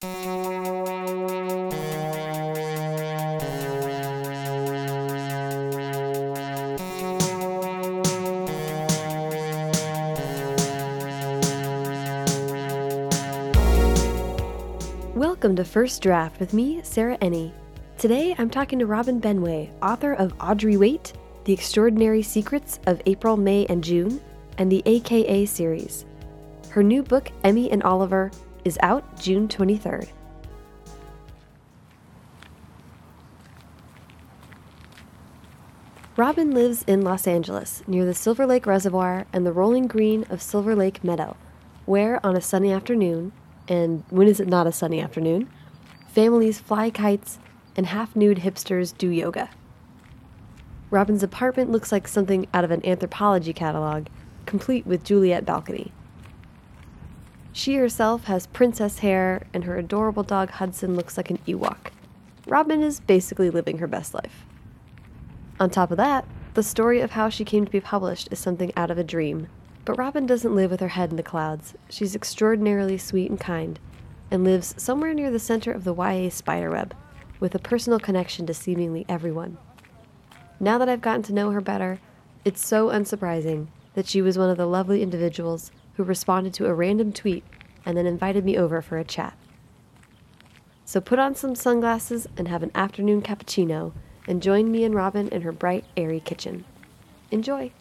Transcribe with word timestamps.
Welcome 0.00 0.14
to 15.56 15.64
First 15.64 16.00
Draft 16.00 16.38
with 16.38 16.52
me, 16.52 16.80
Sarah 16.84 17.18
Enni. 17.18 17.50
Today 17.96 18.36
I'm 18.38 18.48
talking 18.48 18.78
to 18.78 18.86
Robin 18.86 19.20
Benway, 19.20 19.72
author 19.82 20.12
of 20.12 20.32
Audrey 20.38 20.76
Wait, 20.76 21.12
The 21.42 21.52
Extraordinary 21.52 22.22
Secrets 22.22 22.78
of 22.86 23.02
April, 23.06 23.36
May, 23.36 23.66
and 23.66 23.82
June, 23.82 24.20
and 24.58 24.70
the 24.70 24.84
AKA 24.86 25.46
series. 25.46 26.06
Her 26.70 26.84
new 26.84 27.02
book, 27.02 27.32
Emmy 27.42 27.72
and 27.72 27.82
Oliver, 27.82 28.30
is 28.68 28.78
out 28.82 29.18
June 29.18 29.48
23rd. 29.48 30.10
Robin 36.16 36.50
lives 36.50 36.84
in 36.86 37.00
Los 37.00 37.26
Angeles, 37.26 37.82
near 37.86 38.04
the 38.04 38.12
Silver 38.12 38.44
Lake 38.44 38.66
Reservoir 38.66 39.24
and 39.32 39.46
the 39.46 39.52
rolling 39.52 39.86
green 39.86 40.24
of 40.28 40.42
Silver 40.42 40.74
Lake 40.74 41.02
Meadow, 41.02 41.36
where, 41.86 42.24
on 42.26 42.36
a 42.36 42.40
sunny 42.42 42.70
afternoon, 42.70 43.32
and 43.68 44.04
when 44.10 44.28
is 44.28 44.38
it 44.38 44.48
not 44.48 44.66
a 44.66 44.72
sunny 44.72 45.00
afternoon, 45.00 45.48
families 46.08 46.60
fly 46.60 46.90
kites 46.90 47.38
and 47.74 47.86
half 47.86 48.14
nude 48.14 48.38
hipsters 48.38 48.96
do 48.98 49.08
yoga. 49.08 49.48
Robin's 50.90 51.22
apartment 51.22 51.70
looks 51.70 51.92
like 51.92 52.06
something 52.06 52.46
out 52.52 52.64
of 52.64 52.70
an 52.70 52.82
Anthropologie 52.82 53.54
catalog, 53.54 54.08
complete 54.44 54.86
with 54.86 55.04
Juliet 55.04 55.46
balcony. 55.46 55.92
She 57.58 57.74
herself 57.74 58.26
has 58.26 58.46
princess 58.46 59.00
hair, 59.00 59.48
and 59.52 59.64
her 59.64 59.76
adorable 59.76 60.22
dog 60.22 60.48
Hudson 60.48 60.94
looks 60.94 61.16
like 61.16 61.28
an 61.28 61.38
Ewok. 61.38 61.90
Robin 62.46 62.84
is 62.84 63.00
basically 63.00 63.50
living 63.50 63.78
her 63.78 63.88
best 63.88 64.14
life. 64.14 64.44
On 65.58 65.68
top 65.68 65.90
of 65.90 65.96
that, 65.96 66.24
the 66.54 66.62
story 66.62 67.00
of 67.00 67.10
how 67.10 67.28
she 67.28 67.44
came 67.44 67.64
to 67.64 67.70
be 67.72 67.80
published 67.80 68.28
is 68.30 68.38
something 68.38 68.72
out 68.76 68.92
of 68.92 68.96
a 68.96 69.02
dream. 69.02 69.48
But 69.84 69.98
Robin 69.98 70.24
doesn't 70.24 70.54
live 70.54 70.70
with 70.70 70.78
her 70.78 70.86
head 70.86 71.10
in 71.10 71.16
the 71.16 71.22
clouds. 71.24 71.74
She's 71.90 72.14
extraordinarily 72.14 72.96
sweet 72.96 73.28
and 73.28 73.40
kind, 73.40 73.80
and 74.30 74.44
lives 74.44 74.76
somewhere 74.80 75.12
near 75.12 75.32
the 75.32 75.40
center 75.40 75.72
of 75.72 75.82
the 75.82 75.96
YA 75.96 76.28
spiderweb, 76.30 76.94
with 77.40 77.56
a 77.56 77.58
personal 77.58 77.98
connection 77.98 78.46
to 78.46 78.54
seemingly 78.54 79.04
everyone. 79.08 79.58
Now 80.60 80.78
that 80.78 80.88
I've 80.88 81.00
gotten 81.00 81.24
to 81.24 81.34
know 81.34 81.50
her 81.50 81.60
better, 81.60 81.98
it's 82.44 82.64
so 82.64 82.86
unsurprising 82.90 83.66
that 83.94 84.06
she 84.06 84.22
was 84.22 84.38
one 84.38 84.48
of 84.48 84.58
the 84.58 84.66
lovely 84.66 85.02
individuals 85.02 85.72
who 85.98 86.04
responded 86.04 86.54
to 86.54 86.66
a 86.66 86.72
random 86.72 87.12
tweet 87.12 87.42
and 87.84 87.96
then 87.96 88.06
invited 88.06 88.44
me 88.44 88.56
over 88.56 88.80
for 88.80 88.98
a 88.98 89.04
chat. 89.04 89.36
So 90.84 91.00
put 91.00 91.18
on 91.18 91.34
some 91.34 91.56
sunglasses 91.56 92.28
and 92.36 92.46
have 92.46 92.62
an 92.62 92.70
afternoon 92.72 93.20
cappuccino 93.20 93.92
and 94.28 94.40
join 94.40 94.70
me 94.70 94.84
and 94.84 94.94
Robin 94.94 95.28
in 95.28 95.42
her 95.42 95.50
bright, 95.50 95.84
airy 95.96 96.20
kitchen. 96.20 96.64
Enjoy! 97.32 97.72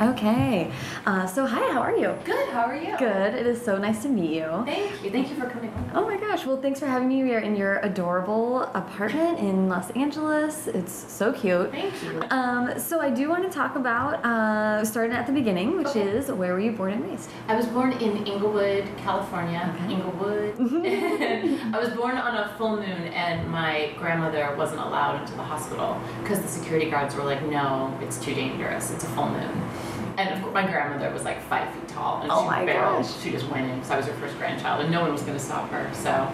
Okay. 0.00 0.70
Uh, 1.06 1.26
so, 1.26 1.46
hi, 1.46 1.72
how 1.72 1.80
are 1.80 1.96
you? 1.96 2.14
Good, 2.24 2.48
how 2.50 2.64
are 2.64 2.76
you? 2.76 2.96
Good. 2.98 3.34
It 3.34 3.46
is 3.46 3.62
so 3.64 3.78
nice 3.78 4.02
to 4.02 4.08
meet 4.10 4.30
you. 4.30 4.44
Thank 4.66 5.02
you. 5.02 5.10
Thank 5.10 5.30
you 5.30 5.36
for 5.36 5.48
coming 5.48 5.70
over. 5.70 5.90
Oh 5.94 6.04
my 6.06 6.18
gosh. 6.18 6.44
Well, 6.44 6.60
thanks 6.60 6.80
for 6.80 6.86
having 6.86 7.08
me. 7.08 7.22
We 7.22 7.34
are 7.34 7.38
in 7.38 7.56
your 7.56 7.78
adorable 7.78 8.62
apartment 8.74 9.38
in 9.38 9.68
Los 9.70 9.90
Angeles. 9.92 10.66
It's 10.66 10.92
so 10.92 11.32
cute. 11.32 11.70
Thank 11.70 11.94
you. 12.02 12.22
Um, 12.30 12.78
so, 12.78 13.00
I 13.00 13.08
do 13.08 13.30
want 13.30 13.44
to 13.44 13.48
talk 13.50 13.76
about 13.76 14.22
uh, 14.24 14.84
starting 14.84 15.16
at 15.16 15.26
the 15.26 15.32
beginning, 15.32 15.76
which 15.78 15.86
Okay. 15.88 16.02
is 16.02 16.30
where 16.30 16.52
were 16.52 16.60
you 16.60 16.72
born 16.72 16.92
and 16.92 17.02
raised? 17.04 17.30
I 17.48 17.54
was 17.56 17.66
born 17.66 17.92
in 17.92 18.26
Inglewood, 18.26 18.84
California. 18.98 19.74
Okay. 19.82 19.94
Inglewood. 19.94 20.56
I 21.74 21.78
was 21.78 21.88
born 21.90 22.16
on 22.18 22.36
a 22.36 22.54
full 22.58 22.76
moon, 22.76 22.86
and 23.14 23.48
my 23.50 23.92
grandmother 23.98 24.54
wasn't 24.58 24.80
allowed 24.80 25.22
into 25.22 25.32
the 25.34 25.42
hospital 25.42 25.98
because 26.22 26.40
the 26.42 26.48
security 26.48 26.90
guards 26.90 27.14
were 27.14 27.24
like, 27.24 27.42
no, 27.46 27.96
it's 28.02 28.18
too 28.18 28.34
dangerous. 28.34 28.90
It's 28.90 29.04
a 29.04 29.08
full 29.08 29.30
moon. 29.30 29.62
And 30.18 30.32
of 30.34 30.40
course, 30.42 30.54
my 30.54 30.66
grandmother 30.66 31.12
was 31.12 31.24
like 31.24 31.40
five 31.42 31.72
feet 31.74 31.88
tall, 31.88 32.22
and 32.22 32.30
Oh 32.30 32.42
she 32.42 32.46
my 32.46 32.64
barreled. 32.64 33.02
gosh. 33.04 33.20
She 33.22 33.30
just 33.30 33.48
went 33.48 33.66
in 33.68 33.74
because 33.76 33.90
I 33.90 33.96
was 33.98 34.06
her 34.06 34.14
first 34.14 34.36
grandchild, 34.38 34.82
and 34.82 34.90
no 34.90 35.02
one 35.02 35.12
was 35.12 35.22
going 35.22 35.36
to 35.36 35.42
stop 35.44 35.68
her. 35.70 35.90
So, 35.94 36.32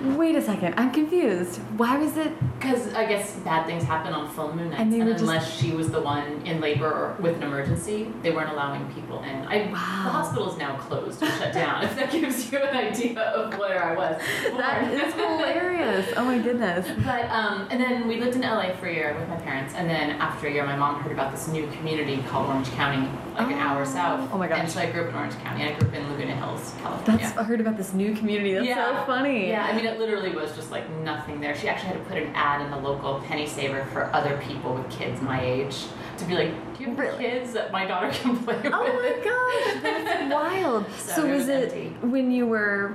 Wait 0.00 0.34
a 0.34 0.40
second. 0.42 0.74
I'm 0.78 0.90
confused. 0.92 1.58
Why 1.76 1.98
was 1.98 2.16
it? 2.16 2.32
because 2.60 2.92
I 2.92 3.06
guess 3.06 3.32
bad 3.36 3.64
things 3.64 3.84
happen 3.84 4.12
on 4.12 4.28
full 4.28 4.54
moon 4.54 4.68
nights, 4.68 4.82
And 4.82 4.92
and, 4.92 5.04
were 5.06 5.10
just- 5.12 5.22
unless 5.22 5.50
she 5.58 5.72
was 5.72 5.90
the 5.90 6.00
one 6.02 6.42
in 6.44 6.60
labor 6.60 6.86
or 6.86 7.16
with 7.18 7.36
an 7.36 7.42
emergency, 7.42 8.12
they 8.22 8.30
weren't 8.32 8.50
allowing 8.50 8.84
people 8.92 9.22
in. 9.22 9.46
I, 9.46 9.66
Wow. 9.68 9.72
The 9.72 10.10
hospital 10.10 10.50
is 10.52 10.58
now 10.58 10.76
closed 10.76 11.22
and 11.22 11.32
shut 11.38 11.54
down. 11.54 11.84
If 11.84 11.96
that 11.96 12.10
gives 12.12 12.52
you 12.52 12.58
an 12.58 12.76
idea 12.76 13.18
of 13.20 13.56
where 13.58 13.82
I 13.82 13.94
was. 13.96 14.20
That 14.58 14.92
is 14.92 15.14
hilarious. 15.14 16.12
Oh 16.18 16.24
my 16.26 16.38
goodness. 16.38 16.86
But 17.04 17.30
um, 17.30 17.66
and 17.70 17.80
then 17.80 18.06
we 18.06 18.20
lived 18.20 18.36
in 18.36 18.42
LA 18.42 18.72
for 18.74 18.86
a 18.88 18.92
year 18.94 19.16
with 19.18 19.28
my 19.28 19.36
parents, 19.36 19.72
and 19.74 19.88
then 19.88 20.10
after 20.20 20.46
a 20.46 20.52
year, 20.52 20.64
my 20.66 20.76
mom 20.76 21.00
heard 21.02 21.12
about 21.12 21.32
this 21.32 21.48
new 21.48 21.66
community 21.68 22.22
called 22.28 22.48
Orange 22.50 22.70
County, 22.72 23.08
like 23.36 23.48
an 23.50 23.54
hour 23.58 23.80
Oh. 23.82 23.84
south. 23.86 24.28
Oh 24.32 24.36
my 24.38 24.48
gosh. 24.48 24.58
And 24.60 24.70
so 24.70 24.80
I 24.80 24.90
grew 24.90 25.02
up 25.04 25.08
in 25.08 25.14
Orange 25.14 25.34
County. 25.38 25.64
I 25.64 25.72
grew 25.72 25.88
up 25.88 25.94
in 25.94 26.08
Laguna 26.10 26.36
Hills, 26.36 26.74
California. 26.82 27.24
That's 27.24 27.38
I 27.38 27.42
heard 27.44 27.60
about 27.60 27.76
this 27.78 27.94
new 27.94 28.14
community. 28.14 28.52
That's 28.54 28.74
so 28.74 29.06
funny. 29.06 29.48
Yeah, 29.48 29.64
I 29.64 29.72
mean, 29.74 29.86
it 29.90 29.98
literally 29.98 30.34
was 30.34 30.54
just 30.54 30.70
like 30.70 30.88
nothing 31.00 31.40
there. 31.40 31.54
She 31.56 31.68
actually 31.68 31.88
had 31.90 31.98
to 31.98 32.04
put 32.08 32.18
an 32.18 32.32
ad 32.34 32.60
in 32.62 32.70
the 32.70 32.78
local 32.78 33.20
penny 33.20 33.46
saver 33.46 33.84
for 33.92 34.04
other 34.14 34.36
people 34.46 34.74
with 34.74 34.90
kids 34.90 35.20
my 35.22 35.40
age 35.42 35.84
to 36.18 36.24
be 36.24 36.34
like, 36.34 36.50
do 36.76 36.84
you 36.84 36.90
have 36.90 36.98
Really? 36.98 37.18
kids 37.24 37.52
that 37.54 37.72
my 37.72 37.86
daughter 37.86 38.10
can 38.12 38.36
play 38.38 38.56
with? 38.56 38.72
Oh 38.74 38.84
my 38.84 39.24
gosh, 39.24 39.82
that's 39.82 40.32
wild. 40.34 40.86
So 40.92 41.14
So, 41.14 41.24
it 41.26 41.30
was 41.30 41.38
was 41.40 41.48
it 41.48 41.72
empty. 41.72 42.06
when 42.06 42.30
you 42.30 42.46
were 42.46 42.92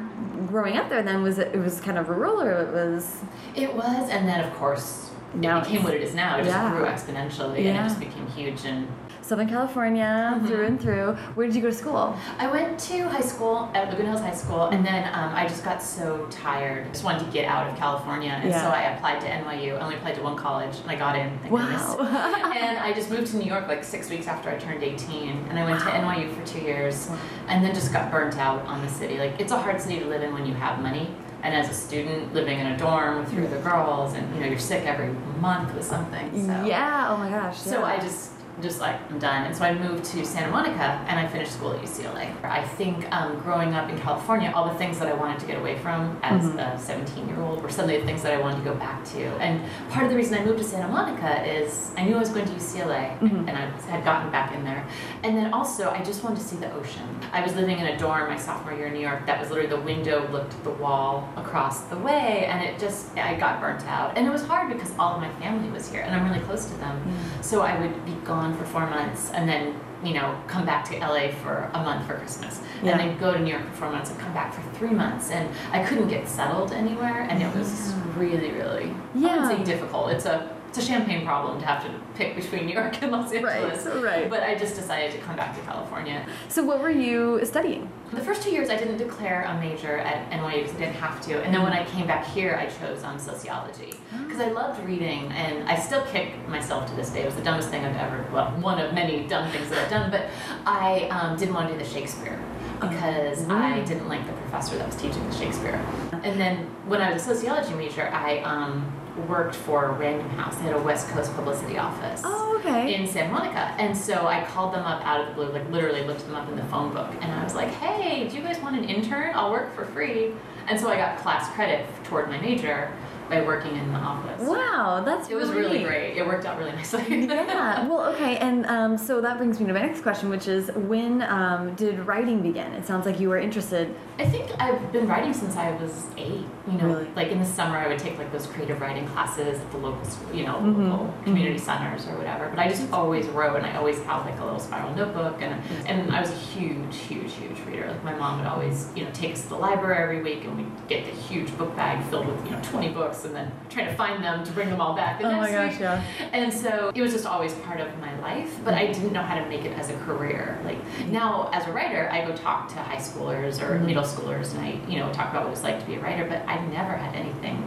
growing 0.47 0.77
up 0.77 0.89
there? 0.89 1.03
Then 1.03 1.21
was 1.23 1.37
it? 1.39 1.53
It 1.53 1.59
was 1.59 1.81
kind 1.81 1.97
of 1.97 2.09
rural, 2.09 2.41
or 2.41 2.51
it 2.61 2.71
was? 2.73 3.21
It 3.55 3.73
was, 3.73 4.09
and 4.09 4.27
then 4.27 4.43
of 4.43 4.53
course, 4.55 5.11
Now 5.33 5.59
it 5.59 5.65
became 5.65 5.83
what 5.83 5.93
it 5.93 6.01
is 6.01 6.13
now. 6.15 6.37
It 6.37 6.43
just 6.45 6.71
grew 6.71 6.85
exponentially, 6.85 7.57
and 7.65 7.77
it 7.77 7.83
just 7.83 7.99
became 7.99 8.27
huge. 8.27 8.63
And 8.65 8.87
Southern 9.25 9.49
California, 9.49 10.35
Mhm. 10.39 10.47
through 10.47 10.65
and 10.67 10.79
through. 10.79 11.17
Where 11.33 11.47
did 11.47 11.55
you 11.55 11.61
go 11.63 11.69
to 11.69 11.73
school? 11.75 12.15
I 12.37 12.45
went 12.45 12.77
to 12.81 13.09
high 13.09 13.21
school 13.21 13.69
at 13.73 13.89
Laguna 13.89 14.09
Hills 14.09 14.21
High 14.21 14.35
School, 14.35 14.65
and 14.67 14.85
then 14.85 15.03
um, 15.15 15.31
I 15.33 15.47
just 15.47 15.65
got 15.65 15.81
so 15.81 16.27
tired. 16.29 16.85
I 16.85 16.89
just 16.91 17.03
wanted 17.03 17.25
to 17.25 17.31
get 17.31 17.45
out 17.45 17.67
of 17.67 17.75
California, 17.75 18.37
and 18.39 18.49
Yeah. 18.51 18.61
so 18.61 18.69
I 18.69 18.81
applied 18.93 19.21
to 19.21 19.27
NYU. 19.27 19.77
I 19.77 19.79
only 19.79 19.95
applied 19.95 20.13
to 20.15 20.21
one 20.21 20.35
college, 20.35 20.77
and 20.79 20.91
I 20.91 20.95
got 20.95 21.15
in. 21.15 21.39
Thank 21.39 21.49
goodness. 21.55 21.81
Wow. 21.97 22.05
and 22.55 22.77
I 22.77 22.93
just 22.93 23.09
moved 23.09 23.27
to 23.31 23.37
New 23.37 23.45
York 23.47 23.67
like 23.67 23.83
six 23.83 24.11
weeks 24.11 24.27
after 24.27 24.47
I 24.51 24.57
turned 24.57 24.83
18, 24.83 25.47
and 25.49 25.57
I 25.57 25.65
went 25.65 25.79
to 25.79 25.87
NYU 25.89 26.31
for 26.35 26.45
two 26.45 26.59
years, 26.59 27.09
and 27.47 27.65
then 27.65 27.73
just 27.73 27.91
got 27.91 28.11
burnt 28.11 28.37
out 28.37 28.63
on 28.67 28.83
the 28.83 28.89
city. 28.89 29.17
Like 29.17 29.39
it's 29.39 29.51
a 29.51 29.57
hard 29.57 29.81
city 29.81 29.99
to 30.01 30.05
live 30.05 30.21
in 30.21 30.35
when 30.35 30.45
you 30.45 30.53
have 30.53 30.79
money, 30.83 31.09
and 31.41 31.55
as 31.55 31.67
a 31.67 31.73
student 31.73 32.31
living 32.35 32.59
in 32.59 32.67
a 32.67 32.77
dorm 32.77 33.19
with 33.21 33.29
three 33.31 33.47
other 33.47 33.57
girls, 33.59 34.13
and 34.13 34.35
you 34.35 34.41
know 34.41 34.47
you're 34.47 34.59
sick 34.59 34.85
every 34.85 35.09
month 35.41 35.73
with 35.73 35.83
something. 35.83 36.29
So. 36.45 36.63
yeah. 36.63 37.07
Oh 37.09 37.17
my 37.17 37.29
gosh. 37.31 37.57
So. 37.57 37.83
I 37.83 37.97
just 37.97 38.33
just 38.61 38.79
like 38.79 38.95
I'm 39.11 39.19
done, 39.19 39.45
and 39.45 39.55
so 39.55 39.65
I 39.65 39.73
moved 39.73 40.05
to 40.05 40.25
Santa 40.25 40.49
Monica, 40.49 41.03
and 41.07 41.19
I 41.19 41.27
finished 41.27 41.51
school 41.53 41.73
at 41.73 41.81
UCLA. 41.81 42.33
I 42.43 42.63
think 42.63 43.05
um, 43.11 43.39
growing 43.39 43.73
up 43.73 43.89
in 43.89 43.97
California, 43.99 44.51
all 44.55 44.69
the 44.69 44.77
things 44.77 44.97
that 44.99 45.07
I 45.07 45.13
wanted 45.13 45.39
to 45.41 45.45
get 45.45 45.57
away 45.57 45.77
from 45.79 46.17
as 46.23 46.43
Mhm. 46.45 46.75
a 46.75 46.79
17 46.79 47.27
year 47.27 47.41
old 47.41 47.61
were 47.61 47.69
suddenly 47.69 47.97
the 47.99 48.05
things 48.05 48.21
that 48.23 48.33
I 48.33 48.37
wanted 48.37 48.57
to 48.63 48.69
go 48.69 48.73
back 48.75 49.03
to. 49.05 49.23
And 49.41 49.61
part 49.89 50.05
of 50.05 50.11
the 50.11 50.15
reason 50.17 50.37
I 50.39 50.45
moved 50.45 50.59
to 50.59 50.63
Santa 50.63 50.87
Monica 50.87 51.43
is 51.45 51.91
I 51.97 52.03
knew 52.05 52.15
I 52.15 52.19
was 52.19 52.29
going 52.29 52.45
to 52.45 52.53
UCLA, 52.53 53.17
Mhm. 53.21 53.47
and 53.49 53.51
I 53.57 53.65
had 53.91 54.03
gotten 54.05 54.31
back 54.31 54.53
in 54.53 54.63
there. 54.63 54.83
And 55.23 55.35
then 55.37 55.53
also 55.53 55.91
I 55.91 56.01
just 56.03 56.23
wanted 56.23 56.37
to 56.39 56.43
see 56.45 56.55
the 56.55 56.71
ocean. 56.73 57.03
I 57.33 57.41
was 57.41 57.55
living 57.55 57.77
in 57.79 57.87
a 57.87 57.97
dorm 57.97 58.29
my 58.29 58.37
sophomore 58.37 58.73
year 58.73 58.87
in 58.87 58.93
New 58.93 58.99
York. 59.01 59.25
That 59.25 59.39
was 59.39 59.49
literally 59.49 59.69
the 59.69 59.81
window 59.81 60.27
looked 60.31 60.53
at 60.53 60.63
the 60.63 60.69
wall 60.71 61.27
across 61.35 61.81
the 61.81 61.97
way, 61.97 62.45
and 62.45 62.63
it 62.63 62.79
just 62.79 63.17
I 63.17 63.33
got 63.35 63.59
burnt 63.59 63.85
out. 63.87 64.13
And 64.15 64.25
it 64.25 64.31
was 64.31 64.45
hard 64.47 64.69
because 64.71 64.91
all 64.97 65.15
of 65.15 65.21
my 65.21 65.29
family 65.41 65.69
was 65.69 65.91
here, 65.91 66.01
and 66.01 66.15
I'm 66.15 66.23
really 66.25 66.39
close 66.45 66.65
to 66.65 66.73
them. 66.77 67.01
So 67.41 67.61
I 67.61 67.77
would 67.79 68.05
be 68.05 68.13
gone 68.23 68.44
for 68.53 68.65
four 68.65 68.85
months 68.87 69.31
and 69.31 69.47
then, 69.47 69.79
you 70.03 70.13
know, 70.13 70.37
come 70.47 70.65
back 70.65 70.83
to 70.89 70.97
LA 70.99 71.29
for 71.29 71.69
a 71.73 71.81
month 71.81 72.05
for 72.05 72.15
Christmas. 72.17 72.61
Yeah. 72.83 72.91
And 72.91 72.99
then 72.99 73.17
go 73.17 73.33
to 73.33 73.39
New 73.39 73.51
York 73.51 73.65
for 73.67 73.71
four 73.77 73.91
months 73.91 74.11
and 74.11 74.19
come 74.19 74.33
back 74.33 74.53
for 74.53 74.61
three 74.77 74.89
months. 74.89 75.31
And 75.31 75.49
I 75.71 75.83
couldn't 75.83 76.09
get 76.09 76.27
settled 76.27 76.71
anywhere 76.73 77.21
and 77.29 77.41
it 77.41 77.55
was 77.55 77.93
Yeah. 77.93 78.03
really, 78.17 78.51
really 78.51 78.93
Yeah. 79.15 79.63
difficult. 79.63 80.11
It's 80.11 80.25
a 80.25 80.49
it's 80.75 80.85
a 80.85 80.87
champagne 80.87 81.25
problem 81.25 81.57
to 81.57 81.65
have 81.65 81.83
to 81.85 82.01
pick 82.15 82.35
between 82.35 82.65
New 82.65 82.73
York 82.73 83.01
and 83.01 83.11
Los 83.11 83.31
Angeles. 83.31 83.85
Right. 83.85 84.03
Right. 84.03 84.29
But 84.29 84.43
I 84.43 84.55
just 84.55 84.75
decided 84.75 85.11
to 85.13 85.17
come 85.19 85.37
back 85.37 85.55
to 85.55 85.61
California. 85.61 86.27
so 86.49 86.63
what 86.63 86.81
were 86.81 86.89
you 86.89 87.39
studying? 87.45 87.89
The 88.11 88.21
first 88.21 88.43
two 88.43 88.51
years, 88.51 88.69
I 88.69 88.75
didn't 88.75 88.97
declare 88.97 89.43
a 89.43 89.59
major 89.59 89.97
at 89.99 90.29
NYU 90.31 90.63
because 90.63 90.75
I 90.75 90.79
didn't 90.79 90.95
have 90.95 91.21
to. 91.27 91.41
And 91.43 91.53
then 91.53 91.63
when 91.63 91.71
I 91.71 91.85
came 91.85 92.05
back 92.05 92.25
here, 92.27 92.55
I 92.55 92.65
chose 92.65 93.03
um, 93.03 93.17
sociology 93.17 93.93
because 94.25 94.41
I 94.41 94.51
loved 94.51 94.85
reading, 94.85 95.31
and 95.31 95.67
I 95.69 95.77
still 95.77 96.05
kick 96.07 96.47
myself 96.49 96.89
to 96.89 96.95
this 96.95 97.09
day. 97.09 97.21
It 97.21 97.25
was 97.25 97.35
the 97.35 97.41
dumbest 97.41 97.69
thing 97.69 97.85
I've 97.85 97.95
ever, 97.95 98.25
well, 98.33 98.51
one 98.59 98.79
of 98.79 98.93
many 98.93 99.25
dumb 99.27 99.49
things 99.51 99.69
that 99.69 99.85
I've 99.85 99.89
done. 99.89 100.11
But 100.11 100.27
I 100.65 101.07
um, 101.09 101.37
didn't 101.37 101.55
want 101.55 101.69
to 101.69 101.73
do 101.73 101.79
the 101.79 101.89
Shakespeare. 101.89 102.39
because 102.81 103.47
I 103.47 103.79
didn't 103.85 104.09
like 104.09 104.25
the 104.27 104.33
professor 104.33 104.77
that 104.77 104.85
was 104.85 104.97
teaching 104.97 105.25
the 105.29 105.35
Shakespeare. 105.35 105.79
And 106.11 106.39
then 106.39 106.57
when 106.85 107.01
I 107.01 107.13
was 107.13 107.21
a 107.21 107.33
sociology 107.33 107.73
major, 107.73 108.09
I 108.09 108.39
um, 108.39 108.91
worked 109.27 109.55
for 109.55 109.91
Random 109.93 110.29
House. 110.31 110.55
They 110.57 110.63
had 110.63 110.75
a 110.75 110.81
West 110.81 111.07
Coast 111.09 111.33
publicity 111.35 111.77
office 111.77 112.21
Oh, 112.23 112.57
okay. 112.59 112.93
in 112.95 113.07
Santa 113.07 113.31
Monica. 113.31 113.73
And 113.79 113.95
so 113.97 114.27
I 114.27 114.43
called 114.43 114.73
them 114.73 114.83
up 114.85 115.05
out 115.05 115.21
of 115.21 115.27
the 115.27 115.33
blue, 115.33 115.51
like 115.51 115.69
literally 115.71 116.03
looked 116.03 116.25
them 116.25 116.35
up 116.35 116.47
in 116.49 116.55
the 116.55 116.63
phone 116.65 116.93
book. 116.93 117.09
And 117.21 117.31
I 117.31 117.43
was 117.43 117.55
like, 117.55 117.69
hey, 117.69 118.27
do 118.27 118.35
you 118.35 118.41
guys 118.43 118.59
want 118.61 118.75
an 118.77 118.83
intern? 118.85 119.31
I'll 119.35 119.51
work 119.51 119.73
for 119.75 119.85
free. 119.85 120.33
And 120.67 120.79
so 120.79 120.89
I 120.89 120.97
got 120.97 121.17
class 121.19 121.49
credit 121.53 121.85
toward 122.05 122.27
my 122.29 122.39
major 122.39 122.91
by 123.29 123.41
working 123.41 123.75
in 123.75 123.91
the 123.91 123.99
office. 123.99 124.41
Wow, 124.47 125.03
that's 125.05 125.29
It 125.29 125.35
was 125.35 125.49
really 125.49 125.83
great. 125.83 126.17
It 126.17 126.25
worked 126.25 126.45
out 126.45 126.57
really 126.57 126.71
nicely. 126.71 127.03
yeah. 127.25 127.87
Well, 127.87 128.05
okay, 128.13 128.37
and 128.37 128.65
um, 128.67 128.97
so 128.97 129.21
that 129.21 129.37
brings 129.37 129.59
me 129.59 129.65
to 129.67 129.73
my 129.73 129.81
next 129.81 130.01
question, 130.01 130.29
which 130.29 130.47
is 130.47 130.69
when 130.75 131.21
um, 131.23 131.73
did 131.75 131.99
writing 132.05 132.41
begin? 132.41 132.71
It 132.73 132.85
sounds 132.85 133.05
like 133.05 133.19
you 133.19 133.29
were 133.29 133.37
interested. 133.39 133.95
I 134.19 134.25
think 134.25 134.51
I've 134.61 134.91
been 134.91 135.07
writing 135.07 135.33
since 135.33 135.55
I 135.55 135.71
was 135.77 136.05
eight. 136.17 136.45
You 136.67 136.77
know, 136.79 136.87
Really? 136.87 137.07
like 137.15 137.27
in 137.29 137.39
the 137.39 137.45
summer, 137.45 137.77
I 137.77 137.87
would 137.87 137.99
take 137.99 138.17
like 138.17 138.31
those 138.31 138.47
creative 138.47 138.81
writing 138.81 139.07
classes 139.07 139.59
at 139.59 139.71
the 139.71 139.77
local, 139.77 140.03
school, 140.05 140.33
you 140.35 140.45
know, 140.45 140.55
Mhm. 140.55 140.89
local 140.91 141.13
community 141.23 141.57
centers 141.59 142.07
or 142.07 142.17
whatever. 142.17 142.49
But 142.49 142.57
I 142.59 142.67
just 142.69 142.91
always 142.91 143.27
wrote, 143.27 143.57
and 143.57 143.65
I 143.65 143.75
always 143.77 144.01
had 144.03 144.19
like 144.25 144.39
a 144.39 144.43
little 144.43 144.59
spiral 144.59 144.93
notebook, 144.95 145.41
and 145.41 145.61
and 145.87 146.15
I 146.15 146.21
was 146.21 146.31
a 146.31 146.35
huge, 146.35 146.95
huge, 146.97 147.33
huge 147.33 147.59
reader. 147.67 147.87
Like 147.87 148.03
my 148.03 148.13
mom 148.15 148.39
would 148.39 148.47
always, 148.47 148.89
you 148.95 149.03
know, 149.03 149.11
take 149.13 149.33
us 149.33 149.43
to 149.43 149.49
the 149.49 149.55
library 149.57 150.01
every 150.03 150.21
week, 150.23 150.43
and 150.45 150.57
we'd 150.57 150.87
get 150.87 151.05
the 151.05 151.11
huge 151.11 151.55
book 151.57 151.75
bag 151.75 152.03
filled 152.05 152.27
with 152.27 152.43
you 152.45 152.51
know 152.51 152.61
20 152.63 152.89
books, 152.89 153.14
and 153.23 153.33
then 153.35 153.51
trying 153.69 153.85
to 153.87 153.95
find 153.95 154.23
them 154.23 154.43
to 154.43 154.51
bring 154.51 154.69
them 154.69 154.81
all 154.81 154.95
back 154.95 155.21
the 155.21 155.27
Oh 155.27 155.31
my 155.37 155.49
next 155.51 155.53
gosh, 155.53 155.71
week. 155.71 155.79
yeah. 155.81 156.03
And 156.33 156.51
so 156.53 156.91
it 156.93 157.01
was 157.01 157.13
just 157.13 157.25
always 157.25 157.53
part 157.53 157.79
of 157.79 157.87
my 157.99 158.13
life, 158.19 158.53
but 158.65 158.73
I 158.73 158.87
didn't 158.87 159.13
know 159.13 159.21
how 159.21 159.35
to 159.35 159.47
make 159.47 159.63
it 159.63 159.77
as 159.77 159.89
a 159.89 159.97
career. 159.99 160.59
Like 160.65 160.79
now, 161.07 161.49
as 161.53 161.65
a 161.67 161.71
writer, 161.71 162.09
I 162.11 162.25
go 162.25 162.35
talk 162.35 162.67
to 162.69 162.75
high 162.75 162.97
schoolers 162.97 163.61
or 163.61 163.77
Mhm. 163.79 163.85
middle 163.85 164.03
schoolers, 164.03 164.53
and 164.55 164.61
I, 164.65 164.79
you 164.89 164.99
know, 164.99 165.13
talk 165.13 165.29
about 165.31 165.43
what 165.45 165.53
it's 165.53 165.63
like 165.63 165.79
to 165.79 165.85
be 165.85 165.95
a 165.95 165.99
writer. 165.99 166.25
But 166.27 166.43
I 166.47 166.59
never 166.67 166.93
had 166.93 167.15
anything 167.15 167.63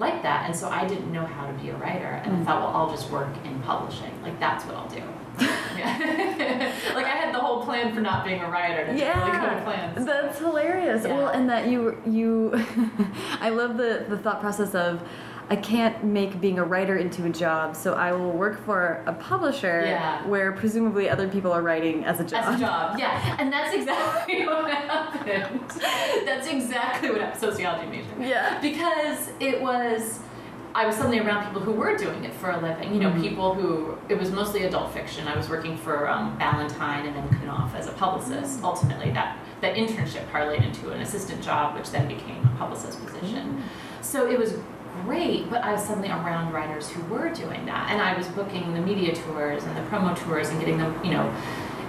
like 0.00 0.22
that, 0.22 0.46
and 0.46 0.56
so 0.56 0.68
I 0.68 0.86
didn't 0.88 1.12
know 1.12 1.24
how 1.26 1.46
to 1.46 1.52
be 1.52 1.68
a 1.68 1.76
writer. 1.76 2.20
And 2.24 2.32
I 2.34 2.38
Mhm. 2.40 2.44
thought, 2.46 2.60
well, 2.62 2.72
I'll 2.74 2.90
just 2.90 3.10
work 3.10 3.28
in 3.44 3.60
publishing. 3.60 4.10
Like 4.22 4.40
that's 4.40 4.64
what 4.64 4.74
I'll 4.74 4.88
do. 4.88 5.02
like 5.40 7.06
I 7.06 7.16
had 7.22 7.34
the 7.34 7.38
whole 7.38 7.62
plan 7.64 7.94
for 7.94 8.00
not 8.00 8.24
being 8.24 8.40
a 8.40 8.50
writer. 8.50 8.92
Yeah. 8.94 9.50
really 9.52 9.62
plans. 9.62 10.04
That's 10.06 10.38
hilarious. 10.38 11.04
Yeah. 11.04 11.16
Well, 11.16 11.28
and 11.28 11.48
that 11.50 11.68
you 11.68 11.96
you, 12.06 12.52
I 13.40 13.50
love 13.50 13.76
the 13.76 14.06
the 14.08 14.16
thought 14.18 14.40
process 14.40 14.74
of. 14.74 15.00
I 15.52 15.56
can't 15.56 16.04
make 16.04 16.40
being 16.40 16.60
a 16.60 16.64
writer 16.64 16.96
into 16.96 17.24
a 17.26 17.28
job, 17.28 17.74
so 17.74 17.94
I 17.94 18.12
will 18.12 18.30
work 18.30 18.64
for 18.64 19.02
a 19.06 19.12
publisher 19.12 19.82
Yeah. 19.84 20.24
where 20.28 20.52
presumably 20.52 21.10
other 21.10 21.26
people 21.26 21.50
are 21.50 21.60
writing 21.60 22.04
as 22.04 22.20
a 22.20 22.24
job. 22.24 22.44
As 22.44 22.54
a 22.54 22.58
job, 22.64 22.96
yeah, 22.96 23.34
and 23.40 23.52
that's 23.52 23.74
exactly 23.74 24.46
what 24.46 24.70
happened. 24.70 25.60
That's 26.24 26.46
exactly 26.46 27.10
what 27.10 27.20
happened. 27.20 27.40
Sociology 27.40 27.86
major. 27.90 28.06
Yeah. 28.20 28.60
because 28.60 29.30
it 29.40 29.60
was 29.60 30.20
I 30.72 30.86
was 30.86 30.94
suddenly 30.94 31.18
around 31.18 31.44
people 31.46 31.60
who 31.62 31.72
were 31.72 31.96
doing 31.96 32.22
it 32.22 32.32
for 32.32 32.50
a 32.52 32.60
living. 32.60 32.94
You 32.94 33.00
know, 33.00 33.10
Mhm. 33.10 33.20
people 33.20 33.54
who 33.54 33.98
it 34.08 34.16
was 34.16 34.30
mostly 34.30 34.62
adult 34.62 34.92
fiction. 34.92 35.26
I 35.26 35.36
was 35.36 35.48
working 35.50 35.76
for 35.76 36.08
um, 36.08 36.38
Ballantine 36.38 37.06
and 37.06 37.16
then 37.16 37.40
Knopf 37.44 37.74
as 37.74 37.88
a 37.88 37.92
publicist. 37.92 38.62
Ultimately, 38.62 39.10
that 39.10 39.36
that 39.62 39.74
internship 39.74 40.24
parlayed 40.32 40.62
into 40.64 40.90
an 40.92 41.00
assistant 41.00 41.42
job, 41.42 41.74
which 41.76 41.90
then 41.90 42.06
became 42.06 42.40
a 42.54 42.56
publicist 42.56 43.04
position. 43.04 43.64
So 44.00 44.30
it 44.30 44.38
was 44.38 44.54
great, 45.04 45.48
but 45.50 45.62
I 45.62 45.72
was 45.72 45.82
suddenly 45.84 46.08
around 46.10 46.52
writers 46.52 46.88
who 46.90 47.02
were 47.12 47.28
doing 47.30 47.66
that, 47.66 47.90
and 47.90 48.00
I 48.00 48.16
was 48.16 48.26
booking 48.28 48.74
the 48.74 48.80
media 48.80 49.14
tours 49.14 49.64
and 49.64 49.76
the 49.76 49.82
promo 49.90 50.16
tours 50.16 50.48
and 50.50 50.58
getting 50.60 50.78
them, 50.78 50.98
you 51.04 51.10
know. 51.12 51.32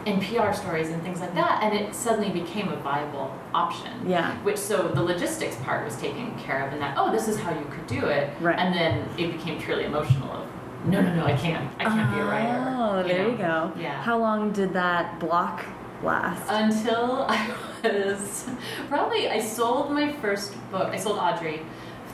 In 0.04 0.20
PR 0.20 0.52
stories 0.52 0.90
and 0.90 1.00
things 1.04 1.20
like 1.20 1.36
that, 1.36 1.62
and 1.62 1.78
it 1.78 1.94
suddenly 1.94 2.32
became 2.32 2.70
a 2.70 2.76
viable 2.78 3.32
option 3.54 3.92
Yeah. 4.08 4.32
which 4.42 4.58
so 4.58 4.88
the 4.88 5.04
logistics 5.04 5.56
part 5.58 5.86
was 5.86 5.96
taken 5.98 6.36
care 6.40 6.66
of 6.66 6.74
and 6.74 6.82
that 6.82 6.96
oh 6.98 7.12
this 7.12 7.28
is 7.28 7.38
how 7.40 7.52
you 7.52 7.66
could 7.70 7.86
do 7.86 8.06
it 8.08 8.32
Right. 8.42 8.58
and 8.58 8.74
then 8.74 9.08
it 9.20 9.32
became 9.34 9.62
purely 9.62 9.84
emotional 9.86 10.32
of 10.32 10.48
no 10.86 11.02
no 11.02 11.14
no 11.14 11.26
i 11.26 11.38
can't 11.38 11.70
i 11.80 11.84
can't 11.84 12.12
be 12.16 12.20
a 12.20 12.26
writer 12.26 12.66
Oh, 12.80 13.04
there 13.04 13.26
you 13.30 13.32
know? 13.34 13.72
go. 13.74 13.80
yeah 13.80 14.02
How 14.02 14.18
long 14.18 14.52
did 14.52 14.74
that 14.74 15.20
block 15.20 15.64
last? 16.04 16.42
until 16.50 17.26
i 17.30 17.54
was 17.84 18.48
probably 18.90 19.30
i 19.30 19.40
sold 19.40 19.92
my 19.92 20.12
first 20.14 20.56
book 20.72 20.88
i 20.88 20.98
sold 20.98 21.20
audrey 21.20 21.62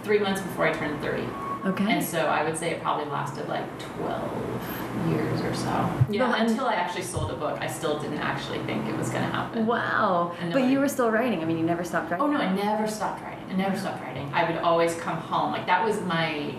three 0.08 0.20
months 0.20 0.42
before 0.42 0.66
i 0.68 0.74
turned 0.74 1.00
30 1.02 1.24
okay. 1.72 1.92
and 1.92 2.04
so 2.04 2.20
i 2.38 2.44
would 2.44 2.58
say 2.58 2.72
it 2.72 2.82
probably 2.82 3.06
lasted 3.12 3.48
like 3.50 3.66
12 3.98 5.10
years 5.10 5.42
or 5.42 5.54
so 5.54 5.74
yeah 6.10 6.34
and- 6.34 6.50
until 6.50 6.66
i 6.66 6.74
actually 6.74 7.02
sold 7.04 7.30
a 7.30 7.36
book 7.36 7.58
i 7.62 7.68
still 7.68 8.00
didn't 8.00 8.20
actually 8.20 8.60
think 8.60 8.88
it 8.88 8.98
was 8.98 9.10
going 9.10 9.24
to 9.24 9.30
happen 9.30 9.66
Wow. 9.66 10.32
But 10.40 10.46
nobody- 10.48 10.72
you 10.72 10.80
were 10.80 10.88
still 10.88 11.12
writing. 11.12 11.42
I 11.42 11.46
mean, 11.46 11.58
you 11.58 11.66
never 11.66 11.84
stopped 11.84 12.10
writing. 12.12 12.26
Oh 12.26 12.32
no, 12.32 12.38
I 12.40 12.54
never 12.54 12.88
stopped 12.88 13.22
writing. 13.24 13.44
I 13.50 13.54
never 13.66 13.76
stopped 13.78 14.02
writing. 14.04 14.30
I 14.34 14.42
would 14.50 14.60
always 14.70 14.94
come 15.06 15.18
home. 15.18 15.52
Like 15.52 15.66
that 15.66 15.82
was 15.88 16.00
my 16.02 16.54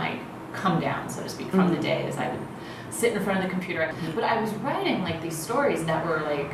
my 0.00 0.18
come 0.52 0.80
down, 0.80 1.08
so 1.14 1.22
to 1.22 1.28
speak, 1.28 1.48
from 1.50 1.66
Mhm. 1.70 1.76
the 1.76 1.82
day. 1.82 1.98
Is 2.08 2.16
I 2.16 2.28
would 2.32 2.40
sit 2.90 3.12
in 3.16 3.20
front 3.22 3.38
of 3.40 3.44
the 3.46 3.50
computer, 3.50 3.92
but 4.14 4.24
I 4.24 4.40
was 4.40 4.50
writing 4.66 5.02
like 5.02 5.20
these 5.20 5.36
stories 5.36 5.84
that 5.90 6.00
were 6.06 6.20
like 6.32 6.50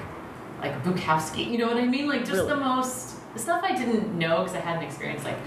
like 0.63 0.75
Bukowski. 0.85 1.43
You 1.51 1.59
know 1.59 1.69
what 1.69 1.77
I 1.77 1.87
mean? 1.87 2.07
Like 2.09 2.21
just 2.21 2.33
Really? 2.33 2.49
the 2.55 2.57
most 2.57 2.99
stuff 3.37 3.61
I 3.63 3.73
didn't 3.81 4.07
know 4.23 4.37
because 4.43 4.57
I 4.57 4.61
hadn't 4.69 4.85
experienced 4.85 5.25
like 5.31 5.39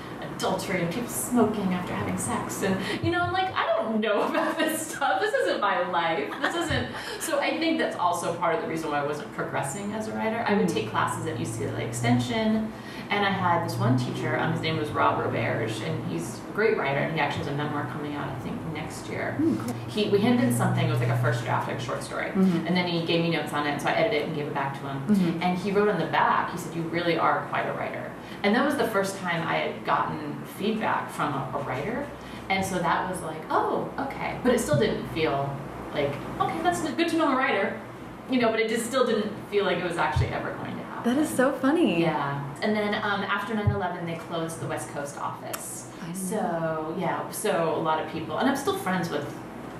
adultery 0.42 0.82
and 0.84 0.94
people 0.94 1.10
smoking 1.10 1.74
after 1.74 1.94
having 1.94 2.18
sex 2.18 2.62
and 2.62 2.78
you 3.04 3.10
know 3.12 3.22
I'm 3.22 3.34
like 3.34 3.52
I 3.56 3.66
don't 3.76 4.00
know 4.00 4.22
about 4.30 4.58
this 4.58 4.88
stuff. 4.88 5.20
This 5.20 5.34
isn't 5.34 5.60
my 5.60 5.88
life. 5.90 6.32
This 6.42 6.56
isn't. 6.56 6.88
So 7.20 7.40
I 7.40 7.58
think 7.58 7.78
that's 7.80 7.98
also 7.98 8.34
part 8.36 8.56
of 8.56 8.62
the 8.62 8.68
reason 8.70 8.90
why 8.92 9.00
I 9.00 9.06
wasn't 9.06 9.34
progressing 9.34 9.92
as 9.94 10.08
a 10.08 10.14
writer. 10.14 10.46
I 10.48 10.54
would 10.54 10.68
Mhm. 10.68 10.74
take 10.74 10.90
classes 10.92 11.26
at 11.26 11.38
UCLA 11.38 11.86
Extension, 11.86 12.72
and 13.10 13.26
I 13.26 13.30
had 13.30 13.66
this 13.66 13.76
one 13.78 13.98
teacher. 13.98 14.38
Um, 14.38 14.52
his 14.54 14.62
name 14.62 14.78
was 14.78 14.90
Rob 14.90 15.20
Roberge, 15.24 15.82
and 15.88 16.12
he's 16.12 16.40
a 16.50 16.52
great 16.54 16.78
writer. 16.78 17.00
And 17.00 17.14
he 17.14 17.20
actually 17.20 17.46
has 17.46 17.48
a 17.54 17.56
memoir 17.56 17.86
coming 17.92 18.16
out, 18.16 18.28
I 18.30 18.36
think, 18.40 18.56
next 18.74 19.08
year. 19.08 19.38
Mm, 19.40 19.60
cool. 19.64 19.74
He 19.88 20.10
we 20.10 20.20
handed 20.20 20.42
him 20.44 20.54
something. 20.54 20.86
It 20.88 20.92
was 20.92 21.00
like 21.00 21.10
a 21.10 21.18
first 21.18 21.44
draft, 21.44 21.68
like 21.68 21.78
a 21.78 21.82
short 21.82 22.04
story, 22.04 22.32
Mhm. 22.32 22.68
and 22.68 22.76
then 22.76 22.88
he 22.88 23.06
gave 23.06 23.22
me 23.24 23.30
notes 23.32 23.54
on 23.54 23.66
it. 23.68 23.82
So 23.82 23.88
I 23.90 23.94
edited 23.94 24.22
it 24.22 24.28
and 24.28 24.36
gave 24.36 24.48
it 24.48 24.54
back 24.54 24.74
to 24.80 24.88
him. 24.88 25.02
Mhm. 25.08 25.42
And 25.44 25.58
he 25.58 25.72
wrote 25.72 25.90
on 25.90 26.00
the 26.00 26.08
back. 26.08 26.52
He 26.52 26.58
said, 26.58 26.76
"You 26.76 26.84
really 26.84 27.18
are 27.18 27.46
quite 27.50 27.66
a 27.68 27.74
writer." 27.74 28.12
And 28.44 28.56
that 28.56 28.66
was 28.66 28.76
the 28.78 28.88
first 28.88 29.18
time 29.20 29.46
I 29.48 29.56
had 29.56 29.86
gotten 29.86 30.36
feedback 30.58 31.10
from 31.10 31.34
a, 31.34 31.58
a 31.58 31.62
writer. 31.64 32.06
And 32.50 32.64
so 32.64 32.78
that 32.80 33.10
was 33.10 33.22
like, 33.24 33.42
oh, 33.50 33.90
okay. 34.00 34.36
But 34.44 34.54
it 34.54 34.60
still 34.60 34.78
didn't 34.80 35.06
feel 35.10 35.50
like, 35.94 36.14
okay, 36.40 36.60
that's 36.64 36.82
good 36.82 37.10
to 37.10 37.18
know 37.18 37.26
I'm 37.28 37.34
a 37.34 37.38
writer. 37.38 37.78
You 38.30 38.40
know, 38.42 38.50
but 38.52 38.60
it 38.60 38.70
just 38.70 38.86
still 38.86 39.06
didn't 39.06 39.32
feel 39.50 39.66
like 39.66 39.78
it 39.78 39.84
was 39.84 39.98
actually 39.98 40.28
ever 40.28 40.52
going 40.52 40.76
to 40.78 40.84
happen. 40.84 41.16
That 41.16 41.22
is 41.22 41.30
so 41.30 41.52
funny. 41.52 42.02
Yeah. 42.02 42.40
And 42.62 42.76
then 42.76 42.96
um, 42.96 43.22
after 43.24 43.54
9 43.54 43.70
11, 43.70 44.06
they 44.06 44.16
closed 44.16 44.60
the 44.60 44.68
West 44.68 44.90
Coast 44.90 45.18
office. 45.18 45.90
So, 46.14 46.96
yeah, 46.98 47.30
so 47.32 47.76
a 47.76 47.82
lot 47.82 48.04
of 48.04 48.12
people, 48.12 48.38
and 48.38 48.50
I'm 48.50 48.56
still 48.56 48.78
friends 48.78 49.10
with, 49.10 49.26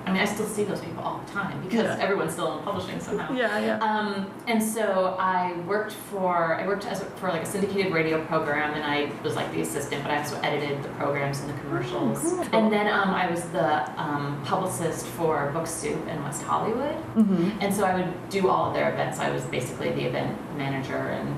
I 0.06 0.12
mean, 0.12 0.20
I 0.22 0.24
still 0.26 0.46
see 0.46 0.64
those 0.64 0.80
people 0.80 1.02
all 1.02 1.18
the 1.26 1.32
time 1.32 1.60
because 1.62 1.84
Yeah. 1.84 2.02
everyone's 2.04 2.32
still 2.32 2.56
in 2.58 2.64
publishing 2.64 2.98
somehow. 3.00 3.32
Yeah, 3.34 3.58
yeah. 3.58 3.78
Um, 3.78 4.30
and 4.46 4.62
so 4.62 5.16
I 5.18 5.52
worked 5.66 5.92
for 5.92 6.54
I 6.54 6.66
worked 6.66 6.86
as 6.86 7.02
a, 7.02 7.04
for 7.20 7.28
like 7.28 7.42
a 7.42 7.46
syndicated 7.46 7.92
radio 7.92 8.24
program, 8.26 8.74
and 8.74 8.84
I 8.84 9.10
was 9.22 9.36
like 9.36 9.50
the 9.52 9.60
assistant, 9.62 10.02
but 10.02 10.10
I 10.12 10.18
also 10.18 10.38
edited 10.40 10.82
the 10.82 10.88
programs 10.90 11.40
and 11.40 11.48
the 11.50 11.58
commercials. 11.60 12.20
cool. 12.20 12.40
And 12.52 12.72
then 12.72 12.86
um, 12.88 13.10
I 13.10 13.30
was 13.30 13.42
the 13.50 14.00
um, 14.00 14.40
publicist 14.44 15.06
for 15.08 15.50
Book 15.52 15.66
Soup 15.66 16.06
in 16.08 16.22
West 16.24 16.42
Hollywood, 16.42 16.94
hmm 17.14 17.50
and 17.60 17.74
so 17.74 17.84
I 17.84 17.94
would 17.94 18.30
do 18.30 18.48
all 18.48 18.68
of 18.68 18.74
their 18.74 18.90
events. 18.92 19.18
I 19.18 19.30
was 19.30 19.42
basically 19.44 19.90
the 19.92 20.04
event 20.04 20.36
manager 20.56 20.96
and 20.96 21.34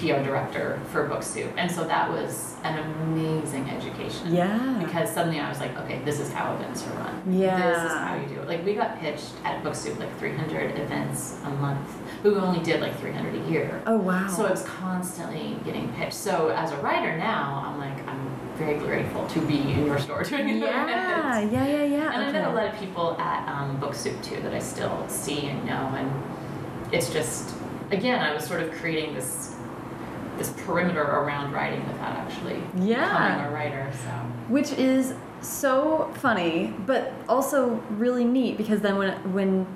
PR 0.00 0.22
director 0.24 0.80
for 0.90 1.06
Book 1.06 1.22
Soup, 1.22 1.52
and 1.56 1.70
so 1.70 1.84
that 1.84 2.10
was 2.10 2.56
an 2.64 2.78
amazing 2.78 3.68
education. 3.68 4.34
Yeah. 4.34 4.82
Because 4.82 5.10
suddenly 5.12 5.38
I 5.38 5.48
was 5.48 5.60
like, 5.60 5.76
okay, 5.78 6.00
this 6.04 6.20
is 6.20 6.32
how 6.32 6.54
events 6.54 6.86
are 6.86 6.92
run. 6.94 7.22
Yeah. 7.32 7.56
This 7.56 7.92
is 7.92 7.98
how 7.98 8.16
you 8.16 8.26
do 8.28 8.40
it. 8.40 8.48
Like 8.48 8.64
we 8.64 8.74
got 8.74 8.98
pitched 8.98 9.32
at 9.44 9.62
Book 9.62 9.74
Soup 9.74 9.98
like 9.98 10.16
300 10.18 10.78
events 10.78 11.38
a 11.44 11.50
month, 11.50 11.88
we 12.22 12.30
only 12.30 12.60
did 12.60 12.80
like 12.80 12.98
300 12.98 13.34
a 13.34 13.50
year. 13.50 13.82
Oh 13.86 13.98
wow. 13.98 14.26
So 14.28 14.46
I 14.46 14.50
was 14.50 14.62
constantly 14.62 15.56
getting 15.64 15.92
pitched. 15.94 16.14
So 16.14 16.48
as 16.48 16.72
a 16.72 16.76
writer 16.78 17.16
now, 17.16 17.62
I'm 17.66 17.78
like, 17.78 18.06
I'm 18.08 18.40
very 18.56 18.78
grateful 18.78 19.26
to 19.28 19.40
be 19.40 19.58
in 19.58 19.86
your 19.86 19.98
store 19.98 20.22
doing 20.24 20.58
yeah, 20.58 20.84
event. 20.84 21.52
yeah, 21.52 21.66
yeah, 21.66 21.84
yeah. 21.84 22.12
And 22.12 22.24
I 22.24 22.32
met 22.32 22.48
a 22.48 22.54
lot 22.54 22.72
of 22.72 22.78
people 22.78 23.16
at 23.18 23.48
um, 23.48 23.78
Book 23.78 23.94
Soup 23.94 24.20
too 24.22 24.40
that 24.42 24.54
I 24.54 24.58
still 24.58 25.06
see 25.08 25.46
and 25.46 25.64
know, 25.64 25.92
and 25.96 26.92
it's 26.92 27.12
just, 27.12 27.54
again, 27.90 28.20
I 28.20 28.34
was 28.34 28.44
sort 28.44 28.62
of 28.62 28.72
creating 28.72 29.14
this 29.14 29.49
this 30.40 30.50
perimeter 30.64 31.02
around 31.02 31.52
writing 31.52 31.86
without 31.86 32.16
actually 32.16 32.62
Yeah. 32.80 33.04
becoming 33.04 33.44
a 33.46 33.50
writer. 33.50 33.92
So. 33.92 34.08
Which 34.48 34.72
is 34.72 35.14
so 35.42 36.10
funny, 36.14 36.74
but 36.86 37.12
also 37.28 37.82
really 37.90 38.24
neat 38.24 38.56
because 38.56 38.80
then 38.80 38.96
when 38.96 39.12
when 39.32 39.66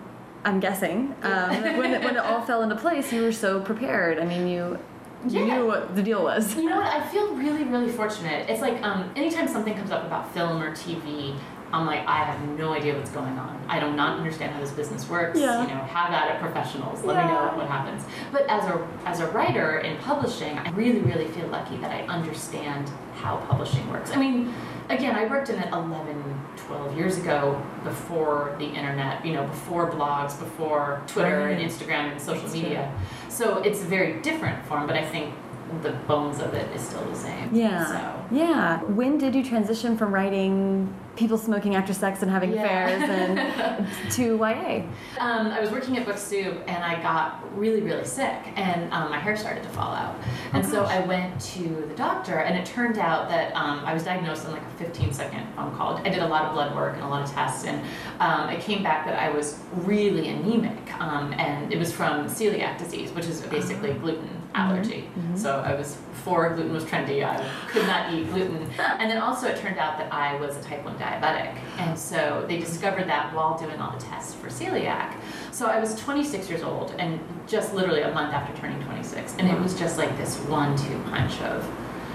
I'm 0.44 0.60
guessing 0.60 1.14
um, 1.22 1.50
when 1.78 1.94
it, 1.94 2.02
when 2.04 2.16
it 2.16 2.24
all 2.24 2.42
fell 2.42 2.62
into 2.62 2.76
place, 2.76 3.12
you 3.12 3.22
were 3.22 3.32
so 3.32 3.60
prepared. 3.60 4.18
I 4.18 4.24
mean, 4.24 4.48
you 4.48 4.78
you 5.26 5.44
knew 5.44 5.66
what 5.66 5.94
the 5.94 6.02
deal 6.02 6.22
was. 6.22 6.54
You 6.54 6.68
know 6.68 6.76
what? 6.80 6.86
I 6.86 7.06
feel 7.08 7.34
really, 7.34 7.64
really 7.64 7.90
fortunate. 7.90 8.48
It's 8.50 8.60
like 8.60 8.82
um, 8.82 9.10
anytime 9.16 9.48
something 9.48 9.74
comes 9.74 9.90
up 9.90 10.04
about 10.04 10.32
film 10.34 10.62
or 10.62 10.70
TV, 10.72 11.36
I'm 11.74 11.86
like, 11.86 12.06
I 12.06 12.22
have 12.22 12.40
no 12.56 12.72
idea 12.72 12.94
what's 12.96 13.10
going 13.10 13.36
on. 13.36 13.60
I 13.68 13.80
do 13.80 13.90
not 13.92 14.18
understand 14.18 14.52
how 14.54 14.60
this 14.60 14.70
business 14.70 15.08
works. 15.08 15.38
Yeah. 15.40 15.62
You 15.62 15.68
know, 15.74 15.80
have 15.82 16.12
at 16.12 16.36
it, 16.36 16.40
professionals. 16.40 17.02
Let 17.02 17.16
me 17.16 17.32
know 17.32 17.52
what 17.56 17.66
happens. 17.66 18.04
But 18.30 18.42
as 18.48 18.64
a 18.64 18.86
as 19.04 19.18
a 19.20 19.26
writer 19.32 19.78
in 19.80 19.96
publishing, 19.98 20.56
I 20.58 20.70
really, 20.70 21.00
really 21.00 21.26
feel 21.28 21.48
lucky 21.48 21.76
that 21.78 21.90
I 21.90 22.02
understand 22.06 22.90
how 23.16 23.38
publishing 23.48 23.90
works. 23.90 24.12
I 24.12 24.16
mean, 24.16 24.54
again, 24.88 25.16
I 25.16 25.26
worked 25.26 25.50
in 25.50 25.58
it 25.58 25.72
11, 25.72 26.40
12 26.56 26.96
years 26.96 27.18
ago 27.18 27.60
before 27.82 28.54
the 28.58 28.66
internet. 28.66 29.26
You 29.26 29.32
know, 29.32 29.44
before 29.46 29.90
blogs, 29.90 30.38
before 30.38 31.02
Twitter 31.08 31.40
Right. 31.46 31.58
and 31.58 31.70
Instagram 31.70 32.12
and 32.12 32.20
social 32.20 32.42
That's 32.42 32.54
media. 32.54 32.92
So 33.28 33.58
it's 33.58 33.82
a 33.82 33.84
very 33.86 34.20
different 34.20 34.64
form, 34.66 34.86
but 34.86 34.94
I 34.96 35.04
think 35.04 35.34
the 35.82 35.90
bones 36.06 36.40
of 36.40 36.54
it 36.54 36.70
is 36.74 36.82
still 36.82 37.04
the 37.04 37.16
same. 37.16 37.54
Yeah. 37.54 37.86
So. 37.86 38.34
Yeah. 38.34 38.82
When 38.82 39.18
did 39.18 39.34
you 39.34 39.44
transition 39.44 39.96
from 39.96 40.12
writing 40.12 40.92
people 41.16 41.38
smoking 41.38 41.74
after 41.76 41.94
sex 41.94 42.22
and 42.22 42.30
having 42.30 42.52
Yeah. 42.52 42.62
affairs 42.64 43.02
and 43.08 43.86
to 44.12 44.36
YA? 44.36 44.82
Um, 45.20 45.46
I 45.48 45.60
was 45.60 45.70
working 45.70 45.96
at 45.96 46.04
Book 46.06 46.18
Soup 46.18 46.54
and 46.66 46.82
I 46.82 47.00
got 47.02 47.40
really, 47.56 47.80
really 47.82 48.04
sick 48.04 48.34
and 48.56 48.92
um, 48.92 49.10
my 49.10 49.18
hair 49.18 49.36
started 49.36 49.62
to 49.62 49.68
fall 49.70 49.94
out. 49.94 50.16
And 50.52 50.64
so 50.66 50.84
I 50.84 51.00
went 51.06 51.40
to 51.54 51.62
the 51.88 51.94
doctor 51.94 52.38
and 52.38 52.58
it 52.58 52.66
turned 52.66 52.98
out 52.98 53.28
that 53.28 53.54
um, 53.54 53.80
I 53.84 53.94
was 53.94 54.02
diagnosed 54.02 54.44
in 54.46 54.52
like 54.52 54.62
a 54.62 54.84
15 54.84 55.12
second 55.12 55.46
phone 55.54 55.74
call. 55.76 55.96
I 55.98 56.08
did 56.08 56.22
a 56.22 56.28
lot 56.28 56.44
of 56.46 56.52
blood 56.52 56.74
work 56.74 56.94
and 56.94 57.02
a 57.04 57.08
lot 57.08 57.22
of 57.22 57.30
tests 57.32 57.64
and 57.64 57.80
um, 58.20 58.48
it 58.50 58.60
came 58.60 58.82
back 58.82 59.06
that 59.06 59.18
I 59.18 59.30
was 59.30 59.60
really 59.72 60.28
anemic 60.28 60.92
um, 61.00 61.32
and 61.34 61.72
it 61.72 61.78
was 61.78 61.92
from 61.92 62.26
celiac 62.26 62.78
disease, 62.78 63.12
which 63.12 63.26
is 63.26 63.40
basically 63.42 63.92
gluten 63.94 64.28
Mm-hmm. 64.54 64.70
allergy. 64.70 65.00
Mm-hmm. 65.18 65.36
So 65.36 65.60
I 65.60 65.74
was 65.74 65.96
before 65.96 66.54
gluten 66.54 66.72
was 66.72 66.84
trendy. 66.84 67.24
I 67.24 67.36
could 67.68 67.86
not 67.86 68.14
eat 68.14 68.30
gluten, 68.30 68.70
and 68.78 69.10
then 69.10 69.18
also 69.18 69.48
it 69.48 69.58
turned 69.58 69.78
out 69.78 69.98
that 69.98 70.12
I 70.12 70.36
was 70.36 70.56
a 70.56 70.62
type 70.62 70.84
one 70.84 70.96
diabetic, 70.96 71.58
and 71.78 71.92
oh. 71.92 71.96
so 71.96 72.44
they 72.48 72.58
discovered 72.58 73.08
that 73.08 73.34
while 73.34 73.58
doing 73.58 73.78
all 73.80 73.98
the 73.98 74.04
tests 74.04 74.34
for 74.34 74.48
celiac. 74.48 75.14
So 75.50 75.66
I 75.66 75.80
was 75.80 75.96
26 75.96 76.48
years 76.48 76.62
old, 76.62 76.94
and 76.98 77.20
just 77.46 77.74
literally 77.74 78.02
a 78.02 78.12
month 78.12 78.32
after 78.32 78.56
turning 78.60 78.82
26, 78.84 79.34
and 79.38 79.48
it 79.48 79.60
was 79.60 79.78
just 79.78 79.98
like 79.98 80.16
this 80.16 80.38
one-two 80.38 80.98
punch 81.10 81.40
of. 81.42 81.68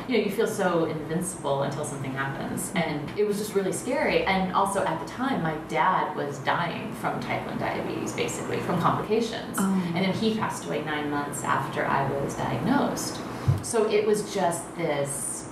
You 0.09 0.17
know, 0.17 0.23
you 0.23 0.31
feel 0.31 0.47
so 0.47 0.85
invincible 0.85 1.61
until 1.61 1.85
something 1.85 2.11
happens. 2.11 2.71
And 2.73 3.07
it 3.15 3.27
was 3.27 3.37
just 3.37 3.53
really 3.53 3.71
scary. 3.71 4.25
And 4.25 4.51
also 4.53 4.83
at 4.83 4.99
the 4.99 5.05
time, 5.05 5.43
my 5.43 5.53
dad 5.67 6.15
was 6.15 6.39
dying 6.39 6.91
from 6.93 7.19
type 7.19 7.45
1 7.45 7.59
diabetes, 7.59 8.13
basically, 8.13 8.59
from 8.61 8.81
complications. 8.81 9.57
Oh. 9.59 9.91
And 9.93 10.03
then 10.03 10.11
he 10.11 10.35
passed 10.35 10.65
away 10.65 10.83
nine 10.83 11.11
months 11.11 11.43
after 11.43 11.85
I 11.85 12.09
was 12.09 12.33
diagnosed. 12.33 13.19
So 13.61 13.87
it 13.87 14.07
was 14.07 14.33
just 14.33 14.75
this 14.75 15.47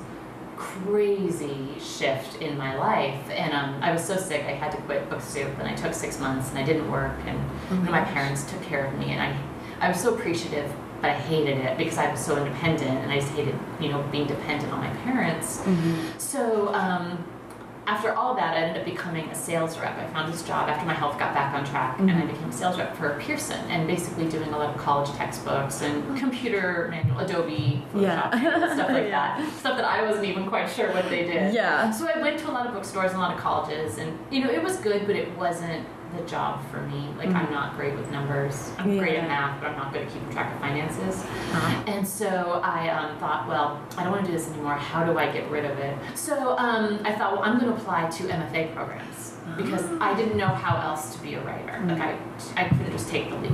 crazy 0.55 1.77
shift 1.79 2.41
in 2.41 2.57
my 2.57 2.75
life. 2.77 3.29
And 3.29 3.53
um, 3.53 3.77
I 3.83 3.91
was 3.91 4.03
so 4.03 4.17
sick, 4.17 4.43
I 4.45 4.53
had 4.53 4.71
to 4.71 4.77
quit 4.81 5.07
Book 5.07 5.21
Soup, 5.21 5.55
and 5.59 5.67
I 5.67 5.75
took 5.75 5.93
six 5.93 6.19
months, 6.19 6.49
and 6.49 6.57
I 6.57 6.63
didn't 6.63 6.89
work, 6.89 7.15
and 7.27 7.37
you 7.69 7.85
know, 7.85 7.91
my 7.91 8.03
parents 8.03 8.43
took 8.49 8.63
care 8.63 8.87
of 8.87 8.97
me, 8.97 9.11
and 9.11 9.21
I, 9.21 9.39
I 9.85 9.89
was 9.89 10.01
so 10.01 10.15
appreciative, 10.15 10.73
but 11.01 11.11
I 11.11 11.13
hated 11.13 11.57
it 11.59 11.77
because 11.77 11.97
I 11.97 12.09
was 12.11 12.19
so 12.23 12.37
independent, 12.37 12.89
and 13.03 13.11
I 13.11 13.19
just 13.19 13.31
hated, 13.33 13.55
you 13.79 13.89
know, 13.89 14.01
being 14.11 14.27
dependent 14.27 14.71
on 14.73 14.79
my 14.79 14.89
parents. 14.97 15.61
So 16.17 16.73
um, 16.73 17.23
after 17.85 18.13
all 18.13 18.35
that, 18.35 18.55
I 18.57 18.61
ended 18.61 18.79
up 18.81 18.85
becoming 18.85 19.29
a 19.29 19.35
sales 19.35 19.77
rep. 19.79 19.97
I 19.97 20.07
found 20.07 20.33
this 20.33 20.41
job 20.43 20.67
after 20.69 20.85
my 20.85 20.93
health 20.93 21.17
got 21.19 21.33
back 21.33 21.53
on 21.53 21.63
track, 21.65 21.99
and 21.99 22.11
I 22.11 22.25
became 22.25 22.49
a 22.49 22.51
sales 22.51 22.77
rep 22.77 22.95
for 22.97 23.17
Pearson, 23.19 23.59
and 23.69 23.87
basically 23.87 24.27
doing 24.27 24.49
a 24.49 24.57
lot 24.57 24.75
of 24.75 24.81
college 24.81 25.09
textbooks 25.15 25.81
and 25.81 26.17
computer 26.17 26.87
manual, 26.89 27.19
Adobe, 27.19 27.83
Photoshop, 27.93 28.01
Yeah. 28.01 28.73
stuff 28.73 28.89
like 28.89 29.03
Yeah. 29.07 29.37
that. 29.37 29.53
Stuff 29.59 29.77
that 29.77 29.85
I 29.85 30.01
wasn't 30.05 30.25
even 30.25 30.47
quite 30.47 30.67
sure 30.69 30.91
what 30.91 31.09
they 31.09 31.23
did. 31.25 31.53
Yeah. 31.53 31.91
So 31.91 32.09
I 32.13 32.19
went 32.21 32.39
to 32.39 32.49
a 32.49 32.53
lot 32.53 32.67
of 32.67 32.73
bookstores 32.73 33.11
and 33.11 33.19
a 33.19 33.23
lot 33.23 33.33
of 33.35 33.39
colleges, 33.39 33.97
and 33.99 34.17
you 34.31 34.43
know, 34.43 34.49
it 34.49 34.61
was 34.61 34.77
good, 34.77 35.05
but 35.07 35.15
it 35.15 35.35
wasn't 35.37 35.85
the 36.17 36.23
job 36.29 36.61
for 36.71 36.81
me. 36.81 37.09
Like 37.17 37.29
I'm 37.29 37.51
not 37.51 37.75
great 37.75 37.95
with 37.95 38.09
numbers. 38.11 38.71
I'm 38.77 38.97
great 38.97 39.17
at 39.17 39.27
math, 39.27 39.61
but 39.61 39.71
I'm 39.71 39.77
not 39.77 39.93
good 39.93 40.03
at 40.03 40.11
keeping 40.13 40.29
track 40.31 40.53
of 40.53 40.59
finances. 40.59 41.23
Uh-huh. 41.23 41.83
And 41.87 42.07
so 42.07 42.61
I 42.63 42.89
um, 42.89 43.17
thought, 43.19 43.47
well, 43.47 43.81
I 43.97 44.03
don't 44.03 44.11
want 44.11 44.25
to 44.25 44.31
do 44.31 44.37
this 44.37 44.49
anymore. 44.49 44.73
How 44.73 45.05
do 45.05 45.17
I 45.17 45.31
get 45.31 45.49
rid 45.49 45.65
of 45.65 45.77
it? 45.79 45.97
So 46.15 46.57
um, 46.57 46.99
I 47.03 47.13
thought, 47.15 47.33
well, 47.33 47.43
I'm 47.43 47.59
going 47.59 47.71
to 47.71 47.77
apply 47.77 48.09
to 48.09 48.23
MFA 48.23 48.73
programs 48.73 49.37
because 49.55 49.83
I 50.01 50.13
didn't 50.15 50.37
know 50.37 50.47
how 50.47 50.81
else 50.81 51.15
to 51.15 51.21
be 51.21 51.35
a 51.35 51.41
writer. 51.41 51.81
Like 51.85 52.01
I, 52.01 52.17
I 52.57 52.67
couldn't 52.69 52.91
just 52.91 53.09
take 53.09 53.29
the 53.29 53.37
leap. 53.37 53.51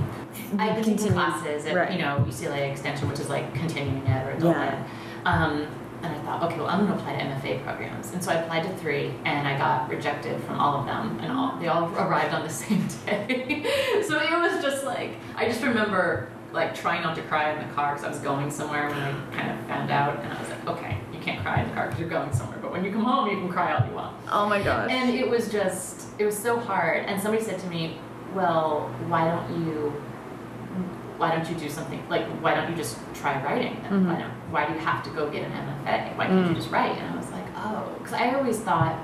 I 0.57 0.73
been 0.73 0.83
taking 0.97 1.13
classes 1.13 1.65
at 1.65 1.75
Right. 1.75 1.91
you 1.91 1.99
know 1.99 2.25
UCLA 2.27 2.71
Extension, 2.71 3.07
which 3.07 3.19
is 3.19 3.29
like 3.29 3.53
continuing 3.53 4.05
ed 4.07 4.27
or 4.27 4.31
adult 4.31 4.55
Yeah. 4.55 4.85
ed. 4.85 4.85
Um, 5.25 5.67
and 6.03 6.13
I 6.13 6.19
thought, 6.19 6.43
okay, 6.43 6.57
well, 6.57 6.67
I'm 6.67 6.85
going 6.85 6.91
to 6.91 6.99
apply 6.99 7.13
to 7.13 7.23
MFA 7.23 7.63
programs. 7.63 8.11
And 8.11 8.21
so 8.23 8.31
I 8.31 8.35
applied 8.35 8.63
to 8.63 8.77
three, 8.77 9.13
and 9.23 9.47
I 9.47 9.57
got 9.57 9.89
rejected 9.89 10.41
from 10.43 10.59
all 10.59 10.79
of 10.79 10.85
them, 10.85 11.19
and 11.21 11.31
all 11.31 11.57
they 11.59 11.67
all 11.67 11.85
arrived 11.95 12.33
on 12.33 12.43
the 12.43 12.49
same 12.63 12.85
day. 13.05 13.65
so 14.05 14.19
it 14.19 14.39
was 14.39 14.61
just 14.61 14.83
like 14.83 15.15
I 15.35 15.45
just 15.45 15.63
remember 15.63 16.29
like 16.51 16.75
trying 16.75 17.01
not 17.01 17.15
to 17.15 17.21
cry 17.23 17.51
in 17.51 17.67
the 17.67 17.73
car 17.73 17.93
because 17.93 18.05
I 18.05 18.09
was 18.09 18.19
going 18.19 18.51
somewhere 18.51 18.87
when 18.87 18.99
I 18.99 19.11
kind 19.35 19.51
of 19.51 19.65
found 19.65 19.89
out, 19.89 20.19
and 20.19 20.31
I 20.31 20.39
was 20.39 20.49
like, 20.49 20.67
okay, 20.67 20.97
you 21.11 21.19
can't 21.19 21.41
cry 21.41 21.61
in 21.61 21.67
the 21.67 21.73
car 21.73 21.87
because 21.87 21.99
you're 21.99 22.09
going 22.09 22.31
somewhere, 22.31 22.59
but 22.61 22.71
when 22.71 22.83
you 22.83 22.91
come 22.91 23.03
home, 23.03 23.29
you 23.29 23.37
can 23.37 23.49
cry 23.49 23.73
all 23.73 23.87
you 23.87 23.93
want. 23.93 24.15
Oh 24.31 24.47
my 24.47 24.61
gosh. 24.61 24.91
And 24.91 25.09
it 25.09 25.27
was 25.27 25.51
just, 25.51 26.07
it 26.19 26.25
was 26.25 26.37
so 26.37 26.59
hard. 26.59 27.05
And 27.05 27.19
somebody 27.19 27.43
said 27.43 27.59
to 27.59 27.67
me, 27.67 27.97
well, 28.35 28.81
why 29.07 29.25
don't 29.25 29.65
you, 29.65 29.93
why 31.17 31.35
don't 31.35 31.47
you 31.49 31.55
do 31.55 31.69
something, 31.69 32.01
like, 32.09 32.25
why 32.41 32.53
don't 32.55 32.69
you 32.69 32.75
just 32.75 32.97
try 33.13 33.41
writing? 33.43 33.77
then? 33.83 33.91
Mhm. 33.91 34.07
Why, 34.07 34.19
don't, 34.19 34.31
why 34.51 34.65
do 34.67 34.73
you 34.73 34.79
have 34.79 35.03
to 35.03 35.09
go 35.11 35.29
get 35.29 35.43
an 35.43 35.51
MFA? 35.51 36.15
Why 36.17 36.25
can't 36.27 36.47
you 36.47 36.53
Mm. 36.53 36.55
just 36.55 36.71
write? 36.71 36.97
And 36.97 37.13
I 37.13 37.15
was 37.17 37.29
like, 37.31 37.45
oh, 37.55 37.83
because 37.97 38.13
I 38.13 38.33
always 38.33 38.59
thought, 38.59 38.97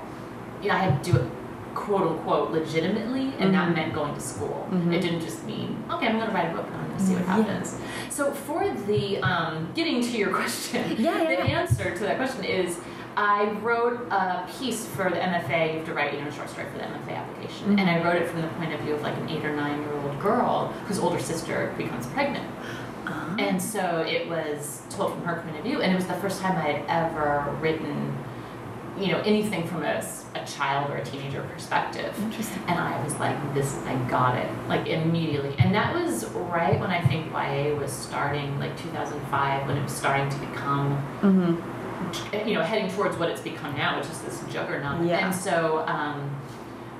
you 0.62 0.68
know, 0.68 0.74
I 0.74 0.78
had 0.78 1.02
to 1.04 1.12
do 1.12 1.18
it 1.18 1.26
quote 1.74 2.02
unquote 2.02 2.50
legitimately, 2.50 3.32
and 3.38 3.54
that 3.54 3.68
Mhm. 3.68 3.74
meant 3.76 3.92
going 3.94 4.12
to 4.14 4.20
school. 4.20 4.66
Mhm. 4.72 4.92
It 4.92 5.00
didn't 5.00 5.20
just 5.20 5.44
mean, 5.46 5.82
okay, 5.90 6.08
I'm 6.08 6.16
going 6.18 6.26
to 6.28 6.34
write 6.34 6.50
a 6.52 6.54
book 6.56 6.66
and 6.66 6.74
I'm 6.74 6.86
going 6.88 6.98
to 6.98 7.04
see 7.04 7.14
what 7.14 7.26
Yeah. 7.26 7.36
happens. 7.36 7.78
So 8.10 8.32
for 8.32 8.68
the, 8.88 9.20
um, 9.22 9.68
getting 9.74 10.00
to 10.02 10.16
your 10.18 10.30
question, 10.40 10.96
Yeah, 10.98 11.22
yeah, 11.22 11.36
the 11.44 11.50
answer 11.60 11.94
to 11.96 12.02
that 12.04 12.16
question 12.16 12.42
is 12.44 12.78
I 13.20 13.50
wrote 13.60 14.10
a 14.10 14.48
piece 14.58 14.86
for 14.86 15.10
the 15.10 15.16
MFA. 15.16 15.72
You 15.72 15.78
have 15.80 15.86
to 15.88 15.92
write, 15.92 16.14
you 16.14 16.22
know, 16.22 16.28
a 16.28 16.32
short 16.32 16.48
story 16.48 16.66
for 16.72 16.78
the 16.78 16.84
MFA 16.84 17.16
application, 17.16 17.78
and 17.78 17.90
I 17.90 18.02
wrote 18.02 18.16
it 18.16 18.26
from 18.30 18.40
the 18.40 18.48
point 18.48 18.72
of 18.72 18.80
view 18.80 18.94
of 18.94 19.02
like 19.02 19.14
an 19.18 19.28
eight 19.28 19.44
or 19.44 19.54
nine 19.54 19.78
year 19.82 19.92
old 19.92 20.18
girl 20.20 20.68
whose 20.86 20.98
older 20.98 21.20
sister 21.20 21.74
becomes 21.76 22.06
pregnant. 22.06 22.48
Ah. 23.04 23.36
And 23.38 23.60
so 23.60 24.06
it 24.08 24.26
was 24.26 24.80
told 24.88 25.12
from 25.12 25.24
her 25.24 25.42
point 25.42 25.54
of 25.58 25.64
view, 25.64 25.82
and 25.82 25.92
it 25.92 25.96
was 25.96 26.06
the 26.06 26.14
first 26.14 26.40
time 26.40 26.56
I 26.56 26.72
had 26.72 26.84
ever 26.88 27.54
written, 27.60 28.16
you 28.98 29.08
know, 29.08 29.20
anything 29.20 29.66
from 29.66 29.82
a, 29.82 30.02
a 30.34 30.46
child 30.46 30.90
or 30.90 30.96
a 30.96 31.04
teenager 31.04 31.42
perspective. 31.52 32.18
Interesting. 32.22 32.62
And 32.68 32.78
I 32.78 33.04
was 33.04 33.14
like, 33.18 33.36
this, 33.52 33.76
I 33.84 33.96
got 34.08 34.38
it, 34.38 34.50
like 34.66 34.86
immediately. 34.86 35.54
And 35.58 35.74
that 35.74 35.94
was 35.94 36.24
right 36.24 36.80
when 36.80 36.90
I 36.90 37.02
think 37.06 37.30
YA 37.32 37.78
was 37.78 37.92
starting, 37.92 38.58
like 38.58 38.78
2005, 38.78 39.66
when 39.66 39.76
it 39.76 39.82
was 39.82 39.92
starting 39.92 40.30
to 40.30 40.38
become 40.38 41.06
Mm-hmm. 41.20 41.79
You 42.46 42.54
know, 42.54 42.62
heading 42.62 42.90
towards 42.90 43.16
what 43.16 43.28
it's 43.30 43.40
become 43.40 43.76
now, 43.76 43.98
which 43.98 44.08
is 44.08 44.20
this 44.22 44.42
juggernaut. 44.52 45.04
Yeah. 45.06 45.24
And 45.26 45.34
so 45.34 45.84
um, 45.86 46.30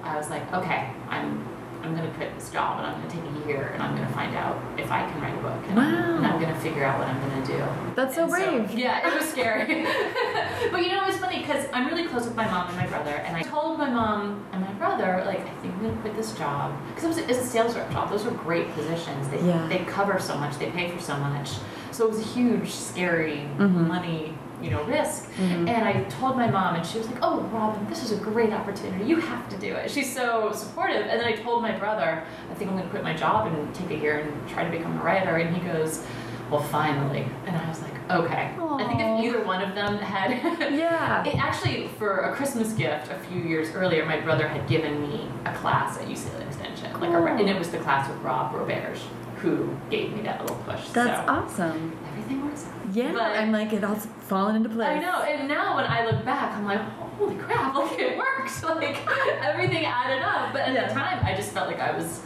I 0.02 0.17
was 0.17 0.31
like, 0.31 0.52
okay, 0.52 0.90
I'm 1.09 1.47
I'm 1.83 1.97
gonna 1.97 2.11
quit 2.11 2.35
this 2.35 2.50
job 2.50 2.76
and 2.79 2.87
I'm 2.88 3.00
gonna 3.00 3.11
take 3.11 3.43
a 3.45 3.49
year 3.49 3.69
and 3.73 3.83
I'm 3.83 3.97
gonna 3.97 4.12
find 4.12 4.37
out 4.37 4.61
if 4.79 4.90
I 4.90 5.11
can 5.11 5.19
write 5.23 5.33
a 5.33 5.40
book 5.40 5.64
and, 5.71 5.81
I'm, 5.81 6.17
and 6.19 6.26
I'm 6.26 6.38
gonna 6.38 6.61
figure 6.61 6.85
out 6.85 6.99
what 6.99 7.09
I'm 7.09 7.19
gonna 7.26 7.47
do. 7.47 7.95
That's 7.97 8.14
so 8.17 8.25
And 8.25 8.31
brave. 8.67 8.79
yeah, 8.79 9.09
it 9.09 9.19
was 9.19 9.26
scary. 9.31 9.85
but 10.71 10.83
you 10.83 10.90
know, 10.93 11.07
it's 11.09 11.17
funny 11.17 11.38
because 11.38 11.64
I'm 11.73 11.87
really 11.87 12.07
close 12.07 12.25
with 12.26 12.37
my 12.37 12.45
mom 12.47 12.69
and 12.69 12.76
my 12.76 12.87
brother, 12.87 13.12
and 13.25 13.35
I 13.35 13.40
told 13.43 13.79
my 13.79 13.88
mom 13.88 14.45
and 14.52 14.61
my 14.61 14.73
brother, 14.75 15.23
like, 15.25 15.40
I 15.40 15.50
think 15.62 15.73
I'm 15.76 15.81
gonna 15.83 16.00
quit 16.02 16.17
this 16.17 16.33
job 16.37 16.79
because 16.88 17.05
it 17.05 17.09
was 17.09 17.19
it's 17.19 17.38
a 17.38 17.47
sales 17.47 17.75
rep 17.75 17.90
job. 17.93 18.11
Those 18.11 18.26
are 18.26 18.31
great 18.33 18.71
positions. 18.75 19.29
They 19.31 19.40
Yeah. 19.40 19.67
they 19.69 19.79
cover 19.87 20.19
so 20.21 20.37
much. 20.37 20.59
They 20.59 20.71
pay 20.71 20.90
for 20.90 21.00
so 21.00 21.17
much. 21.17 21.52
So 22.00 22.07
it 22.07 22.12
was 22.12 22.21
a 22.21 22.33
huge, 22.33 22.71
scary 22.71 23.47
Mhm. 23.59 23.87
money, 23.87 24.33
you 24.62 24.71
know, 24.71 24.83
risk. 24.85 25.30
Mhm. 25.38 25.69
And 25.69 25.87
I 25.87 26.04
told 26.04 26.35
my 26.35 26.49
mom, 26.50 26.76
and 26.76 26.87
she 26.87 26.97
was 26.97 27.07
like, 27.07 27.19
"Oh, 27.21 27.40
Robin, 27.52 27.87
this 27.90 28.02
is 28.02 28.11
a 28.11 28.16
great 28.16 28.54
opportunity. 28.54 29.04
You 29.04 29.16
have 29.16 29.47
to 29.50 29.59
do 29.59 29.75
it." 29.75 29.90
She's 29.90 30.11
so 30.11 30.50
supportive. 30.54 31.02
And 31.11 31.21
then 31.21 31.26
I 31.26 31.33
told 31.33 31.61
my 31.61 31.73
brother, 31.73 32.23
"I 32.50 32.54
think 32.54 32.71
I'm 32.71 32.76
going 32.78 32.88
to 32.88 32.90
quit 32.90 33.04
my 33.04 33.12
job 33.12 33.49
and 33.49 33.75
take 33.75 33.90
a 33.90 33.97
year 34.02 34.21
and 34.21 34.33
try 34.49 34.64
to 34.64 34.71
become 34.71 34.99
a 34.99 35.04
writer." 35.04 35.37
And 35.37 35.54
he 35.54 35.61
goes, 35.61 36.02
"Well, 36.50 36.62
finally." 36.62 37.26
And 37.47 37.54
I 37.54 37.69
was 37.69 37.83
like, 37.83 37.92
"Okay." 38.11 38.49
I 38.78 38.85
think 38.87 39.00
if 39.02 39.25
either 39.26 39.45
one 39.45 39.61
of 39.61 39.75
them 39.75 39.99
had, 39.99 40.30
Yeah. 40.73 41.23
it 41.23 41.37
actually 41.37 41.88
for 41.99 42.21
a 42.21 42.33
Christmas 42.35 42.73
gift 42.73 43.11
a 43.12 43.19
few 43.28 43.42
years 43.42 43.75
earlier, 43.75 44.07
my 44.07 44.19
brother 44.21 44.49
had 44.49 44.66
given 44.66 45.02
me 45.02 45.28
a 45.45 45.52
class 45.52 45.99
at 46.00 46.09
UCLA 46.09 46.47
Extension, 46.47 46.99
like 46.99 47.11
a, 47.11 47.16
and 47.40 47.47
it 47.50 47.59
was 47.59 47.69
the 47.71 47.76
class 47.76 48.09
with 48.09 48.16
Rob 48.23 48.54
Roberge, 48.54 49.00
who 49.41 49.75
gave 49.89 50.13
me 50.13 50.23
that 50.23 50.41
little 50.43 50.57
push. 50.59 50.89
That's 50.91 51.27
so 51.27 51.33
awesome. 51.33 51.97
everything 52.09 52.45
works 52.45 52.67
out. 52.67 52.95
Yeah, 52.95 53.13
But- 53.13 53.39
I'm 53.39 53.53
like 53.53 53.73
it 53.73 53.83
all's 53.85 54.07
fallen 54.29 54.57
into 54.57 54.69
place. 54.69 54.89
I 54.89 54.99
know, 55.01 55.23
and 55.23 55.49
now 55.49 55.77
when 55.77 55.87
I 55.87 56.05
look 56.05 56.25
back, 56.25 56.55
I'm 56.57 56.65
like, 56.65 56.81
holy 56.81 57.37
crap, 57.37 57.75
like 57.81 57.99
it 57.99 58.17
works. 58.17 58.63
Like 58.71 58.99
everything 59.43 59.85
added 59.85 60.23
up. 60.23 60.53
But 60.53 60.63
at 60.63 60.75
Yeah. 60.75 60.89
the 60.89 60.95
time, 60.95 61.25
I 61.25 61.35
just 61.35 61.53
felt 61.53 61.67
like 61.69 61.81
I 61.81 61.97
was, 61.97 62.23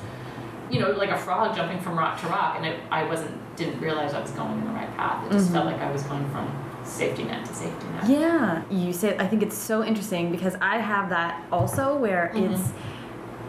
you 0.70 0.78
know, 0.78 0.90
like 0.90 1.10
a 1.10 1.16
frog 1.16 1.56
jumping 1.56 1.80
from 1.80 1.98
rock 1.98 2.20
to 2.20 2.26
rock, 2.28 2.54
and 2.56 2.66
it, 2.66 2.80
I 2.90 3.04
wasn't 3.04 3.40
didn't 3.56 3.80
realize 3.80 4.14
I 4.14 4.20
was 4.20 4.30
going 4.32 4.52
in 4.58 4.64
the 4.64 4.72
right 4.72 4.94
path. 4.96 5.26
It 5.26 5.32
just 5.32 5.52
felt 5.52 5.66
mm-hmm. 5.66 5.80
like 5.80 5.88
I 5.88 5.92
was 5.92 6.02
going 6.04 6.28
from 6.30 6.50
safety 6.84 7.24
net 7.24 7.44
to 7.46 7.54
safety 7.54 7.86
net. 7.86 8.08
Yeah, 8.08 8.62
you 8.70 8.92
say. 8.92 9.16
I 9.18 9.26
think 9.26 9.42
it's 9.42 9.56
so 9.56 9.84
interesting 9.84 10.30
because 10.30 10.54
I 10.60 10.78
have 10.78 11.08
that 11.10 11.44
also, 11.52 11.96
where 11.96 12.32
mm-hmm. 12.34 12.54
it's 12.54 12.72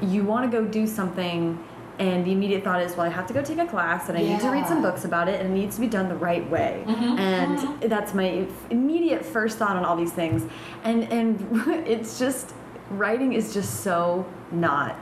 you 0.02 0.24
want 0.24 0.50
to 0.50 0.58
go 0.58 0.66
do 0.66 0.86
something, 0.88 1.64
and 2.00 2.25
the 2.25 2.32
immediate 2.32 2.64
thought 2.64 2.82
is, 2.82 2.96
well, 2.98 3.06
I 3.06 3.10
have 3.10 3.25
to 3.28 3.34
go 3.34 3.42
take 3.42 3.58
a 3.58 3.66
class, 3.66 4.10
and 4.10 4.18
I 4.18 4.22
need 4.22 4.40
to 4.42 4.50
read 4.50 4.68
some 4.68 4.82
books 4.82 5.06
about 5.06 5.28
it, 5.30 5.40
and 5.40 5.52
it 5.52 5.54
needs 5.58 5.75
to 5.75 5.82
be 5.82 5.88
done 5.88 6.10
the 6.10 6.16
right 6.16 6.48
way. 6.50 6.84
Mhm, 6.88 7.20
And 7.20 7.58
mhm. 7.58 7.90
that's 7.90 8.14
my 8.14 8.46
immediate 8.70 9.25
first 9.25 9.58
thought 9.58 9.78
on 9.78 9.86
all 9.86 9.96
these 9.96 10.12
things, 10.12 10.44
and 10.84 11.04
and 11.12 11.40
it's 11.88 12.20
just 12.20 12.54
writing 12.92 13.34
is 13.34 13.54
just 13.54 13.82
so 13.82 14.25
not 14.52 14.98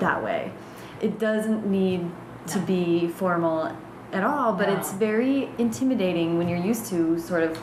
that 0.00 0.22
way. 0.22 0.52
It 1.00 1.18
doesn't 1.18 1.66
need 1.66 2.10
to 2.48 2.58
No. 2.58 2.64
be 2.66 3.08
formal 3.08 3.70
at 4.12 4.24
all, 4.24 4.52
but 4.52 4.68
No. 4.68 4.74
it's 4.76 4.92
very 4.92 5.48
intimidating 5.58 6.36
when 6.38 6.48
you're 6.48 6.58
used 6.58 6.86
to 6.86 7.18
sort 7.18 7.42
of 7.44 7.58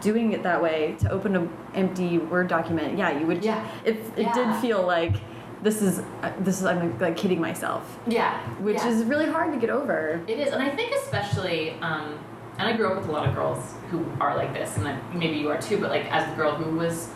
doing 0.00 0.32
it 0.32 0.42
that 0.42 0.60
way 0.60 0.96
to 0.98 1.08
open 1.10 1.36
an 1.36 1.48
empty 1.74 2.18
Word 2.18 2.48
document. 2.48 2.98
Yeah, 2.98 3.16
you 3.16 3.26
would. 3.26 3.44
Yeah. 3.44 3.62
It, 3.84 3.96
it 4.16 4.32
did 4.34 4.52
feel 4.56 4.82
like 4.84 5.14
this 5.62 5.80
is 5.80 6.00
uh, 6.22 6.32
this 6.40 6.58
is 6.60 6.64
I'm 6.66 6.98
like 6.98 7.16
kidding 7.16 7.40
myself, 7.40 7.98
Yeah. 8.06 8.38
which 8.60 8.76
yeah. 8.76 8.88
is 8.88 9.04
really 9.04 9.26
hard 9.26 9.52
to 9.52 9.58
get 9.58 9.70
over. 9.70 10.20
It 10.26 10.38
is, 10.38 10.52
and 10.52 10.62
I 10.62 10.70
think 10.70 10.92
especially, 10.94 11.72
um, 11.80 12.18
and 12.58 12.68
I 12.68 12.76
grew 12.76 12.88
up 12.88 12.96
with 12.98 13.08
a 13.08 13.12
lot 13.12 13.28
of 13.28 13.34
girls 13.34 13.74
who 13.90 14.04
are 14.20 14.36
like 14.36 14.52
this, 14.52 14.76
and 14.76 14.86
I, 14.88 14.98
maybe 15.14 15.36
you 15.36 15.48
are 15.50 15.60
too. 15.60 15.78
But 15.80 15.90
like 15.90 16.10
as 16.12 16.28
the 16.28 16.36
girl 16.36 16.52
who 16.52 16.76
was 16.76 17.08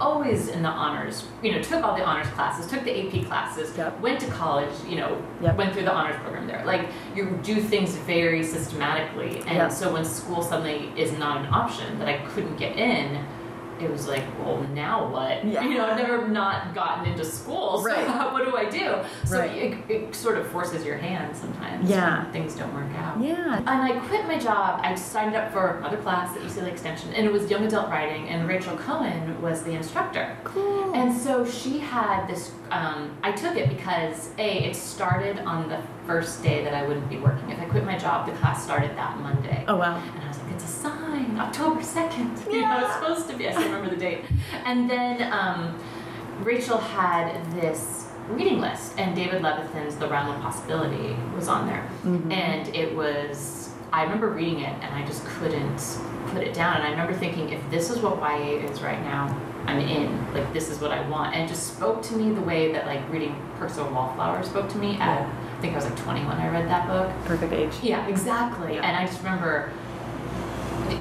always 0.00 0.48
in 0.48 0.62
the 0.62 0.68
honors, 0.68 1.28
you 1.42 1.52
know, 1.52 1.60
took 1.62 1.84
all 1.84 1.94
the 1.94 2.02
honors 2.04 2.26
classes, 2.28 2.66
took 2.68 2.82
the 2.82 2.90
AP 3.06 3.26
classes, 3.26 3.76
Yep. 3.76 4.00
went 4.00 4.18
to 4.20 4.26
college, 4.28 4.72
you 4.88 4.96
know, 4.96 5.22
Yep. 5.42 5.56
went 5.56 5.72
through 5.74 5.84
the 5.84 5.92
honors 5.92 6.16
program 6.22 6.46
there. 6.46 6.64
Like 6.64 6.88
you 7.14 7.38
do 7.42 7.60
things 7.60 7.94
very 7.96 8.42
systematically, 8.42 9.40
and 9.46 9.58
Yep. 9.58 9.70
so 9.70 9.92
when 9.92 10.04
school 10.04 10.42
suddenly 10.42 10.90
is 10.96 11.12
not 11.18 11.44
an 11.44 11.52
option 11.52 11.98
that 11.98 12.08
I 12.08 12.16
couldn't 12.30 12.56
get 12.56 12.76
in. 12.76 13.18
It 13.82 13.90
was 13.90 14.06
like, 14.06 14.22
well, 14.38 14.62
now 14.74 15.08
what? 15.10 15.44
Yeah. 15.44 15.62
You 15.64 15.74
know, 15.74 15.86
I've 15.86 15.96
never 15.98 16.28
not 16.28 16.72
gotten 16.74 17.10
into 17.10 17.24
school, 17.24 17.78
so 17.78 17.84
Right. 17.86 18.06
what 18.32 18.44
do 18.44 18.56
I 18.56 18.66
do? 18.70 18.96
So 19.26 19.38
Right. 19.40 19.50
it, 19.50 19.90
it 19.90 20.14
sort 20.14 20.38
of 20.38 20.46
forces 20.48 20.84
your 20.84 20.96
hand 20.96 21.36
sometimes 21.36 21.90
Yeah. 21.90 22.30
things 22.30 22.54
don't 22.54 22.72
work 22.72 22.94
out. 22.96 23.20
Yeah. 23.20 23.56
And 23.58 23.68
I 23.68 23.98
quit 24.06 24.24
my 24.26 24.38
job. 24.38 24.80
I 24.84 24.94
signed 24.94 25.34
up 25.34 25.52
for 25.52 25.78
another 25.78 25.96
class 25.96 26.36
at 26.36 26.42
UCLA 26.42 26.68
Extension, 26.70 27.12
and 27.14 27.26
it 27.26 27.32
was 27.32 27.50
young 27.50 27.64
adult 27.64 27.88
writing, 27.90 28.28
and 28.28 28.46
Rachel 28.48 28.76
Cohn 28.76 29.40
was 29.42 29.62
the 29.64 29.72
instructor. 29.72 30.36
Cool. 30.44 30.92
And 30.94 31.12
so 31.16 31.44
she 31.44 31.78
had 31.78 32.26
this. 32.28 32.52
Um, 32.70 33.10
I 33.22 33.32
took 33.32 33.56
it 33.56 33.68
because 33.68 34.30
a 34.38 34.64
it 34.64 34.76
started 34.76 35.40
on 35.40 35.68
the 35.68 35.78
first 36.06 36.42
day 36.42 36.62
that 36.64 36.72
I 36.74 36.86
wouldn't 36.86 37.08
be 37.08 37.18
working. 37.18 37.50
If 37.50 37.60
I 37.60 37.64
quit 37.64 37.84
my 37.84 37.98
job, 37.98 38.26
the 38.26 38.32
class 38.32 38.62
started 38.62 38.96
that 38.96 39.18
Monday. 39.18 39.64
oh 39.68 39.76
wow. 39.76 40.00
And 40.42 40.50
I 40.50 40.54
was 40.54 40.62
like, 40.62 40.62
it's 40.62 40.64
a 40.64 40.66
sign, 40.66 41.38
October 41.38 41.80
2nd. 41.80 42.46
You 42.52 42.60
know, 42.62 42.78
it's 42.78 42.82
Yeah. 42.88 43.00
supposed 43.00 43.28
to 43.30 43.36
be. 43.36 43.48
I 43.48 43.52
still 43.52 43.64
remember 43.64 43.90
the 43.90 43.96
date. 43.96 44.24
And 44.64 44.88
then 44.90 45.32
um, 45.32 45.78
Rachel 46.42 46.78
had 46.78 47.44
this 47.52 48.08
reading 48.30 48.60
list, 48.60 48.98
and 48.98 49.14
David 49.16 49.42
Levithan's 49.42 49.96
The 49.96 50.08
Realm 50.08 50.28
of 50.30 50.40
Possibility 50.40 51.16
was 51.34 51.48
on 51.48 51.66
there. 51.66 51.86
Mhm. 52.04 52.32
And 52.32 52.74
it 52.74 52.94
was, 52.94 53.70
I 53.92 54.02
remember 54.04 54.28
reading 54.30 54.60
it, 54.60 54.74
and 54.82 54.94
I 54.94 55.04
just 55.06 55.24
couldn't 55.26 55.98
put 56.28 56.42
it 56.42 56.54
down. 56.54 56.76
And 56.76 56.84
I 56.86 56.90
remember 56.90 57.12
thinking, 57.14 57.50
if 57.50 57.60
this 57.70 57.90
is 57.90 57.98
what 57.98 58.16
YA 58.18 58.64
is 58.70 58.80
right 58.82 59.00
now, 59.02 59.34
I'm 59.66 59.78
in. 59.80 60.34
Like, 60.34 60.52
this 60.52 60.68
is 60.70 60.80
what 60.80 60.90
I 60.92 61.06
want. 61.08 61.34
And 61.34 61.44
it 61.44 61.48
just 61.48 61.74
spoke 61.76 62.02
to 62.02 62.16
me 62.16 62.32
the 62.34 62.40
way 62.42 62.72
that, 62.72 62.86
like, 62.86 63.00
reading 63.12 63.34
Percival 63.58 63.92
Wallflower 63.92 64.42
spoke 64.44 64.68
to 64.70 64.78
me 64.78 64.96
at, 64.98 65.20
I 65.22 65.60
think 65.60 65.72
I 65.74 65.76
was 65.76 65.84
like 65.84 65.96
20 65.96 66.20
when 66.24 66.36
I 66.38 66.48
read 66.48 66.68
that 66.68 66.86
book. 66.88 67.10
Perfect 67.26 67.52
age. 67.52 67.72
Yeah, 67.82 68.06
exactly. 68.08 68.74
Yeah. 68.74 68.82
And 68.86 68.96
I 68.96 69.06
just 69.06 69.18
remember 69.22 69.70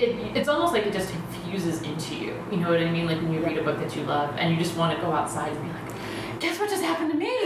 it, 0.02 0.36
it's 0.38 0.48
almost 0.50 0.74
like 0.74 0.86
it 0.86 0.94
just 0.94 1.14
infuses 1.14 1.82
into 1.82 2.16
you. 2.16 2.36
You 2.52 2.58
know 2.58 2.70
what 2.70 2.80
I 2.80 2.90
mean? 2.90 3.06
Like 3.06 3.18
when 3.18 3.34
you 3.34 3.44
read 3.44 3.58
a 3.58 3.64
book 3.64 3.80
that 3.80 3.96
you 3.96 4.04
love 4.04 4.36
and 4.38 4.54
you 4.54 4.60
just 4.62 4.76
want 4.78 4.96
to 4.96 5.02
go 5.04 5.12
outside 5.12 5.52
and 5.52 5.62
be 5.62 5.70
like, 5.70 6.40
guess 6.40 6.60
what 6.60 6.70
just 6.70 6.84
happened 6.84 7.12
to 7.12 7.18
me? 7.18 7.28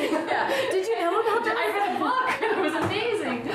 Did 0.71 0.87
you 0.87 0.99
know 0.99 1.19
about 1.21 1.43
that? 1.45 1.55
I 1.57 1.67
read 1.77 1.95
a 1.95 1.99
book 1.99 2.41
and 2.41 2.57
it 2.57 2.61
was 2.61 2.85
amazing. 2.85 3.49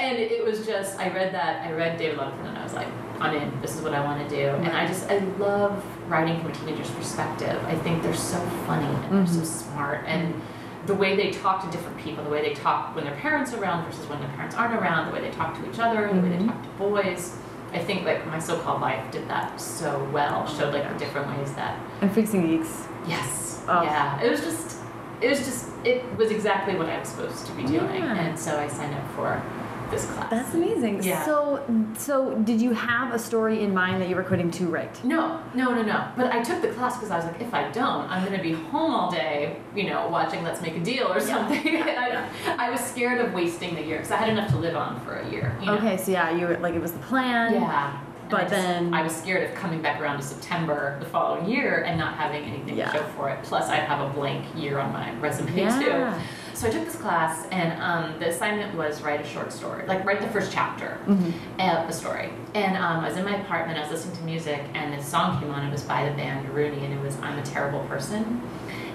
And 0.00 0.18
it 0.18 0.44
was 0.44 0.64
just, 0.66 0.98
I 0.98 1.08
read 1.12 1.34
that, 1.34 1.66
I 1.66 1.72
read 1.72 1.98
David 1.98 2.18
Levithan 2.18 2.46
and 2.48 2.58
I 2.58 2.62
was 2.62 2.72
like, 2.74 2.88
I'm 3.20 3.34
in, 3.34 3.60
this 3.60 3.74
is 3.74 3.82
what 3.82 3.94
I 3.94 4.00
want 4.04 4.28
to 4.28 4.34
do. 4.34 4.46
And 4.48 4.68
I 4.68 4.86
just, 4.86 5.10
I 5.10 5.18
love 5.38 5.84
writing 6.08 6.40
from 6.40 6.50
a 6.52 6.54
teenager's 6.54 6.90
perspective. 6.92 7.60
I 7.66 7.74
think 7.76 8.02
they're 8.02 8.14
so 8.14 8.38
funny 8.66 8.86
and 8.86 9.26
they're 9.26 9.34
so 9.34 9.42
smart. 9.44 10.04
And 10.06 10.40
the 10.86 10.94
way 10.94 11.16
they 11.16 11.32
talk 11.32 11.64
to 11.64 11.70
different 11.76 11.98
people, 11.98 12.22
the 12.24 12.30
way 12.30 12.40
they 12.40 12.54
talk 12.54 12.94
when 12.94 13.04
their 13.04 13.16
parents 13.16 13.52
are 13.52 13.60
around 13.60 13.84
versus 13.84 14.06
when 14.08 14.20
their 14.20 14.28
parents 14.30 14.54
aren't 14.54 14.74
around, 14.80 15.08
the 15.08 15.12
way 15.12 15.20
they 15.20 15.30
talk 15.32 15.54
to 15.60 15.68
each 15.68 15.78
other, 15.80 16.08
the 16.14 16.20
way 16.20 16.28
they 16.30 16.36
Mhm. 16.36 16.46
talk 16.46 16.62
to 16.62 16.68
boys. 16.78 17.36
I 17.72 17.78
think 17.78 18.04
like 18.04 18.26
my 18.26 18.38
so-called 18.38 18.80
life 18.80 19.10
did 19.10 19.28
that 19.28 19.60
so 19.60 20.02
well. 20.12 20.46
Showed 20.46 20.72
like 20.74 20.90
the 20.92 20.98
different 20.98 21.28
ways 21.36 21.52
that 21.54 21.78
And 22.00 22.10
Freaks 22.12 22.32
and 22.34 22.44
Geeks. 22.46 22.86
yes, 23.06 23.62
Oh. 23.68 23.82
yeah. 23.82 24.20
It 24.22 24.30
was 24.30 24.40
just, 24.40 24.78
it 25.20 25.28
was 25.28 25.38
just, 25.40 25.66
it 25.84 26.02
was 26.16 26.30
exactly 26.30 26.74
what 26.76 26.88
I 26.88 26.98
was 26.98 27.08
supposed 27.08 27.44
to 27.46 27.52
be 27.52 27.64
doing, 27.64 28.02
Yeah. 28.02 28.14
and 28.16 28.38
so 28.38 28.58
I 28.58 28.68
signed 28.68 28.94
up 28.94 29.06
for 29.14 29.42
this 29.90 30.06
class. 30.06 30.30
That's 30.30 30.54
amazing. 30.54 31.02
Yeah. 31.02 31.24
So, 31.24 31.64
so 31.96 32.34
did 32.36 32.60
you 32.60 32.72
have 32.72 33.14
a 33.14 33.18
story 33.18 33.62
in 33.62 33.72
mind 33.72 34.00
that 34.00 34.08
you 34.08 34.16
were 34.16 34.22
quitting 34.22 34.50
to 34.52 34.66
write? 34.66 35.02
No, 35.04 35.42
no, 35.54 35.74
no, 35.74 35.82
no. 35.82 36.08
But 36.16 36.32
I 36.32 36.42
took 36.42 36.62
the 36.62 36.68
class 36.68 36.96
because 36.96 37.10
I 37.10 37.16
was 37.16 37.26
like, 37.26 37.40
if 37.40 37.52
I 37.54 37.70
don't, 37.70 38.08
I'm 38.10 38.24
going 38.24 38.36
to 38.36 38.42
be 38.42 38.52
home 38.52 38.92
all 38.92 39.10
day, 39.10 39.56
you 39.74 39.84
know, 39.84 40.08
watching 40.08 40.42
Let's 40.42 40.60
Make 40.60 40.76
a 40.76 40.80
Deal 40.80 41.12
or 41.12 41.20
something. 41.20 41.66
and 41.66 41.98
I, 41.98 42.28
I 42.58 42.70
was 42.70 42.80
scared 42.80 43.20
of 43.20 43.32
wasting 43.32 43.74
the 43.74 43.82
year 43.82 43.98
because 43.98 44.10
I 44.10 44.16
had 44.16 44.28
enough 44.28 44.50
to 44.50 44.56
live 44.56 44.76
on 44.76 45.00
for 45.00 45.16
a 45.16 45.30
year. 45.30 45.56
You 45.60 45.66
know? 45.66 45.78
Okay, 45.78 45.96
so 45.96 46.12
yeah, 46.12 46.30
you 46.30 46.46
were 46.46 46.58
like 46.58 46.74
it 46.74 46.82
was 46.82 46.92
the 46.92 46.98
plan. 47.00 47.54
Yeah. 47.54 48.00
But 48.28 48.44
I 48.44 48.44
then- 48.44 48.92
I 48.94 49.02
was 49.02 49.14
scared 49.16 49.48
of 49.48 49.54
coming 49.54 49.80
back 49.80 50.00
around 50.00 50.18
to 50.18 50.22
September 50.22 50.96
the 51.00 51.06
following 51.06 51.46
year 51.48 51.84
and 51.86 51.98
not 51.98 52.14
having 52.14 52.44
anything 52.44 52.76
Yeah. 52.76 52.90
to 52.90 52.98
show 52.98 53.04
for 53.16 53.30
it. 53.30 53.38
Plus, 53.42 53.68
I'd 53.70 53.80
have 53.84 54.00
a 54.00 54.10
blank 54.10 54.44
year 54.54 54.78
on 54.78 54.92
my 54.92 55.12
resume 55.20 55.50
Yeah. 55.56 55.78
too. 55.78 56.20
So 56.54 56.66
I 56.66 56.70
took 56.70 56.84
this 56.84 56.96
class, 56.96 57.46
and 57.52 57.80
um, 57.80 58.14
the 58.18 58.28
assignment 58.28 58.74
was 58.74 59.00
write 59.02 59.20
a 59.20 59.24
short 59.24 59.52
story, 59.52 59.84
like 59.86 60.04
write 60.04 60.20
the 60.20 60.26
first 60.28 60.52
chapter 60.52 60.98
Mhm. 61.06 61.32
of 61.60 61.86
the 61.86 61.92
story. 61.92 62.30
And 62.54 62.76
um, 62.76 63.00
I 63.04 63.08
was 63.08 63.16
in 63.16 63.24
my 63.24 63.36
apartment, 63.36 63.78
I 63.78 63.82
was 63.82 63.90
listening 63.92 64.16
to 64.16 64.22
music, 64.24 64.62
and 64.74 64.92
this 64.92 65.06
song 65.06 65.40
came 65.40 65.52
on. 65.54 65.64
It 65.64 65.70
was 65.70 65.82
by 65.84 66.04
the 66.04 66.10
band 66.16 66.48
Rooney, 66.50 66.84
and 66.84 66.92
it 66.92 67.00
was 67.00 67.16
"I'm 67.22 67.38
a 67.38 67.42
Terrible 67.42 67.80
Person." 67.80 68.42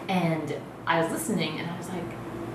And 0.09 0.53
I 0.85 1.01
was 1.01 1.09
listening, 1.11 1.59
and 1.59 1.69
I 1.71 1.77
was 1.77 1.87
like, 1.89 2.03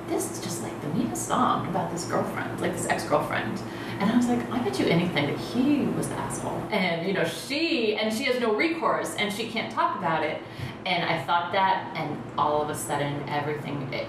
"This 0.09 0.31
is 0.31 0.41
just 0.45 0.63
like 0.63 0.79
the 0.83 0.89
neatest 0.99 1.27
song 1.27 1.67
about 1.69 1.91
this 1.91 2.05
girlfriend, 2.05 2.61
like 2.61 2.75
this 2.75 2.87
ex-girlfriend." 2.87 3.63
And 3.99 4.11
I 4.11 4.17
was 4.17 4.27
like, 4.27 4.49
"I 4.51 4.59
bet 4.61 4.79
you 4.79 4.87
anything 4.87 5.27
that 5.27 5.39
he 5.39 5.87
was 5.97 6.09
the 6.09 6.15
asshole." 6.15 6.63
And 6.71 7.07
you 7.07 7.13
know, 7.13 7.25
she 7.25 7.97
and 7.97 8.15
she 8.15 8.25
has 8.25 8.41
no 8.41 8.55
recourse, 8.55 9.15
and 9.17 9.33
she 9.33 9.49
can't 9.49 9.73
talk 9.73 9.99
about 9.99 10.25
it. 10.25 10.41
And 10.87 11.05
I 11.05 11.23
thought 11.25 11.53
that, 11.53 11.93
and 11.97 12.17
all 12.39 12.63
of 12.63 12.71
a 12.71 12.75
sudden, 12.75 13.29
everything. 13.29 13.93
It, 13.93 14.07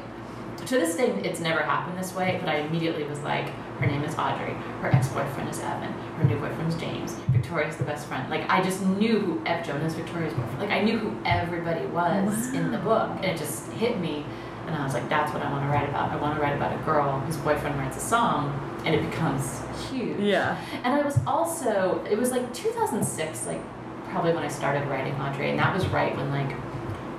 to 0.66 0.78
this 0.78 0.96
day, 0.96 1.10
it's 1.24 1.40
never 1.40 1.62
happened 1.64 1.98
this 1.98 2.14
way, 2.14 2.38
but 2.40 2.50
I 2.50 2.58
immediately 2.58 3.04
was 3.06 3.20
like, 3.22 3.48
her 3.80 3.88
name 3.88 4.04
is 4.04 4.14
Audrey, 4.16 4.54
her 4.82 4.94
ex-boyfriend 4.94 5.50
is 5.50 5.60
Evan, 5.60 5.92
her 5.92 6.26
new 6.26 6.38
boyfriend 6.38 6.68
is 6.68 6.76
James, 6.76 7.14
Victoria's 7.30 7.78
the 7.78 7.86
best 7.86 8.08
friend. 8.08 8.30
Like, 8.30 8.48
I 8.50 8.62
just 8.62 8.86
knew 8.86 9.20
who 9.20 9.42
Ev 9.46 9.66
Jonah's 9.66 9.96
Victoria's 9.96 10.34
boyfriend. 10.34 10.60
Like, 10.60 10.70
I 10.70 10.82
knew 10.84 11.00
who 11.00 11.18
everybody 11.26 11.86
was 11.88 12.54
in 12.54 12.72
the 12.72 12.78
book, 12.78 13.10
and 13.16 13.26
it 13.26 13.38
just 13.38 13.72
hit 13.72 14.00
me, 14.00 14.26
and 14.68 14.76
I 14.76 14.84
was 14.84 14.94
like, 14.94 15.08
that's 15.10 15.34
what 15.34 15.42
I 15.42 15.50
want 15.50 15.64
to 15.64 15.70
write 15.70 15.88
about. 15.90 16.12
I 16.12 16.18
want 16.18 16.36
to 16.36 16.42
write 16.42 16.56
about 16.56 16.78
a 16.80 16.84
girl 16.84 17.20
whose 17.22 17.38
boyfriend 17.38 17.80
writes 17.80 17.98
a 17.98 18.02
song, 18.02 18.54
and 18.86 18.96
it 18.96 19.10
becomes 19.10 19.62
huge. 19.90 20.20
Yeah. 20.20 20.58
And 20.84 20.94
I 20.94 21.02
was 21.02 21.20
also, 21.28 22.04
it 22.10 22.18
was 22.18 22.32
like 22.32 22.54
2006, 22.54 23.46
like 23.46 23.62
probably 24.10 24.34
when 24.34 24.44
I 24.44 24.48
started 24.48 24.88
writing 24.88 25.14
Audrey, 25.16 25.50
and 25.50 25.60
that 25.60 25.74
was 25.74 25.86
right 25.88 26.16
when 26.16 26.30
like 26.32 26.56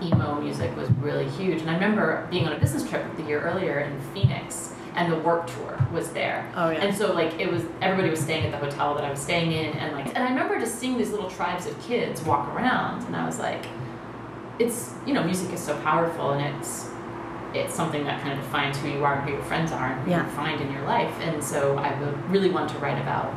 emo 0.03 0.41
music 0.41 0.75
was 0.77 0.89
really 0.93 1.29
huge. 1.31 1.61
And 1.61 1.71
I 1.71 1.75
remember 1.75 2.27
being 2.31 2.47
on 2.47 2.53
a 2.53 2.59
business 2.59 2.89
trip 2.89 3.05
the 3.17 3.23
year 3.25 3.41
earlier 3.41 3.81
in 3.81 4.01
Phoenix, 4.15 4.75
and 4.95 5.13
the 5.13 5.17
Warped 5.17 5.51
Tour 5.51 5.79
was 5.93 6.11
there. 6.13 6.51
Oh, 6.57 6.71
yeah. 6.71 6.79
And 6.79 6.97
so 6.97 7.13
like 7.13 7.39
it 7.39 7.51
was, 7.51 7.63
everybody 7.81 8.11
was 8.11 8.21
staying 8.21 8.47
at 8.47 8.51
the 8.51 8.59
hotel 8.59 8.95
that 8.95 9.05
I 9.05 9.11
was 9.11 9.21
staying 9.21 9.53
in, 9.53 9.77
and 9.77 9.95
like, 9.95 10.09
and 10.09 10.19
I 10.19 10.31
remember 10.31 10.59
just 10.59 10.79
seeing 10.79 10.99
these 10.99 11.11
little 11.11 11.31
tribes 11.31 11.67
of 11.67 11.81
kids 11.83 12.23
walk 12.23 12.49
around, 12.55 13.05
and 13.05 13.15
I 13.15 13.25
was 13.25 13.39
like, 13.39 13.67
it's 14.59 14.95
you 15.07 15.15
know, 15.15 15.23
music 15.23 15.53
is 15.53 15.61
so 15.61 15.79
powerful, 15.83 16.33
and 16.33 16.57
it's 16.57 16.91
it's 17.55 17.75
something 17.75 18.05
that 18.05 18.21
kind 18.23 18.39
of 18.39 18.45
defines 18.45 18.77
who 18.79 18.89
you 18.89 19.05
are 19.05 19.15
and 19.15 19.29
who 19.29 19.35
your 19.37 19.43
friends 19.45 19.73
are 19.73 19.87
and 19.93 20.01
who 20.03 20.11
Yeah. 20.11 20.25
you 20.25 20.31
find 20.33 20.61
in 20.61 20.73
your 20.73 20.83
life. 20.83 21.13
And 21.21 21.43
so 21.43 21.77
I 21.79 21.99
would 22.01 22.31
really 22.31 22.51
want 22.51 22.71
to 22.71 22.79
write 22.79 23.01
about 23.01 23.33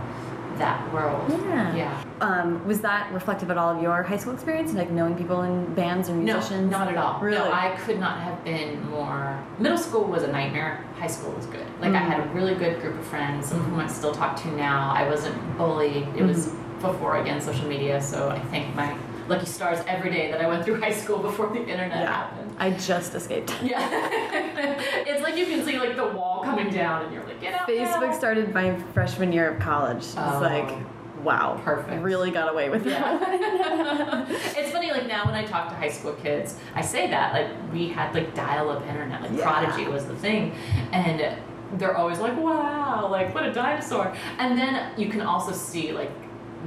that 0.60 0.94
world. 0.94 1.24
Yeah. 1.48 1.76
Yeah. 1.76 2.04
Um, 2.22 2.66
was 2.68 2.80
that 2.82 3.12
reflective 3.12 3.50
at 3.50 3.58
all 3.58 3.76
of 3.76 3.82
your 3.82 4.04
high 4.04 4.18
school 4.18 4.34
experience, 4.34 4.72
like 4.74 4.92
knowing 4.92 5.16
people 5.16 5.42
in 5.42 5.74
bands 5.74 6.10
or 6.10 6.14
musicians? 6.14 6.70
No, 6.72 6.78
not 6.78 6.88
at 6.90 6.96
all. 6.98 7.20
Really? 7.20 7.38
No, 7.40 7.52
I 7.52 7.76
could 7.86 8.00
not 8.00 8.20
have 8.20 8.44
been 8.44 8.88
more. 8.92 9.38
Middle 9.58 9.80
school 9.80 10.04
was 10.04 10.22
a 10.24 10.32
nightmare. 10.32 10.86
High 11.00 11.08
school 11.08 11.32
was 11.34 11.48
good. 11.48 11.66
Like 11.82 11.94
I 11.94 11.98
Mm. 12.00 12.08
had 12.08 12.20
a 12.20 12.30
really 12.30 12.54
good 12.54 12.80
group 12.82 12.98
of 13.00 13.06
friends. 13.06 13.48
Some 13.48 13.60
of 13.62 13.66
whom 13.66 13.80
I 13.80 13.88
still 13.88 14.14
talk 14.14 14.36
to 14.44 14.48
now. 14.56 14.94
I 14.96 15.10
wasn't 15.10 15.36
bullied. 15.58 16.08
It 16.16 16.24
was 16.24 16.48
Mm-hmm. 16.50 16.82
before 16.82 17.18
again 17.18 17.42
social 17.42 17.68
media. 17.68 18.00
So 18.00 18.30
I 18.30 18.40
thank 18.52 18.76
my 18.76 18.94
lucky 19.28 19.46
stars 19.48 19.80
every 19.88 20.12
day 20.12 20.30
that 20.32 20.40
I 20.42 20.48
went 20.48 20.66
through 20.66 20.82
high 20.82 20.92
school 20.92 21.18
before 21.18 21.48
the 21.48 21.62
internet 21.62 22.02
Yeah. 22.02 22.12
happened. 22.14 22.43
I 22.58 22.72
just 22.72 23.14
escaped. 23.16 23.54
Yeah. 23.64 23.90
it's 25.06 25.22
like 25.22 25.36
you 25.38 25.46
can 25.46 25.66
see 25.66 25.78
like 25.80 25.96
the 25.96 26.06
wall 26.08 26.44
coming 26.44 26.70
down, 26.70 27.06
and 27.06 27.14
you're 27.14 27.24
like, 27.26 27.42
get 27.42 27.54
out 27.54 27.68
Facebook 27.68 28.10
now. 28.12 28.18
started 28.18 28.54
my 28.54 28.76
freshman 28.94 29.32
year 29.32 29.50
of 29.52 29.60
college. 29.62 29.98
It's 30.04 30.18
Oh. 30.18 30.40
like, 30.42 30.70
wow, 31.24 31.60
Perfect. 31.64 32.02
Really 32.04 32.32
got 32.32 32.52
away 32.52 32.70
with 32.70 32.84
that. 32.86 33.22
Yeah. 33.22 34.26
it's 34.58 34.72
funny, 34.72 34.92
like 34.92 35.08
now 35.08 35.26
when 35.26 35.34
I 35.36 35.46
talk 35.46 35.70
to 35.70 35.76
high 35.76 35.90
school 35.90 36.14
kids, 36.14 36.58
I 36.76 36.82
say 36.82 37.08
that 37.10 37.34
like 37.34 37.74
we 37.74 37.88
had 37.90 38.14
like 38.14 38.34
dial-up 38.36 38.86
internet, 38.88 39.22
like 39.22 39.32
Yeah. 39.32 39.44
Prodigy 39.44 39.90
was 39.90 40.06
the 40.06 40.16
thing, 40.16 40.54
and 40.92 41.38
they're 41.80 41.98
always 41.98 42.20
like, 42.20 42.38
"Wow, 42.38 43.08
like 43.10 43.34
what 43.34 43.46
a 43.46 43.52
dinosaur!" 43.54 44.14
And 44.38 44.58
then 44.58 44.92
you 45.00 45.10
can 45.10 45.22
also 45.22 45.52
see 45.54 45.92
like 45.92 46.12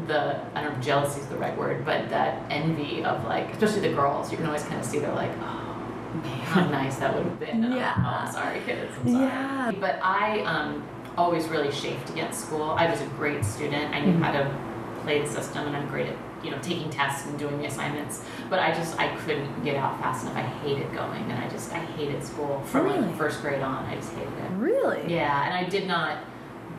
the 0.09 0.41
I 0.55 0.63
don't 0.63 0.73
know, 0.73 0.79
if 0.79 0.85
jealousy 0.85 1.21
is 1.21 1.27
the 1.29 1.37
right 1.37 1.57
word, 1.57 1.85
but 1.85 2.09
that 2.11 2.43
envy 2.51 3.05
of 3.05 3.25
like, 3.25 3.53
especially 3.53 3.81
the 3.89 3.95
girls. 3.95 4.31
You 4.33 4.37
can 4.39 4.47
always 4.47 4.63
kind 4.65 4.81
of 4.81 4.85
see 4.87 4.99
they're 4.99 5.15
like, 5.15 5.31
"Oh." 5.41 5.63
How 6.57 6.69
nice 6.71 6.97
that 6.97 7.15
would 7.15 7.25
have 7.25 7.39
been. 7.41 7.65
And 7.65 7.67
I'm 7.67 7.73
Yeah. 7.77 7.95
Oh, 7.99 8.25
I'm 8.27 8.33
sorry, 8.33 8.61
kids. 8.67 8.93
I'm 9.05 9.13
sorry. 9.13 9.25
Yeah. 9.25 9.73
But 9.81 9.99
I 10.03 10.41
um, 10.43 10.83
always 11.19 11.49
really 11.49 11.71
chafed 11.71 12.09
against 12.11 12.47
school. 12.47 12.71
I 12.71 12.91
was 12.91 13.01
a 13.01 13.07
great 13.19 13.45
student. 13.45 13.95
I 13.95 14.01
knew 14.01 14.15
Mhm. 14.15 14.23
how 14.23 14.33
to 14.33 14.51
play 15.03 15.21
the 15.21 15.29
system, 15.29 15.67
and 15.67 15.77
I'm 15.77 15.87
great 15.89 16.07
at 16.09 16.17
you 16.43 16.51
know 16.51 16.59
taking 16.63 16.91
tests 16.91 17.27
and 17.27 17.39
doing 17.39 17.59
the 17.59 17.67
assignments. 17.67 18.23
But 18.51 18.59
I 18.61 18.73
just 18.73 18.99
I 18.99 19.09
couldn't 19.17 19.65
get 19.65 19.77
out 19.77 20.01
fast 20.01 20.25
enough. 20.25 20.37
I 20.37 20.43
hated 20.65 20.93
going, 20.95 21.23
and 21.31 21.39
I 21.45 21.49
just 21.49 21.73
I 21.73 21.79
hated 21.79 22.25
school 22.25 22.63
from 22.67 22.85
Really? 22.87 22.99
like 23.01 23.17
first 23.17 23.41
grade 23.43 23.63
on. 23.63 23.85
I 23.87 23.95
just 23.97 24.13
hated 24.13 24.33
it. 24.33 24.51
Really? 24.59 25.15
Yeah, 25.15 25.45
and 25.47 25.55
I 25.55 25.65
did 25.69 25.87
not 25.87 26.19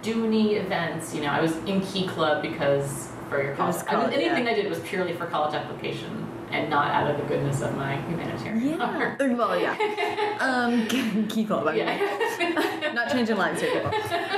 do 0.01 0.25
any 0.25 0.55
events. 0.55 1.13
You 1.15 1.21
know, 1.23 1.29
I 1.29 1.41
was 1.41 1.55
in 1.65 1.81
Key 1.81 2.07
Club 2.07 2.41
because 2.41 3.09
for 3.29 3.41
your 3.43 3.55
college. 3.55 3.75
was 3.75 3.83
I 3.87 4.03
anything 4.13 4.45
yeah. 4.45 4.51
I 4.51 4.53
did 4.55 4.69
was 4.69 4.79
purely 4.79 5.13
for 5.13 5.25
college 5.25 5.53
application 5.53 6.27
and 6.51 6.69
not 6.69 6.87
out 6.91 7.09
of 7.11 7.17
the 7.17 7.23
goodness 7.23 7.61
of 7.61 7.75
my 7.75 7.97
humanitarian 8.07 8.79
Yeah. 8.79 8.85
heart. 8.85 9.19
Well, 9.37 9.59
yeah. 9.59 9.75
Um, 10.39 10.87
key 11.27 11.45
club. 11.45 11.67
I 11.67 11.71
mean. 11.71 11.79
Yeah. 11.79 12.91
Not 12.93 13.11
changing 13.11 13.37
lives 13.37 13.59
here, 13.61 13.71
people. 13.81 13.91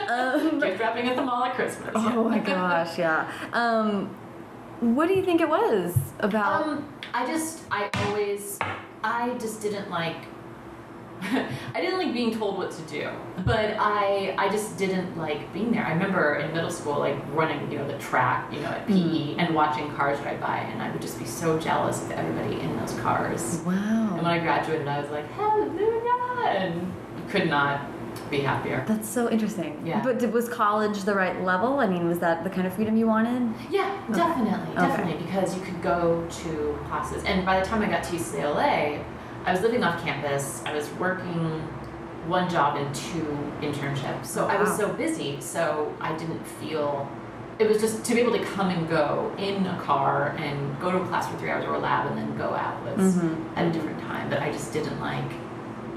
Um, 0.09 0.59
Gift 0.59 0.79
wrapping 0.79 1.07
at 1.07 1.15
the 1.15 1.21
mall 1.21 1.43
at 1.43 1.55
Christmas. 1.55 1.91
oh 1.95 2.23
my 2.29 2.39
gosh, 2.39 2.97
yeah. 2.97 3.29
Um, 3.53 4.07
what 4.79 5.07
do 5.07 5.13
you 5.13 5.23
think 5.23 5.41
it 5.41 5.49
was 5.49 5.95
about? 6.19 6.63
Um, 6.67 6.87
I 7.13 7.25
just, 7.27 7.63
I 7.69 7.89
always, 8.05 8.57
I 9.03 9.33
just 9.39 9.61
didn't 9.61 9.89
like. 9.89 10.17
I 11.75 11.81
didn't 11.81 11.97
like 11.97 12.13
being 12.13 12.33
told 12.37 12.57
what 12.57 12.71
to 12.71 12.81
do, 12.83 13.09
but 13.45 13.75
I, 13.77 14.35
I 14.37 14.49
just 14.49 14.77
didn't 14.77 15.17
like 15.17 15.51
being 15.53 15.71
there. 15.71 15.85
I 15.85 15.91
remember 15.91 16.35
in 16.35 16.53
middle 16.53 16.69
school, 16.69 16.99
like 16.99 17.17
running, 17.33 17.69
you 17.71 17.77
know, 17.77 17.87
the 17.87 17.97
track, 17.97 18.51
you 18.53 18.61
know, 18.61 18.67
at 18.67 18.87
mm-hmm. 18.87 19.35
PE, 19.35 19.43
and 19.43 19.53
watching 19.53 19.93
cars 19.95 20.19
drive 20.19 20.39
by, 20.39 20.59
and 20.59 20.81
I 20.81 20.91
would 20.91 21.01
just 21.01 21.19
be 21.19 21.25
so 21.25 21.59
jealous 21.59 22.01
of 22.03 22.11
everybody 22.11 22.61
in 22.61 22.77
those 22.77 22.93
cars. 22.99 23.61
Wow. 23.65 23.73
And 24.13 24.21
when. 24.21 24.25
I 24.25 24.39
graduated, 24.39 24.87
I 24.87 25.01
was 25.01 25.09
like, 25.11 25.29
hallelujah, 25.31 26.47
and 26.47 26.93
could 27.29 27.49
not 27.49 27.81
be 28.29 28.39
happier. 28.39 28.83
That's 28.87 29.09
so 29.09 29.29
interesting. 29.29 29.81
Yeah. 29.85 30.01
But 30.01 30.19
did, 30.19 30.31
was 30.31 30.47
college 30.47 31.03
the 31.03 31.13
right 31.13 31.41
level? 31.43 31.79
I 31.79 31.87
mean, 31.87 32.07
was 32.07 32.19
that 32.19 32.43
the 32.43 32.49
kind 32.49 32.67
of 32.67 32.73
freedom 32.73 32.95
you 32.95 33.07
wanted? 33.07 33.53
Yeah, 33.69 33.99
definitely, 34.13 34.71
Okay. 34.73 34.87
definitely, 34.87 35.25
because 35.25 35.55
you 35.55 35.61
could 35.61 35.81
go 35.81 36.25
to 36.29 36.79
classes. 36.87 37.23
And 37.25 37.45
by 37.45 37.59
the 37.59 37.65
time 37.65 37.81
I 37.81 37.87
got 37.87 38.03
to 38.05 38.15
UCLA, 38.15 39.03
I 39.45 39.51
was 39.51 39.61
living 39.61 39.83
off 39.83 40.01
campus. 40.03 40.61
I 40.65 40.73
was 40.73 40.89
working 40.93 41.61
one 42.27 42.49
job 42.49 42.75
and 42.77 42.93
two 42.93 43.25
internships. 43.61 44.25
So 44.25 44.45
I 44.47 44.59
was 44.61 44.75
so 44.75 44.91
busy, 44.93 45.39
so 45.41 45.93
I 45.99 46.15
didn't 46.17 46.45
feel. 46.45 47.09
It 47.57 47.67
was 47.67 47.81
just 47.81 48.05
to 48.05 48.15
be 48.15 48.21
able 48.21 48.31
to 48.37 48.43
come 48.45 48.69
and 48.69 48.87
go 48.87 49.33
in 49.37 49.65
a 49.65 49.77
car 49.81 50.35
and 50.37 50.79
go 50.79 50.91
to 50.91 50.97
a 50.99 51.07
class 51.07 51.27
for 51.27 51.37
three 51.37 51.49
hours 51.49 51.65
or 51.65 51.73
a 51.75 51.79
lab 51.79 52.07
and 52.07 52.17
then 52.17 52.37
go 52.37 52.53
out 52.53 52.81
was 52.85 53.15
Mhm. 53.15 53.35
at 53.57 53.65
a 53.67 53.71
different 53.71 53.99
time. 54.01 54.29
But 54.29 54.41
I 54.41 54.51
just 54.51 54.71
didn't 54.71 54.99
like. 55.01 55.29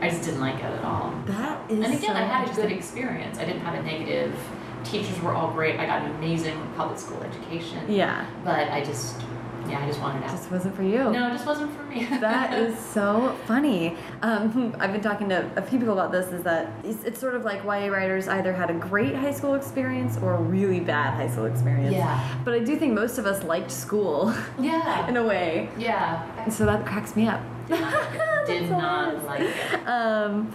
I 0.00 0.08
just 0.08 0.22
didn't 0.24 0.40
like 0.40 0.56
it 0.56 0.64
at 0.64 0.84
all. 0.84 1.12
That 1.26 1.60
is. 1.70 1.76
And 1.84 1.94
again, 1.94 2.16
so 2.16 2.20
I 2.20 2.22
had 2.24 2.48
a 2.50 2.52
good 2.54 2.72
experience. 2.72 3.38
I 3.38 3.44
didn't 3.44 3.60
have 3.60 3.74
a 3.74 3.82
negative. 3.82 4.34
Teachers 4.82 5.20
were 5.22 5.32
all 5.32 5.52
great. 5.52 5.78
I 5.78 5.86
got 5.86 6.02
an 6.02 6.10
amazing 6.16 6.56
public 6.76 6.98
school 6.98 7.22
education. 7.22 7.78
Yeah. 7.88 8.24
But 8.44 8.72
I 8.72 8.82
just, 8.82 9.22
yeah, 9.68 9.82
I 9.82 9.86
just 9.86 10.00
wanted 10.00 10.22
out. 10.24 10.30
Just 10.30 10.50
wasn't 10.50 10.74
for 10.74 10.82
you. 10.82 10.98
no, 11.10 11.28
it 11.28 11.32
just 11.32 11.46
wasn't 11.46 11.74
for 11.76 11.82
me. 11.84 12.04
that 12.20 12.58
is 12.58 12.78
so 12.94 13.36
funny. 13.46 13.96
Um, 14.22 14.74
I've 14.78 14.92
been 14.92 15.00
talking 15.00 15.28
to 15.30 15.50
a 15.56 15.62
few 15.62 15.78
people 15.78 15.94
about 15.94 16.12
this. 16.12 16.32
Is 16.32 16.42
that 16.44 16.70
it's, 16.84 17.04
it's 17.04 17.20
sort 17.20 17.34
of 17.34 17.44
like 17.44 17.64
YA 17.64 17.86
writers 17.86 18.28
either 18.28 18.52
had 18.52 18.70
a 18.70 18.74
great 18.74 19.14
high 19.14 19.32
school 19.32 19.54
experience 19.54 20.16
or 20.18 20.34
a 20.34 20.40
really 20.40 20.80
bad 20.80 21.14
high 21.14 21.28
school 21.28 21.46
experience. 21.46 21.94
Yeah. 21.94 22.36
But 22.44 22.54
I 22.54 22.60
do 22.60 22.76
think 22.76 22.94
most 22.94 23.18
of 23.18 23.26
us 23.26 23.42
liked 23.44 23.70
school 23.70 24.34
Yeah. 24.58 25.06
in 25.08 25.16
a 25.16 25.22
way, 25.24 25.68
yeah. 25.78 26.24
and 26.42 26.52
so 26.52 26.66
that 26.66 26.84
cracks 26.86 27.14
me 27.16 27.26
up. 27.28 27.40
Did 27.68 27.78
That's 27.78 28.70
not 28.70 29.24
like 29.24 29.40
it. 29.42 29.86
Um, 29.86 30.52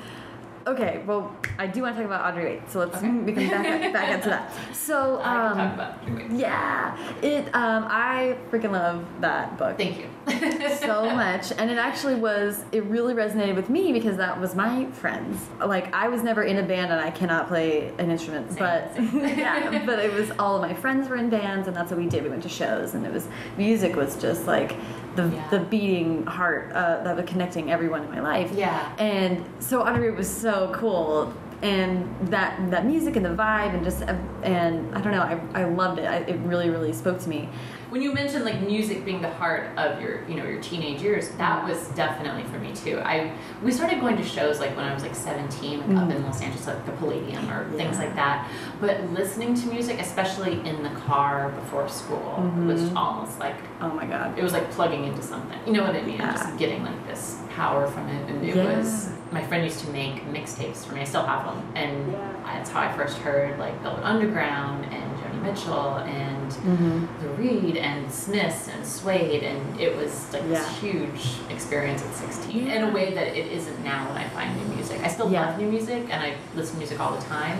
okay, 0.67 1.01
well, 1.05 1.35
I 1.57 1.67
do 1.67 1.81
want 1.81 1.95
to 1.95 2.01
talk 2.01 2.09
about 2.11 2.31
Audrey 2.31 2.45
Wait, 2.45 2.69
so 2.69 2.79
let's 2.79 2.97
Okay. 2.97 3.09
we 3.09 3.33
can 3.33 3.49
back 3.49 3.93
back 3.93 4.15
up 4.15 4.21
to 4.23 4.29
that. 4.29 4.53
So, 4.73 5.21
um, 5.21 5.57
talk 5.57 5.73
about 5.73 6.31
yeah, 6.31 6.97
it. 7.21 7.47
Um, 7.53 7.85
I 7.89 8.37
freaking 8.51 8.71
love 8.71 9.05
that 9.21 9.57
book. 9.57 9.77
Thank 9.77 9.99
you. 9.99 10.07
so 10.79 11.09
much 11.15 11.51
and 11.57 11.71
it 11.71 11.77
actually 11.77 12.15
was 12.15 12.63
it 12.71 12.83
really 12.85 13.13
resonated 13.13 13.55
with 13.55 13.69
me 13.69 13.93
because 13.93 14.17
that 14.17 14.39
was 14.39 14.55
my 14.55 14.85
friends 14.91 15.41
like 15.65 15.93
i 15.93 16.07
was 16.07 16.21
never 16.21 16.43
in 16.43 16.57
a 16.57 16.63
band 16.63 16.91
and 16.91 16.99
i 16.99 17.09
cannot 17.09 17.47
play 17.47 17.93
an 17.97 18.11
instrument 18.11 18.49
Same, 18.51 18.59
but 18.59 19.13
yeah 19.37 19.85
but 19.85 19.99
it 19.99 20.13
was 20.13 20.31
all 20.37 20.55
of 20.55 20.61
my 20.61 20.73
friends 20.73 21.07
were 21.07 21.15
in 21.15 21.29
bands 21.29 21.67
and 21.67 21.75
that's 21.75 21.91
what 21.91 21.99
we 21.99 22.07
did 22.07 22.23
we 22.23 22.29
went 22.29 22.43
to 22.43 22.49
shows 22.49 22.93
and 22.93 23.05
it 23.05 23.13
was 23.13 23.27
music 23.57 23.95
was 23.95 24.17
just 24.17 24.45
like 24.45 24.75
the, 25.17 25.27
Yeah. 25.35 25.49
the 25.49 25.59
beating 25.59 26.25
heart 26.25 26.71
uh, 26.73 27.03
that 27.03 27.15
was 27.17 27.25
connecting 27.25 27.71
everyone 27.71 28.03
in 28.03 28.11
my 28.11 28.21
life 28.21 28.51
Yeah. 28.53 28.91
and 28.99 29.43
so 29.59 29.81
Audrey 29.85 30.11
was 30.11 30.29
so 30.29 30.71
cool 30.73 31.33
and 31.63 32.07
that 32.29 32.69
that 32.69 32.85
music 32.85 33.15
and 33.15 33.25
the 33.25 33.29
vibe 33.29 33.73
and 33.73 33.83
just 33.83 34.03
and 34.43 34.95
I 34.95 35.01
don't 35.01 35.11
know 35.11 35.23
I, 35.23 35.61
I 35.61 35.65
loved 35.65 35.97
it 35.99 36.05
I, 36.05 36.17
it 36.17 36.37
really 36.41 36.69
really 36.69 36.93
spoke 36.93 37.19
to 37.21 37.29
me 37.29 37.49
When 37.89 38.01
you 38.01 38.13
mentioned 38.13 38.43
like 38.43 38.59
music 38.61 39.05
being 39.05 39.21
the 39.21 39.29
heart 39.29 39.69
of 39.77 40.01
your, 40.01 40.27
you 40.27 40.35
know, 40.35 40.45
your 40.45 40.61
teenage 40.61 41.01
years, 41.01 41.29
that 41.37 41.67
was 41.67 41.87
definitely 41.89 42.43
for 42.43 42.59
me 42.59 42.73
too. 42.73 42.99
I 42.99 43.33
we 43.63 43.71
started 43.71 43.99
going 44.01 44.17
to 44.17 44.23
shows 44.23 44.59
like 44.59 44.75
when 44.75 44.85
I 44.85 44.93
was 44.93 45.03
like 45.03 45.15
17, 45.15 45.79
like 45.79 45.87
up 45.97 46.09
in 46.09 46.17
mm-hmm. 46.17 46.25
Los 46.25 46.41
Angeles, 46.41 46.67
like 46.67 46.85
the 46.85 46.91
Palladium 46.93 47.49
or 47.49 47.69
things 47.71 47.97
like 47.97 48.13
that. 48.15 48.49
But 48.81 49.03
listening 49.11 49.55
to 49.55 49.67
music, 49.67 49.99
especially 49.99 50.59
in 50.67 50.83
the 50.83 50.89
car 50.89 51.49
before 51.51 51.87
school, 51.87 52.35
was 52.65 52.81
mm-hmm. 52.81 52.97
almost 52.97 53.39
like 53.39 53.55
oh 53.79 53.89
my 53.89 54.05
god 54.05 54.37
it 54.37 54.43
was 54.43 54.53
like 54.53 54.69
plugging 54.71 55.05
into 55.05 55.21
something. 55.21 55.59
You 55.65 55.73
know 55.73 55.83
what 55.83 55.95
I 55.95 56.01
mean? 56.01 56.17
Yeah. 56.17 56.33
just 56.33 56.57
getting 56.57 56.83
like 56.83 57.07
this 57.07 57.39
power 57.55 57.87
from 57.87 58.07
it. 58.09 58.29
And 58.29 58.45
it 58.45 58.55
Yeah. 58.55 58.77
was 58.77 59.11
my 59.31 59.43
friend 59.43 59.63
used 59.63 59.79
to 59.85 59.89
make 59.91 60.25
mixtapes 60.25 60.85
for 60.85 60.93
me. 60.93 61.01
I 61.01 61.03
still 61.03 61.25
have 61.25 61.45
them, 61.45 61.61
and 61.75 62.11
Yeah. 62.11 62.31
that's 62.45 62.69
how 62.69 62.81
I 62.81 62.91
first 62.93 63.17
heard 63.19 63.57
like 63.59 63.75
Velvet 63.81 64.03
Underground 64.03 64.85
and 64.85 65.17
Joni 65.19 65.41
Mitchell 65.41 65.97
and 65.97 66.36
mm-hmm. 66.49 67.05
the 67.21 67.29
Reed 67.29 67.77
and 67.77 68.11
Smiths 68.11 68.67
and 68.67 68.85
Suede, 68.85 69.43
and 69.43 69.79
it 69.79 69.95
was 69.95 70.31
like 70.33 70.43
Yeah. 70.43 70.49
this 70.49 70.79
huge 70.79 71.35
experience 71.49 72.03
at 72.03 72.13
16 72.13 72.67
in 72.67 72.83
a 72.83 72.91
way 72.91 73.13
that 73.13 73.27
it 73.35 73.47
isn't 73.51 73.83
now 73.83 74.07
when 74.09 74.17
I 74.17 74.27
find 74.29 74.55
new 74.57 74.75
music. 74.75 75.01
I 75.03 75.07
still 75.07 75.31
Yeah. 75.31 75.47
love 75.47 75.59
new 75.59 75.69
music 75.69 76.03
and 76.09 76.21
I 76.23 76.35
listen 76.55 76.73
to 76.75 76.77
music 76.79 76.99
all 76.99 77.11
the 77.15 77.25
time, 77.25 77.57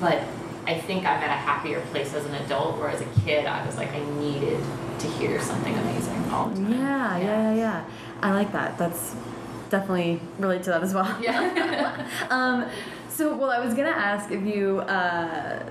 but 0.00 0.22
I 0.66 0.78
think 0.78 1.00
I'm 1.00 1.20
at 1.20 1.30
a 1.30 1.40
happier 1.48 1.80
place 1.90 2.14
as 2.14 2.26
an 2.26 2.34
adult, 2.34 2.78
where 2.78 2.88
as 2.90 3.00
a 3.00 3.06
kid 3.24 3.46
I 3.46 3.64
was 3.66 3.76
like 3.76 3.92
I 3.94 4.04
needed 4.20 4.60
to 4.98 5.06
hear 5.08 5.40
something 5.40 5.74
amazing 5.76 6.30
all 6.30 6.48
the 6.48 6.56
time. 6.56 6.72
Yeah, 6.72 7.16
yeah, 7.18 7.18
yeah, 7.18 7.54
yeah. 7.54 7.84
I 8.22 8.32
like 8.32 8.52
that. 8.52 8.76
That's 8.78 9.16
definitely 9.70 10.20
relate 10.38 10.62
to 10.64 10.70
that 10.70 10.82
as 10.82 10.92
well. 10.94 11.16
Yeah. 11.20 12.06
um, 12.30 12.66
so, 13.08 13.36
well, 13.36 13.50
I 13.50 13.58
was 13.64 13.74
gonna 13.74 13.90
ask 13.90 14.30
if 14.30 14.42
you 14.42 14.80
uh, 14.80 15.62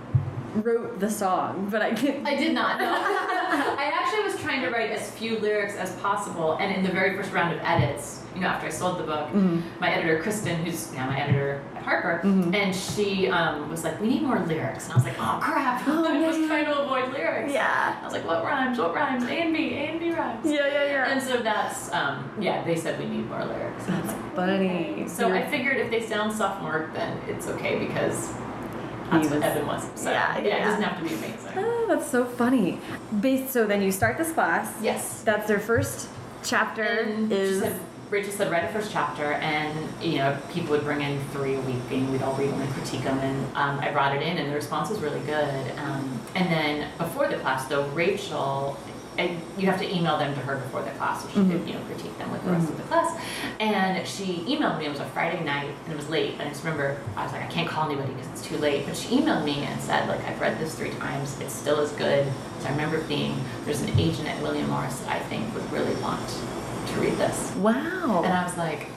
wrote 0.55 0.99
the 0.99 1.09
song, 1.09 1.67
but 1.71 1.81
I 1.81 1.93
can't. 1.93 2.25
I 2.27 2.35
did 2.35 2.53
not. 2.53 2.79
No. 2.79 2.85
I 2.93 3.91
actually 3.93 4.23
was 4.23 4.39
trying 4.41 4.61
to 4.61 4.69
write 4.69 4.91
as 4.91 5.09
few 5.11 5.39
lyrics 5.39 5.75
as 5.75 5.91
possible, 5.97 6.57
and 6.57 6.75
in 6.75 6.83
the 6.83 6.91
very 6.91 7.15
first 7.15 7.31
round 7.31 7.53
of 7.53 7.59
edits, 7.63 8.23
you 8.35 8.41
know, 8.41 8.47
after 8.47 8.67
I 8.67 8.69
sold 8.69 8.99
the 8.99 9.03
book, 9.03 9.29
Mhm. 9.29 9.61
my 9.79 9.91
editor 9.91 10.21
Kristen, 10.21 10.63
who's 10.63 10.91
now 10.93 11.07
my 11.07 11.19
editor 11.19 11.61
at 11.75 11.83
Harper, 11.83 12.21
Mhm. 12.23 12.53
and 12.53 12.75
she 12.75 13.27
um, 13.29 13.69
was 13.69 13.83
like, 13.83 13.99
"We 13.99 14.07
need 14.07 14.21
more 14.21 14.39
lyrics," 14.39 14.85
and 14.85 14.93
I 14.93 14.95
was 14.97 15.05
like, 15.05 15.15
"Oh 15.19 15.39
crap!" 15.41 15.81
Oh, 15.87 16.05
I 16.09 16.25
was 16.27 16.37
yeah. 16.37 16.47
trying 16.47 16.65
to 16.65 16.79
avoid 16.79 17.11
lyrics. 17.13 17.51
Yeah. 17.53 17.95
I 18.01 18.03
was 18.05 18.13
like, 18.13 18.25
"What 18.27 18.43
rhymes? 18.43 18.77
What 18.77 18.93
rhymes? 18.93 19.23
A 19.23 19.31
and 19.31 19.53
B, 19.53 19.73
A 19.73 19.77
and 19.91 19.99
B 19.99 20.11
rhymes." 20.11 20.45
Yeah, 20.45 20.67
yeah, 20.67 20.85
yeah. 20.85 21.09
And 21.11 21.21
so 21.21 21.37
that's 21.37 21.91
um, 21.93 22.29
yeah. 22.39 22.63
They 22.63 22.75
said 22.75 22.99
we 22.99 23.05
need 23.05 23.27
more 23.29 23.43
lyrics. 23.43 23.85
And 23.87 23.95
I 23.95 24.01
was 24.01 24.07
That's 24.11 24.23
like, 24.23 24.35
funny. 24.35 24.91
"Okay." 24.93 25.07
So 25.07 25.33
I 25.33 25.41
figured 25.45 25.77
if 25.77 25.89
they 25.89 26.01
sound 26.01 26.31
sophomore, 26.33 26.89
then 26.93 27.17
it's 27.27 27.47
okay 27.47 27.79
because 27.79 28.31
that's 29.11 29.27
He 29.27 29.33
was- 29.33 29.43
Evan 29.43 29.67
was. 29.67 29.83
So 29.95 30.11
Yeah, 30.11 30.37
yeah, 30.37 30.43
yeah. 30.47 30.55
it 30.57 30.63
doesn't 30.65 30.81
have 30.83 30.97
to 30.97 31.03
be 31.03 31.13
amazing. 31.15 31.51
Oh, 31.57 31.85
that's 31.89 32.09
so 32.09 32.25
funny. 32.25 32.79
Based, 33.19 33.51
so 33.51 33.65
then 33.65 33.81
you 33.81 33.91
start 33.91 34.17
this 34.17 34.31
class. 34.31 34.71
Yes. 34.81 35.21
That's 35.23 35.47
their 35.47 35.59
first 35.59 36.09
chapter. 36.43 36.83
And 36.83 37.29
she 37.31 37.37
is 37.37 37.61
said, 37.61 37.79
Rachel 38.09 38.31
said, 38.31 38.51
write 38.51 38.63
a 38.63 38.69
first 38.69 38.91
chapter, 38.91 39.33
and 39.33 39.71
you 40.01 40.17
know, 40.17 40.35
people 40.51 40.71
would 40.71 40.83
bring 40.83 41.01
in 41.01 41.19
three 41.31 41.53
a 41.55 41.61
week, 41.61 41.75
and 41.91 42.11
we'd 42.11 42.23
all 42.23 42.33
read 42.33 42.49
them 42.49 42.59
and 42.59 42.73
critique 42.73 43.03
them. 43.03 43.19
And 43.19 43.45
um, 43.55 43.79
I 43.79 43.91
brought 43.91 44.15
it 44.15 44.23
in, 44.23 44.37
and 44.39 44.49
the 44.49 44.55
response 44.55 44.89
was 44.89 44.99
really 44.99 45.19
good. 45.21 45.71
Um, 45.77 46.19
and 46.33 46.51
then 46.51 46.87
before 46.97 47.27
the 47.27 47.37
class, 47.37 47.65
though, 47.67 47.85
Rachel 47.89 48.77
I, 49.19 49.37
you 49.57 49.65
have 49.65 49.79
to 49.79 49.95
email 49.95 50.17
them 50.17 50.33
to 50.33 50.39
her 50.41 50.55
before 50.57 50.81
the 50.81 50.91
class, 50.91 51.23
so 51.23 51.27
she 51.29 51.33
could 51.35 51.45
mm-hmm. 51.45 51.67
you 51.67 51.73
know 51.73 51.81
critique 51.81 52.17
them 52.17 52.31
with 52.31 52.43
the 52.45 52.51
rest 52.51 52.69
of 52.69 52.77
the 52.77 52.83
mm-hmm. 52.83 52.91
class. 52.91 53.21
And 53.59 54.07
she 54.07 54.45
emailed 54.47 54.79
me. 54.79 54.85
It 54.85 54.91
was 54.91 54.99
a 55.01 55.05
Friday 55.07 55.43
night, 55.43 55.69
and 55.83 55.93
it 55.93 55.97
was 55.97 56.09
late. 56.09 56.33
And 56.33 56.43
I 56.43 56.49
just 56.49 56.63
remember 56.63 56.99
I 57.15 57.23
was 57.23 57.33
like, 57.33 57.43
I 57.43 57.47
can't 57.47 57.67
call 57.67 57.85
anybody 57.89 58.13
because 58.13 58.31
it's 58.31 58.43
too 58.45 58.57
late. 58.57 58.85
But 58.85 58.95
she 58.95 59.17
emailed 59.17 59.43
me 59.43 59.63
and 59.65 59.79
said, 59.81 60.07
like, 60.07 60.23
I've 60.25 60.39
read 60.39 60.57
this 60.59 60.75
three 60.75 60.91
times. 60.91 61.39
It's 61.41 61.53
still 61.53 61.79
as 61.79 61.91
good. 61.93 62.25
So 62.59 62.67
I 62.67 62.71
remember 62.71 63.01
being 63.03 63.35
there's 63.65 63.81
an 63.81 63.99
agent 63.99 64.27
at 64.27 64.41
William 64.41 64.69
Morris 64.69 64.99
that 65.01 65.09
I 65.09 65.19
think 65.19 65.53
would 65.53 65.69
really 65.71 65.95
want 66.01 66.27
to 66.87 66.99
read 66.99 67.17
this. 67.17 67.53
Wow. 67.55 68.23
And 68.23 68.33
I 68.33 68.43
was 68.43 68.57
like, 68.57 68.87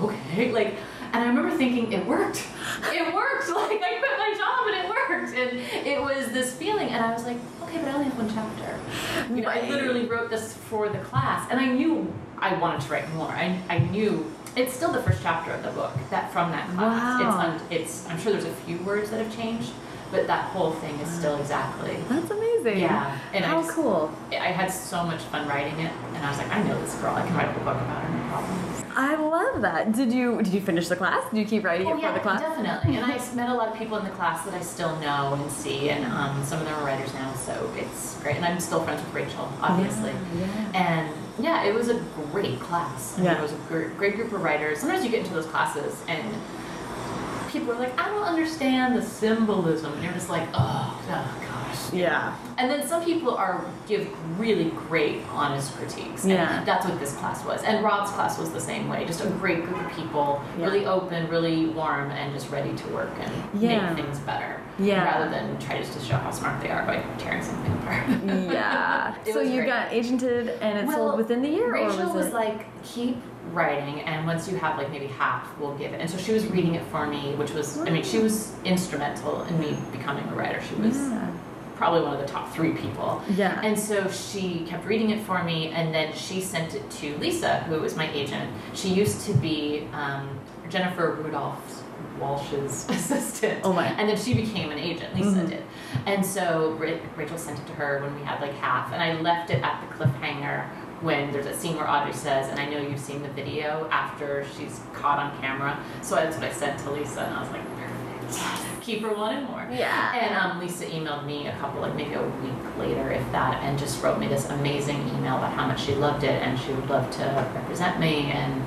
okay, 0.00 0.52
like, 0.52 0.74
and 1.14 1.22
I 1.22 1.28
remember 1.28 1.56
thinking 1.56 1.92
it 1.92 2.04
worked. 2.06 2.44
It 2.92 3.14
worked. 3.14 3.48
Like 3.54 3.82
I 3.82 3.98
quit 3.98 4.18
my 4.18 4.34
job 4.36 4.66
and 4.68 4.76
it 4.84 4.88
worked. 4.88 5.34
And 5.36 5.86
it 5.86 6.00
was 6.00 6.32
this 6.32 6.52
feeling, 6.54 6.88
and 6.88 7.04
I 7.04 7.12
was 7.12 7.24
like, 7.24 7.36
okay, 7.62 7.78
but 7.78 7.88
I 7.88 7.92
only 7.92 8.04
have 8.06 8.18
one 8.18 8.32
chapter. 8.32 9.34
You 9.34 9.42
know, 9.42 9.48
I 9.48 9.68
literally 9.68 10.06
wrote 10.06 10.28
this 10.30 10.54
for 10.54 10.88
the 10.88 10.98
class, 10.98 11.48
and 11.50 11.58
I 11.58 11.66
knew 11.66 12.12
I 12.38 12.54
wanted 12.56 12.80
to 12.82 12.92
write 12.92 13.12
more. 13.14 13.28
I, 13.28 13.58
I 13.68 13.78
knew 13.78 14.30
it's 14.56 14.72
still 14.72 14.92
the 14.92 15.02
first 15.02 15.22
chapter 15.22 15.52
of 15.52 15.62
the 15.62 15.70
book 15.70 15.92
that 16.10 16.32
from 16.32 16.50
that 16.52 16.68
class. 16.70 17.20
Wow. 17.20 17.60
It's 17.70 18.04
it's 18.04 18.08
I'm 18.10 18.18
sure 18.18 18.32
there's 18.32 18.44
a 18.44 18.54
few 18.66 18.78
words 18.78 19.10
that 19.10 19.24
have 19.24 19.34
changed, 19.34 19.72
but 20.14 20.28
that 20.28 20.44
whole 20.52 20.70
thing 20.74 20.94
is 21.00 21.08
still 21.10 21.36
exactly. 21.40 21.96
That's 22.08 22.30
amazing. 22.30 22.78
Yeah, 22.78 23.18
and 23.32 23.44
I 23.44 23.48
How 23.48 23.62
just- 23.62 23.74
cool. 23.74 24.12
I 24.30 24.52
had 24.60 24.68
so 24.70 25.02
much 25.04 25.20
fun 25.22 25.48
writing 25.48 25.78
it, 25.80 25.92
and 26.14 26.24
I 26.24 26.28
was 26.30 26.38
like, 26.38 26.50
I 26.54 26.62
know 26.62 26.80
this 26.80 26.94
girl. 26.94 27.14
I 27.16 27.26
can 27.26 27.36
write 27.36 27.48
a 27.50 27.52
book 27.58 27.74
about 27.76 28.02
her, 28.04 28.16
no 28.16 28.28
problem. 28.28 28.58
I 28.96 29.16
love 29.16 29.62
that. 29.62 29.90
Did 29.92 30.12
you 30.12 30.40
did 30.40 30.52
you 30.54 30.60
finish 30.60 30.86
the 30.86 30.94
class? 30.94 31.28
Did 31.30 31.40
you 31.40 31.46
keep 31.46 31.64
writing 31.64 31.88
Oh 31.88 31.96
it 31.96 32.00
yeah, 32.00 32.08
for 32.12 32.14
the 32.14 32.20
class? 32.20 32.40
definitely. 32.40 32.96
And 32.96 33.04
I 33.04 33.34
met 33.34 33.48
a 33.50 33.54
lot 33.54 33.66
of 33.72 33.76
people 33.76 33.98
in 33.98 34.04
the 34.04 34.10
class 34.12 34.44
that 34.44 34.54
I 34.54 34.60
still 34.60 34.94
know 35.00 35.34
and 35.34 35.50
see, 35.50 35.90
and 35.90 36.04
um, 36.04 36.44
some 36.44 36.60
of 36.60 36.64
them 36.66 36.74
are 36.78 36.84
writers 36.86 37.12
now, 37.14 37.32
so 37.34 37.52
it's 37.76 38.20
great. 38.22 38.36
And 38.36 38.44
I'm 38.44 38.60
still 38.60 38.82
friends 38.84 39.02
with 39.04 39.12
Rachel, 39.12 39.48
obviously. 39.60 40.12
Yeah, 40.38 40.46
And 40.84 41.10
yeah, 41.44 41.64
it 41.64 41.74
was 41.74 41.88
a 41.88 41.98
great 42.30 42.60
class. 42.60 43.14
I 43.14 43.16
mean, 43.16 43.24
Yeah. 43.26 43.38
It 43.38 43.42
was 43.42 43.52
a 43.52 43.56
gr- 43.68 43.88
great 43.98 44.14
group 44.14 44.32
of 44.32 44.40
writers. 44.42 44.78
Sometimes 44.78 45.04
you 45.04 45.10
get 45.10 45.20
into 45.20 45.34
those 45.34 45.46
classes 45.46 46.00
and 46.06 46.22
people 47.54 47.72
are 47.72 47.78
like, 47.78 47.98
I 47.98 48.08
don't 48.10 48.24
understand 48.24 48.96
the 48.96 49.02
symbolism, 49.02 49.92
and 49.94 50.02
you're 50.02 50.12
just 50.12 50.28
like, 50.28 50.46
oh, 50.54 51.00
oh 51.08 51.40
gosh. 51.48 51.92
Yeah. 51.92 52.36
And 52.58 52.68
then 52.70 52.86
some 52.86 53.04
people 53.04 53.34
are 53.34 53.64
give 53.86 54.08
really 54.38 54.70
great, 54.70 55.22
honest 55.32 55.74
critiques. 55.76 56.24
And 56.24 56.32
Yeah. 56.32 56.64
that's 56.64 56.84
what 56.86 56.98
this 56.98 57.14
class 57.14 57.44
was. 57.44 57.62
And 57.62 57.84
Rob's 57.84 58.10
class 58.10 58.38
was 58.38 58.50
the 58.52 58.60
same 58.60 58.88
way. 58.88 59.04
Just 59.06 59.24
a 59.24 59.28
great 59.28 59.64
group 59.64 59.80
of 59.84 59.92
people, 59.96 60.42
Yeah. 60.58 60.64
really 60.66 60.86
open, 60.86 61.28
really 61.28 61.66
warm, 61.66 62.10
and 62.10 62.32
just 62.34 62.50
ready 62.50 62.74
to 62.74 62.88
work 62.88 63.10
and 63.20 63.32
Yeah. 63.62 63.92
make 63.92 64.04
things 64.04 64.18
better. 64.20 64.60
Yeah. 64.78 65.04
Rather 65.04 65.30
than 65.30 65.56
try 65.58 65.78
just 65.78 65.92
to 65.98 66.04
show 66.04 66.16
how 66.16 66.32
smart 66.32 66.60
they 66.60 66.70
are 66.70 66.84
by 66.84 67.02
tearing 67.18 67.42
something 67.42 67.72
apart. 67.74 68.02
Yeah. 68.52 69.14
So 69.32 69.40
you 69.40 69.62
great. 69.62 69.66
got 69.68 69.88
agented 69.90 70.56
and 70.60 70.78
it 70.78 70.86
Well, 70.86 70.96
sold 70.96 71.16
within 71.18 71.42
the 71.42 71.48
year, 71.48 71.72
Rachel 71.72 72.02
or 72.02 72.06
was, 72.14 72.24
was 72.26 72.32
like, 72.32 72.66
keep 72.84 73.16
writing, 73.52 74.00
and 74.02 74.26
once 74.26 74.48
you 74.48 74.56
have 74.56 74.78
like 74.78 74.90
maybe 74.90 75.06
half, 75.06 75.46
we'll 75.58 75.74
give 75.76 75.92
it. 75.92 76.00
And 76.00 76.08
so 76.10 76.16
she 76.18 76.32
was 76.32 76.46
reading 76.46 76.74
it 76.74 76.84
for 76.86 77.06
me, 77.06 77.34
which 77.34 77.50
was, 77.52 77.78
I 77.78 77.90
mean, 77.90 78.02
she 78.02 78.18
was 78.18 78.52
instrumental 78.64 79.42
in 79.44 79.58
me 79.60 79.76
becoming 79.92 80.26
a 80.28 80.34
writer. 80.34 80.60
She 80.68 80.74
was 80.76 80.96
Yeah. 80.96 81.30
probably 81.76 82.02
one 82.02 82.14
of 82.14 82.20
the 82.20 82.26
top 82.26 82.52
three 82.52 82.72
people. 82.72 83.22
Yeah. 83.36 83.60
And 83.62 83.78
so 83.78 84.08
she 84.10 84.64
kept 84.66 84.84
reading 84.86 85.10
it 85.10 85.20
for 85.22 85.42
me, 85.44 85.68
and 85.68 85.94
then 85.94 86.12
she 86.14 86.40
sent 86.40 86.74
it 86.74 86.88
to 86.92 87.16
Lisa, 87.18 87.58
who 87.64 87.80
was 87.80 87.96
my 87.96 88.10
agent. 88.12 88.50
She 88.74 88.88
used 88.88 89.26
to 89.26 89.34
be 89.34 89.86
um, 89.92 90.28
Jennifer 90.68 91.18
Rudolph's 91.22 91.82
Walsh's 92.20 92.88
assistant. 92.88 93.60
Oh 93.64 93.72
my. 93.72 93.86
And 93.86 94.08
then 94.08 94.16
she 94.16 94.34
became 94.34 94.70
an 94.70 94.78
agent. 94.78 95.14
Lisa 95.16 95.30
Mhm. 95.40 95.48
did. 95.50 95.62
And 96.06 96.24
so 96.24 96.70
Rachel 97.16 97.36
sent 97.38 97.58
it 97.58 97.66
to 97.66 97.72
her 97.74 98.00
when 98.02 98.14
we 98.14 98.22
had 98.22 98.40
like 98.40 98.54
half, 98.54 98.92
and 98.92 99.02
I 99.02 99.20
left 99.20 99.50
it 99.50 99.62
at 99.62 99.80
the 99.80 99.94
cliffhanger 100.04 100.66
when 101.04 101.30
there's 101.32 101.46
a 101.46 101.54
scene 101.54 101.76
where 101.76 101.88
Audrey 101.88 102.14
says, 102.14 102.48
and 102.48 102.58
I 102.58 102.68
know 102.68 102.80
you've 102.80 102.98
seen 102.98 103.22
the 103.22 103.28
video 103.28 103.86
after 103.90 104.44
she's 104.56 104.80
caught 104.94 105.18
on 105.18 105.38
camera. 105.40 105.78
So 106.02 106.14
that's 106.14 106.36
what 106.36 106.46
I 106.46 106.52
sent 106.52 106.80
to 106.80 106.90
Lisa, 106.90 107.20
and 107.20 107.34
I 107.34 107.40
was 107.42 107.50
like, 107.50 107.62
perfect. 107.76 108.80
Keep 108.82 109.02
her 109.02 109.14
wanting 109.14 109.44
more. 109.44 109.66
Yeah. 109.70 110.14
And 110.14 110.34
um, 110.34 110.60
Lisa 110.60 110.86
emailed 110.86 111.24
me 111.24 111.46
a 111.46 111.56
couple, 111.56 111.80
like 111.80 111.94
maybe 111.94 112.14
a 112.14 112.22
week 112.22 112.78
later, 112.78 113.10
if 113.10 113.32
that, 113.32 113.62
and 113.62 113.78
just 113.78 114.02
wrote 114.02 114.18
me 114.18 114.28
this 114.28 114.48
amazing 114.50 114.96
email 115.10 115.36
about 115.36 115.52
how 115.52 115.66
much 115.66 115.84
she 115.84 115.94
loved 115.94 116.24
it 116.24 116.42
and 116.42 116.58
she 116.58 116.72
would 116.72 116.88
love 116.88 117.10
to 117.16 117.50
represent 117.54 118.00
me. 118.00 118.30
And 118.32 118.62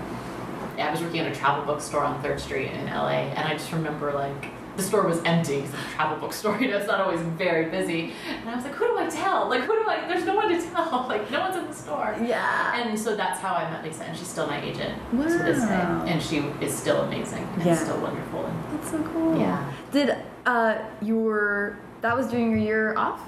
I 0.80 0.91
was 0.91 1.02
working 1.02 1.19
at 1.19 1.32
a 1.32 1.36
travel 1.36 1.65
bookstore 1.65 2.02
on 2.02 2.21
Third 2.21 2.39
Street 2.39 2.71
in 2.71 2.86
LA, 2.88 3.10
and 3.10 3.47
I 3.47 3.54
just 3.54 3.71
remember 3.71 4.13
like 4.13 4.52
the 4.78 4.84
store 4.84 5.06
was 5.06 5.20
empty 5.26 5.58
because 5.58 5.74
it's 5.74 5.84
a 5.84 5.96
travel 5.96 6.18
bookstore. 6.18 6.58
You 6.62 6.70
know, 6.70 6.78
it's 6.78 6.88
not 6.88 7.02
always 7.02 7.20
very 7.22 7.70
busy. 7.70 8.13
And 8.40 8.50
I 8.50 8.56
was 8.56 8.63
like, 8.63 8.74
who 8.76 8.88
do 8.88 8.98
I 8.98 9.10
tell? 9.10 9.50
Like, 9.50 9.62
who 9.63 9.74
do 9.76 9.90
I? 9.90 10.08
There's 10.08 10.26
no 10.26 10.36
one 10.36 10.48
to 10.50 10.62
tell. 10.72 11.06
Like, 11.10 11.30
no 11.32 11.42
one's 11.42 11.56
in 11.58 11.68
the 11.68 11.74
store. 11.74 12.16
yeah. 12.24 12.80
And 12.82 12.98
so 12.98 13.16
that's 13.16 13.40
how 13.40 13.54
I 13.56 13.70
met 13.72 13.84
Lisa, 13.84 14.04
and 14.06 14.18
she's 14.18 14.28
still 14.28 14.48
my 14.48 14.62
agent 14.62 14.94
to 15.12 15.18
this 15.18 15.62
day, 15.62 15.66
Wow. 15.68 16.06
and 16.08 16.22
she 16.22 16.38
is 16.62 16.74
still 16.74 17.02
amazing 17.02 17.44
and 17.56 17.66
Yeah. 17.66 17.76
still 17.76 18.00
wonderful. 18.00 18.46
And 18.46 18.80
That's 18.80 18.92
so 18.92 19.04
cool. 19.13 19.38
Yeah. 19.40 19.72
Did 19.92 20.16
uh 20.46 20.78
you 21.02 21.18
were 21.18 21.78
that 22.02 22.16
was 22.16 22.28
during 22.28 22.52
your 22.52 22.60
year 22.60 22.96
off, 22.98 23.20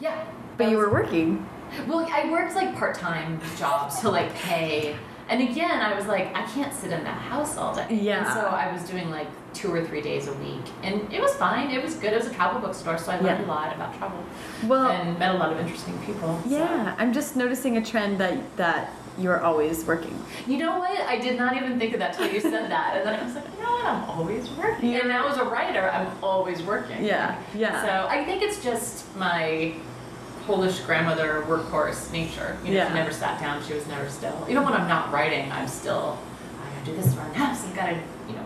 yeah, 0.00 0.24
but 0.58 0.68
you 0.70 0.76
were 0.76 0.90
working. 0.90 1.44
Well, 1.88 2.06
I 2.12 2.30
worked 2.30 2.54
like 2.54 2.76
part-time 2.76 3.40
jobs 3.58 4.00
to 4.00 4.10
like 4.10 4.34
pay. 4.34 4.94
And 5.30 5.40
again, 5.40 5.80
I 5.80 5.94
was 5.94 6.06
like, 6.06 6.26
I 6.36 6.42
can't 6.46 6.74
sit 6.74 6.92
in 6.92 7.02
that 7.04 7.20
house 7.32 7.56
all 7.56 7.74
day. 7.74 7.86
Yeah. 7.90 8.18
And 8.18 8.26
so 8.34 8.40
I 8.46 8.70
was 8.72 8.82
doing 8.82 9.10
like 9.10 9.28
two 9.54 9.72
or 9.74 9.84
three 9.84 10.00
days 10.00 10.28
a 10.28 10.32
week. 10.34 10.62
And 10.82 11.12
it 11.12 11.20
was 11.20 11.34
fine. 11.34 11.70
It 11.70 11.82
was 11.82 11.94
good. 11.94 12.12
It 12.12 12.16
was 12.16 12.26
a 12.26 12.34
travel 12.34 12.60
bookstore, 12.60 12.98
so 12.98 13.12
I 13.12 13.16
learned 13.20 13.40
Yeah. 13.40 13.46
a 13.46 13.48
lot 13.48 13.74
about 13.74 13.96
travel. 13.98 14.18
Well, 14.66 14.88
and 14.90 15.18
met 15.18 15.34
a 15.34 15.38
lot 15.38 15.52
of 15.52 15.58
interesting 15.60 15.98
people. 16.06 16.40
so. 16.44 16.50
yeah. 16.50 16.94
I'm 16.98 17.12
just 17.12 17.36
noticing 17.36 17.76
a 17.76 17.84
trend 17.84 18.18
that 18.18 18.56
that 18.56 18.90
you're 19.18 19.42
always 19.42 19.84
working. 19.84 20.18
You 20.46 20.56
know 20.56 20.78
what? 20.78 20.98
I 21.00 21.18
did 21.18 21.38
not 21.38 21.54
even 21.56 21.78
think 21.78 21.92
of 21.92 21.98
that 21.98 22.14
till 22.14 22.32
you 22.32 22.40
said 22.40 22.70
that. 22.70 22.96
And 22.96 23.06
then 23.06 23.20
I 23.20 23.22
was 23.24 23.34
like, 23.34 23.44
you 23.58 23.62
know 23.62 23.70
what? 23.72 23.84
I'm 23.84 24.04
always 24.08 24.48
working. 24.52 24.94
And 24.96 25.06
now 25.08 25.28
as 25.28 25.36
a 25.36 25.44
writer, 25.44 25.90
I'm 25.90 26.10
always 26.22 26.62
working. 26.62 27.04
Yeah. 27.04 27.38
Yeah. 27.54 27.82
So 27.84 28.08
I 28.08 28.24
think 28.24 28.42
it's 28.42 28.62
just 28.64 29.14
my 29.16 29.74
Polish 30.46 30.80
grandmother 30.80 31.44
workhorse 31.46 32.10
nature. 32.10 32.56
You 32.64 32.70
know, 32.70 32.76
Yeah. 32.78 32.88
she 32.88 32.94
never 32.94 33.12
sat 33.12 33.38
down. 33.38 33.62
She 33.62 33.74
was 33.74 33.86
never 33.86 34.08
still. 34.08 34.46
Even 34.48 34.64
when 34.64 34.72
I'm 34.72 34.88
not 34.88 35.12
writing, 35.12 35.52
I'm 35.52 35.68
still. 35.68 36.18
I 36.64 36.78
gotta 36.78 36.90
do 36.90 36.96
this 36.96 37.14
for 37.14 37.20
our 37.20 37.32
house. 37.34 37.64
I've 37.66 37.76
gotta, 37.76 37.98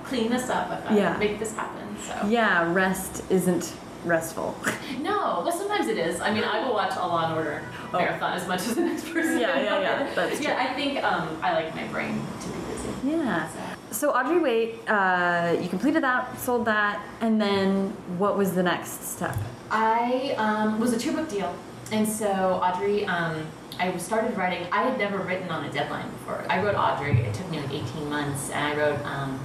clean 0.07 0.31
this 0.31 0.49
up. 0.49 0.71
I've 0.71 0.97
Yeah. 0.97 1.17
make 1.19 1.39
this 1.39 1.55
happen. 1.55 1.97
So 2.07 2.27
yeah. 2.29 2.73
Rest 2.73 3.23
isn't 3.31 3.73
restful. 4.05 4.57
no, 5.01 5.43
well 5.45 5.53
sometimes 5.53 5.89
it 5.89 5.99
is. 5.99 6.21
I 6.21 6.31
mean, 6.33 6.45
I 6.45 6.65
will 6.65 6.75
watch 6.75 6.95
a 6.97 7.01
Law 7.01 7.27
and 7.27 7.35
Order 7.37 7.63
Oh. 7.93 7.99
marathon 7.99 8.33
as 8.35 8.47
much 8.49 8.61
as 8.61 8.75
the 8.75 8.83
next 8.83 9.05
person. 9.13 9.39
Yeah, 9.41 9.59
yeah, 9.61 9.81
yeah. 9.81 10.11
That's 10.15 10.41
yeah. 10.41 10.57
I 10.59 10.75
think 10.75 11.03
um, 11.05 11.39
I 11.43 11.53
like 11.55 11.75
my 11.75 11.87
brain 11.89 12.21
to 12.43 12.49
be 12.49 12.59
busy. 12.73 13.17
yeah. 13.17 13.49
So. 13.49 13.61
So 13.93 14.11
Audrey 14.11 14.39
Wait, 14.41 14.81
uh, 14.89 15.57
you 15.61 15.69
completed 15.69 16.03
that, 16.03 16.39
sold 16.41 16.65
that, 16.67 17.01
and 17.21 17.41
then 17.41 17.91
what 18.19 18.37
was 18.37 18.53
the 18.53 18.63
next 18.63 19.09
step? 19.15 19.37
I 19.71 20.35
um, 20.37 20.81
was 20.81 20.93
a 20.93 20.99
two 20.99 21.13
book 21.13 21.29
deal, 21.31 21.55
and 21.93 22.07
so 22.07 22.27
Audrey, 22.63 23.07
um, 23.07 23.47
I 23.79 23.97
started 23.97 24.37
writing. 24.37 24.67
I 24.73 24.83
had 24.83 24.99
never 24.99 25.19
written 25.19 25.49
on 25.51 25.65
a 25.65 25.73
deadline 25.73 26.11
before. 26.11 26.45
I 26.51 26.63
wrote 26.63 26.75
Audrey. 26.75 27.21
It 27.21 27.33
took 27.33 27.49
me 27.51 27.61
like 27.61 27.73
18 27.73 28.11
months, 28.11 28.51
and 28.51 28.63
I 28.67 28.77
wrote. 28.77 29.01
Um, 29.07 29.39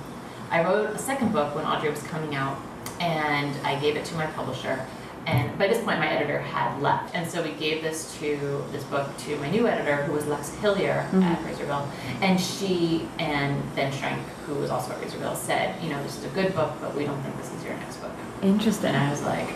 I 0.51 0.63
wrote 0.63 0.89
a 0.89 0.97
second 0.97 1.31
book 1.31 1.55
when 1.55 1.65
Audrey 1.65 1.89
was 1.89 2.03
coming 2.03 2.35
out, 2.35 2.57
and 2.99 3.55
I 3.65 3.79
gave 3.79 3.95
it 3.95 4.03
to 4.05 4.15
my 4.15 4.25
publisher. 4.27 4.85
And 5.25 5.57
by 5.57 5.67
this 5.67 5.77
point, 5.83 5.99
my 5.99 6.09
editor 6.09 6.39
had 6.39 6.81
left, 6.81 7.15
and 7.15 7.29
so 7.29 7.41
we 7.43 7.51
gave 7.51 7.83
this 7.83 8.17
to 8.19 8.63
this 8.71 8.83
book 8.85 9.07
to 9.19 9.37
my 9.37 9.49
new 9.49 9.67
editor, 9.67 9.97
who 10.03 10.13
was 10.13 10.25
Lex 10.27 10.49
Hillyer 10.61 11.07
Mhm. 11.11 11.23
at 11.23 11.39
Razorbill, 11.45 11.85
and 12.21 12.39
she 12.41 13.07
and 13.19 13.75
Ben 13.75 13.91
Schrank, 13.93 14.17
who 14.47 14.55
was 14.55 14.71
also 14.71 14.91
at 14.93 14.99
Razorbill, 15.01 15.35
said, 15.37 15.75
you 15.81 15.89
know, 15.89 16.01
this 16.03 16.17
is 16.17 16.25
a 16.25 16.29
good 16.29 16.53
book, 16.55 16.71
but 16.81 16.95
we 16.95 17.05
don't 17.05 17.21
think 17.21 17.37
this 17.37 17.51
is 17.53 17.63
your 17.63 17.75
next 17.75 17.97
book. 17.97 18.11
Interesting. 18.41 18.95
And 18.95 18.97
I 19.07 19.11
was 19.11 19.21
like, 19.21 19.47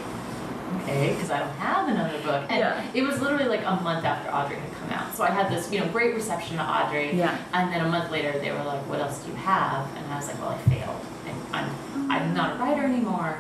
okay, 0.81 1.13
because 1.13 1.31
I 1.31 1.39
don't 1.39 1.49
have 1.57 1.87
another 1.87 2.17
book. 2.19 2.45
And 2.49 2.59
Yeah. 2.59 2.83
it 2.93 3.03
was 3.03 3.21
literally 3.21 3.45
like 3.45 3.63
a 3.65 3.75
month 3.81 4.05
after 4.05 4.29
Audrey 4.33 4.57
had 4.57 4.71
come 4.79 4.89
out. 4.91 5.15
So 5.15 5.23
I 5.23 5.31
had 5.31 5.51
this, 5.51 5.71
you 5.71 5.79
know, 5.79 5.87
great 5.89 6.13
reception 6.15 6.57
to 6.57 6.63
Audrey. 6.63 7.13
Yeah. 7.15 7.37
And 7.53 7.71
then 7.71 7.85
a 7.85 7.89
month 7.89 8.11
later, 8.11 8.31
they 8.39 8.51
were 8.51 8.63
like, 8.63 8.81
what 8.89 8.99
else 8.99 9.19
do 9.19 9.29
you 9.31 9.35
have? 9.37 9.87
And 9.97 10.05
I 10.11 10.17
was 10.17 10.27
like, 10.27 10.39
well, 10.39 10.49
I 10.49 10.57
failed. 10.69 11.01
And 11.27 11.37
I'm, 11.53 12.11
I'm 12.11 12.33
not 12.33 12.55
a 12.55 12.59
writer 12.59 12.83
anymore. 12.83 13.37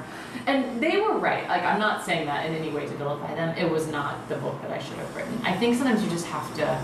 And 0.47 0.81
they 0.81 0.97
were 0.97 1.17
right. 1.17 1.47
Like, 1.47 1.63
I'm 1.63 1.79
not 1.79 2.05
saying 2.05 2.25
that 2.27 2.45
in 2.45 2.53
any 2.55 2.69
way 2.69 2.85
to 2.85 2.93
vilify 2.93 3.33
them. 3.35 3.55
It 3.57 3.69
was 3.69 3.87
not 3.87 4.27
the 4.29 4.35
book 4.35 4.61
that 4.61 4.71
I 4.71 4.79
should 4.79 4.97
have 4.97 5.15
written. 5.15 5.39
I 5.43 5.53
think 5.53 5.75
sometimes 5.75 6.03
you 6.03 6.09
just 6.09 6.25
have 6.27 6.53
to, 6.57 6.81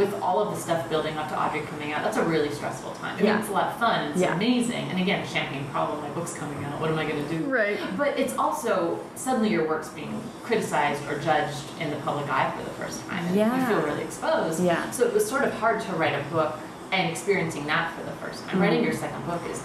with 0.00 0.14
all 0.22 0.40
of 0.40 0.50
the 0.54 0.56
stuff 0.56 0.88
building 0.88 1.14
up 1.18 1.28
to 1.28 1.38
Audrey 1.38 1.60
coming 1.60 1.92
out, 1.92 2.02
that's 2.02 2.16
a 2.16 2.22
really 2.24 2.50
stressful 2.50 2.92
time. 2.92 3.16
I 3.16 3.22
Yeah. 3.22 3.32
mean, 3.32 3.40
it's 3.40 3.50
a 3.50 3.52
lot 3.52 3.66
of 3.66 3.76
fun. 3.76 4.08
It's 4.12 4.20
Yeah. 4.20 4.34
amazing. 4.34 4.88
And 4.90 4.98
again, 4.98 5.26
champagne 5.26 5.66
problem, 5.72 6.00
my 6.00 6.08
book's 6.08 6.32
coming 6.32 6.64
out. 6.64 6.80
What 6.80 6.88
am 6.90 6.98
I 6.98 7.04
going 7.04 7.22
to 7.22 7.28
do? 7.38 7.44
Right. 7.44 7.78
But 7.98 8.18
it's 8.18 8.34
also 8.38 8.98
suddenly 9.14 9.50
your 9.50 9.68
work's 9.68 9.88
being 9.88 10.18
criticized 10.42 11.02
or 11.06 11.18
judged 11.18 11.64
in 11.78 11.90
the 11.90 11.96
public 11.96 12.32
eye 12.32 12.50
for 12.56 12.64
the 12.64 12.70
first 12.82 13.06
time. 13.08 13.26
And 13.26 13.36
Yeah. 13.36 13.54
You 13.60 13.66
feel 13.66 13.80
really 13.82 14.02
exposed. 14.02 14.60
Yeah. 14.60 14.90
So 14.90 15.04
it 15.04 15.12
was 15.12 15.28
sort 15.28 15.44
of 15.44 15.52
hard 15.60 15.80
to 15.82 15.92
write 15.96 16.14
a 16.14 16.22
book 16.34 16.58
and 16.92 17.10
experiencing 17.10 17.66
that 17.66 17.90
for 17.94 18.02
the 18.02 18.16
first 18.24 18.48
time. 18.48 18.56
Mhm. 18.58 18.62
Writing 18.62 18.82
your 18.82 18.94
second 18.94 19.26
book 19.26 19.40
is 19.52 19.62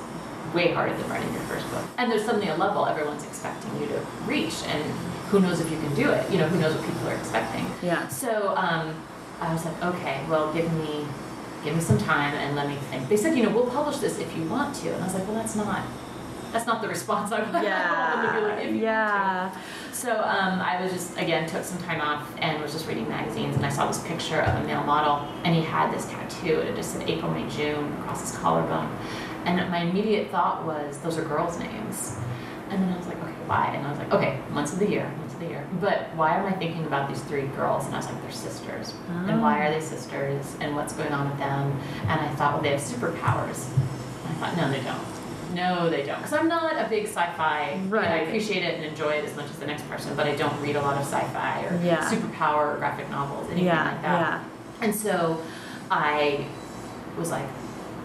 way 0.53 0.73
harder 0.73 0.93
than 0.95 1.09
writing 1.09 1.31
your 1.31 1.41
first 1.43 1.69
book. 1.71 1.83
And 1.97 2.11
there's 2.11 2.25
suddenly 2.25 2.49
a 2.49 2.55
level 2.55 2.85
everyone's 2.85 3.23
expecting 3.23 3.71
you 3.79 3.87
to 3.87 3.99
reach, 4.27 4.55
and 4.67 4.83
who 5.31 5.39
knows 5.39 5.59
if 5.61 5.71
you 5.71 5.77
can 5.77 5.93
do 5.95 6.09
it? 6.11 6.29
You 6.29 6.37
know, 6.39 6.47
who 6.47 6.59
knows 6.59 6.73
what 6.75 6.85
people 6.85 7.09
are 7.09 7.13
expecting? 7.15 7.65
Yeah. 7.81 8.07
So 8.09 8.53
um, 8.55 8.93
I 9.41 9.51
was 9.53 9.65
like, 9.65 9.83
okay, 9.83 10.21
well, 10.29 10.51
give 10.53 10.71
me, 10.73 11.05
give 11.63 11.75
me 11.75 11.81
some 11.81 11.97
time 11.97 12.33
and 12.35 12.55
let 12.55 12.67
me 12.67 12.75
think. 12.89 13.07
They 13.09 13.17
said, 13.17 13.35
you 13.37 13.43
know, 13.43 13.49
we'll 13.49 13.67
publish 13.69 13.97
this 13.97 14.17
if 14.19 14.35
you 14.35 14.43
want 14.45 14.75
to, 14.77 14.93
and 14.93 15.01
I 15.01 15.05
was 15.05 15.13
like, 15.15 15.25
well, 15.27 15.35
that's 15.35 15.55
not, 15.55 15.83
that's 16.51 16.65
not 16.65 16.81
the 16.81 16.87
response 16.95 17.31
I 17.31 17.41
want 17.41 17.63
Yeah. 17.63 18.21
them 18.21 18.33
to 18.33 18.39
be 18.41 18.45
like, 18.47 18.57
if 18.59 18.63
you 18.63 18.67
want 18.67 18.79
to. 18.79 18.85
yeah. 18.85 19.57
So 19.91 20.11
um, 20.11 20.59
I 20.59 20.81
was 20.81 20.91
just 20.91 21.17
again 21.17 21.47
took 21.47 21.63
some 21.63 21.77
time 21.83 22.01
off 22.01 22.29
and 22.39 22.61
was 22.61 22.73
just 22.73 22.85
reading 22.85 23.07
magazines 23.07 23.55
and 23.55 23.65
I 23.65 23.69
saw 23.69 23.87
this 23.87 24.05
picture 24.05 24.41
of 24.41 24.61
a 24.61 24.67
male 24.67 24.83
model 24.83 25.25
and 25.45 25.55
he 25.55 25.61
had 25.61 25.91
this 25.93 26.05
tattoo 26.07 26.59
and 26.59 26.67
it 26.69 26.75
just 26.75 26.91
said 26.93 27.09
April 27.09 27.31
May 27.31 27.47
June 27.49 27.93
across 27.99 28.19
his 28.29 28.37
collarbone 28.37 28.89
and 29.45 29.69
my 29.71 29.79
immediate 29.79 30.29
thought 30.31 30.65
was 30.65 30.97
those 30.99 31.17
are 31.17 31.23
girls' 31.23 31.57
names 31.59 32.17
and 32.69 32.81
then 32.81 32.91
I 32.93 32.97
was 32.97 33.07
like 33.07 33.17
okay 33.21 33.31
why 33.45 33.67
and 33.75 33.85
I 33.85 33.89
was 33.91 33.99
like 33.99 34.11
okay 34.13 34.39
months 34.51 34.73
of 34.73 34.79
the 34.79 34.89
year 34.89 35.07
months 35.19 35.33
of 35.35 35.39
the 35.39 35.47
year 35.47 35.65
but 35.79 36.09
why 36.15 36.35
am 36.35 36.45
I 36.45 36.53
thinking 36.53 36.85
about 36.85 37.07
these 37.07 37.21
three 37.21 37.47
girls 37.47 37.85
and 37.85 37.93
I 37.93 37.97
was 37.97 38.07
like 38.07 38.21
they're 38.21 38.31
sisters 38.31 38.93
and 39.09 39.41
why 39.41 39.65
are 39.65 39.71
they 39.71 39.81
sisters 39.81 40.55
and 40.59 40.75
what's 40.75 40.93
going 40.93 41.13
on 41.13 41.29
with 41.29 41.37
them 41.37 41.79
and 42.07 42.21
I 42.21 42.27
thought 42.35 42.53
well 42.53 42.61
they 42.63 42.71
have 42.71 42.81
superpowers 42.81 43.67
and 44.25 44.29
I 44.29 44.33
thought 44.39 44.57
no 44.57 44.71
they 44.71 44.81
don't 44.81 45.15
no, 45.53 45.89
they 45.89 46.03
don't. 46.03 46.17
Because 46.17 46.33
I'm 46.33 46.49
not 46.49 46.75
a 46.75 46.89
big 46.89 47.05
sci-fi. 47.05 47.71
I, 47.71 47.77
mean, 47.77 47.93
I 47.95 48.17
appreciate 48.23 48.61
it 48.61 48.75
and 48.75 48.83
enjoy 48.83 49.11
it 49.11 49.23
as 49.25 49.35
much 49.37 49.45
as 49.45 49.57
the 49.57 49.65
next 49.65 49.87
person, 49.87 50.13
but 50.13 50.27
I 50.27 50.35
don't 50.35 50.59
read 50.61 50.75
a 50.75 50.81
lot 50.81 50.97
of 50.97 51.03
sci-fi 51.07 51.63
or 51.65 51.79
Yeah. 51.81 52.03
superpower 52.11 52.73
or 52.73 52.77
graphic 52.77 53.09
novels, 53.09 53.45
anything 53.47 53.67
Yeah. 53.67 53.85
like 53.85 54.01
that. 54.01 54.19
Yeah. 54.19 54.43
And 54.81 54.93
so 54.93 55.41
I 55.89 56.45
was 57.17 57.31
like, 57.31 57.47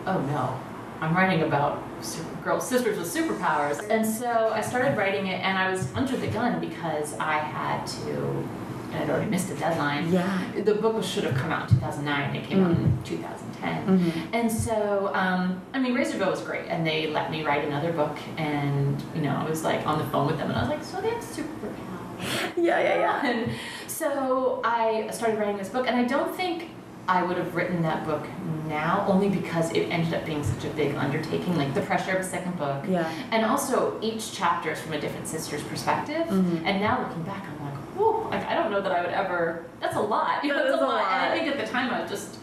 oh 0.07 0.21
no, 0.21 0.61
I'm 1.01 1.15
writing 1.15 1.43
about 1.43 1.83
super, 2.03 2.35
girl 2.45 2.61
sisters 2.61 2.99
with 2.99 3.13
superpowers. 3.13 3.89
And 3.89 4.05
so 4.07 4.51
I 4.53 4.61
started 4.61 4.97
writing 4.99 5.27
it, 5.29 5.41
and 5.41 5.57
I 5.59 5.71
was 5.71 5.93
under 5.95 6.17
the 6.17 6.27
gun 6.27 6.61
because 6.61 7.17
I 7.19 7.39
had 7.39 7.87
to. 7.87 8.47
And 8.93 9.05
I'd 9.05 9.09
already 9.11 9.31
missed 9.31 9.49
a 9.51 9.55
deadline. 9.55 10.13
Yeah. 10.13 10.43
The 10.65 10.75
book 10.75 11.03
should 11.05 11.23
have 11.25 11.37
come 11.37 11.53
out 11.53 11.71
in 11.71 11.77
2009. 11.77 12.35
It 12.37 12.45
came 12.49 12.65
out 12.65 12.73
in 12.73 12.99
2010. 13.05 13.87
Mhm. 13.87 14.13
And 14.33 14.51
so, 14.51 15.13
um, 15.15 15.61
I 15.73 15.79
mean, 15.79 15.95
Razorbill 15.95 16.29
was 16.31 16.43
great, 16.43 16.67
and 16.69 16.85
they 16.85 17.07
let 17.07 17.31
me 17.31 17.45
write 17.45 17.65
another 17.65 17.93
book, 17.93 18.17
and 18.37 19.01
you 19.15 19.23
know, 19.23 19.37
I 19.37 19.49
was 19.49 19.63
like 19.63 19.87
on 19.87 19.99
the 19.99 20.05
phone 20.07 20.27
with 20.27 20.39
them, 20.39 20.49
and 20.49 20.57
I 20.59 20.63
was 20.63 20.71
like, 20.71 20.83
so 20.83 21.01
they 21.01 21.11
have 21.11 21.23
superpowers. 21.23 22.53
Yeah, 22.57 22.81
yeah, 22.81 22.99
yeah. 22.99 23.27
And 23.31 23.51
so 23.87 24.61
I 24.65 25.09
started 25.13 25.39
writing 25.39 25.57
this 25.57 25.69
book, 25.69 25.87
and 25.87 25.97
I 25.97 26.05
don't 26.05 26.35
think 26.35 26.71
I 27.11 27.25
would 27.25 27.37
have 27.39 27.57
written 27.57 27.83
that 27.83 28.07
book 28.07 28.25
now, 28.69 29.05
only 29.09 29.29
because 29.29 29.73
it 29.73 29.89
ended 29.91 30.15
up 30.15 30.25
being 30.25 30.45
such 30.45 30.65
a 30.65 30.69
big 30.69 30.95
undertaking, 30.95 31.57
like 31.57 31.75
the 31.75 31.81
pressure 31.81 32.13
of 32.13 32.21
a 32.21 32.25
second 32.25 32.57
book. 32.57 32.85
Yeah. 32.89 33.13
And 33.33 33.45
also, 33.45 33.99
each 34.01 34.33
chapter 34.33 34.71
is 34.71 34.81
from 34.81 34.93
a 34.93 35.01
different 35.01 35.27
sister's 35.27 35.63
perspective. 35.65 36.29
Mhm. 36.29 36.63
And 36.65 36.81
now 36.81 37.01
looking 37.01 37.25
back, 37.25 37.45
I'm 37.49 37.67
like, 37.67 37.75
whoa, 37.97 38.29
like, 38.31 38.47
I 38.47 38.55
don't 38.55 38.71
know 38.71 38.81
that 38.81 38.93
I 38.93 39.01
would 39.01 39.11
ever, 39.11 39.65
that's 39.81 39.97
a 39.97 40.01
lot. 40.01 40.45
You 40.45 40.51
know, 40.51 40.59
That 40.59 40.67
that's 40.71 40.83
is 40.83 40.83
a 40.83 40.85
And 40.85 41.33
I 41.33 41.35
think 41.37 41.49
at 41.49 41.59
the 41.59 41.67
time 41.67 41.93
I 41.93 42.01
was 42.01 42.09
just 42.09 42.39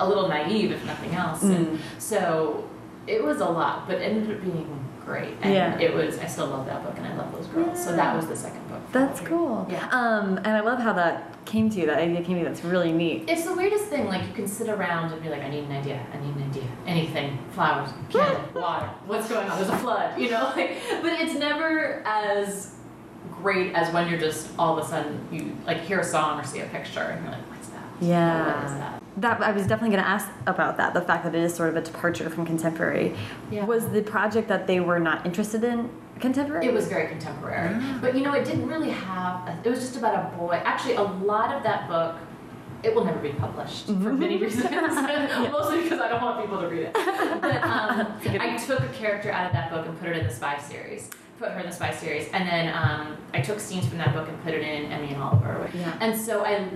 a 0.00 0.08
little 0.08 0.26
naive, 0.26 0.72
if 0.72 0.82
nothing 0.86 1.14
else. 1.14 1.42
Mm. 1.42 1.54
And 1.56 1.80
so 1.98 2.64
it 3.06 3.22
was 3.22 3.42
a 3.42 3.46
lot, 3.46 3.86
but 3.86 3.96
it 3.96 4.04
ended 4.04 4.34
up 4.34 4.42
being 4.42 4.86
great. 5.04 5.34
And 5.42 5.52
Yeah. 5.52 5.78
it 5.78 5.92
was, 5.94 6.18
I 6.18 6.26
still 6.26 6.46
love 6.46 6.66
that 6.66 6.82
book 6.84 6.94
and 6.96 7.06
I 7.06 7.16
love 7.16 7.32
those 7.32 7.46
girls. 7.46 7.82
So 7.82 7.94
that 7.96 8.14
was 8.16 8.26
the 8.26 8.36
second 8.36 8.66
book. 8.68 8.80
That's 8.92 9.20
cool. 9.20 9.66
Yeah. 9.70 9.88
Um, 9.90 10.38
and 10.38 10.48
I 10.48 10.60
love 10.60 10.78
how 10.78 10.92
that 10.94 11.44
came 11.44 11.68
to 11.70 11.80
you. 11.80 11.86
That 11.86 11.98
idea 11.98 12.22
came 12.22 12.34
to 12.36 12.38
you. 12.40 12.44
That's 12.44 12.64
really 12.64 12.92
neat. 12.92 13.24
It's 13.28 13.44
the 13.44 13.54
weirdest 13.54 13.86
thing. 13.86 14.06
Like 14.06 14.26
you 14.26 14.32
can 14.32 14.46
sit 14.46 14.68
around 14.68 15.12
and 15.12 15.22
be 15.22 15.28
like, 15.28 15.42
I 15.42 15.48
need 15.50 15.64
an 15.64 15.72
idea. 15.72 16.04
I 16.12 16.18
need 16.24 16.36
an 16.36 16.42
idea. 16.50 16.64
Anything. 16.86 17.38
Flowers, 17.52 17.90
candle, 18.10 18.42
water. 18.62 18.86
What's 19.06 19.28
going 19.28 19.48
on? 19.48 19.58
There's 19.58 19.70
a 19.70 19.78
flood. 19.78 20.18
You 20.20 20.30
know. 20.30 20.52
Like, 20.56 20.76
but 21.02 21.12
it's 21.20 21.34
never 21.34 22.02
as 22.06 22.74
great 23.42 23.74
as 23.74 23.92
when 23.92 24.08
you're 24.08 24.20
just 24.20 24.50
all 24.58 24.78
of 24.78 24.84
a 24.84 24.88
sudden 24.88 25.26
you 25.32 25.56
like 25.66 25.80
hear 25.80 26.00
a 26.00 26.04
song 26.04 26.38
or 26.40 26.44
see 26.44 26.60
a 26.60 26.66
picture 26.66 27.00
and 27.00 27.22
you're 27.24 27.32
like, 27.32 27.50
what's 27.50 27.68
that? 27.68 27.82
Yeah. 28.00 28.54
What 28.56 28.64
is 28.66 28.72
that? 28.78 29.01
That 29.18 29.42
I 29.42 29.52
was 29.52 29.66
definitely 29.66 29.94
going 29.94 30.04
to 30.04 30.08
ask 30.08 30.28
about 30.46 30.78
that. 30.78 30.94
The 30.94 31.02
fact 31.02 31.24
that 31.24 31.34
it 31.34 31.42
is 31.42 31.54
sort 31.54 31.68
of 31.68 31.76
a 31.76 31.82
departure 31.82 32.30
from 32.30 32.46
contemporary. 32.46 33.14
Yeah. 33.50 33.64
Was 33.66 33.88
the 33.88 34.02
project 34.02 34.48
that 34.48 34.66
they 34.66 34.80
were 34.80 34.98
not 34.98 35.26
interested 35.26 35.64
in 35.64 35.90
contemporary? 36.18 36.66
It 36.66 36.72
was 36.72 36.86
very 36.88 37.08
contemporary. 37.08 37.78
But 38.00 38.16
you 38.16 38.22
know, 38.22 38.32
it 38.32 38.44
didn't 38.44 38.66
really 38.68 38.90
have, 38.90 39.46
a, 39.48 39.60
it 39.64 39.68
was 39.68 39.80
just 39.80 39.96
about 39.96 40.14
a 40.32 40.36
boy. 40.36 40.54
Actually, 40.64 40.94
a 40.94 41.02
lot 41.02 41.54
of 41.54 41.62
that 41.64 41.88
book, 41.88 42.16
it 42.82 42.94
will 42.94 43.04
never 43.04 43.18
be 43.18 43.30
published 43.30 43.86
for 43.86 44.12
many 44.12 44.36
reasons. 44.42 44.64
Mostly 44.70 45.82
because 45.82 46.00
I 46.00 46.08
don't 46.08 46.22
want 46.22 46.40
people 46.40 46.60
to 46.60 46.68
read 46.68 46.84
it. 46.84 46.92
But 46.94 47.04
um, 47.62 48.18
I 48.40 48.56
took 48.56 48.80
a 48.80 48.88
character 48.88 49.30
out 49.30 49.46
of 49.46 49.52
that 49.52 49.70
book 49.70 49.86
and 49.86 49.98
put 50.00 50.08
it 50.08 50.16
in 50.16 50.26
the 50.26 50.32
Spy 50.32 50.58
series. 50.58 51.10
Put 51.38 51.50
her 51.50 51.60
in 51.60 51.66
the 51.66 51.72
Spy 51.72 51.92
series. 51.92 52.28
And 52.32 52.48
then 52.48 52.74
um, 52.74 53.18
I 53.34 53.40
took 53.40 53.60
scenes 53.60 53.86
from 53.86 53.98
that 53.98 54.14
book 54.14 54.28
and 54.28 54.42
put 54.42 54.54
it 54.54 54.62
in 54.62 54.90
Emmy 54.90 55.12
and 55.12 55.22
Oliver. 55.22 55.70
Yeah. 55.74 55.96
And 56.00 56.18
so 56.18 56.44
I, 56.44 56.68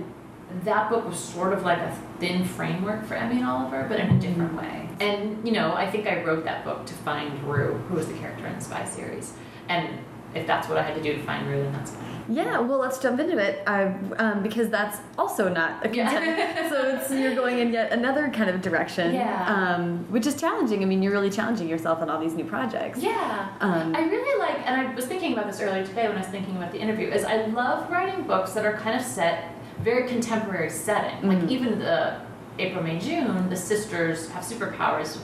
that 0.63 0.89
book 0.89 1.05
was 1.07 1.19
sort 1.19 1.53
of 1.53 1.63
like 1.63 1.79
a 1.79 1.95
thin 2.19 2.43
framework 2.45 3.05
for 3.05 3.15
Emmy 3.15 3.37
and 3.37 3.45
Oliver, 3.45 3.85
but 3.87 3.99
in 3.99 4.15
a 4.15 4.19
different 4.19 4.55
way. 4.55 4.89
And, 4.99 5.45
you 5.45 5.53
know, 5.53 5.73
I 5.73 5.89
think 5.89 6.07
I 6.07 6.23
wrote 6.23 6.43
that 6.45 6.63
book 6.63 6.85
to 6.85 6.93
find 6.93 7.43
Roux, 7.43 7.73
who 7.89 7.95
was 7.95 8.07
the 8.07 8.13
character 8.15 8.47
in 8.47 8.55
the 8.55 8.61
Spy 8.61 8.85
series. 8.85 9.33
And 9.69 9.99
if 10.33 10.47
that's 10.47 10.67
what 10.67 10.77
I 10.77 10.83
had 10.83 10.95
to 10.95 11.01
do 11.01 11.13
to 11.13 11.23
find 11.23 11.47
Roux, 11.47 11.61
then 11.63 11.73
that's 11.73 11.91
fine. 11.91 12.03
Yeah, 12.29 12.59
well, 12.59 12.79
let's 12.79 12.99
jump 12.99 13.21
into 13.21 13.37
it 13.37 13.63
I, 13.67 13.83
um, 14.17 14.43
because 14.43 14.69
that's 14.69 14.97
also 15.17 15.47
not 15.47 15.85
a 15.85 15.95
Yeah. 15.95 16.69
so 16.69 16.97
it's 16.97 17.09
you're 17.09 17.35
going 17.35 17.59
in 17.59 17.71
yet 17.71 17.93
another 17.93 18.29
kind 18.29 18.49
of 18.49 18.61
direction, 18.61 19.13
Yeah. 19.15 19.45
um, 19.75 19.99
which 20.11 20.27
is 20.27 20.35
challenging. 20.35 20.81
I 20.81 20.85
mean, 20.85 21.01
you're 21.01 21.13
really 21.13 21.29
challenging 21.29 21.69
yourself 21.69 22.01
on 22.01 22.09
all 22.09 22.19
these 22.19 22.33
new 22.33 22.43
projects. 22.43 22.99
Yeah. 22.99 23.47
Um, 23.61 23.95
I 23.95 24.01
really 24.01 24.39
like, 24.39 24.59
and 24.67 24.75
I 24.81 24.93
was 24.93 25.05
thinking 25.05 25.33
about 25.33 25.47
this 25.47 25.61
earlier 25.61 25.85
today 25.85 26.07
when 26.07 26.17
I 26.17 26.21
was 26.21 26.27
thinking 26.29 26.57
about 26.57 26.71
the 26.73 26.79
interview, 26.79 27.07
is 27.09 27.23
I 27.23 27.45
love 27.45 27.89
writing 27.89 28.23
books 28.25 28.51
that 28.53 28.65
are 28.65 28.73
kind 28.75 28.99
of 28.99 29.05
set 29.05 29.53
very 29.81 30.07
contemporary 30.07 30.69
setting. 30.69 31.27
Like 31.27 31.49
even 31.49 31.79
the 31.79 32.19
April, 32.59 32.83
May, 32.83 32.99
June, 32.99 33.49
the 33.49 33.55
sisters 33.55 34.29
have 34.29 34.43
superpowers, 34.43 35.17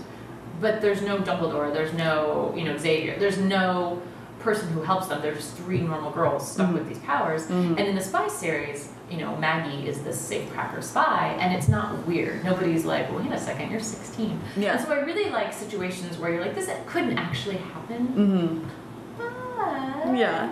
but 0.62 0.82
there's 0.82 1.02
no 1.02 1.18
Dumbledore, 1.18 1.74
there's 1.74 1.94
no, 1.94 2.54
you 2.56 2.64
know, 2.64 2.78
Xavier, 2.78 3.18
there's 3.18 3.38
no 3.38 4.02
person 4.40 4.68
who 4.74 4.82
helps 4.82 5.08
them. 5.08 5.22
They're 5.22 5.34
just 5.34 5.56
three 5.56 5.82
normal 5.82 6.12
girls 6.12 6.52
stuck 6.52 6.70
Mhm. 6.70 6.74
with 6.74 6.88
these 6.90 7.00
powers. 7.00 7.48
Mhm. 7.48 7.78
And 7.78 7.80
in 7.80 7.96
the 7.96 8.02
spy 8.02 8.28
series, 8.28 8.90
you 9.10 9.18
know, 9.18 9.36
Maggie 9.38 9.88
is 9.88 10.00
the 10.00 10.04
this 10.04 10.30
safecracker 10.32 10.84
spy, 10.84 11.36
and 11.40 11.54
it's 11.54 11.68
not 11.70 12.06
weird. 12.08 12.44
Nobody's 12.44 12.84
like, 12.86 13.12
wait 13.18 13.32
a 13.32 13.40
second, 13.40 13.72
you're 13.72 13.80
16. 13.80 14.40
Yeah. 14.58 14.74
And 14.74 14.82
so 14.82 14.92
I 14.92 15.00
really 15.00 15.30
like 15.30 15.54
situations 15.54 16.18
where 16.18 16.32
you're 16.32 16.42
like, 16.42 16.56
this 16.56 16.70
couldn't 16.86 17.18
actually 17.18 17.58
happen, 17.58 18.02
Mm 18.16 18.32
-hmm. 18.32 18.60
but 19.18 20.18
Yeah. 20.18 20.50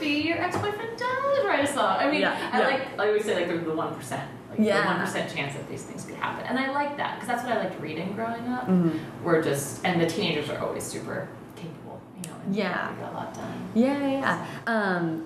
Maybe 0.00 0.28
your 0.28 0.38
ex-boyfriend 0.42 0.96
does 0.98 1.44
write 1.46 1.64
a 1.64 1.66
song. 1.66 1.96
I 1.98 2.10
mean, 2.10 2.20
Yeah, 2.22 2.50
I 2.52 2.58
yeah. 2.60 2.66
like, 2.66 2.98
I 2.98 3.06
always 3.08 3.24
say 3.24 3.34
like 3.34 3.48
there's 3.48 3.64
the 3.64 3.74
one 3.74 3.94
percent, 3.94 4.22
like 4.50 4.58
Yeah. 4.60 4.82
the 4.82 4.86
one 4.88 5.00
percent 5.00 5.34
chance 5.34 5.54
that 5.54 5.68
these 5.68 5.82
things 5.84 6.04
could 6.04 6.16
happen, 6.16 6.46
and 6.46 6.58
I 6.58 6.70
like 6.72 6.96
that 6.96 7.14
because 7.14 7.28
that's 7.28 7.44
what 7.44 7.52
I 7.56 7.64
liked 7.64 7.80
reading 7.80 8.12
growing 8.14 8.46
up. 8.48 8.64
hmm 8.66 8.90
We're 9.24 9.42
just, 9.42 9.84
and 9.84 10.00
the 10.00 10.06
teenagers 10.06 10.48
are 10.50 10.58
always 10.58 10.84
super 10.84 11.28
capable, 11.56 12.00
you 12.22 12.30
know, 12.30 12.36
and 12.44 12.54
Yeah. 12.54 12.90
they 12.94 13.02
get 13.02 13.12
a 13.12 13.14
lot 13.14 13.34
done. 13.34 13.52
Yeah, 13.74 13.98
yeah, 13.98 14.20
yeah. 14.20 14.46
Um, 14.66 15.24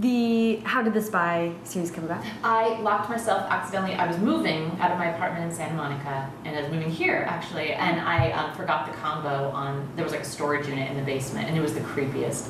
the 0.00 0.56
how 0.64 0.80
did 0.82 0.94
the 0.94 1.02
spy 1.02 1.52
series 1.64 1.90
come 1.90 2.04
about? 2.04 2.24
I 2.42 2.80
locked 2.80 3.10
myself 3.10 3.42
accidentally. 3.50 3.92
I 3.94 4.06
was 4.06 4.16
moving 4.16 4.74
out 4.80 4.90
of 4.90 4.96
my 4.98 5.08
apartment 5.14 5.44
in 5.50 5.54
Santa 5.54 5.74
Monica, 5.74 6.30
and 6.46 6.56
I 6.56 6.62
was 6.62 6.70
moving 6.70 6.90
here 6.90 7.26
actually, 7.28 7.74
and 7.74 8.00
I 8.00 8.30
um, 8.30 8.54
forgot 8.56 8.86
the 8.90 8.96
combo 8.96 9.50
on. 9.50 9.86
There 9.94 10.02
was 10.02 10.12
like 10.12 10.22
a 10.22 10.24
storage 10.24 10.66
unit 10.66 10.90
in 10.90 10.96
the 10.96 11.02
basement, 11.02 11.48
and 11.48 11.58
it 11.58 11.60
was 11.60 11.74
the 11.74 11.80
creepiest, 11.80 12.48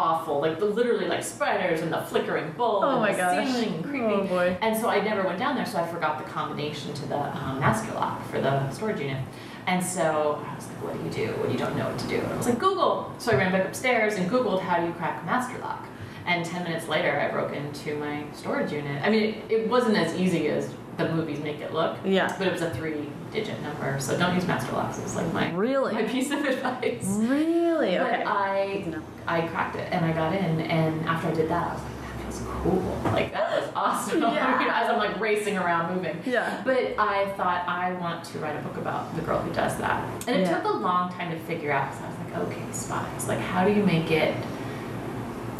awful, 0.00 0.40
like 0.40 0.58
the, 0.58 0.64
literally 0.64 1.06
like 1.06 1.22
spiders 1.22 1.82
and 1.82 1.92
the 1.92 2.00
flickering 2.02 2.52
bulb 2.52 2.84
Oh 2.84 2.90
and 2.92 3.00
my 3.00 3.12
the 3.12 3.18
gosh. 3.18 3.46
ceiling 3.46 3.74
and 3.74 3.84
creepy. 3.84 4.04
Oh 4.06 4.24
boy. 4.24 4.56
And 4.62 4.76
so 4.76 4.88
I 4.88 5.00
never 5.00 5.22
went 5.22 5.38
down 5.38 5.54
there, 5.56 5.66
so 5.66 5.78
I 5.78 5.86
forgot 5.86 6.18
the 6.18 6.24
combination 6.30 6.92
to 6.94 7.06
the 7.06 7.18
um, 7.36 7.60
master 7.60 7.92
lock 7.92 8.24
for 8.30 8.40
the 8.40 8.70
storage 8.70 9.00
unit. 9.00 9.22
And 9.66 9.84
so 9.84 10.42
I 10.46 10.54
was 10.54 10.66
like, 10.68 10.82
what 10.82 10.92
do 10.96 11.04
you 11.04 11.26
do 11.26 11.32
when 11.40 11.50
you 11.52 11.58
don't 11.58 11.76
know 11.76 11.86
what 11.88 11.98
to 11.98 12.08
do? 12.08 12.16
And 12.16 12.26
I 12.32 12.36
was 12.36 12.46
like, 12.48 12.58
Google. 12.58 13.14
So 13.18 13.32
I 13.32 13.36
ran 13.36 13.52
back 13.52 13.66
upstairs 13.66 14.14
and 14.14 14.28
Googled 14.30 14.62
how 14.62 14.80
do 14.80 14.86
you 14.86 14.92
crack 14.94 15.22
a 15.22 15.26
master 15.26 15.58
lock. 15.58 15.86
And 16.26 16.44
10 16.44 16.64
minutes 16.64 16.88
later, 16.88 17.18
I 17.20 17.28
broke 17.30 17.52
into 17.52 17.96
my 17.96 18.24
storage 18.32 18.72
unit. 18.72 19.02
I 19.04 19.10
mean, 19.10 19.22
it, 19.34 19.50
it 19.52 19.68
wasn't 19.68 19.96
as 19.96 20.14
easy 20.18 20.48
as 20.48 20.72
the 20.96 21.08
movies 21.14 21.40
make 21.40 21.60
it 21.60 21.72
look, 21.72 21.96
Yeah. 22.04 22.34
but 22.38 22.46
it 22.46 22.52
was 22.52 22.62
a 22.62 22.70
three 22.70 23.08
digit 23.32 23.60
number. 23.62 23.98
So 24.00 24.18
don't 24.18 24.34
use 24.34 24.46
master 24.46 24.72
locks. 24.72 24.98
It 24.98 25.02
was 25.04 25.16
like 25.16 25.32
my, 25.32 25.50
Really? 25.52 25.94
my 25.94 26.02
piece 26.04 26.30
of 26.30 26.44
advice. 26.44 27.04
Really? 27.06 27.96
But 27.96 28.06
Okay. 28.14 28.24
I 28.24 28.66
Good 28.84 28.84
to 28.84 28.90
know. 28.98 29.02
I 29.26 29.40
cracked 29.46 29.76
it 29.76 29.88
and 29.92 30.04
I 30.04 30.12
got 30.12 30.32
in, 30.34 30.60
and 30.60 31.08
after 31.08 31.28
I 31.28 31.32
did 31.32 31.48
that, 31.48 31.68
I 31.68 31.74
was 31.74 31.82
like, 31.82 32.02
that 32.02 32.22
feels 32.22 32.42
cool. 32.48 33.00
Like 33.12 33.32
that 33.32 33.60
was 33.60 33.70
awesome. 33.76 34.20
Yeah. 34.34 34.82
As 34.82 34.90
I'm 34.90 34.98
like 34.98 35.18
racing 35.20 35.56
around 35.56 35.94
moving. 35.94 36.20
Yeah. 36.26 36.60
But 36.64 36.94
I 36.98 37.30
thought 37.36 37.66
I 37.68 37.92
want 37.94 38.24
to 38.26 38.38
write 38.38 38.56
a 38.58 38.62
book 38.62 38.76
about 38.76 39.14
the 39.16 39.22
girl 39.22 39.38
who 39.38 39.52
does 39.52 39.76
that, 39.78 40.02
and 40.28 40.36
it 40.36 40.40
Yeah. 40.40 40.56
took 40.60 40.64
a 40.70 40.76
long 40.76 41.12
time 41.12 41.30
to 41.30 41.38
figure 41.44 41.72
out. 41.72 41.90
Because 41.92 42.04
I 42.04 42.08
was 42.08 42.18
like, 42.18 42.48
okay, 42.48 42.72
spies. 42.72 43.28
Like, 43.28 43.38
how 43.38 43.64
do 43.66 43.72
you 43.72 43.82
make 43.84 44.10
it? 44.10 44.34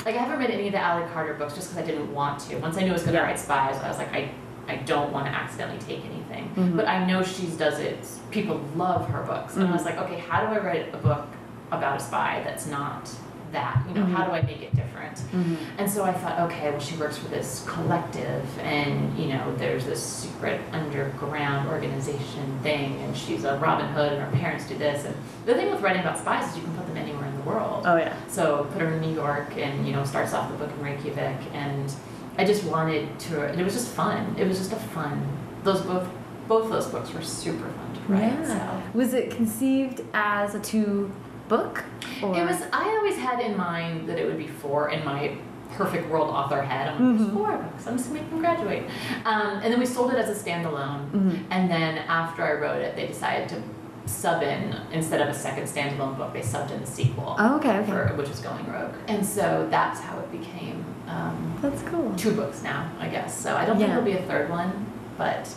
Like, 0.04 0.16
I 0.16 0.18
haven't 0.18 0.38
read 0.38 0.50
any 0.50 0.66
of 0.68 0.72
the 0.72 0.78
Ally 0.80 1.06
Carter 1.12 1.34
books 1.34 1.54
just 1.54 1.70
because 1.70 1.82
I 1.84 1.86
didn't 1.90 2.12
want 2.14 2.40
to. 2.48 2.56
Once 2.58 2.76
I 2.76 2.80
knew 2.82 2.90
I 2.90 2.92
was 2.94 3.02
going 3.02 3.14
to 3.14 3.20
Yeah. 3.20 3.26
write 3.26 3.38
spies, 3.38 3.76
I 3.82 3.88
was 3.88 3.98
like, 3.98 4.12
I. 4.12 4.30
I 4.70 4.76
don't 4.76 5.12
want 5.12 5.26
to 5.26 5.32
accidentally 5.32 5.80
take 5.80 6.04
anything. 6.04 6.50
Mhm. 6.56 6.76
But 6.76 6.86
I 6.88 7.04
know 7.04 7.22
she 7.22 7.46
does 7.46 7.78
it. 7.80 7.98
People 8.30 8.60
love 8.76 9.08
her 9.08 9.22
books, 9.22 9.56
and 9.56 9.66
I 9.68 9.72
was 9.72 9.82
Mhm. 9.82 9.86
like, 9.86 9.98
okay, 10.02 10.18
how 10.28 10.40
do 10.46 10.46
I 10.54 10.58
write 10.58 10.94
a 10.94 10.96
book 10.98 11.26
about 11.72 11.96
a 11.96 12.00
spy 12.00 12.40
that's 12.44 12.66
not 12.66 13.10
that? 13.52 13.78
You 13.88 13.94
know, 14.00 14.06
how 14.06 14.22
Mhm. 14.22 14.26
do 14.28 14.32
I 14.32 14.42
make 14.42 14.62
it 14.62 14.74
different? 14.76 15.16
Mhm. 15.32 15.56
And 15.78 15.90
so 15.90 16.04
I 16.04 16.12
thought, 16.12 16.38
okay, 16.46 16.70
well, 16.70 16.78
she 16.78 16.96
works 16.96 17.18
for 17.18 17.26
this 17.28 17.66
collective, 17.68 18.44
and 18.62 19.18
you 19.18 19.32
know, 19.32 19.42
there's 19.56 19.84
this 19.86 20.00
secret 20.00 20.60
underground 20.72 21.68
organization 21.68 22.58
thing, 22.62 23.00
and 23.04 23.16
she's 23.16 23.44
a 23.44 23.56
Robin 23.56 23.86
Hood, 23.88 24.12
and 24.12 24.22
her 24.22 24.38
parents 24.38 24.66
do 24.68 24.76
this. 24.78 25.04
And 25.04 25.14
the 25.46 25.54
thing 25.54 25.68
with 25.70 25.80
writing 25.82 26.02
about 26.02 26.16
spies 26.18 26.48
is 26.50 26.56
you 26.58 26.62
can 26.62 26.74
put 26.74 26.86
them 26.86 26.96
anywhere 26.96 27.26
in 27.26 27.34
the 27.36 27.42
world. 27.42 27.82
Oh 27.86 27.96
yeah. 27.96 28.12
So 28.28 28.66
put 28.72 28.82
her 28.82 28.88
in 28.92 29.00
New 29.00 29.14
York, 29.14 29.48
and 29.58 29.84
you 29.86 29.92
know, 29.94 30.04
starts 30.04 30.32
off 30.32 30.48
the 30.52 30.56
book 30.56 30.70
in 30.78 30.84
Reykjavik, 30.84 31.38
and 31.52 31.92
I 32.38 32.44
just 32.44 32.64
wanted 32.64 33.18
to. 33.20 33.44
And 33.46 33.60
it 33.60 33.64
was 33.64 33.74
just 33.74 33.88
fun. 33.88 34.34
It 34.38 34.46
was 34.46 34.58
just 34.58 34.72
a 34.72 34.76
fun. 34.76 35.26
Those 35.64 35.82
both, 35.82 36.08
both 36.48 36.70
those 36.70 36.86
books 36.86 37.12
were 37.12 37.22
super 37.22 37.68
fun 37.68 37.94
to 37.94 38.12
write. 38.12 38.46
So. 38.46 38.82
Was 38.94 39.14
it 39.14 39.30
conceived 39.30 40.02
as 40.14 40.54
a 40.54 40.60
two 40.60 41.10
book? 41.48 41.84
Or? 42.22 42.34
It 42.36 42.44
was. 42.46 42.62
I 42.72 42.84
always 42.98 43.16
had 43.16 43.40
in 43.40 43.56
mind 43.56 44.08
that 44.08 44.18
it 44.18 44.26
would 44.26 44.38
be 44.38 44.46
four 44.48 44.90
in 44.90 45.04
my 45.04 45.36
perfect 45.76 46.08
world 46.10 46.28
author 46.30 46.60
head. 46.62 46.88
I'm 46.88 47.18
like, 47.18 47.28
Mhm. 47.28 47.32
four 47.34 47.52
books. 47.56 47.86
I'm 47.86 47.96
just 47.96 48.08
gonna 48.08 48.20
make 48.20 48.30
them 48.30 48.40
graduate. 48.40 48.84
Um, 49.24 49.60
and 49.62 49.72
then 49.72 49.78
we 49.78 49.86
sold 49.86 50.12
it 50.12 50.18
as 50.18 50.28
a 50.28 50.44
standalone. 50.44 51.10
Mhm. 51.12 51.40
And 51.50 51.70
then 51.70 51.98
after 52.08 52.42
I 52.42 52.54
wrote 52.54 52.82
it, 52.82 52.96
they 52.96 53.06
decided 53.06 53.48
to 53.50 53.62
sub 54.06 54.42
in 54.42 54.74
instead 54.92 55.20
of 55.20 55.28
a 55.28 55.34
second 55.34 55.64
standalone 55.64 56.16
book. 56.16 56.32
They 56.32 56.40
subbed 56.40 56.72
in 56.72 56.82
a 56.82 56.86
sequel, 56.86 57.36
Oh, 57.38 57.56
okay, 57.58 57.78
okay. 57.78 57.90
for, 57.90 58.06
which 58.16 58.28
was 58.28 58.40
Going 58.40 58.66
Rogue. 58.66 58.94
And 59.06 59.24
so 59.24 59.68
that's 59.70 60.00
how 60.00 60.18
it 60.18 60.32
became 60.32 60.84
um, 61.10 61.58
That's 61.62 61.82
cool. 61.82 62.14
two 62.16 62.32
books 62.32 62.62
now, 62.62 62.90
I 63.00 63.08
guess. 63.08 63.36
So 63.38 63.56
I 63.56 63.64
don't 63.64 63.76
think 63.76 63.88
there'll 63.88 64.04
be 64.04 64.12
a 64.12 64.22
third 64.22 64.48
one, 64.50 64.86
but 65.18 65.52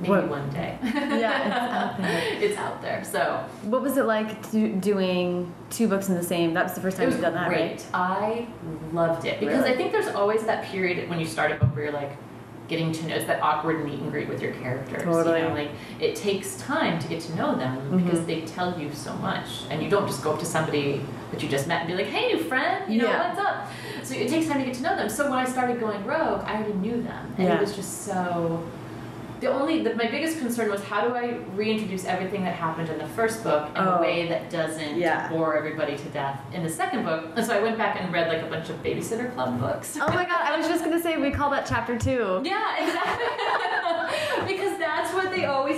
maybe 0.00 0.10
What- 0.10 0.28
one 0.28 0.50
day. 0.50 0.78
Yeah, 0.82 1.46
it's 1.46 1.56
out 1.56 1.98
there. 1.98 2.22
it's 2.42 2.58
out 2.58 2.82
there. 2.82 3.04
So 3.04 3.44
What 3.62 3.82
was 3.82 3.96
it 3.96 4.04
like 4.04 4.50
to, 4.50 4.68
doing 4.76 5.52
two 5.70 5.88
books 5.88 6.08
in 6.08 6.14
the 6.14 6.22
same? 6.22 6.54
That 6.54 6.64
was 6.64 6.74
the 6.74 6.80
first 6.80 6.96
time 6.96 7.10
you've 7.10 7.20
done 7.20 7.34
that, 7.34 7.48
great. 7.48 7.60
right? 7.70 7.86
I 7.94 8.46
loved 8.92 9.24
it 9.24 9.40
because 9.40 9.58
Really? 9.62 9.72
I 9.72 9.76
think 9.76 9.92
there's 9.92 10.14
always 10.14 10.44
that 10.44 10.64
period 10.66 11.08
when 11.08 11.18
you 11.18 11.26
start 11.26 11.50
a 11.52 11.56
book 11.56 11.74
where 11.74 11.84
you're 11.86 11.92
like 11.94 12.12
getting 12.68 12.92
to 12.92 13.06
know 13.08 13.14
it's 13.16 13.24
that 13.26 13.42
awkward 13.42 13.84
meet 13.84 13.98
and 13.98 14.12
greet 14.12 14.28
with 14.28 14.42
your 14.42 14.52
characters. 14.52 15.02
Totally. 15.02 15.40
You 15.40 15.48
know, 15.48 15.54
like 15.54 15.70
it 16.00 16.14
takes 16.14 16.56
time 16.56 16.98
to 17.00 17.08
get 17.08 17.20
to 17.22 17.34
know 17.34 17.54
them 17.56 17.96
because 18.02 18.20
Mhm. 18.20 18.26
they 18.26 18.40
tell 18.42 18.78
you 18.78 18.92
so 18.92 19.14
much, 19.14 19.46
and 19.70 19.82
you 19.82 19.88
don't 19.88 20.06
just 20.06 20.22
go 20.22 20.32
up 20.32 20.38
to 20.40 20.46
somebody 20.46 21.00
that 21.30 21.42
you 21.42 21.48
just 21.48 21.66
met 21.66 21.80
and 21.80 21.88
be 21.88 21.94
like, 21.94 22.06
"Hey, 22.06 22.32
new 22.32 22.38
friend, 22.42 22.92
you 22.92 23.00
know 23.02 23.08
Yeah. 23.08 23.28
what's 23.34 23.40
up." 23.40 23.66
So 24.02 24.14
it 24.14 24.28
takes 24.28 24.46
time 24.48 24.58
to 24.60 24.64
get 24.66 24.74
to 24.74 24.82
know 24.82 24.96
them. 24.96 25.08
So 25.08 25.24
when 25.24 25.38
I 25.38 25.44
started 25.44 25.80
going 25.80 26.04
rogue, 26.04 26.42
I 26.46 26.56
already 26.56 26.74
knew 26.74 27.02
them, 27.02 27.34
and 27.38 27.48
Yeah. 27.48 27.54
it 27.56 27.60
was 27.60 27.74
just 27.74 28.04
so. 28.04 28.60
The 29.40 29.46
only, 29.46 29.82
the, 29.84 29.94
my 29.94 30.06
biggest 30.10 30.38
concern 30.40 30.68
was 30.70 30.82
how 30.82 31.06
do 31.06 31.14
I 31.14 31.36
reintroduce 31.54 32.04
everything 32.04 32.42
that 32.44 32.54
happened 32.56 32.88
in 32.88 32.98
the 32.98 33.06
first 33.06 33.44
book 33.44 33.68
in 33.76 33.82
Oh. 33.82 33.96
a 33.96 34.00
way 34.00 34.26
that 34.28 34.50
doesn't 34.50 34.96
Yeah. 34.98 35.28
bore 35.28 35.56
everybody 35.56 35.96
to 35.96 36.04
death 36.08 36.40
in 36.52 36.64
the 36.64 36.68
second 36.68 37.04
book. 37.04 37.26
And 37.36 37.46
so 37.46 37.56
I 37.56 37.60
went 37.62 37.78
back 37.78 38.00
and 38.00 38.12
read 38.12 38.26
like 38.28 38.42
a 38.42 38.46
bunch 38.50 38.68
of 38.68 38.82
Babysitter 38.82 39.32
Club 39.34 39.60
books. 39.60 39.96
Oh 40.00 40.08
my 40.12 40.24
god, 40.24 40.40
I 40.42 40.56
was 40.56 40.66
just 40.66 40.82
gonna 40.84 41.00
say 41.00 41.16
we 41.18 41.30
call 41.30 41.50
that 41.50 41.66
chapter 41.66 41.96
two. 41.96 42.40
Yeah, 42.44 42.84
exactly. 42.84 43.26
because 44.56 44.76
that's 44.78 45.12
what 45.14 45.30
they 45.30 45.44
always 45.44 45.77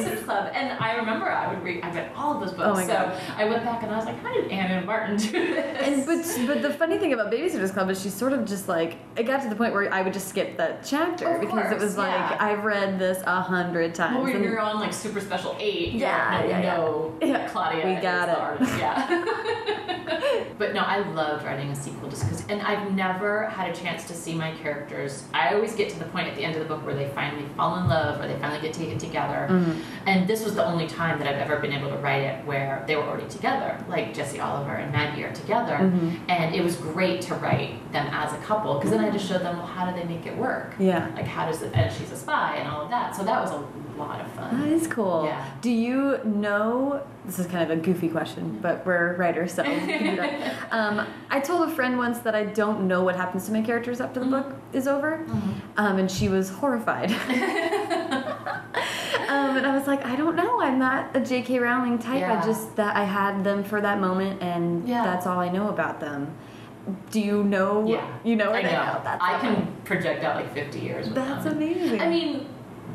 Yes. 0.00 0.22
Club. 0.24 0.50
And 0.54 0.78
I 0.78 0.96
remember 0.96 1.30
I 1.30 1.52
would 1.52 1.62
read, 1.62 1.82
I 1.82 1.92
read 1.94 2.10
all 2.16 2.34
of 2.34 2.40
those 2.40 2.50
books. 2.52 2.62
Oh 2.68 2.74
my 2.74 2.82
so 2.86 2.92
God. 2.92 3.20
I 3.36 3.44
went 3.44 3.64
back 3.64 3.82
and 3.82 3.90
I 3.92 3.96
was 3.96 4.06
like, 4.06 4.18
how 4.20 4.32
did 4.32 4.50
Ann 4.50 4.70
M. 4.70 4.86
Martin 4.86 5.16
do 5.16 5.30
this? 5.32 5.82
And 5.82 6.06
but 6.06 6.46
but 6.54 6.62
the 6.62 6.72
funny 6.74 6.98
thing 6.98 7.12
about 7.12 7.32
Babysitters 7.32 7.72
Club 7.72 7.90
is 7.90 8.00
she's 8.02 8.14
sort 8.14 8.32
of 8.32 8.44
just 8.44 8.68
like 8.68 8.96
it 9.16 9.24
got 9.24 9.42
to 9.42 9.48
the 9.48 9.56
point 9.56 9.72
where 9.74 9.92
I 9.92 10.02
would 10.02 10.12
just 10.12 10.28
skip 10.28 10.56
that 10.58 10.84
chapter 10.84 11.26
Of 11.34 11.40
because 11.40 11.72
it 11.72 11.78
was 11.78 11.96
like 11.96 12.08
yeah. 12.12 12.36
I've 12.40 12.64
read 12.64 12.98
this 12.98 13.22
a 13.26 13.40
hundred 13.40 13.94
times. 13.94 14.14
Well, 14.16 14.24
when 14.24 14.42
you're 14.42 14.60
on 14.60 14.80
like 14.80 14.92
super 14.92 15.20
special 15.20 15.56
eight, 15.58 15.92
Yeah, 15.94 16.44
yeah, 16.44 16.48
yeah. 16.60 16.76
know 16.76 17.14
Yeah. 17.20 17.48
Claudia 17.48 17.86
We 17.86 18.00
got 18.00 18.28
it. 18.28 18.36
artist, 18.38 18.78
yeah. 18.78 20.44
but 20.58 20.74
no, 20.74 20.80
I 20.80 20.98
loved 21.12 21.44
writing 21.44 21.70
a 21.70 21.76
sequel 21.76 22.08
just 22.08 22.24
because, 22.24 22.44
and 22.48 22.62
I've 22.62 22.92
never 22.92 23.46
had 23.46 23.70
a 23.70 23.74
chance 23.74 24.06
to 24.08 24.14
see 24.14 24.34
my 24.34 24.52
characters. 24.62 25.24
I 25.34 25.54
always 25.54 25.74
get 25.74 25.90
to 25.90 25.98
the 25.98 26.04
point 26.06 26.28
at 26.28 26.36
the 26.36 26.44
end 26.44 26.54
of 26.56 26.60
the 26.62 26.68
book 26.74 26.84
where 26.84 26.94
they 26.94 27.08
finally 27.10 27.46
fall 27.56 27.76
in 27.78 27.88
love 27.88 28.20
or 28.20 28.28
they 28.28 28.38
finally 28.38 28.60
get 28.60 28.72
taken 28.72 28.98
together. 28.98 29.48
Mhm. 29.50 29.81
And 30.06 30.26
this 30.28 30.44
was 30.44 30.54
the 30.54 30.64
only 30.64 30.86
time 30.86 31.18
that 31.18 31.28
I've 31.28 31.36
ever 31.40 31.58
been 31.58 31.72
able 31.72 31.88
to 31.90 31.96
write 31.96 32.22
it 32.22 32.44
where 32.44 32.84
they 32.86 32.96
were 32.96 33.02
already 33.02 33.28
together, 33.28 33.78
like 33.88 34.14
Jesse 34.14 34.40
Oliver 34.40 34.72
and 34.72 34.92
Maggie 34.92 35.24
are 35.24 35.32
together. 35.32 35.74
Mhm. 35.76 36.18
And 36.28 36.54
it 36.54 36.62
was 36.62 36.76
great 36.76 37.20
to 37.22 37.34
write 37.36 37.92
them 37.92 38.06
as 38.12 38.32
a 38.32 38.38
couple 38.38 38.74
because 38.74 38.90
then 38.90 39.00
I 39.04 39.10
just 39.10 39.26
showed 39.28 39.42
them, 39.42 39.56
well, 39.58 39.66
how 39.66 39.90
do 39.90 39.96
they 39.98 40.06
make 40.06 40.26
it 40.26 40.36
work? 40.36 40.74
Yeah. 40.78 41.06
Like, 41.14 41.26
how 41.26 41.46
does 41.46 41.62
it, 41.62 41.72
and 41.74 41.92
she's 41.92 42.10
a 42.12 42.16
spy 42.16 42.56
and 42.56 42.68
all 42.68 42.82
of 42.82 42.90
that. 42.90 43.14
So 43.14 43.22
that 43.24 43.40
was 43.40 43.50
a 43.50 43.62
lot 43.98 44.20
of 44.20 44.26
fun. 44.32 44.60
That 44.60 44.68
is 44.70 44.86
cool. 44.86 45.24
Yeah. 45.26 45.44
Do 45.60 45.70
you 45.70 46.18
know? 46.24 47.02
This 47.24 47.38
is 47.38 47.46
kind 47.46 47.62
of 47.62 47.70
a 47.78 47.80
goofy 47.80 48.08
question, 48.08 48.58
but 48.60 48.84
we're 48.84 49.14
writers, 49.16 49.52
so 49.52 49.62
we 49.62 49.68
can 49.68 50.10
do 50.10 50.16
that. 50.16 50.54
Um, 50.72 51.06
I 51.30 51.38
told 51.38 51.68
a 51.68 51.72
friend 51.72 51.96
once 51.96 52.18
that 52.20 52.34
I 52.34 52.44
don't 52.44 52.88
know 52.88 53.04
what 53.04 53.14
happens 53.14 53.46
to 53.46 53.52
my 53.52 53.62
characters 53.62 54.00
after 54.00 54.18
the 54.18 54.26
book 54.26 54.56
is 54.72 54.88
over, 54.88 55.24
um, 55.76 55.98
and 55.98 56.10
she 56.10 56.28
was 56.28 56.50
horrified. 56.50 57.10
um, 59.32 59.56
and 59.56 59.66
I 59.66 59.76
was 59.76 59.86
like, 59.86 60.04
I 60.04 60.14
don't 60.16 60.36
know. 60.36 60.60
I'm 60.60 60.78
not 60.78 61.16
a 61.16 61.20
J.K. 61.20 61.58
Rowling 61.58 61.98
type. 61.98 62.20
Yeah. 62.20 62.40
I 62.40 62.44
just 62.44 62.76
that 62.76 62.96
I 62.96 63.04
had 63.04 63.42
them 63.44 63.64
for 63.64 63.80
that 63.80 64.00
moment, 64.00 64.42
and 64.42 64.86
Yeah. 64.88 65.04
that's 65.04 65.26
all 65.26 65.38
I 65.40 65.48
know 65.48 65.68
about 65.68 66.00
them. 66.00 66.34
Do 67.10 67.20
you 67.20 67.44
know? 67.44 67.86
Yeah. 67.86 68.06
You 68.24 68.36
know? 68.36 68.52
I 68.52 68.62
know. 68.62 69.00
That's 69.04 69.22
I 69.22 69.38
can 69.38 69.72
project 69.84 70.24
out 70.24 70.36
like 70.36 70.52
50 70.52 70.78
years 70.80 71.06
with 71.06 71.14
That's 71.14 71.44
them. 71.44 71.56
amazing. 71.56 72.00
I 72.00 72.08
mean, 72.08 72.46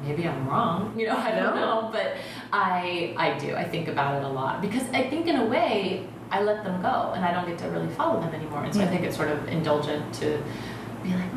maybe 0.06 0.28
I'm 0.28 0.48
wrong. 0.48 0.94
You 0.98 1.08
know, 1.08 1.18
I 1.18 1.32
don't 1.32 1.56
No. 1.56 1.82
know, 1.82 1.90
but 1.92 2.18
I 2.52 3.14
I 3.18 3.38
do. 3.40 3.56
I 3.56 3.64
think 3.64 3.88
about 3.88 4.16
it 4.16 4.24
a 4.26 4.30
lot 4.30 4.62
because 4.62 4.84
I 4.94 5.04
think 5.10 5.28
in 5.28 5.38
a 5.38 5.46
way 5.46 6.06
I 6.30 6.42
let 6.44 6.64
them 6.66 6.82
go 6.82 7.14
and 7.16 7.24
I 7.24 7.32
don't 7.34 7.48
get 7.48 7.58
to 7.60 7.70
really 7.70 7.88
follow 7.90 8.20
them 8.20 8.34
anymore. 8.36 8.64
And 8.66 8.76
so 8.76 8.82
I 8.82 8.88
think 8.88 9.04
it's 9.06 9.16
sort 9.16 9.30
of 9.30 9.48
indulgent 9.48 10.14
to 10.16 10.38
be 11.04 11.10
like, 11.14 11.37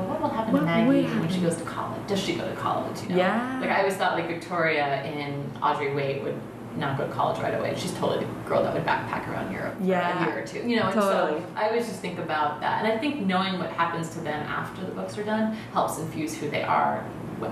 well, 0.00 0.08
what 0.08 0.20
will 0.22 0.28
happen 0.28 0.52
What 0.52 0.60
to 0.60 0.66
Maggie 0.66 1.06
when 1.18 1.28
she 1.28 1.40
goes 1.40 1.56
to 1.56 1.64
college? 1.64 2.00
Does 2.06 2.20
she 2.20 2.34
go 2.34 2.48
to 2.48 2.56
college? 2.56 3.02
You 3.02 3.10
know? 3.10 3.16
Yeah. 3.16 3.58
Like 3.60 3.70
I 3.70 3.78
always 3.80 3.96
thought 3.96 4.14
like 4.14 4.26
Victoria 4.28 5.02
in 5.04 5.50
Audrey 5.62 5.94
Wait 5.94 6.22
would 6.22 6.38
not 6.76 6.96
go 6.96 7.06
to 7.06 7.12
college 7.12 7.40
right 7.42 7.54
away. 7.54 7.74
She's 7.76 7.92
totally 7.94 8.24
the 8.24 8.30
girl 8.48 8.62
that 8.62 8.72
would 8.72 8.84
backpack 8.84 9.28
around 9.28 9.52
Europe 9.52 9.76
for 9.76 9.82
a 9.82 9.86
year 9.86 10.42
or 10.42 10.46
two. 10.46 10.60
You 10.68 10.76
know, 10.76 10.86
and 10.86 10.94
so 10.94 11.44
I 11.56 11.68
always 11.68 11.86
just 11.86 12.00
think 12.00 12.18
about 12.18 12.60
that. 12.60 12.84
And 12.84 12.92
I 12.92 12.98
think 12.98 13.26
knowing 13.26 13.58
what 13.58 13.70
happens 13.70 14.10
to 14.10 14.20
them 14.20 14.46
after 14.46 14.84
the 14.84 14.92
books 14.92 15.18
are 15.18 15.24
done 15.24 15.52
helps 15.72 15.98
infuse 15.98 16.36
who 16.36 16.48
they 16.48 16.62
are 16.62 17.04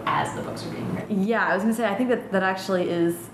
as 0.07 0.35
the 0.35 0.43
books 0.43 0.65
are 0.67 0.71
being 0.71 0.95
written. 0.95 1.25
Yeah, 1.27 1.47
I 1.49 1.55
was 1.55 1.63
gonna 1.63 1.75
say 1.75 1.87
I 1.87 1.95
think 1.95 2.11
that 2.11 2.31
that 2.33 2.43
actually 2.43 2.89
is 2.91 3.29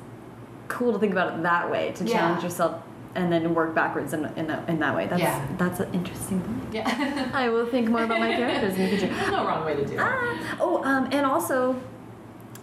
cool 0.69 0.93
to 0.93 0.99
think 0.99 1.13
about 1.13 1.35
it 1.35 1.43
that 1.43 1.71
way 1.71 1.93
to 1.97 2.05
Yeah. 2.05 2.13
challenge 2.19 2.43
yourself 2.43 2.83
and 3.15 3.33
then 3.33 3.55
work 3.55 3.75
backwards 3.75 4.13
in, 4.13 4.25
in 4.37 4.47
that 4.49 4.69
in 4.69 4.79
that 4.81 4.95
way. 4.95 5.07
That's 5.07 5.21
Yeah. 5.23 5.47
that's 5.59 5.81
an 5.81 5.93
interesting 5.95 6.41
point. 6.41 6.75
Yeah. 6.75 7.31
I 7.35 7.49
will 7.49 7.67
think 7.67 7.89
more 7.89 8.05
about 8.05 8.21
my 8.21 8.33
characters 8.35 8.75
in 8.77 8.83
the 8.83 8.89
future. 8.97 9.07
There's 9.15 9.31
no 9.39 9.47
wrong 9.47 9.65
way 9.65 9.75
to 9.77 9.85
do 9.85 9.93
it. 9.95 9.99
Ah, 10.01 10.57
oh, 10.61 10.83
um, 10.85 11.09
and 11.13 11.25
also, 11.27 11.81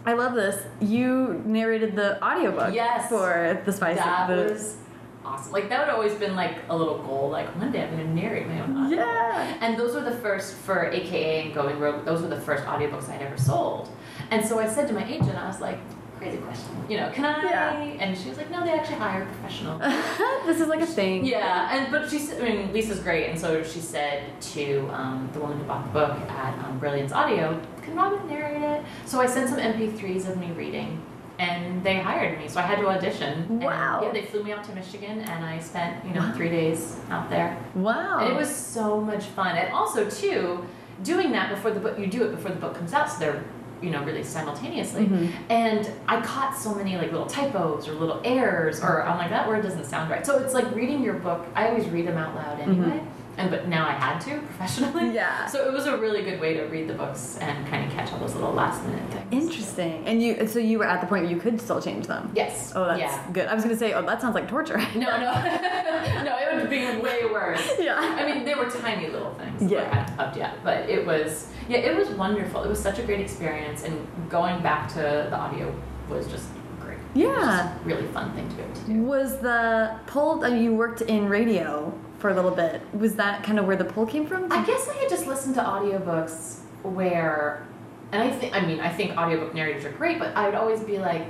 I 0.06 0.14
love 0.14 0.34
this. 0.36 0.62
You 0.80 1.42
narrated 1.46 1.96
the 1.96 2.24
audiobook 2.24 2.74
Yes. 2.74 3.10
for 3.10 3.62
the 3.66 3.72
Spice. 3.72 3.98
that 3.98 4.28
the, 4.28 4.52
was 4.54 4.78
awesome. 5.24 5.52
Like 5.54 5.70
that 5.70 5.80
would 5.86 5.94
always 5.94 6.14
been 6.16 6.36
like 6.36 6.58
a 6.70 6.76
little 6.76 6.98
goal. 7.00 7.30
Like 7.30 7.48
one 7.56 7.72
day 7.72 7.84
I'm 7.84 7.96
going 7.96 8.08
to 8.08 8.14
narrate 8.14 8.48
my 8.48 8.62
own 8.62 8.72
audiobook. 8.76 9.06
Yeah. 9.06 9.58
And 9.62 9.78
those 9.78 9.94
were 9.94 10.02
the 10.02 10.16
first 10.18 10.56
for 10.56 10.86
AKA 10.90 11.46
and 11.46 11.54
Going 11.54 11.80
Rogue. 11.80 12.04
Those 12.06 12.22
were 12.22 12.28
the 12.30 12.42
first 12.42 12.64
audiobooks 12.66 13.10
I'd 13.10 13.22
ever 13.22 13.38
sold. 13.38 13.90
And 14.32 14.46
so 14.46 14.60
I 14.60 14.68
said 14.68 14.88
to 14.88 14.94
my 14.94 15.06
agent, 15.08 15.36
I 15.38 15.48
was 15.48 15.62
like, 15.62 15.78
crazy 16.22 16.38
question. 16.38 16.70
You 16.88 16.98
know, 16.98 17.10
can 17.12 17.26
I? 17.26 17.44
Yeah. 17.44 17.82
And 18.00 18.18
she 18.18 18.30
was 18.30 18.38
like, 18.38 18.52
no, 18.52 18.64
they 18.64 18.72
actually 18.72 18.96
hire 18.98 19.26
professional. 19.26 19.80
this 20.46 20.60
is 20.62 20.68
like 20.68 20.82
a 20.82 20.86
thing. 20.86 21.26
Yeah, 21.26 21.76
and 21.76 21.92
but 21.92 22.10
she 22.10 22.20
said, 22.20 22.42
I 22.42 22.46
mean, 22.50 22.72
Lisa's 22.74 23.00
great, 23.00 23.28
and 23.30 23.40
so 23.40 23.64
she 23.64 23.80
said 23.80 24.40
to 24.54 24.88
um, 24.92 25.30
the 25.34 25.40
woman 25.40 25.58
who 25.58 25.64
bought 25.66 25.84
the 25.86 25.92
book 25.92 26.12
at 26.30 26.58
um, 26.66 26.78
Brilliance 26.80 27.12
Audio, 27.12 27.60
"Can 27.82 27.96
Robin 27.96 28.28
narrate 28.28 28.62
it?" 28.62 28.86
So 29.06 29.20
I 29.20 29.26
sent 29.26 29.50
some 29.50 29.60
MP3s 29.60 30.30
of 30.30 30.38
me 30.38 30.52
reading, 30.52 31.02
and 31.40 31.84
they 31.84 31.98
hired 32.00 32.38
me. 32.38 32.48
So 32.48 32.60
I 32.60 32.64
had 32.64 32.80
to 32.80 32.88
audition. 32.88 33.34
And, 33.50 33.64
Wow. 33.64 34.02
yeah, 34.04 34.12
they 34.12 34.22
flew 34.24 34.44
me 34.44 34.52
out 34.52 34.64
to 34.66 34.76
Michigan, 34.76 35.22
and 35.22 35.44
I 35.44 35.60
spent 35.60 36.06
you 36.06 36.14
know 36.14 36.32
three 36.36 36.50
days 36.50 36.98
out 37.10 37.30
there, 37.30 37.58
Wow. 37.76 38.20
and 38.20 38.32
it 38.32 38.36
was 38.36 38.54
so 38.54 39.02
much 39.02 39.26
fun. 39.26 39.58
And 39.58 39.74
also 39.74 40.08
too, 40.10 40.64
doing 41.04 41.32
that 41.32 41.50
before 41.50 41.72
the 41.72 41.80
book, 41.80 41.98
you 41.98 42.06
do 42.08 42.24
it 42.24 42.32
before 42.32 42.52
the 42.52 42.60
book 42.60 42.76
comes 42.76 42.94
out, 42.94 43.10
so 43.10 43.18
they're 43.20 43.44
you 43.82 43.90
know 43.90 44.04
released 44.04 44.32
simultaneously. 44.32 45.06
Mhm. 45.06 45.30
And 45.50 45.90
I 46.08 46.22
caught 46.22 46.56
so 46.56 46.74
many 46.76 46.98
like 46.98 47.12
little 47.12 47.28
typos 47.28 47.88
or 47.88 47.94
little 47.94 48.22
errors, 48.24 48.82
or 48.82 49.04
I'm 49.04 49.18
like 49.18 49.30
that 49.30 49.48
word 49.48 49.64
doesn't 49.64 49.86
sound 49.86 50.10
right. 50.10 50.26
So 50.26 50.38
it's 50.40 50.54
like 50.54 50.74
reading 50.76 51.02
your 51.04 51.16
book. 51.16 51.46
I 51.56 51.68
always 51.70 51.88
read 51.90 52.08
them 52.08 52.18
out 52.18 52.36
loud 52.36 52.60
anyway, 52.60 53.02
and 53.38 53.50
but 53.50 53.68
now 53.68 53.88
I 53.88 53.92
had 53.94 54.20
to 54.22 54.40
professionally. 54.48 55.14
Yeah. 55.14 55.46
So 55.48 55.68
it 55.68 55.74
was 55.74 55.86
a 55.86 55.98
really 55.98 56.24
good 56.24 56.40
way 56.40 56.54
to 56.56 56.64
read 56.66 56.88
the 56.88 56.94
books 56.94 57.38
and 57.38 57.68
kind 57.68 57.86
of 57.86 57.92
catch 57.94 58.12
all 58.12 58.20
those 58.20 58.36
little 58.36 58.54
last 58.54 58.84
minute 58.86 59.10
things. 59.12 59.46
Interesting. 59.46 60.06
And 60.06 60.22
you, 60.22 60.48
so 60.48 60.60
you 60.60 60.80
were 60.80 60.86
at 60.86 61.02
the 61.02 61.08
point 61.08 61.24
where 61.24 61.32
you 61.32 61.40
could 61.40 61.60
still 61.60 61.82
change 61.82 62.08
them. 62.08 62.32
Yes. 62.36 62.74
Oh, 62.76 62.86
that's 62.86 63.00
yeah. 63.00 63.32
good. 63.32 63.48
I 63.48 63.56
was 63.56 63.64
gonna 63.64 63.78
say, 63.78 63.94
oh, 63.94 64.06
that 64.06 64.22
sounds 64.22 64.36
like 64.36 64.48
torture. 64.48 64.80
No, 64.96 65.18
no, 65.18 65.32
no. 66.24 66.38
It 66.38 66.56
would 66.56 66.70
be 66.70 66.86
way 67.02 67.26
worse. 67.26 67.72
Yeah. 67.80 67.96
I 67.98 68.26
mean, 68.26 68.44
they 68.46 68.54
were 68.54 68.70
tiny 68.70 69.08
little 69.08 69.34
things. 69.36 69.72
Yeah. 69.72 69.90
I 69.92 69.96
haven't 69.96 70.20
upped 70.20 70.38
yet, 70.38 70.56
but 70.64 70.90
it 70.90 71.06
was. 71.06 71.48
Yeah, 71.68 71.78
it 71.78 71.96
was 71.96 72.10
wonderful. 72.10 72.64
It 72.64 72.70
was 72.70 72.80
such 72.80 73.00
a 73.00 73.04
great 73.04 73.22
experience, 73.22 73.84
and 73.84 74.08
going 74.30 74.62
back 74.62 74.90
to 74.90 75.00
the 75.00 75.36
audio 75.36 75.74
was 76.10 76.28
just 76.28 76.48
great. 76.80 76.98
It 77.16 77.28
was 77.28 77.38
Yeah. 77.38 77.74
really 77.84 78.06
fun 78.08 78.34
thing 78.34 78.48
to 78.50 78.56
be 78.56 78.62
able 78.64 78.74
to 78.76 78.82
do. 78.82 79.04
Was 79.04 79.40
the 79.40 79.96
pull? 80.08 80.44
I 80.44 80.48
uh, 80.48 80.52
mean, 80.52 80.64
you 80.64 80.76
worked 80.76 81.02
in 81.02 81.28
radio 81.30 81.94
for 82.22 82.30
a 82.30 82.34
little 82.34 82.52
bit. 82.52 82.82
Was 82.94 83.16
that 83.16 83.44
kind 83.44 83.60
of 83.60 83.66
where 83.66 83.76
the 83.76 83.84
pull 83.84 84.06
came 84.06 84.26
from? 84.26 84.52
I 84.52 84.64
guess 84.64 84.88
I 84.88 84.94
had 84.94 85.10
just 85.10 85.26
listened 85.26 85.56
to 85.56 85.62
audiobooks 85.62 86.60
where, 86.84 87.68
and 88.12 88.22
I 88.22 88.30
think, 88.30 88.56
I 88.56 88.62
mean, 88.62 88.80
I 88.80 88.90
think 88.90 89.18
audiobook 89.18 89.54
narrators 89.54 89.84
are 89.86 89.92
great, 89.92 90.20
but 90.20 90.36
I 90.36 90.46
would 90.46 90.56
always 90.56 90.82
be 90.82 91.00
like, 91.00 91.26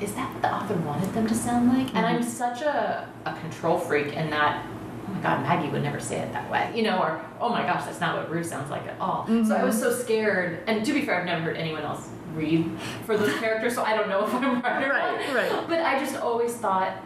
is 0.00 0.12
that 0.14 0.32
what 0.32 0.42
the 0.42 0.52
author 0.52 0.74
wanted 0.74 1.12
them 1.14 1.26
to 1.28 1.34
sound 1.34 1.68
like? 1.68 1.94
And 1.94 2.04
I'm 2.04 2.20
mm-hmm. 2.20 2.28
such 2.28 2.62
a, 2.62 3.08
a 3.24 3.32
control 3.36 3.78
freak 3.78 4.12
in 4.12 4.28
that, 4.30 4.66
oh 5.06 5.12
my 5.12 5.20
god, 5.20 5.42
Maggie 5.42 5.70
would 5.70 5.84
never 5.84 6.00
say 6.00 6.18
it 6.18 6.32
that 6.32 6.50
way, 6.50 6.72
you 6.74 6.82
know, 6.82 6.98
or 6.98 7.24
oh 7.40 7.48
my 7.48 7.62
gosh, 7.62 7.84
that's 7.84 8.00
not 8.00 8.16
what 8.16 8.30
Roux 8.30 8.42
sounds 8.42 8.70
like 8.70 8.86
at 8.88 8.98
all. 9.00 9.26
So 9.26 9.54
I 9.54 9.62
was 9.62 9.76
mm-hmm. 9.76 9.84
so 9.84 9.92
scared, 9.92 10.64
and 10.66 10.84
to 10.84 10.92
be 10.92 11.02
fair, 11.02 11.20
I've 11.20 11.26
never 11.26 11.42
heard 11.42 11.56
anyone 11.56 11.82
else 11.82 12.08
read 12.34 12.68
for 13.06 13.16
those 13.16 13.32
characters, 13.38 13.76
so 13.76 13.84
I 13.84 13.96
don't 13.96 14.08
know 14.08 14.26
if 14.26 14.34
I'm 14.34 14.60
right 14.60 14.84
or 14.84 14.88
Right, 14.92 15.34
right. 15.34 15.68
But 15.68 15.80
I 15.80 16.00
just 16.00 16.16
always 16.16 16.54
thought, 16.54 16.96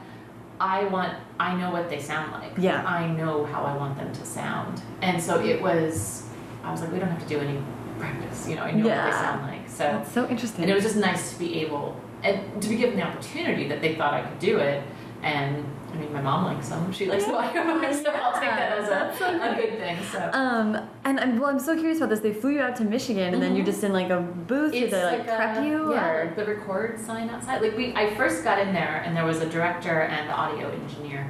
I 0.61 0.85
want, 0.85 1.15
I 1.39 1.55
know 1.57 1.71
what 1.71 1.89
they 1.89 2.01
sound 2.01 2.33
like. 2.33 2.53
Yeah. 2.59 2.85
I 2.85 3.07
know 3.09 3.45
how 3.45 3.63
I 3.63 3.77
want 3.77 3.97
them 3.97 4.13
to 4.13 4.25
sound. 4.25 4.83
And 5.03 5.23
so 5.23 5.41
it 5.45 5.61
was, 5.63 6.27
I 6.65 6.71
was 6.73 6.81
like, 6.81 6.93
we 6.93 6.99
don't 6.99 7.11
have 7.11 7.23
to 7.23 7.29
do 7.29 7.41
any 7.41 7.61
practice, 7.99 8.49
you 8.49 8.57
know, 8.57 8.63
I 8.63 8.73
know 8.73 8.87
what 8.89 9.05
they 9.05 9.11
sound 9.13 9.43
like. 9.43 9.69
So, 9.69 9.85
That's 9.85 10.13
so 10.13 10.29
interesting. 10.29 10.63
and 10.63 10.71
it 10.71 10.75
was 10.75 10.85
just 10.85 10.97
nice 10.97 11.33
to 11.33 11.39
be 11.39 11.61
able, 11.63 12.01
and 12.23 12.61
to 12.63 12.69
be 12.69 12.77
given 12.77 12.97
the 12.97 13.03
opportunity 13.03 13.69
that 13.69 13.81
they 13.81 13.95
thought 13.95 14.15
I 14.15 14.23
could 14.23 14.39
do 14.39 14.59
it. 14.59 14.83
And 15.23 15.65
I 15.93 15.97
mean, 15.97 16.13
my 16.13 16.21
mom 16.21 16.45
likes 16.45 16.69
them. 16.69 16.93
She 16.93 17.07
likes 17.07 17.25
the 17.25 17.33
audiobooks, 17.33 18.03
so 18.03 18.11
I'll 18.11 18.33
take 18.33 18.51
that 18.51 18.79
as 18.79 18.89
That's 18.89 19.19
so 19.19 19.27
a, 19.27 19.53
a 19.53 19.55
good 19.57 19.79
thing. 19.79 19.97
So. 20.13 20.31
Um, 20.33 20.77
and 21.05 21.19
I'm, 21.19 21.39
well, 21.39 21.49
I'm 21.51 21.59
so 21.59 21.75
curious 21.77 21.99
about 21.99 22.11
this. 22.11 22.21
They 22.21 22.33
flew 22.33 22.51
you 22.51 22.61
out 22.61 22.77
to 22.77 22.85
Michigan, 22.85 23.33
and 23.35 23.43
then 23.43 23.57
you're 23.57 23.65
Mhm. 23.65 23.73
just 23.73 23.83
in 23.85 23.93
like 23.93 24.11
a 24.11 24.21
booth. 24.21 24.73
Did 24.73 24.85
It's 24.85 24.93
they 24.93 25.05
like, 25.05 25.21
a- 25.21 25.25
prep 25.37 25.65
you? 25.65 25.93
Yeah, 25.95 26.09
or? 26.11 26.33
the 26.37 26.45
record 26.45 27.01
sign 27.01 27.31
outside. 27.31 27.63
Like 27.63 27.77
we, 27.77 27.95
I 27.95 28.15
first 28.17 28.45
got 28.45 28.59
in 28.59 28.73
there, 28.75 29.03
and 29.07 29.17
there 29.17 29.25
was 29.25 29.41
a 29.41 29.49
director 29.49 30.01
and 30.03 30.29
the 30.29 30.35
audio 30.35 30.71
engineer, 30.71 31.27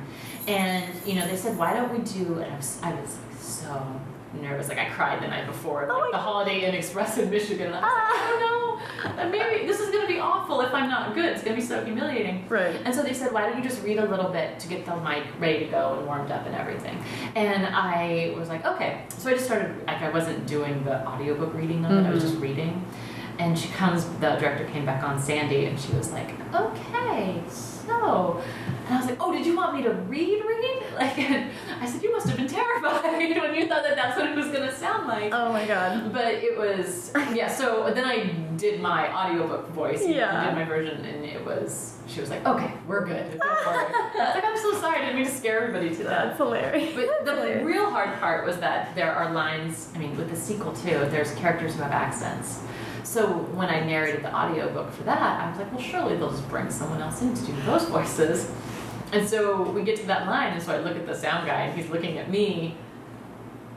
and 0.49 0.85
you 1.07 1.15
know 1.15 1.27
they 1.27 1.37
said, 1.37 1.57
why 1.57 1.73
don't 1.75 1.93
we 1.93 1.99
do? 2.05 2.39
And 2.41 2.53
I 2.53 2.57
was, 2.57 2.81
I 2.83 2.93
was 3.01 3.17
like, 3.31 3.41
so 3.41 4.01
nervous. 4.35 4.69
Like 4.69 4.79
I 4.79 4.89
cried 4.91 5.23
the 5.23 5.29
night 5.29 5.47
before, 5.47 5.85
oh 5.91 5.95
like 5.95 6.09
Oh 6.09 6.11
the 6.13 6.19
Holiday 6.19 6.65
Inn 6.67 6.75
Express 6.75 7.19
in 7.19 7.31
Michigan. 7.31 7.69
And 7.69 7.77
I 7.77 7.81
was 7.81 7.95
like, 7.95 8.09
I 8.09 8.29
don't 8.29 8.41
know. 8.41 9.31
Maybe 9.31 9.67
this 9.67 9.81
is 9.81 9.91
gonna 9.91 10.07
be 10.07 10.19
awful 10.19 10.61
if 10.61 10.73
I'm 10.73 10.89
not 10.89 11.15
good. 11.15 11.27
It's 11.27 11.43
gonna 11.43 11.57
be 11.57 11.63
so 11.63 11.85
humiliating. 11.85 12.47
Right. 12.49 12.81
And 12.85 12.95
so 12.95 13.03
they 13.03 13.13
said, 13.13 13.33
why 13.33 13.49
don't 13.49 13.57
you 13.57 13.63
just 13.63 13.83
read 13.83 13.99
a 13.99 14.07
little 14.07 14.31
bit 14.31 14.59
to 14.61 14.69
get 14.69 14.85
the 14.85 14.97
mic 14.97 15.25
ready 15.39 15.61
to 15.61 15.71
go 15.71 15.97
and 15.99 16.07
warmed 16.07 16.31
up 16.31 16.47
and 16.47 16.55
everything. 16.55 17.03
And 17.35 17.67
I 17.67 18.35
was 18.39 18.49
like, 18.49 18.65
okay. 18.65 19.05
So 19.09 19.31
I 19.31 19.35
just 19.35 19.47
started, 19.47 19.87
like 19.87 20.03
I 20.03 20.11
wasn't 20.11 20.47
doing 20.47 20.85
the 20.85 21.07
audiobook 21.07 21.55
reading 21.55 21.85
of 21.85 21.93
it, 21.93 22.07
I 22.07 22.11
was 22.11 22.23
just 22.23 22.35
mm-hmm. 22.35 22.43
reading. 22.43 22.85
And 23.39 23.57
she 23.57 23.69
comes, 23.69 24.05
the 24.05 24.37
director 24.37 24.65
came 24.67 24.85
back 24.85 25.05
on 25.05 25.21
Sandy 25.21 25.67
and 25.67 25.79
she 25.79 25.93
was 25.93 26.11
like, 26.13 26.31
okay, 26.55 27.41
so. 27.89 28.43
And 28.87 28.95
I 28.95 28.99
was 29.01 29.07
like, 29.07 29.19
oh, 29.23 29.33
did 29.33 29.45
you 29.45 29.55
want 29.57 29.75
me 29.77 29.83
to 29.83 29.91
read, 29.93 30.43
read? 30.45 30.75
Like, 30.99 31.17
and 31.21 31.51
I 31.81 31.87
said, 31.87 32.03
you 32.03 32.11
must 32.11 32.27
have 32.27 32.37
been 32.37 32.49
terrified 32.49 33.05
when 33.41 33.55
you 33.55 33.69
thought 33.69 33.85
that 33.85 33.95
that's 33.95 34.17
what 34.19 34.27
it 34.29 34.35
was 34.35 34.49
gonna 34.49 34.75
sound 34.75 35.07
like. 35.07 35.33
Oh 35.33 35.53
my 35.53 35.65
god. 35.65 36.13
But 36.13 36.35
it 36.35 36.59
was 36.59 37.13
yeah. 37.33 37.47
So 37.47 37.93
then 37.95 38.05
I 38.05 38.25
did 38.57 38.81
my 38.81 39.09
audiobook 39.15 39.69
voice. 39.69 40.03
and 40.05 40.13
Yeah. 40.13 40.47
Did 40.47 40.55
my 40.57 40.65
version, 40.65 41.05
and 41.05 41.25
it 41.25 41.45
was. 41.47 41.99
She 42.09 42.21
was 42.21 42.31
like, 42.31 42.45
"Okay, 42.45 42.73
we're 42.89 43.05
good. 43.07 43.39
Go 43.39 43.47
for 43.63 43.71
it." 43.75 43.95
I 43.95 44.25
was 44.27 44.35
like, 44.35 44.45
"I'm 44.45 44.57
so 44.57 44.73
sorry. 44.81 44.97
I 44.97 45.01
didn't 45.03 45.17
mean 45.17 45.27
to 45.27 45.31
scare 45.31 45.61
everybody 45.61 45.91
to 45.95 46.03
That's 46.03 46.31
death." 46.31 46.37
hilarious. 46.39 46.95
But 46.97 47.07
That's 47.07 47.25
the 47.27 47.31
hilarious. 47.37 47.65
real 47.65 47.91
hard 47.91 48.19
part 48.19 48.45
was 48.45 48.59
that 48.59 48.93
there 48.97 49.13
are 49.15 49.31
lines. 49.33 49.93
I 49.95 49.99
mean, 49.99 50.17
with 50.17 50.31
the 50.31 50.37
sequel 50.37 50.73
too, 50.73 50.99
there's 51.11 51.33
characters 51.37 51.77
who 51.77 51.83
have 51.83 51.93
accents. 51.93 52.61
So 53.09 53.27
when 53.27 53.71
I 53.71 53.81
narrated 53.81 54.23
the 54.23 54.37
audiobook 54.37 54.93
for 54.93 55.03
that, 55.05 55.41
I 55.41 55.49
was 55.49 55.59
like, 55.59 55.73
well, 55.73 55.81
surely 55.81 56.19
they'll 56.19 56.31
just 56.31 56.47
bring 56.51 56.71
someone 56.71 57.01
else 57.01 57.23
in 57.23 57.33
to 57.33 57.47
do 57.47 57.55
those 57.63 57.85
voices. 57.89 58.51
And 59.13 59.27
so 59.27 59.63
we 59.63 59.83
get 59.83 59.97
to 60.01 60.07
that 60.09 60.27
line, 60.27 60.53
and 60.53 60.63
so 60.63 60.75
I 60.75 60.81
look 60.81 60.95
at 60.95 61.07
the 61.07 61.15
sound 61.15 61.47
guy, 61.47 61.63
and 61.63 61.79
he's 61.81 61.89
looking 61.89 62.19
at 62.19 62.29
me, 62.29 62.77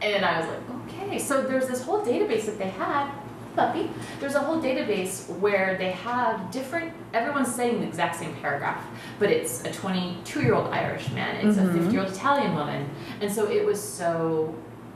and 0.01 0.25
I 0.25 0.41
was 0.41 0.49
like, 0.49 0.59
okay. 0.81 1.17
So 1.17 1.43
there's 1.43 1.65
this 1.69 1.81
whole 1.81 2.01
database 2.01 2.45
that 2.45 2.57
they 2.57 2.71
had, 2.71 3.09
puppy. 3.55 3.89
There's 4.19 4.35
a 4.35 4.41
whole 4.41 4.61
database 4.61 5.29
where 5.39 5.77
they 5.77 5.91
have 5.91 6.51
different. 6.51 6.91
Everyone's 7.13 7.55
saying 7.55 7.79
the 7.79 7.87
exact 7.87 8.17
same 8.17 8.35
paragraph, 8.41 8.85
but 9.17 9.29
it's 9.29 9.63
a 9.63 9.71
22 9.71 10.41
year 10.41 10.55
old 10.55 10.67
Irish 10.73 11.09
man, 11.11 11.47
it's 11.47 11.57
a 11.57 11.61
mm-hmm. 11.61 11.77
50 11.79 11.91
year 11.93 12.01
old 12.01 12.11
Italian 12.11 12.53
woman, 12.53 12.89
and 13.21 13.31
so 13.31 13.49
it 13.49 13.65
was 13.65 13.81
so. 13.81 14.53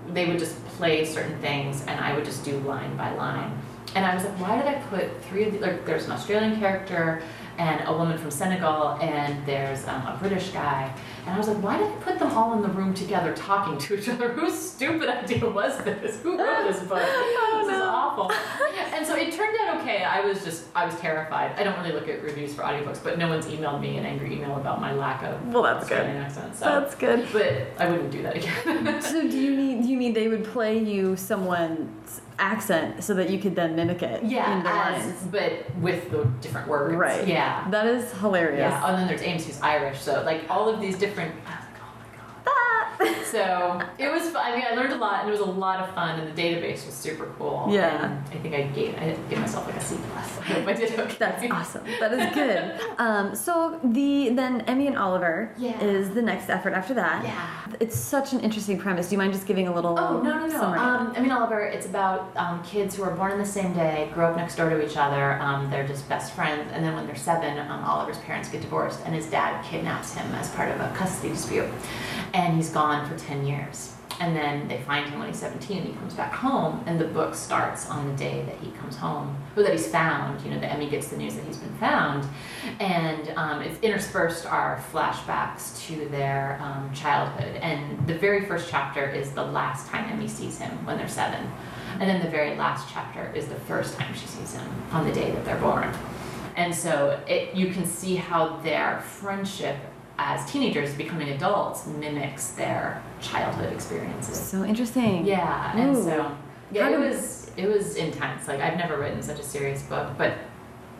They 0.09 0.27
would 0.27 0.39
just 0.39 0.63
play 0.77 1.05
certain 1.05 1.39
things, 1.39 1.85
and 1.87 2.01
I 2.01 2.13
would 2.13 2.25
just 2.25 2.43
do 2.43 2.59
line 2.59 2.97
by 2.97 3.15
line. 3.15 3.57
And 3.95 4.05
I 4.05 4.13
was 4.13 4.25
like, 4.25 4.39
why 4.39 4.57
did 4.57 4.67
I 4.67 4.75
put 4.89 5.23
three 5.23 5.45
of 5.45 5.53
the, 5.53 5.59
like, 5.59 5.85
there's 5.85 6.05
an 6.05 6.11
Australian 6.11 6.59
character 6.59 7.23
and 7.57 7.87
a 7.87 7.93
woman 7.97 8.17
from 8.17 8.29
Senegal 8.29 8.97
and 9.01 9.45
there's 9.45 9.87
um, 9.87 10.01
a 10.05 10.17
British 10.19 10.49
guy. 10.49 10.93
And 11.25 11.33
I 11.33 11.37
was 11.37 11.47
like, 11.47 11.63
why 11.63 11.77
did 11.77 11.87
I 11.87 11.95
put 12.01 12.19
them 12.19 12.29
all 12.31 12.53
in 12.53 12.61
the 12.61 12.67
room 12.67 12.93
together 12.93 13.33
talking 13.33 13.77
to 13.77 13.97
each 13.97 14.09
other? 14.13 14.33
Whose 14.33 14.53
stupid 14.53 15.07
idea 15.07 15.49
was 15.49 15.77
this? 15.85 16.19
Who 16.21 16.37
wrote 16.37 16.67
this 16.67 16.83
book? 16.83 16.99
this 16.99 17.67
is 17.75 17.81
awful. 17.81 18.31
And 18.95 19.05
so 19.05 19.13
it 19.15 19.33
turned 19.33 19.55
out 19.61 19.81
okay. 19.81 20.03
I 20.05 20.21
was 20.21 20.41
just, 20.43 20.65
I 20.73 20.85
was 20.85 20.95
terrified. 20.95 21.51
I 21.59 21.63
don't 21.63 21.77
really 21.77 21.91
look 21.91 22.07
at 22.07 22.23
reviews 22.23 22.53
for 22.53 22.61
audiobooks, 22.61 23.03
but 23.03 23.17
no 23.17 23.27
one's 23.27 23.45
emailed 23.45 23.81
me 23.81 23.97
an 23.97 24.05
angry 24.05 24.33
email 24.33 24.55
about 24.55 24.79
my 24.79 24.93
lack 24.93 25.21
of 25.23 25.45
Well, 25.53 25.63
that's 25.63 25.87
good. 25.89 25.97
Australian 25.97 26.23
accent. 26.23 26.55
So. 26.55 26.65
That's 26.65 26.95
good. 26.95 27.27
but 27.33 27.67
I 27.77 27.89
wouldn't 27.89 28.11
do 28.11 28.21
that 28.23 28.37
again. 28.37 29.01
So 29.01 29.21
do 29.21 29.37
you 29.37 29.51
mean 29.51 29.81
do 29.81 29.89
you 29.89 29.97
mean 29.97 30.13
they 30.13 30.29
would 30.29 30.45
play 30.45 30.77
you 30.81 31.17
someone's 31.17 32.21
accent 32.39 33.03
so 33.03 33.13
that 33.13 33.29
you 33.29 33.39
could 33.39 33.55
then 33.55 33.75
mimic 33.75 34.01
it 34.03 34.23
yeah, 34.23 34.57
in 34.57 34.63
the 34.63 34.69
as, 34.69 35.05
lines? 35.05 35.27
but 35.31 35.75
with 35.77 36.11
the 36.11 36.25
different 36.41 36.67
words. 36.67 36.95
Right. 36.95 37.27
Yeah. 37.27 37.67
That 37.69 37.87
is 37.87 38.11
hilarious. 38.19 38.59
Yeah, 38.59 38.87
and 38.87 38.97
then 38.97 39.07
there's 39.07 39.21
Ames 39.21 39.45
who's 39.45 39.61
Irish, 39.61 40.01
so 40.01 40.21
like 40.23 40.43
all 40.49 40.67
of 40.67 40.81
these 40.81 40.97
different. 40.97 41.33
I 41.45 41.49
was 41.49 41.65
like, 41.65 41.81
oh 41.81 41.93
my 41.99 42.17
god. 42.17 42.43
Ah! 42.47 42.84
So 43.25 43.81
it 43.97 44.09
was 44.11 44.29
fun. 44.29 44.51
I 44.51 44.55
mean, 44.55 44.65
I 44.69 44.75
learned 44.75 44.93
a 44.93 44.97
lot, 44.97 45.19
and 45.21 45.29
it 45.29 45.31
was 45.31 45.41
a 45.41 45.45
lot 45.45 45.79
of 45.81 45.93
fun, 45.93 46.19
and 46.19 46.35
the 46.35 46.41
database 46.41 46.85
was 46.85 46.93
super 46.93 47.25
cool. 47.37 47.67
Yeah. 47.69 48.05
And 48.05 48.23
I 48.31 48.37
think 48.41 48.55
I 48.55 48.63
gave 48.67 48.95
I 48.95 49.15
gave 49.29 49.39
myself 49.39 49.65
like 49.65 49.75
a 49.75 49.81
C 49.81 49.97
plus. 50.11 50.37
I 50.39 50.43
hope 50.43 50.67
I 50.67 50.73
did 50.73 50.97
okay. 50.99 51.15
That's 51.19 51.51
awesome. 51.51 51.83
That 51.99 52.13
is 52.13 52.33
good. 52.33 52.79
um, 52.99 53.35
so 53.35 53.79
the 53.83 54.29
then 54.29 54.61
Emmy 54.61 54.87
and 54.87 54.97
Oliver 54.97 55.51
Yeah. 55.57 55.77
is 55.83 56.11
the 56.11 56.21
next 56.21 56.49
effort 56.49 56.73
after 56.73 56.93
that. 56.93 57.23
Yeah. 57.25 57.75
It's 57.79 57.97
such 57.97 58.31
an 58.33 58.39
interesting 58.39 58.77
premise. 58.77 59.09
Do 59.09 59.13
you 59.15 59.17
mind 59.17 59.33
just 59.33 59.47
giving 59.47 59.67
a 59.67 59.73
little 59.73 59.99
Oh 59.99 60.21
no 60.21 60.37
no 60.39 60.45
no! 60.47 60.49
summary? 60.59 60.79
Um, 60.79 61.13
I 61.17 61.19
mean 61.19 61.31
Oliver. 61.31 61.61
It's 61.65 61.85
about 61.87 62.31
um, 62.37 62.63
kids 62.63 62.95
who 62.95 63.03
are 63.03 63.11
born 63.11 63.31
on 63.33 63.37
the 63.39 63.45
same 63.45 63.73
day, 63.73 64.09
grow 64.13 64.29
up 64.29 64.37
next 64.37 64.55
door 64.55 64.69
to 64.69 64.85
each 64.85 64.95
other. 64.97 65.33
Um, 65.41 65.69
they're 65.69 65.87
just 65.87 66.07
best 66.07 66.33
friends, 66.33 66.71
and 66.73 66.83
then 66.85 66.95
when 66.95 67.05
they're 67.07 67.15
seven, 67.15 67.57
um, 67.69 67.83
Oliver's 67.83 68.19
parents 68.19 68.47
get 68.49 68.61
divorced, 68.61 68.99
and 69.05 69.13
his 69.13 69.25
dad 69.29 69.63
kidnaps 69.65 70.13
him 70.13 70.25
as 70.35 70.49
part 70.51 70.71
of 70.71 70.79
a 70.79 70.93
custody 70.95 71.33
dispute, 71.33 71.67
and 72.33 72.55
he's 72.55 72.69
gone 72.69 72.84
for 73.09 73.17
ten 73.17 73.45
years. 73.45 73.95
And 74.19 74.35
then 74.35 74.67
they 74.67 74.81
find 74.81 75.09
him 75.09 75.19
when 75.19 75.27
he's 75.27 75.39
17 75.39 75.77
and 75.77 75.87
he 75.87 75.93
comes 75.93 76.13
back 76.13 76.33
home 76.33 76.83
and 76.85 76.99
the 76.99 77.05
book 77.05 77.35
starts 77.35 77.89
on 77.89 78.07
the 78.09 78.15
day 78.15 78.43
that 78.45 78.57
he 78.59 78.71
comes 78.71 78.95
home, 78.95 79.35
or 79.55 79.63
that 79.63 79.73
he's 79.73 79.87
found. 79.87 80.41
You 80.41 80.51
know, 80.51 80.59
that 80.59 80.71
Emmy 80.71 80.89
gets 80.89 81.09
the 81.09 81.17
news 81.17 81.35
that 81.35 81.43
he's 81.45 81.57
been 81.57 81.75
found. 81.77 82.25
And 82.79 83.29
um, 83.35 83.61
it's 83.61 83.79
interspersed 83.81 84.45
are 84.45 84.81
flashbacks 84.91 85.85
to 85.87 86.07
their 86.09 86.57
um, 86.61 86.93
childhood. 86.93 87.55
And 87.57 88.07
the 88.07 88.17
very 88.17 88.45
first 88.45 88.69
chapter 88.69 89.09
is 89.09 89.31
the 89.31 89.43
last 89.43 89.89
time 89.89 90.09
Emmy 90.09 90.27
sees 90.27 90.57
him 90.59 90.85
when 90.85 90.97
they're 90.97 91.09
seven. 91.09 91.51
And 91.99 92.09
then 92.09 92.21
the 92.23 92.29
very 92.29 92.55
last 92.55 92.89
chapter 92.91 93.31
is 93.35 93.47
the 93.47 93.55
first 93.55 93.97
time 93.97 94.13
she 94.13 94.27
sees 94.27 94.53
him 94.53 94.67
on 94.91 95.05
the 95.05 95.13
day 95.13 95.31
that 95.31 95.43
they're 95.45 95.59
born. 95.59 95.93
And 96.55 96.73
so 96.73 97.21
it, 97.27 97.53
you 97.53 97.73
can 97.73 97.85
see 97.85 98.15
how 98.15 98.57
their 98.57 99.01
friendship 99.01 99.77
as 100.17 100.49
teenagers 100.49 100.93
becoming 100.93 101.29
adults 101.29 101.85
mimics 101.87 102.51
their 102.51 103.03
childhood 103.21 103.73
experiences. 103.73 104.39
so 104.39 104.63
interesting. 104.63 105.25
Yeah, 105.25 105.77
and 105.77 105.95
so 105.95 106.35
yeah, 106.71 106.83
How 106.89 106.93
it 106.93 106.99
was 106.99 107.51
it 107.57 107.67
was 107.67 107.95
intense. 107.95 108.47
Like 108.47 108.59
I've 108.61 108.77
never 108.77 108.97
written 108.97 109.21
such 109.21 109.39
a 109.39 109.43
serious 109.43 109.83
book, 109.83 110.11
but 110.17 110.37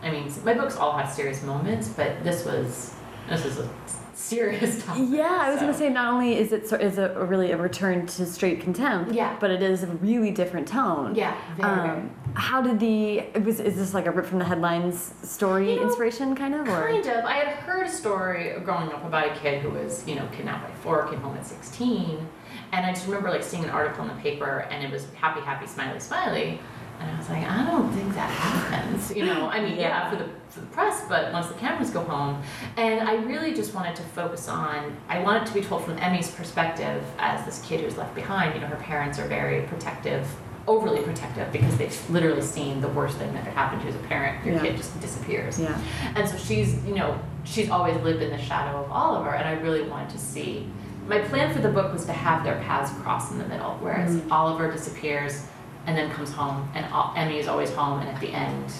I 0.03 0.11
mean, 0.11 0.32
my 0.43 0.53
books 0.53 0.76
all 0.76 0.97
have 0.97 1.11
serious 1.11 1.43
moments, 1.43 1.89
but 1.89 2.24
this 2.24 2.45
was 2.45 2.93
This 3.30 3.45
is 3.45 3.59
a 3.59 3.70
serious 4.16 4.84
topic. 4.86 5.03
Yeah, 5.09 5.39
I 5.41 5.49
was 5.51 5.59
so. 5.59 5.66
gonna 5.66 5.78
say 5.78 5.89
not 5.89 6.13
only 6.13 6.38
is 6.38 6.51
it 6.51 6.63
is 6.82 6.97
it 6.97 7.11
a 7.16 7.26
really 7.26 7.51
a 7.51 7.57
return 7.57 8.05
to 8.07 8.26
straight 8.26 8.61
contempt, 8.61 9.11
Yeah. 9.13 9.38
but 9.39 9.51
it 9.51 9.61
is 9.61 9.84
a 9.84 9.88
really 9.88 10.32
different 10.32 10.68
tone. 10.68 11.13
Yeah, 11.16 11.36
very, 11.57 11.76
very. 11.76 11.89
Um, 11.89 12.11
how 12.34 12.61
did 12.61 12.80
the 12.80 13.20
it 13.20 13.43
was 13.43 13.59
is 13.59 13.76
this 13.76 13.93
like 13.93 14.05
a 14.07 14.11
rip 14.11 14.26
from 14.26 14.39
the 14.39 14.45
headlines 14.45 15.13
story 15.24 15.72
You 15.74 15.78
know, 15.78 15.84
inspiration 15.88 16.36
kind 16.36 16.53
of 16.55 16.68
or 16.68 16.88
Kind 16.88 17.05
of. 17.07 17.26
I 17.26 17.34
had 17.34 17.47
heard 17.57 17.88
a 17.88 17.91
story 17.91 18.53
growing 18.63 18.89
up 18.91 19.05
about 19.05 19.36
a 19.36 19.39
kid 19.39 19.61
who 19.61 19.70
was, 19.70 20.07
you 20.07 20.16
know, 20.16 20.28
kidnapped 20.32 20.68
by 20.68 20.74
four, 20.76 21.07
came 21.07 21.20
home 21.22 21.36
at 21.38 21.45
16. 21.45 22.26
And 22.72 22.86
I 22.86 22.91
just 22.93 23.05
remember 23.05 23.30
like 23.30 23.43
seeing 23.43 23.63
an 23.63 23.70
article 23.70 24.03
in 24.03 24.16
the 24.16 24.22
paper 24.22 24.68
and 24.70 24.84
it 24.84 24.91
was 24.91 25.07
happy, 25.16 25.41
happy, 25.41 25.68
smiley, 25.68 25.99
smiley. 25.99 26.59
And 26.99 27.11
I 27.11 27.17
was 27.17 27.29
like, 27.29 27.45
I 27.47 27.65
don't 27.69 27.91
think 27.91 28.13
that 28.15 28.29
happens. 28.29 29.13
You 29.15 29.25
know, 29.25 29.47
I 29.47 29.61
mean, 29.61 29.77
yeah, 29.77 30.09
for 30.09 30.15
the 30.15 30.25
for 30.49 30.61
the 30.61 30.67
press, 30.67 31.03
but 31.09 31.33
once 31.33 31.47
the 31.47 31.53
cameras 31.55 31.89
go 31.89 32.01
home. 32.01 32.41
And 32.77 33.07
I 33.07 33.15
really 33.15 33.53
just 33.53 33.73
wanted 33.73 33.95
to 33.97 34.03
focus 34.03 34.47
on 34.47 34.95
I 35.09 35.19
wanted 35.19 35.45
to 35.47 35.53
be 35.53 35.61
told 35.61 35.83
from 35.83 35.97
Emmy's 35.99 36.31
perspective 36.31 37.03
as 37.19 37.45
this 37.45 37.61
kid 37.65 37.81
who's 37.81 37.97
left 37.97 38.15
behind. 38.15 38.55
You 38.55 38.61
know, 38.61 38.67
her 38.67 38.77
parents 38.77 39.19
are 39.19 39.27
very 39.27 39.63
protective, 39.67 40.25
overly 40.67 41.01
protective 41.03 41.51
because 41.51 41.77
they've 41.77 42.09
literally 42.09 42.41
seen 42.41 42.79
the 42.79 42.87
worst 42.89 43.17
thing 43.17 43.33
that 43.33 43.43
could 43.43 43.53
happen 43.53 43.79
to 43.79 43.85
you 43.85 43.89
as 43.89 43.95
a 43.95 44.07
parent. 44.07 44.45
Your 44.45 44.55
Yeah. 44.55 44.61
kid 44.61 44.77
just 44.77 44.99
disappears. 45.01 45.59
yeah 45.59 45.77
And 46.15 46.27
so 46.29 46.37
she's, 46.37 46.83
you 46.85 46.95
know, 46.95 47.19
she's 47.43 47.69
always 47.69 47.97
lived 47.97 48.21
in 48.21 48.29
the 48.31 48.39
shadow 48.39 48.83
of 48.83 48.91
Oliver, 48.91 49.31
and 49.35 49.47
I 49.47 49.53
really 49.61 49.83
wanted 49.83 50.09
to 50.11 50.17
see. 50.17 50.67
My 51.07 51.19
plan 51.19 51.53
for 51.53 51.61
the 51.61 51.69
book 51.69 51.93
was 51.93 52.05
to 52.05 52.13
have 52.13 52.43
their 52.43 52.55
paths 52.61 52.91
cross 53.03 53.29
in 53.31 53.37
the 53.37 53.45
middle, 53.45 53.77
whereas 53.81 54.15
Mm. 54.15 54.31
Oliver 54.31 54.71
disappears 54.71 55.45
and 55.88 55.97
then 55.97 56.09
comes 56.11 56.31
home, 56.31 56.67
and 56.75 56.86
O- 56.93 57.13
Emmy 57.15 57.38
is 57.39 57.47
always 57.47 57.71
home, 57.73 57.99
and 58.01 58.09
at 58.09 58.19
the 58.19 58.29
end 58.33 58.71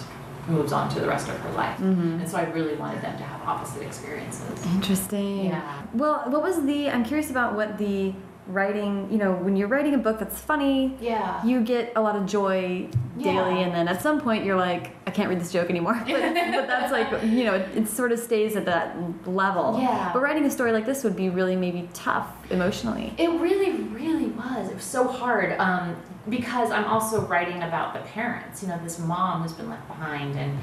moves 0.48 0.72
on 0.72 0.88
to 0.88 1.00
the 1.00 1.08
rest 1.08 1.28
of 1.28 1.36
her 1.40 1.50
life. 1.52 1.76
Mhm. 1.78 2.20
And 2.20 2.28
so 2.28 2.36
I 2.38 2.44
really 2.50 2.74
wanted 2.76 3.02
them 3.02 3.16
to 3.18 3.24
have 3.24 3.40
opposite 3.46 3.82
experiences. 3.82 4.64
interesting 4.66 5.46
Yeah. 5.46 5.60
well 5.92 6.22
what 6.28 6.40
was 6.42 6.62
the 6.64 6.88
I'm 6.88 7.04
curious 7.04 7.30
about 7.30 7.54
what 7.56 7.78
the 7.78 8.12
writing 8.48 9.08
you 9.10 9.18
know 9.18 9.32
when 9.32 9.56
you're 9.56 9.66
writing 9.68 9.94
a 9.94 9.98
book 9.98 10.18
that's 10.20 10.38
funny 10.40 10.96
Yeah. 11.00 11.44
you 11.44 11.62
get 11.62 11.92
a 11.96 12.00
lot 12.00 12.14
of 12.14 12.26
joy 12.26 12.88
daily 13.18 13.60
Yeah. 13.60 13.66
and 13.66 13.72
then 13.74 13.88
at 13.88 14.00
some 14.02 14.20
point 14.20 14.44
you're 14.44 14.56
like 14.56 14.94
i 15.06 15.10
can't 15.10 15.28
read 15.28 15.40
this 15.40 15.50
joke 15.52 15.68
anymore 15.68 15.94
but, 16.06 16.06
but 16.06 16.66
that's 16.66 16.92
like 16.92 17.10
you 17.24 17.42
know 17.44 17.54
it, 17.54 17.68
it 17.76 17.88
sort 17.88 18.12
of 18.12 18.18
stays 18.20 18.54
at 18.54 18.64
that 18.66 18.96
level 19.26 19.78
Yeah. 19.80 20.10
but 20.12 20.22
writing 20.22 20.44
a 20.44 20.50
story 20.50 20.70
like 20.72 20.86
this 20.86 21.02
would 21.02 21.16
be 21.16 21.28
really 21.28 21.56
maybe 21.56 21.88
tough 21.92 22.28
emotionally 22.50 23.12
It 23.18 23.28
really, 23.40 23.72
really 23.72 24.26
was. 24.26 24.68
It 24.70 24.74
was 24.76 24.84
so 24.84 25.08
hard 25.08 25.58
um, 25.58 25.96
because 26.28 26.70
I'm 26.70 26.84
also 26.84 27.22
writing 27.22 27.62
about 27.64 27.92
the 27.94 27.98
parents. 28.10 28.62
You 28.62 28.68
know, 28.68 28.78
this 28.84 29.00
mom 29.00 29.42
who's 29.42 29.52
been 29.52 29.68
left 29.68 29.88
behind, 29.88 30.36
and 30.38 30.56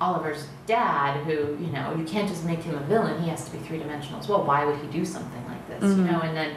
Oliver's 0.00 0.48
dad, 0.66 1.22
who 1.24 1.56
you 1.64 1.70
know, 1.70 1.94
you 1.96 2.02
can't 2.04 2.28
just 2.28 2.44
make 2.44 2.60
him 2.64 2.74
a 2.74 2.80
villain. 2.80 3.22
He 3.22 3.28
has 3.30 3.44
to 3.44 3.52
be 3.52 3.58
three 3.58 3.78
dimensional 3.78 4.18
as 4.18 4.26
well. 4.28 4.44
Why 4.44 4.64
would 4.64 4.76
he 4.80 4.88
do 4.88 5.04
something 5.04 5.44
like 5.46 5.68
this? 5.68 5.82
You 5.96 6.02
Mhm. 6.02 6.10
know, 6.10 6.20
and 6.20 6.36
then 6.36 6.50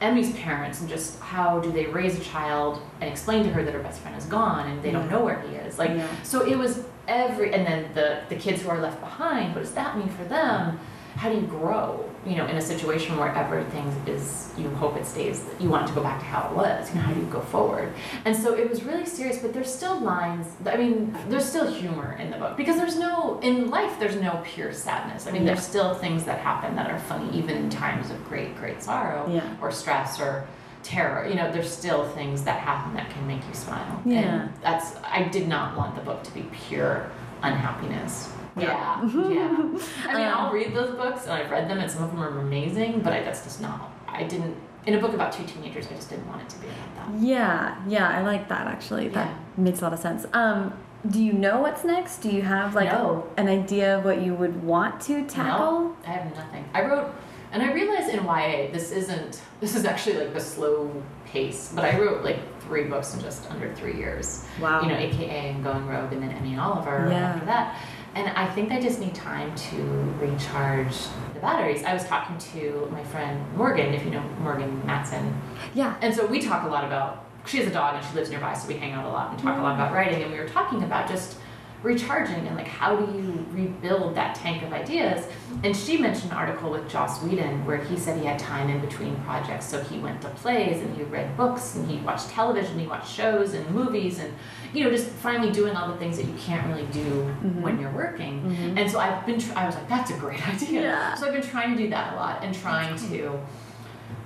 Emmy's 0.00 0.32
parents, 0.36 0.80
and 0.80 0.88
just 0.88 1.20
how 1.20 1.58
do 1.60 1.70
they 1.70 1.86
raise 1.86 2.18
a 2.18 2.22
child 2.22 2.80
and 3.00 3.10
explain 3.10 3.44
to 3.44 3.50
her 3.52 3.62
that 3.62 3.74
her 3.74 3.80
best 3.80 4.00
friend 4.00 4.16
is 4.16 4.24
gone 4.24 4.68
and 4.68 4.82
they 4.82 4.90
don't 4.90 5.10
know 5.10 5.22
where 5.24 5.40
he 5.42 5.54
is? 5.56 5.78
Like, 5.78 5.90
Yeah. 5.90 6.06
so 6.22 6.40
it 6.46 6.56
was 6.56 6.84
every, 7.06 7.52
and 7.52 7.66
then 7.66 7.92
the 7.94 8.20
the 8.28 8.36
kids 8.36 8.62
who 8.62 8.70
are 8.70 8.80
left 8.80 9.00
behind. 9.00 9.54
What 9.54 9.60
does 9.62 9.72
that 9.72 9.96
mean 9.96 10.08
for 10.08 10.24
them? 10.24 10.78
how 11.16 11.28
do 11.28 11.34
you 11.34 11.42
grow 11.42 12.08
you 12.26 12.36
know 12.36 12.46
in 12.46 12.56
a 12.56 12.60
situation 12.60 13.16
where 13.16 13.34
everything 13.34 13.86
is 14.06 14.52
you 14.58 14.68
hope 14.70 14.94
it 14.96 15.06
stays 15.06 15.42
you 15.58 15.70
want 15.70 15.84
it 15.84 15.88
to 15.88 15.94
go 15.94 16.02
back 16.02 16.18
to 16.18 16.24
how 16.26 16.48
it 16.50 16.54
was 16.54 16.88
you 16.90 16.96
know 16.96 17.00
how 17.02 17.12
do 17.14 17.20
you 17.20 17.26
go 17.26 17.40
forward? 17.40 17.92
And 18.26 18.36
so 18.36 18.54
it 18.54 18.68
was 18.68 18.82
really 18.84 19.06
serious 19.06 19.38
but 19.38 19.54
there's 19.54 19.72
still 19.72 19.98
lines 20.00 20.46
i 20.66 20.76
mean 20.76 21.16
there's 21.30 21.46
still 21.46 21.72
humor 21.72 22.16
in 22.20 22.30
the 22.30 22.36
book 22.36 22.56
because 22.58 22.76
there's 22.76 22.98
no 22.98 23.40
in 23.40 23.70
life 23.70 23.98
there's 23.98 24.16
no 24.16 24.42
pure 24.44 24.72
sadness. 24.72 25.26
I 25.26 25.30
mean 25.30 25.44
there's 25.46 25.66
still 25.66 25.94
things 25.94 26.24
that 26.24 26.38
happen 26.40 26.76
that 26.76 26.90
are 26.90 26.98
funny 26.98 27.30
even 27.38 27.56
in 27.56 27.70
times 27.70 28.10
of 28.10 28.22
great 28.28 28.54
great 28.56 28.82
sorrow 28.82 29.26
Yeah. 29.32 29.56
or 29.62 29.70
stress 29.72 30.20
or 30.20 30.46
terror. 30.82 31.26
You 31.26 31.34
know 31.34 31.50
there's 31.52 31.70
still 31.70 32.04
things 32.10 32.42
that 32.44 32.58
happen 32.60 32.94
that 32.96 33.08
can 33.10 33.26
make 33.26 33.46
you 33.48 33.54
smile. 33.54 34.02
Yeah. 34.04 34.18
and 34.20 34.52
that's 34.62 34.94
i 35.04 35.22
did 35.22 35.48
not 35.48 35.76
want 35.76 35.94
the 35.94 36.02
book 36.02 36.22
to 36.24 36.32
be 36.34 36.42
pure 36.68 37.10
unhappiness 37.42 38.32
yeah, 38.56 39.00
yeah. 39.04 39.08
I 40.08 40.14
mean, 40.14 40.26
Um, 40.26 40.34
I'll 40.36 40.52
read 40.52 40.74
those 40.74 40.90
books, 40.96 41.22
and 41.22 41.32
I've 41.32 41.50
read 41.52 41.70
them, 41.70 41.78
and 41.78 41.88
some 41.90 42.02
of 42.02 42.10
them 42.10 42.20
are 42.20 42.40
amazing. 42.40 43.00
But 43.00 43.12
I, 43.12 43.22
that's 43.22 43.44
just 43.44 43.60
not. 43.60 43.92
I 44.08 44.24
didn't. 44.24 44.56
In 44.86 44.94
a 44.94 45.00
book 45.00 45.14
about 45.14 45.32
two 45.32 45.44
teenagers, 45.46 45.86
I 45.86 45.94
just 45.94 46.10
didn't 46.10 46.26
want 46.26 46.42
it 46.42 46.48
to 46.50 46.58
be 46.58 46.66
like 46.66 46.94
that. 46.96 47.20
yeah 47.20 47.76
yeah 47.86 48.08
i 48.08 48.22
like 48.22 48.48
that 48.48 48.66
actually 48.66 49.08
that 49.08 49.28
Yeah. 49.28 49.62
makes 49.64 49.80
a 49.80 49.84
lot 49.84 49.92
of 49.92 50.00
sense 50.00 50.26
um 50.32 50.72
do 51.08 51.22
you 51.22 51.32
know 51.32 51.60
what's 51.60 51.84
next 51.84 52.18
do 52.18 52.28
you 52.30 52.42
have 52.42 52.74
like 52.74 52.90
No. 52.90 53.26
an 53.36 53.46
idea 53.48 53.98
of 53.98 54.04
what 54.04 54.20
you 54.20 54.34
would 54.34 54.62
want 54.64 55.00
to 55.02 55.24
tackle 55.26 55.80
No, 55.80 55.96
I 56.06 56.10
have 56.10 56.36
nothing. 56.36 56.64
I 56.74 56.80
wrote, 56.84 57.14
and 57.52 57.62
I 57.62 57.72
realized 57.72 58.08
in 58.08 58.24
YA, 58.24 58.70
this 58.72 58.92
isn't. 58.92 59.40
This 59.60 59.74
is 59.76 59.84
actually 59.84 60.16
like 60.18 60.32
the 60.32 60.40
slow 60.40 60.90
pace. 61.26 61.72
But 61.74 61.84
I 61.84 61.98
wrote 61.98 62.24
like 62.24 62.38
three 62.62 62.84
books 62.84 63.14
in 63.14 63.20
just 63.20 63.50
under 63.50 63.74
three 63.74 63.96
years. 63.96 64.44
wow 64.60 64.82
You 64.82 64.88
know, 64.88 64.96
AKA 64.96 65.50
and 65.50 65.64
Going 65.64 65.86
Rogue, 65.86 66.12
and 66.12 66.22
then 66.22 66.30
Emmy 66.30 66.52
and 66.52 66.60
Oliver 66.60 67.08
Yeah. 67.10 67.18
after 67.18 67.46
that. 67.46 67.76
And 68.14 68.28
I 68.30 68.46
think 68.48 68.72
I 68.72 68.80
just 68.80 69.00
need 69.00 69.14
time 69.14 69.54
to 69.54 69.82
recharge 70.20 70.96
the 71.34 71.40
batteries. 71.40 71.84
I 71.84 71.94
was 71.94 72.04
talking 72.06 72.38
to 72.52 72.88
my 72.90 73.04
friend 73.04 73.44
Morgan, 73.56 73.94
if 73.94 74.04
you 74.04 74.10
know 74.10 74.22
Morgan 74.40 74.84
Matson, 74.86 75.40
yeah 75.74 75.96
And 76.00 76.14
so 76.14 76.26
we 76.26 76.40
talk 76.40 76.64
a 76.64 76.68
lot 76.68 76.84
about, 76.84 77.24
she 77.46 77.58
has 77.58 77.66
a 77.66 77.70
dog 77.70 77.96
and 77.96 78.04
she 78.04 78.14
lives 78.14 78.30
nearby, 78.30 78.54
so 78.54 78.66
we 78.68 78.74
hang 78.74 78.92
out 78.92 79.04
a 79.04 79.08
lot 79.08 79.30
and 79.30 79.38
talk 79.38 79.58
a 79.58 79.62
lot 79.62 79.72
mm. 79.72 79.80
about 79.80 79.92
writing. 79.92 80.22
And 80.22 80.32
we 80.32 80.38
were 80.38 80.48
talking 80.48 80.82
about 80.84 81.08
just 81.08 81.38
recharging 81.82 82.46
and 82.46 82.56
like 82.56 82.66
how 82.66 82.94
do 82.96 83.10
you 83.16 83.44
rebuild 83.52 84.14
that 84.14 84.34
tank 84.34 84.62
of 84.62 84.72
ideas. 84.72 85.24
And 85.64 85.74
she 85.76 85.96
mentioned 85.98 86.30
an 86.32 86.36
article 86.38 86.70
with 86.70 86.88
Joss 86.90 87.22
Whedon 87.22 87.64
where 87.64 87.78
he 87.78 87.96
said 87.96 88.18
he 88.18 88.26
had 88.26 88.38
time 88.38 88.68
in 88.68 88.80
between 88.80 89.16
projects. 89.22 89.66
So 89.66 89.82
he 89.82 89.98
went 89.98 90.20
to 90.22 90.28
plays 90.28 90.80
and 90.82 90.94
he 90.96 91.02
read 91.04 91.36
books 91.36 91.76
and 91.76 91.90
he 91.90 91.98
watched 91.98 92.28
television, 92.30 92.78
he 92.78 92.86
watched 92.86 93.10
shows 93.10 93.54
and 93.54 93.68
movies 93.70 94.18
and, 94.18 94.32
you 94.74 94.84
know, 94.84 94.90
just 94.90 95.08
finally 95.08 95.50
doing 95.52 95.74
all 95.74 95.88
the 95.90 95.96
things 95.98 96.16
that 96.18 96.26
you 96.26 96.34
can't 96.38 96.66
really 96.68 96.86
do 96.92 97.00
Mhm. 97.44 97.60
when 97.62 97.80
you're 97.80 97.90
working. 97.92 98.42
Mhm. 98.42 98.78
And 98.80 98.90
so 98.90 98.98
I've 99.00 99.24
been, 99.26 99.38
tr- 99.40 99.52
I 99.56 99.66
was 99.66 99.74
like, 99.74 99.88
that's 99.88 100.10
a 100.10 100.14
great 100.18 100.46
idea. 100.54 100.82
Yeah. 100.82 101.14
So 101.14 101.26
I've 101.26 101.32
been 101.32 101.42
trying 101.42 101.76
to 101.76 101.82
do 101.82 101.88
that 101.90 102.12
a 102.12 102.16
lot 102.16 102.44
and 102.44 102.54
trying 102.54 102.96
to 103.08 103.38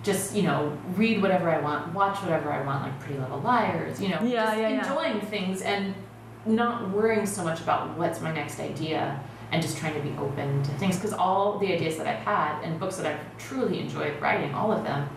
just 0.03 0.35
you 0.37 0.43
know 0.43 0.77
read 0.97 1.23
whatever 1.23 1.49
I 1.49 1.59
want, 1.61 1.95
watch 1.95 2.19
whatever 2.23 2.53
I 2.53 2.63
want, 2.65 2.83
like 2.83 3.01
Pretty 3.01 3.19
Little 3.19 3.41
Liars, 3.41 4.01
you 4.01 4.09
know, 4.09 4.19
Yeah, 4.23 4.45
just 4.47 4.59
yeah, 4.59 4.69
yeah. 4.69 4.79
enjoying 4.89 5.21
things 5.23 5.63
and 5.63 5.95
not 6.47 6.91
worrying 6.91 7.27
so 7.27 7.43
much 7.43 7.61
about 7.61 7.97
what's 7.97 8.21
my 8.21 8.33
next 8.33 8.61
idea 8.61 9.21
and 9.53 9.63
just 9.63 9.79
trying 9.79 9.95
to 9.95 10.01
be 10.01 10.15
open 10.19 10.63
to 10.63 10.71
things 10.73 10.97
because 10.97 11.13
all 11.13 11.59
the 11.59 11.73
ideas 11.73 11.97
that 11.97 12.07
I've 12.07 12.25
had 12.25 12.63
and 12.63 12.79
books 12.79 12.97
that 12.97 13.07
I've 13.07 13.39
truly 13.39 13.81
enjoyed 13.81 14.21
writing, 14.21 14.55
all 14.55 14.73
of 14.73 14.85
them, 14.85 15.09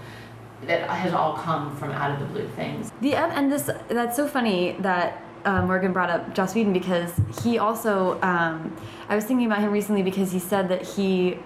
that 0.65 0.89
has 0.89 1.13
all 1.13 1.35
come 1.37 1.75
from 1.77 1.91
out 1.91 2.11
of 2.11 2.19
the 2.19 2.25
blue 2.33 2.47
things. 2.49 2.91
The 3.01 3.15
and 3.15 3.51
this 3.51 3.69
that's 3.89 4.15
so 4.15 4.27
funny 4.27 4.75
that 4.79 5.23
uh, 5.45 5.65
Morgan 5.65 5.93
brought 5.93 6.09
up 6.09 6.33
Joss 6.33 6.55
Whedon 6.55 6.73
because 6.73 7.13
he 7.43 7.57
also 7.57 8.19
um, 8.21 8.75
I 9.07 9.15
was 9.15 9.25
thinking 9.25 9.45
about 9.45 9.59
him 9.59 9.71
recently 9.71 10.03
because 10.03 10.31
he 10.31 10.39
said 10.39 10.69
that 10.69 10.83
he 10.83 11.37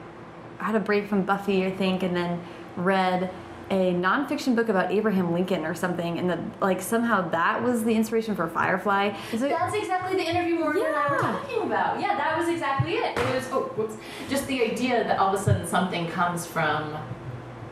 had 0.58 0.76
a 0.76 0.80
break 0.80 1.08
from 1.08 1.24
Buffy 1.24 1.66
I 1.66 1.72
think 1.72 2.04
and 2.04 2.16
then 2.16 2.42
read 2.78 3.32
a 3.72 3.94
nonfiction 3.94 4.54
book 4.54 4.68
about 4.68 4.92
Abraham 4.92 5.32
Lincoln 5.32 5.66
or 5.66 5.74
something 5.74 6.20
and 6.20 6.30
that 6.30 6.40
like 6.60 6.82
somehow 6.82 7.28
that 7.30 7.64
was 7.64 7.86
the 7.86 7.94
inspiration 7.96 8.36
for 8.36 8.48
Firefly. 8.48 9.16
Like- 9.32 9.40
That's 9.40 9.74
exactly 9.76 10.18
the 10.18 10.30
interview 10.30 10.56
Morgan 10.60 10.86
and 10.86 10.96
I 10.96 11.08
were 11.10 11.16
Yeah. 11.16 11.22
talking 11.32 11.62
about. 11.64 12.00
Yeah, 12.00 12.18
that 12.18 12.38
was 12.38 12.50
exactly 12.50 12.96
it. 12.96 13.18
It 13.18 13.34
was 13.34 13.48
oh, 13.52 13.72
whoops, 13.78 13.96
just 14.30 14.46
the 14.48 14.62
idea 14.62 15.06
that 15.06 15.18
all 15.20 15.34
of 15.34 15.40
a 15.40 15.44
sudden 15.44 15.66
something 15.66 16.08
comes 16.10 16.46
from 16.46 16.98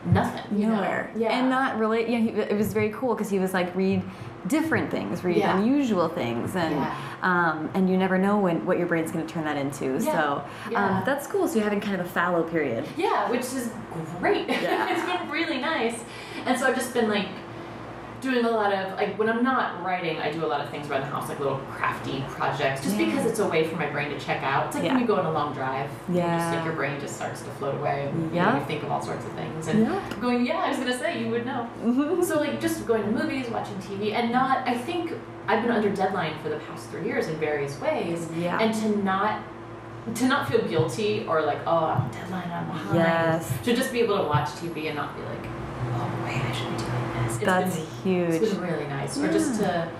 nothing, 0.06 0.58
you 0.58 0.66
nowhere 0.68 1.10
know? 1.14 1.20
Yeah, 1.20 1.38
and 1.38 1.50
not 1.50 1.78
really 1.78 2.10
yeah 2.10 2.18
he, 2.18 2.28
it 2.30 2.56
was 2.56 2.72
very 2.72 2.88
cool 2.88 3.14
because 3.14 3.28
he 3.28 3.38
was 3.38 3.52
like 3.52 3.76
read 3.76 4.02
different 4.46 4.90
things 4.90 5.22
read 5.22 5.36
Yeah. 5.36 5.58
unusual 5.58 6.08
things 6.08 6.56
and 6.56 6.74
Yeah. 6.76 6.94
um, 7.22 7.68
and 7.74 7.90
you 7.90 7.96
never 7.98 8.16
know 8.18 8.38
when 8.38 8.64
what 8.64 8.78
your 8.78 8.86
brain's 8.86 9.12
going 9.12 9.26
to 9.26 9.32
turn 9.32 9.44
that 9.44 9.56
into 9.56 9.98
Yeah. 10.02 10.12
so 10.12 10.44
um, 10.76 11.02
that's 11.04 11.26
cool 11.26 11.46
so 11.46 11.56
you're 11.56 11.64
having 11.64 11.80
kind 11.80 12.00
of 12.00 12.06
a 12.06 12.08
fallow 12.08 12.42
period 12.42 12.86
Yeah, 12.96 13.30
which 13.30 13.42
is 13.42 13.70
great. 14.18 14.46
It's 14.48 15.04
been 15.04 15.28
really 15.30 15.58
nice. 15.58 16.02
And 16.46 16.58
so 16.58 16.66
I've 16.66 16.74
just 16.76 16.94
been 16.94 17.08
like 17.08 17.28
doing 18.20 18.44
a 18.44 18.50
lot 18.50 18.72
of 18.72 18.96
like 18.96 19.18
when 19.18 19.28
I'm 19.28 19.42
not 19.42 19.82
writing, 19.82 20.18
I 20.18 20.30
do 20.30 20.44
a 20.44 20.46
lot 20.46 20.60
of 20.60 20.68
things 20.70 20.88
around 20.90 21.00
the 21.02 21.06
house, 21.06 21.28
like 21.28 21.38
little 21.38 21.58
crafty 21.70 22.22
projects, 22.28 22.82
just 22.82 22.96
Yeah. 22.96 23.06
because 23.06 23.26
it's 23.26 23.38
a 23.38 23.48
way 23.48 23.64
for 23.66 23.76
my 23.76 23.86
brain 23.86 24.10
to 24.10 24.18
check 24.20 24.42
out. 24.42 24.66
It's 24.66 24.74
like 24.76 24.84
Yeah. 24.84 24.92
when 24.92 25.00
you 25.00 25.06
go 25.06 25.16
on 25.16 25.26
a 25.26 25.32
long 25.32 25.52
drive. 25.54 25.90
you 26.08 26.16
just 26.16 26.26
Yeah. 26.26 26.54
like 26.54 26.64
your 26.64 26.74
brain 26.74 27.00
just 27.00 27.16
starts 27.16 27.40
to 27.42 27.50
float 27.50 27.76
away 27.76 28.08
and 28.08 28.30
you, 28.30 28.36
Yeah. 28.36 28.58
you 28.58 28.64
think 28.64 28.82
of 28.82 28.90
all 28.92 29.00
sorts 29.02 29.24
of 29.24 29.32
things. 29.32 29.68
And 29.68 29.86
Yeah. 29.86 30.00
going, 30.20 30.44
yeah, 30.44 30.58
I 30.58 30.68
was 30.68 30.78
gonna 30.78 30.96
say 30.98 31.18
you 31.22 31.30
would 31.30 31.46
know. 31.46 31.66
so 32.22 32.38
like 32.40 32.60
just 32.60 32.86
going 32.86 33.02
to 33.04 33.10
movies, 33.10 33.48
watching 33.50 33.76
TV, 33.78 34.12
and 34.14 34.30
not. 34.30 34.66
I 34.66 34.74
think 34.74 35.12
I've 35.48 35.62
been 35.62 35.70
under 35.72 35.88
deadline 35.90 36.34
for 36.42 36.48
the 36.48 36.56
past 36.56 36.90
three 36.90 37.04
years 37.04 37.28
in 37.28 37.36
various 37.36 37.80
ways, 37.80 38.28
Yeah. 38.36 38.58
and 38.60 38.74
to 38.74 39.02
not 39.04 39.40
to 40.14 40.24
not 40.26 40.48
feel 40.48 40.62
guilty 40.62 41.26
or 41.28 41.42
like 41.42 41.58
oh 41.66 41.84
I'm 41.84 42.08
deadline 42.10 42.50
I'm 42.50 42.66
behind. 42.66 42.96
Yes. 42.96 43.52
To 43.64 43.76
just 43.76 43.92
be 43.92 44.00
able 44.00 44.16
to 44.18 44.24
watch 44.24 44.48
TV 44.56 44.86
and 44.88 44.96
not 44.96 45.14
be 45.14 45.20
like 45.22 45.46
oh 45.94 46.22
wait 46.24 46.42
I 46.42 46.52
should 46.52 46.70
be 46.70 46.76
doing 46.78 47.24
this. 47.24 47.36
It's 47.36 47.44
that's 47.44 47.76
been, 47.76 47.86
huge 48.02 48.42
It's 48.42 48.54
been 48.54 48.62
really 48.62 48.86
nice. 48.86 49.18
Or 49.18 49.32
just 49.32 49.60
to 49.60 49.90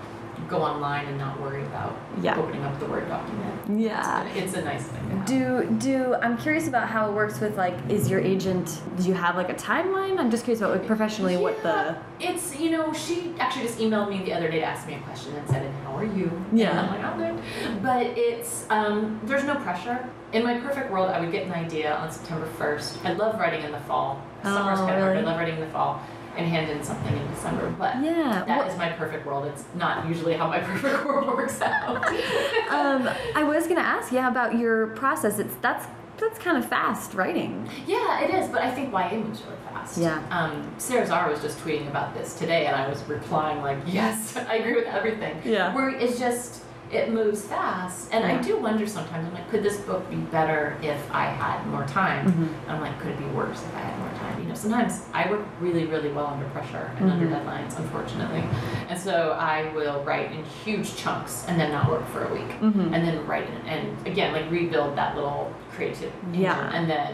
go 0.51 0.61
online 0.61 1.05
and 1.05 1.17
not 1.17 1.39
worry 1.39 1.63
about 1.63 1.95
Yeah. 2.21 2.37
opening 2.37 2.61
up 2.63 2.77
the 2.79 2.85
Word 2.85 3.07
document. 3.07 3.79
Yeah. 3.79 4.25
It's, 4.35 4.53
a 4.53 4.61
nice 4.61 4.83
thing. 4.83 5.23
Do 5.25 5.65
do 5.79 6.15
I'm 6.15 6.37
curious 6.37 6.67
about 6.67 6.89
how 6.89 7.09
it 7.09 7.13
works 7.13 7.39
with 7.39 7.57
like 7.57 7.75
is 7.89 8.09
your 8.09 8.19
agent 8.19 8.81
do 8.97 9.03
you 9.07 9.13
have 9.13 9.37
like 9.37 9.49
a 9.49 9.53
timeline? 9.53 10.19
I'm 10.19 10.29
just 10.29 10.43
curious 10.43 10.59
about 10.59 10.77
like 10.77 10.85
professionally 10.85 11.37
what 11.37 11.63
the 11.63 11.95
It's, 12.19 12.59
you 12.59 12.69
know, 12.71 12.91
she 12.91 13.33
actually 13.39 13.65
just 13.67 13.79
emailed 13.79 14.09
me 14.09 14.23
the 14.25 14.33
other 14.33 14.51
day 14.51 14.59
to 14.59 14.65
ask 14.65 14.85
me 14.87 14.95
a 14.95 14.99
question 14.99 15.33
and 15.35 15.47
said, 15.47 15.71
how 15.85 15.95
are 15.95 16.03
you? 16.05 16.29
Yeah. 16.51 16.71
And 16.71 16.79
I'm 16.79 16.89
like, 16.89 17.03
I'm 17.05 17.17
good. 17.17 17.81
But 17.81 18.05
it's, 18.17 18.65
um, 18.69 19.19
there's 19.23 19.45
no 19.45 19.55
pressure. 19.55 20.07
In 20.33 20.43
my 20.43 20.57
perfect 20.59 20.91
world, 20.91 21.09
I 21.09 21.19
would 21.21 21.31
get 21.31 21.45
an 21.45 21.53
idea 21.53 21.95
on 21.95 22.11
September 22.11 22.47
1st. 22.59 23.05
I 23.05 23.13
love 23.13 23.39
writing 23.39 23.63
in 23.63 23.71
the 23.71 23.79
fall. 23.81 24.21
Summer's 24.43 24.79
Oh, 24.79 24.85
kind 24.85 24.95
of 24.97 25.01
hard. 25.03 25.17
I 25.17 25.21
love 25.21 25.37
writing 25.37 25.55
in 25.55 25.61
the 25.61 25.67
fall 25.67 26.01
and 26.37 26.47
hand 26.47 26.69
in 26.71 26.81
something 26.83 27.15
in 27.15 27.27
December. 27.33 27.69
But 27.77 28.01
Yeah. 28.01 28.43
that 28.47 28.57
what- 28.57 28.67
is 28.67 28.77
my 28.77 28.89
perfect 28.89 29.25
world. 29.25 29.45
It's 29.45 29.65
not 29.75 30.05
usually 30.07 30.33
how 30.35 30.47
my 30.47 30.59
perfect 30.69 31.05
world 31.05 31.27
works 31.27 31.61
out. 31.61 32.05
um 32.69 33.09
I 33.35 33.43
was 33.43 33.67
gonna 33.67 33.81
ask, 33.81 34.11
yeah, 34.11 34.27
about 34.29 34.57
your 34.57 34.87
process. 34.87 35.39
It's 35.39 35.55
that's 35.61 35.85
that's 36.17 36.37
kind 36.37 36.55
of 36.55 36.65
fast 36.67 37.15
writing. 37.15 37.67
Yeah, 37.87 38.19
it 38.21 38.29
is, 38.31 38.47
but 38.47 38.61
I 38.61 38.69
think 38.69 38.91
YA 38.93 39.15
moves 39.17 39.41
really 39.41 39.57
fast. 39.73 39.97
Yeah. 39.97 40.21
Um, 40.29 40.69
Sara 40.77 41.03
Zarr 41.07 41.27
was 41.31 41.41
just 41.41 41.57
tweeting 41.59 41.87
about 41.87 42.13
this 42.13 42.35
today, 42.37 42.67
and 42.67 42.75
I 42.75 42.87
was 42.87 43.01
replying 43.07 43.61
like, 43.63 43.79
"Yes, 43.87 44.37
I 44.49 44.55
agree 44.57 44.75
with 44.75 44.85
everything." 44.85 45.35
Yeah. 45.43 45.73
Where 45.73 45.89
it's 45.89 46.19
just 46.19 46.63
it 46.91 47.11
moves 47.11 47.43
fast, 47.45 48.09
and 48.13 48.23
Yeah. 48.23 48.33
I 48.37 48.41
do 48.41 48.57
wonder 48.57 48.85
sometimes. 48.85 49.25
I'm 49.27 49.33
like, 49.33 49.49
could 49.49 49.63
this 49.63 49.77
book 49.81 50.09
be 50.09 50.17
better 50.17 50.75
if 50.81 50.99
I 51.13 51.25
had 51.25 51.65
more 51.67 51.85
time? 51.85 52.25
Mhm. 52.31 52.49
I'm 52.71 52.81
like, 52.81 52.99
could 52.99 53.11
it 53.11 53.17
be 53.19 53.25
worse 53.27 53.61
if 53.63 53.75
I 53.75 53.79
had 53.79 53.97
more 53.99 54.09
time? 54.19 54.41
You 54.41 54.49
know, 54.49 54.53
sometimes 54.55 55.05
I 55.13 55.29
work 55.29 55.41
really, 55.61 55.85
really 55.85 56.09
well 56.11 56.27
under 56.27 56.45
pressure 56.49 56.91
and 56.99 57.09
under 57.11 57.27
Mhm. 57.27 57.33
deadlines, 57.45 57.77
unfortunately, 57.77 58.43
and 58.89 58.99
so 58.99 59.37
I 59.39 59.71
will 59.73 60.03
write 60.03 60.31
in 60.31 60.43
huge 60.43 60.95
chunks 60.97 61.45
and 61.47 61.59
then 61.59 61.71
not 61.71 61.89
work 61.89 62.05
for 62.07 62.25
a 62.25 62.33
week 62.33 62.59
Mhm. 62.61 62.93
and 62.93 63.07
then 63.07 63.25
write 63.25 63.43
it 63.43 63.61
and 63.67 63.95
again 64.05 64.33
like 64.33 64.49
rebuild 64.51 64.95
that 64.97 65.15
little 65.15 65.51
creative 65.73 66.11
engine 66.25 66.41
Yeah. 66.41 66.71
and 66.73 66.89
then 66.89 67.13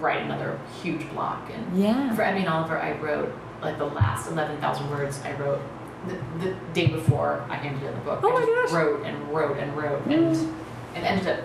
write 0.00 0.22
another 0.22 0.58
huge 0.82 1.08
block 1.12 1.42
and 1.54 1.76
Yeah. 1.78 2.12
for 2.14 2.22
Emmy 2.22 2.40
and 2.40 2.48
Oliver 2.48 2.78
I 2.78 2.92
wrote 2.92 3.32
like 3.62 3.78
the 3.78 3.86
last 3.86 4.30
11,000 4.30 4.90
words 4.90 5.20
I 5.24 5.32
wrote 5.42 5.60
the, 6.06 6.44
the 6.46 6.54
day 6.72 6.86
before 6.86 7.44
I 7.48 7.56
handed 7.56 7.82
in 7.82 7.92
the 7.94 8.00
book 8.00 8.20
Oh 8.22 8.30
I 8.30 8.40
my 8.40 8.46
just 8.46 8.72
gosh. 8.72 8.82
wrote 8.82 9.04
and 9.04 9.32
wrote 9.34 9.58
and 9.58 9.76
wrote 9.76 10.04
Mm. 10.06 10.54
and 10.94 11.04
it 11.04 11.10
ended 11.10 11.26
up 11.28 11.44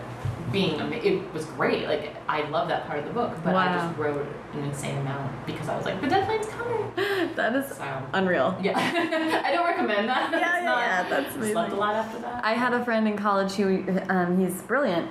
being 0.51 0.80
ama- 0.80 0.95
it 0.97 1.34
was 1.34 1.45
great 1.45 1.88
like 1.88 2.16
I 2.30 2.47
love 2.49 2.68
that 2.68 2.86
part 2.86 2.99
of 2.99 3.06
the 3.06 3.12
book 3.12 3.32
but 3.43 3.56
I 3.56 3.66
Wow. 3.76 3.88
just 3.88 3.97
wrote 3.99 4.28
an 4.54 4.64
insane 4.64 4.97
amount 4.99 5.45
because 5.47 5.68
I 5.68 5.76
was 5.76 5.86
like 5.86 5.99
the 5.99 6.08
deadline's 6.08 6.45
coming 6.47 6.91
that 7.36 7.56
is 7.56 7.76
so 7.76 8.04
unreal. 8.14 8.56
yeah 8.62 8.78
I 9.45 9.51
don't 9.51 9.66
recommend 9.66 10.08
that 10.10 10.32
Yeah, 10.32 10.39
yeah, 10.64 10.64
yeah, 10.64 11.10
that's 11.10 11.34
slept 11.34 11.72
a 11.72 11.76
lot 11.76 11.95
after 11.95 12.20
that 12.20 12.45
I 12.45 12.54
had 12.54 12.74
a 12.74 12.86
friend 12.86 13.08
in 13.08 13.18
college 13.18 13.54
who 13.54 13.84
um, 14.10 14.38
he's 14.39 14.62
brilliant 14.62 15.10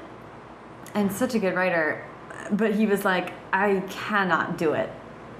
and 0.95 1.11
such 1.11 1.35
a 1.35 1.39
good 1.39 1.55
writer, 1.55 2.05
but 2.53 2.75
he 2.75 2.85
was 2.85 3.03
like, 3.03 3.33
I 3.53 3.83
cannot 3.89 4.59
do 4.59 4.75
it 4.75 4.91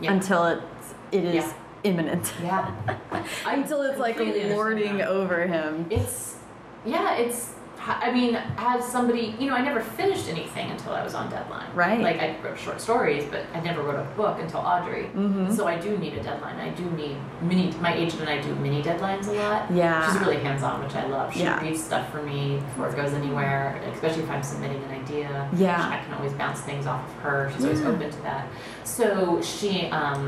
Yeah. 0.01 0.13
until 0.15 0.47
it's 0.47 0.95
it 1.13 1.25
is 1.25 1.35
Yeah. 1.45 1.53
Imminent. 1.85 2.33
Yeah. 2.43 2.75
I 3.45 3.55
until 3.55 3.83
it's 3.83 3.99
like 3.99 4.19
lording 4.19 5.03
over 5.03 5.47
him. 5.47 5.87
It's, 5.91 6.37
yeah, 6.85 7.17
it's, 7.17 7.55
I 7.85 8.13
mean, 8.13 8.39
as 8.59 8.87
somebody, 8.87 9.35
you 9.41 9.49
know, 9.49 9.57
I 9.57 9.63
never 9.63 9.81
finished 9.81 10.29
anything 10.29 10.71
until 10.71 10.93
I 10.93 11.03
was 11.03 11.15
on 11.15 11.29
deadline. 11.31 11.67
Right. 11.75 12.01
Like, 12.01 12.21
I 12.21 12.39
wrote 12.41 12.57
short 12.57 12.81
stories, 12.81 13.25
but 13.25 13.45
I 13.55 13.61
never 13.61 13.83
wrote 13.83 13.99
a 13.99 14.05
book 14.15 14.39
until 14.39 14.61
Audrey. 14.61 15.11
Mm 15.15 15.35
-hmm. 15.35 15.57
So 15.57 15.67
I 15.67 15.77
do 15.79 15.99
need 15.99 16.13
a 16.13 16.23
deadline. 16.23 16.59
I 16.61 16.71
do 16.81 16.85
need 16.97 17.17
mini, 17.41 17.75
my 17.81 17.93
agent 17.95 18.21
and 18.21 18.31
I 18.31 18.41
do 18.49 18.55
mini 18.55 18.83
deadlines 18.83 19.29
a 19.29 19.33
lot. 19.33 19.63
Yeah. 19.71 20.07
She's 20.07 20.21
really 20.21 20.41
hands 20.47 20.63
on, 20.63 20.81
which 20.85 20.95
I 20.95 21.05
love. 21.09 21.33
She 21.33 21.43
Yeah. 21.43 21.63
reads 21.63 21.85
stuff 21.85 22.05
for 22.13 22.23
me 22.23 22.41
before 22.69 22.89
it 22.91 22.97
goes 22.97 23.13
anywhere, 23.13 23.81
especially 23.93 24.23
if 24.23 24.31
I'm 24.31 24.43
submitting 24.43 24.83
an 24.87 24.93
idea. 25.03 25.31
Yeah. 25.57 25.95
I 25.95 25.99
can 26.05 26.13
always 26.17 26.35
bounce 26.43 26.61
things 26.71 26.87
off 26.87 27.03
of 27.11 27.15
her. 27.25 27.51
She's 27.51 27.65
always 27.65 27.83
Yeah. 27.83 27.93
open 27.93 28.11
to 28.11 28.23
that. 28.29 28.45
So 28.85 29.07
she, 29.53 29.71
um, 30.01 30.25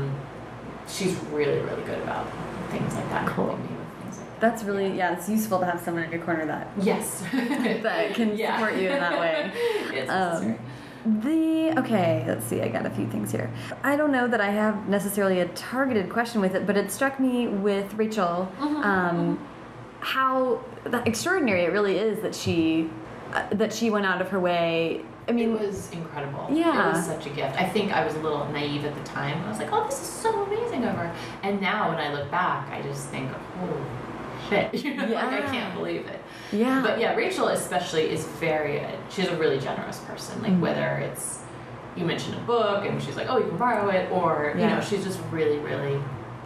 she's 0.87 1.15
really, 1.31 1.59
really 1.61 1.83
good 1.83 2.01
about 2.03 2.27
things 2.71 2.93
like 2.95 3.09
that. 3.09 3.27
Cool. 3.27 3.47
helping 3.47 3.63
me 3.65 3.71
with 3.77 4.01
things 4.03 4.17
like 4.17 4.27
that. 4.27 4.41
That's 4.41 4.63
really 4.63 4.95
yeah. 4.97 5.13
It's 5.17 5.29
useful 5.29 5.59
to 5.59 5.65
have 5.65 5.79
someone 5.81 6.03
in 6.03 6.11
your 6.11 6.21
corner 6.21 6.45
that 6.45 6.67
Yes. 6.81 7.21
that 7.33 8.13
can 8.15 8.37
Yeah. 8.37 8.57
support 8.57 8.75
you 8.79 8.89
in 8.89 8.99
that 8.99 9.19
way. 9.19 9.51
it's 9.93 10.09
Um. 10.11 10.57
The 11.21 11.71
okay, 11.77 12.23
let's 12.27 12.43
see. 12.47 12.61
I 12.63 12.67
got 12.67 12.87
a 12.87 12.89
few 12.89 13.05
things 13.07 13.31
here. 13.31 13.51
I 13.83 13.95
don't 13.95 14.11
know 14.11 14.27
that 14.27 14.41
I 14.41 14.49
have 14.49 14.87
necessarily 14.89 15.39
a 15.41 15.47
targeted 15.49 16.09
question 16.09 16.41
with 16.41 16.55
it, 16.55 16.65
but 16.65 16.75
it 16.75 16.89
struck 16.91 17.19
me 17.19 17.47
with 17.47 17.93
Rachel 17.93 18.51
Mhm, 18.59 18.83
um, 18.83 19.47
how 19.99 20.61
extraordinary 21.05 21.61
it 21.65 21.71
really 21.71 21.97
is 21.99 22.21
that 22.21 22.33
she 22.33 22.89
uh, 23.35 23.43
that 23.51 23.71
she 23.71 23.91
went 23.91 24.05
out 24.07 24.19
of 24.19 24.29
her 24.29 24.39
way. 24.39 25.01
I 25.27 25.31
mean, 25.31 25.55
it 25.55 25.59
was 25.59 25.91
incredible. 25.91 26.47
Yeah. 26.51 26.89
It 26.89 26.93
was 26.93 27.05
such 27.05 27.25
a 27.25 27.29
gift. 27.29 27.59
I 27.59 27.67
think 27.67 27.91
I 27.91 28.05
was 28.05 28.13
a 28.15 28.19
little 28.19 28.45
naive 28.49 28.85
at 28.85 28.93
the 28.93 29.03
time. 29.03 29.43
I 29.43 29.49
was 29.49 29.57
like, 29.57 29.69
oh, 29.71 29.83
this 29.85 29.99
is 29.99 30.07
so 30.07 30.43
amazing 30.43 30.83
of 30.85 30.95
her. 30.95 31.13
And 31.43 31.59
now 31.61 31.89
when 31.89 31.97
I 31.97 32.13
look 32.13 32.29
back, 32.29 32.69
I 32.69 32.81
just 32.83 33.07
think, 33.09 33.31
oh, 33.61 33.85
shit. 34.49 34.73
You 34.85 34.93
know, 34.95 35.05
like 35.07 35.25
I 35.25 35.41
can't 35.41 35.73
believe 35.73 36.05
it. 36.05 36.21
yeah, 36.51 36.81
But 36.83 36.99
yeah, 36.99 37.15
Rachel 37.15 37.47
especially 37.47 38.09
is 38.11 38.25
very, 38.39 38.85
she's 39.09 39.27
a 39.27 39.35
really 39.37 39.59
generous 39.59 39.97
person. 39.99 40.41
Like 40.43 40.51
Mhm. 40.51 40.59
whether 40.59 40.97
it's, 40.97 41.41
you 41.95 42.05
mentioned 42.05 42.35
a 42.35 42.41
book 42.41 42.85
and 42.85 43.01
she's 43.01 43.15
like, 43.15 43.27
oh, 43.29 43.37
you 43.39 43.47
can 43.47 43.57
borrow 43.57 43.89
it, 43.89 44.11
or, 44.11 44.53
you 44.55 44.65
know, 44.67 44.79
she's 44.81 45.03
just 45.03 45.19
really, 45.31 45.57
really 45.59 45.99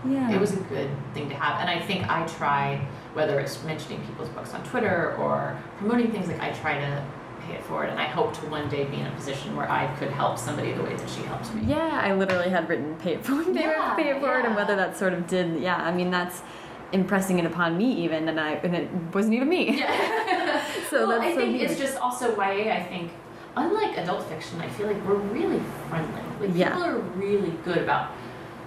yeah, 0.07 0.31
it 0.31 0.39
was 0.39 0.53
a 0.53 0.59
good 0.61 0.89
thing 1.13 1.27
to 1.27 1.35
have. 1.35 1.59
And 1.59 1.69
I 1.69 1.77
think 1.85 2.09
I 2.09 2.25
try, 2.25 2.79
whether 3.13 3.37
it's 3.41 3.61
mentioning 3.65 3.99
people's 4.05 4.29
books 4.29 4.53
on 4.53 4.63
Twitter 4.63 5.13
or 5.19 5.57
promoting 5.77 6.09
things, 6.11 6.29
like 6.29 6.39
I 6.39 6.51
try 6.51 6.79
to 6.79 7.03
pay 7.49 7.55
it 7.57 7.63
forward. 7.63 7.89
And 7.89 7.99
I 7.99 8.05
hope 8.05 8.33
to 8.39 8.45
one 8.47 8.69
day 8.69 8.85
be 8.85 8.97
in 8.97 9.05
a 9.07 9.11
position 9.11 9.55
where 9.55 9.69
I 9.69 9.87
could 9.95 10.09
help 10.11 10.37
somebody 10.37 10.71
the 10.73 10.83
way 10.83 10.95
that 10.95 11.09
she 11.09 11.21
helped 11.23 11.53
me. 11.53 11.63
Yeah, 11.65 12.01
I 12.03 12.13
literally 12.13 12.49
had 12.49 12.69
written 12.69 12.95
pay 12.97 13.13
it 13.15 13.25
forward, 13.25 13.47
pay, 13.55 13.61
Yeah, 13.61 13.95
pay 13.95 14.09
it 14.09 14.19
forward, 14.19 14.45
and 14.45 14.55
whether 14.55 14.75
that 14.75 14.97
sort 14.97 15.13
of 15.13 15.27
did. 15.27 15.59
Yeah, 15.61 15.75
I 15.77 15.91
mean 15.93 16.11
that's 16.11 16.41
impressing 16.91 17.39
it 17.39 17.45
upon 17.45 17.77
me 17.77 17.91
even, 18.03 18.27
and 18.29 18.39
I 18.39 18.53
and 18.53 18.75
it 18.75 18.89
wasn't 19.13 19.33
even 19.35 19.49
me. 19.49 19.79
Yeah. 19.79 20.45
So 20.89 21.07
well, 21.07 21.19
that's 21.19 21.31
I 21.31 21.35
so 21.35 21.39
think 21.41 21.61
it's 21.61 21.77
just 21.77 21.97
also 21.97 22.35
YA. 22.35 22.73
I 22.73 22.81
think, 22.81 23.11
unlike 23.55 23.95
adult 23.97 24.27
fiction, 24.27 24.59
I 24.59 24.67
feel 24.69 24.87
like 24.87 24.97
we're 25.05 25.13
really 25.15 25.61
friendly. 25.87 26.21
Like 26.41 26.57
Yeah. 26.57 26.69
people 26.69 26.83
are 26.83 26.97
really 26.97 27.51
good 27.63 27.77
about. 27.77 28.11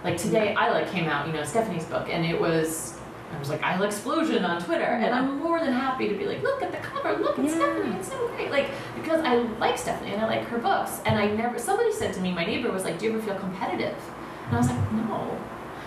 Like 0.05 0.17
today, 0.19 0.55
I 0.55 0.71
like 0.71 0.89
came 0.91 1.07
out, 1.09 1.27
you 1.27 1.33
know, 1.33 1.43
Stephanie's 1.43 1.85
book, 1.85 2.09
and 2.09 2.25
it 2.25 2.41
was. 2.41 2.97
I 3.35 3.39
was 3.39 3.49
like, 3.49 3.61
Isla 3.63 3.87
Explosion 3.87 4.45
on 4.45 4.63
Twitter, 4.63 4.85
and 4.85 5.15
I'm 5.15 5.39
more 5.39 5.59
than 5.59 5.73
happy 5.73 6.09
to 6.09 6.15
be 6.15 6.27
like, 6.27 6.43
look 6.43 6.63
at 6.63 6.71
the 6.71 6.79
cover, 6.79 7.17
look 7.19 7.39
at 7.39 7.45
Yeah. 7.45 7.55
Stephanie, 7.55 7.97
it's 7.97 8.09
so 8.09 8.29
great. 8.29 8.51
Like, 8.51 8.71
because 8.95 9.21
I 9.25 9.37
like 9.59 9.79
Stephanie 9.79 10.13
and 10.13 10.23
I 10.23 10.27
like 10.27 10.45
her 10.49 10.59
books, 10.59 11.01
and 11.07 11.19
I 11.19 11.27
never, 11.29 11.59
somebody 11.59 11.93
said 11.93 12.13
to 12.15 12.21
me, 12.21 12.33
my 12.33 12.45
neighbor 12.45 12.71
was 12.71 12.85
like, 12.85 12.99
do 12.99 13.07
you 13.07 13.13
ever 13.15 13.23
feel 13.23 13.35
competitive? 13.37 13.97
And 14.47 14.55
I 14.57 14.59
was 14.59 14.69
like, 14.69 14.93
no. 14.93 15.39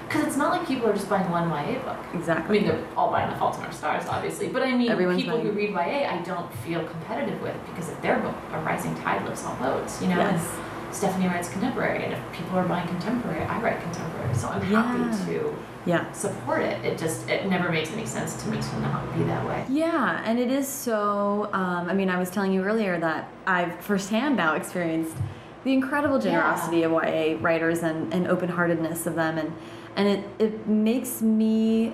Because 0.07 0.27
it's 0.27 0.37
not 0.37 0.51
like 0.51 0.67
people 0.67 0.87
are 0.87 0.93
just 0.93 1.09
buying 1.09 1.29
one 1.31 1.49
YA 1.49 1.79
book. 1.83 1.97
Exactly. 2.13 2.59
I 2.59 2.61
mean, 2.61 2.69
they're 2.69 2.87
all 2.95 3.09
buying 3.09 3.29
The 3.31 3.37
Fault 3.37 3.57
in 3.57 3.63
Our 3.63 3.71
Stars, 3.71 4.05
obviously. 4.07 4.49
But 4.49 4.61
I 4.61 4.75
mean, 4.75 4.89
Everyone's 4.89 5.21
people 5.23 5.39
who 5.39 5.51
read 5.51 5.71
YA, 5.71 6.07
I 6.09 6.21
don't 6.23 6.51
feel 6.57 6.85
competitive 6.85 7.41
with 7.41 7.55
because 7.67 7.89
if 7.89 7.99
their 8.01 8.19
book, 8.19 8.35
A 8.51 8.59
Rising 8.59 8.93
Tide 8.95 9.25
lifts 9.25 9.43
all 9.45 9.55
boats, 9.55 10.01
you 10.01 10.07
know? 10.09 10.17
Yes. 10.17 10.47
Stephanie 10.95 11.27
writes 11.27 11.49
contemporary, 11.49 12.03
and 12.05 12.13
if 12.13 12.19
people 12.31 12.57
are 12.57 12.65
buying 12.65 12.87
contemporary, 12.87 13.43
I 13.43 13.61
write 13.61 13.81
contemporary. 13.81 14.33
So 14.33 14.47
I'm 14.47 14.61
Yeah. 14.71 14.81
happy 14.81 15.25
to 15.33 15.53
yeah. 15.85 16.09
support 16.13 16.61
it. 16.61 16.83
It 16.85 16.97
just, 16.97 17.29
it 17.29 17.47
never 17.49 17.69
makes 17.69 17.91
any 17.91 18.05
sense 18.05 18.41
to 18.43 18.49
me 18.49 18.57
to 18.61 18.79
not 18.79 19.13
be 19.15 19.23
that 19.25 19.45
way. 19.45 19.65
Yeah, 19.67 20.21
and 20.25 20.39
it 20.39 20.49
is 20.49 20.67
so. 20.67 21.49
Um, 21.51 21.89
I 21.89 21.93
mean, 21.93 22.09
I 22.09 22.17
was 22.17 22.29
telling 22.29 22.53
you 22.53 22.63
earlier 22.63 22.97
that 22.99 23.29
I've 23.45 23.75
firsthand 23.81 24.37
now 24.37 24.55
experienced 24.55 25.17
the 25.65 25.73
incredible 25.73 26.17
generosity 26.19 26.83
of 26.83 26.91
YA 26.93 27.37
writers 27.41 27.83
and, 27.83 28.13
and 28.13 28.27
open 28.27 28.47
heartedness 28.49 29.05
of 29.05 29.15
them, 29.15 29.37
and 29.37 29.51
and 29.97 30.07
it 30.07 30.23
it 30.39 30.67
makes 30.67 31.21
me 31.21 31.93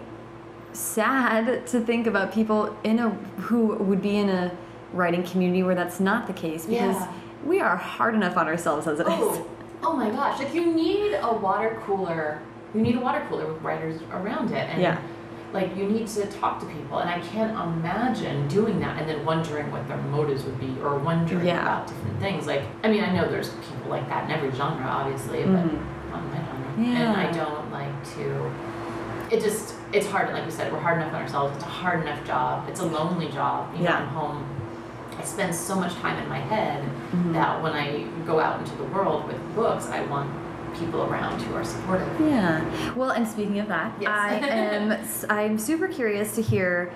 sad 0.74 1.66
to 1.68 1.80
think 1.82 2.06
about 2.08 2.32
people 2.34 2.76
in 2.84 3.00
a 3.00 3.10
who 3.48 3.76
would 3.76 4.02
be 4.02 4.18
in 4.18 4.30
a 4.30 4.52
writing 4.94 5.24
community 5.24 5.64
where 5.64 5.76
that's 5.76 6.00
not 6.00 6.28
the 6.28 6.34
case 6.34 6.66
because 6.66 6.96
Yeah. 6.96 7.08
We 7.46 7.60
are 7.60 7.76
hard 7.76 8.16
enough 8.16 8.38
on 8.38 8.48
ourselves 8.48 8.88
as 8.88 9.00
it 9.00 9.08
is. 9.08 9.14
Oh, 9.14 9.48
oh 9.84 9.94
my 9.96 10.10
gosh! 10.10 10.40
Like 10.40 10.54
you 10.54 10.66
need 10.74 11.14
a 11.16 11.34
water 11.34 11.80
cooler. 11.86 12.40
You 12.74 12.82
need 12.82 12.96
a 12.96 13.00
water 13.00 13.26
cooler 13.30 13.46
with 13.52 13.62
writers 13.62 14.02
around 14.12 14.52
it, 14.52 14.70
and 14.70 14.82
Yeah. 14.82 14.98
like 15.54 15.76
you 15.76 15.86
need 15.86 16.08
to 16.08 16.26
talk 16.28 16.60
to 16.62 16.66
people. 16.68 17.00
And 17.00 17.10
I 17.10 17.20
can't 17.20 17.52
imagine 17.52 18.48
doing 18.48 18.80
that 18.80 18.98
and 19.00 19.10
then 19.10 19.26
wondering 19.26 19.72
what 19.72 19.88
their 19.88 19.98
motives 19.98 20.44
would 20.44 20.60
be, 20.60 20.76
or 20.84 20.96
wondering 20.98 21.46
Yeah. 21.48 21.62
about 21.62 21.88
different 21.88 22.20
things. 22.20 22.48
Like 22.48 22.64
I 22.84 22.88
mean, 22.90 23.04
I 23.04 23.12
know 23.14 23.28
there's 23.30 23.50
people 23.50 23.90
like 23.90 24.08
that 24.10 24.26
in 24.26 24.32
every 24.32 24.52
genre, 24.52 24.86
obviously, 24.88 25.44
but 25.44 25.66
Mhm. 25.66 25.80
not 26.12 26.24
my 26.32 26.38
genre. 26.38 26.98
And 27.00 27.18
I 27.18 27.32
don't 27.32 27.72
like 27.72 28.04
to. 28.16 28.52
It 29.30 29.42
just 29.42 29.76
it's 29.94 30.10
hard. 30.10 30.32
Like 30.32 30.46
we 30.46 30.52
said, 30.52 30.72
we're 30.72 30.80
hard 30.80 30.98
enough 31.02 31.14
on 31.14 31.22
ourselves. 31.22 31.56
It's 31.58 31.66
a 31.66 31.70
hard 31.70 32.02
enough 32.02 32.24
job. 32.26 32.64
It's 32.70 32.80
a 32.80 32.86
lonely 32.86 33.28
job. 33.28 33.68
You 33.74 33.80
know, 33.84 33.90
Yeah. 33.90 33.98
I'm 33.98 34.08
home. 34.08 34.44
I 35.20 35.24
spend 35.24 35.54
so 35.54 35.76
much 35.76 35.94
time 35.96 36.22
in 36.22 36.28
my 36.30 36.40
head 36.40 36.84
Mhm. 37.14 37.34
that 37.34 37.62
when 37.62 37.74
I 37.74 38.06
go 38.26 38.40
out 38.40 38.60
into 38.60 38.76
the 38.76 38.84
world 38.86 39.28
with 39.28 39.56
books, 39.56 39.90
I 39.90 40.02
want 40.04 40.30
people 40.80 41.04
around 41.04 41.42
who 41.42 41.56
are 41.56 41.64
supportive. 41.66 42.08
Yeah. 42.20 42.62
Well, 42.96 43.12
and 43.12 43.28
speaking 43.28 43.60
of 43.60 43.68
that, 43.68 43.92
Yes. 44.00 44.10
I 44.10 44.34
am 44.48 44.98
I'm 45.30 45.58
super 45.58 45.88
curious 45.88 46.34
to 46.36 46.42
hear 46.42 46.92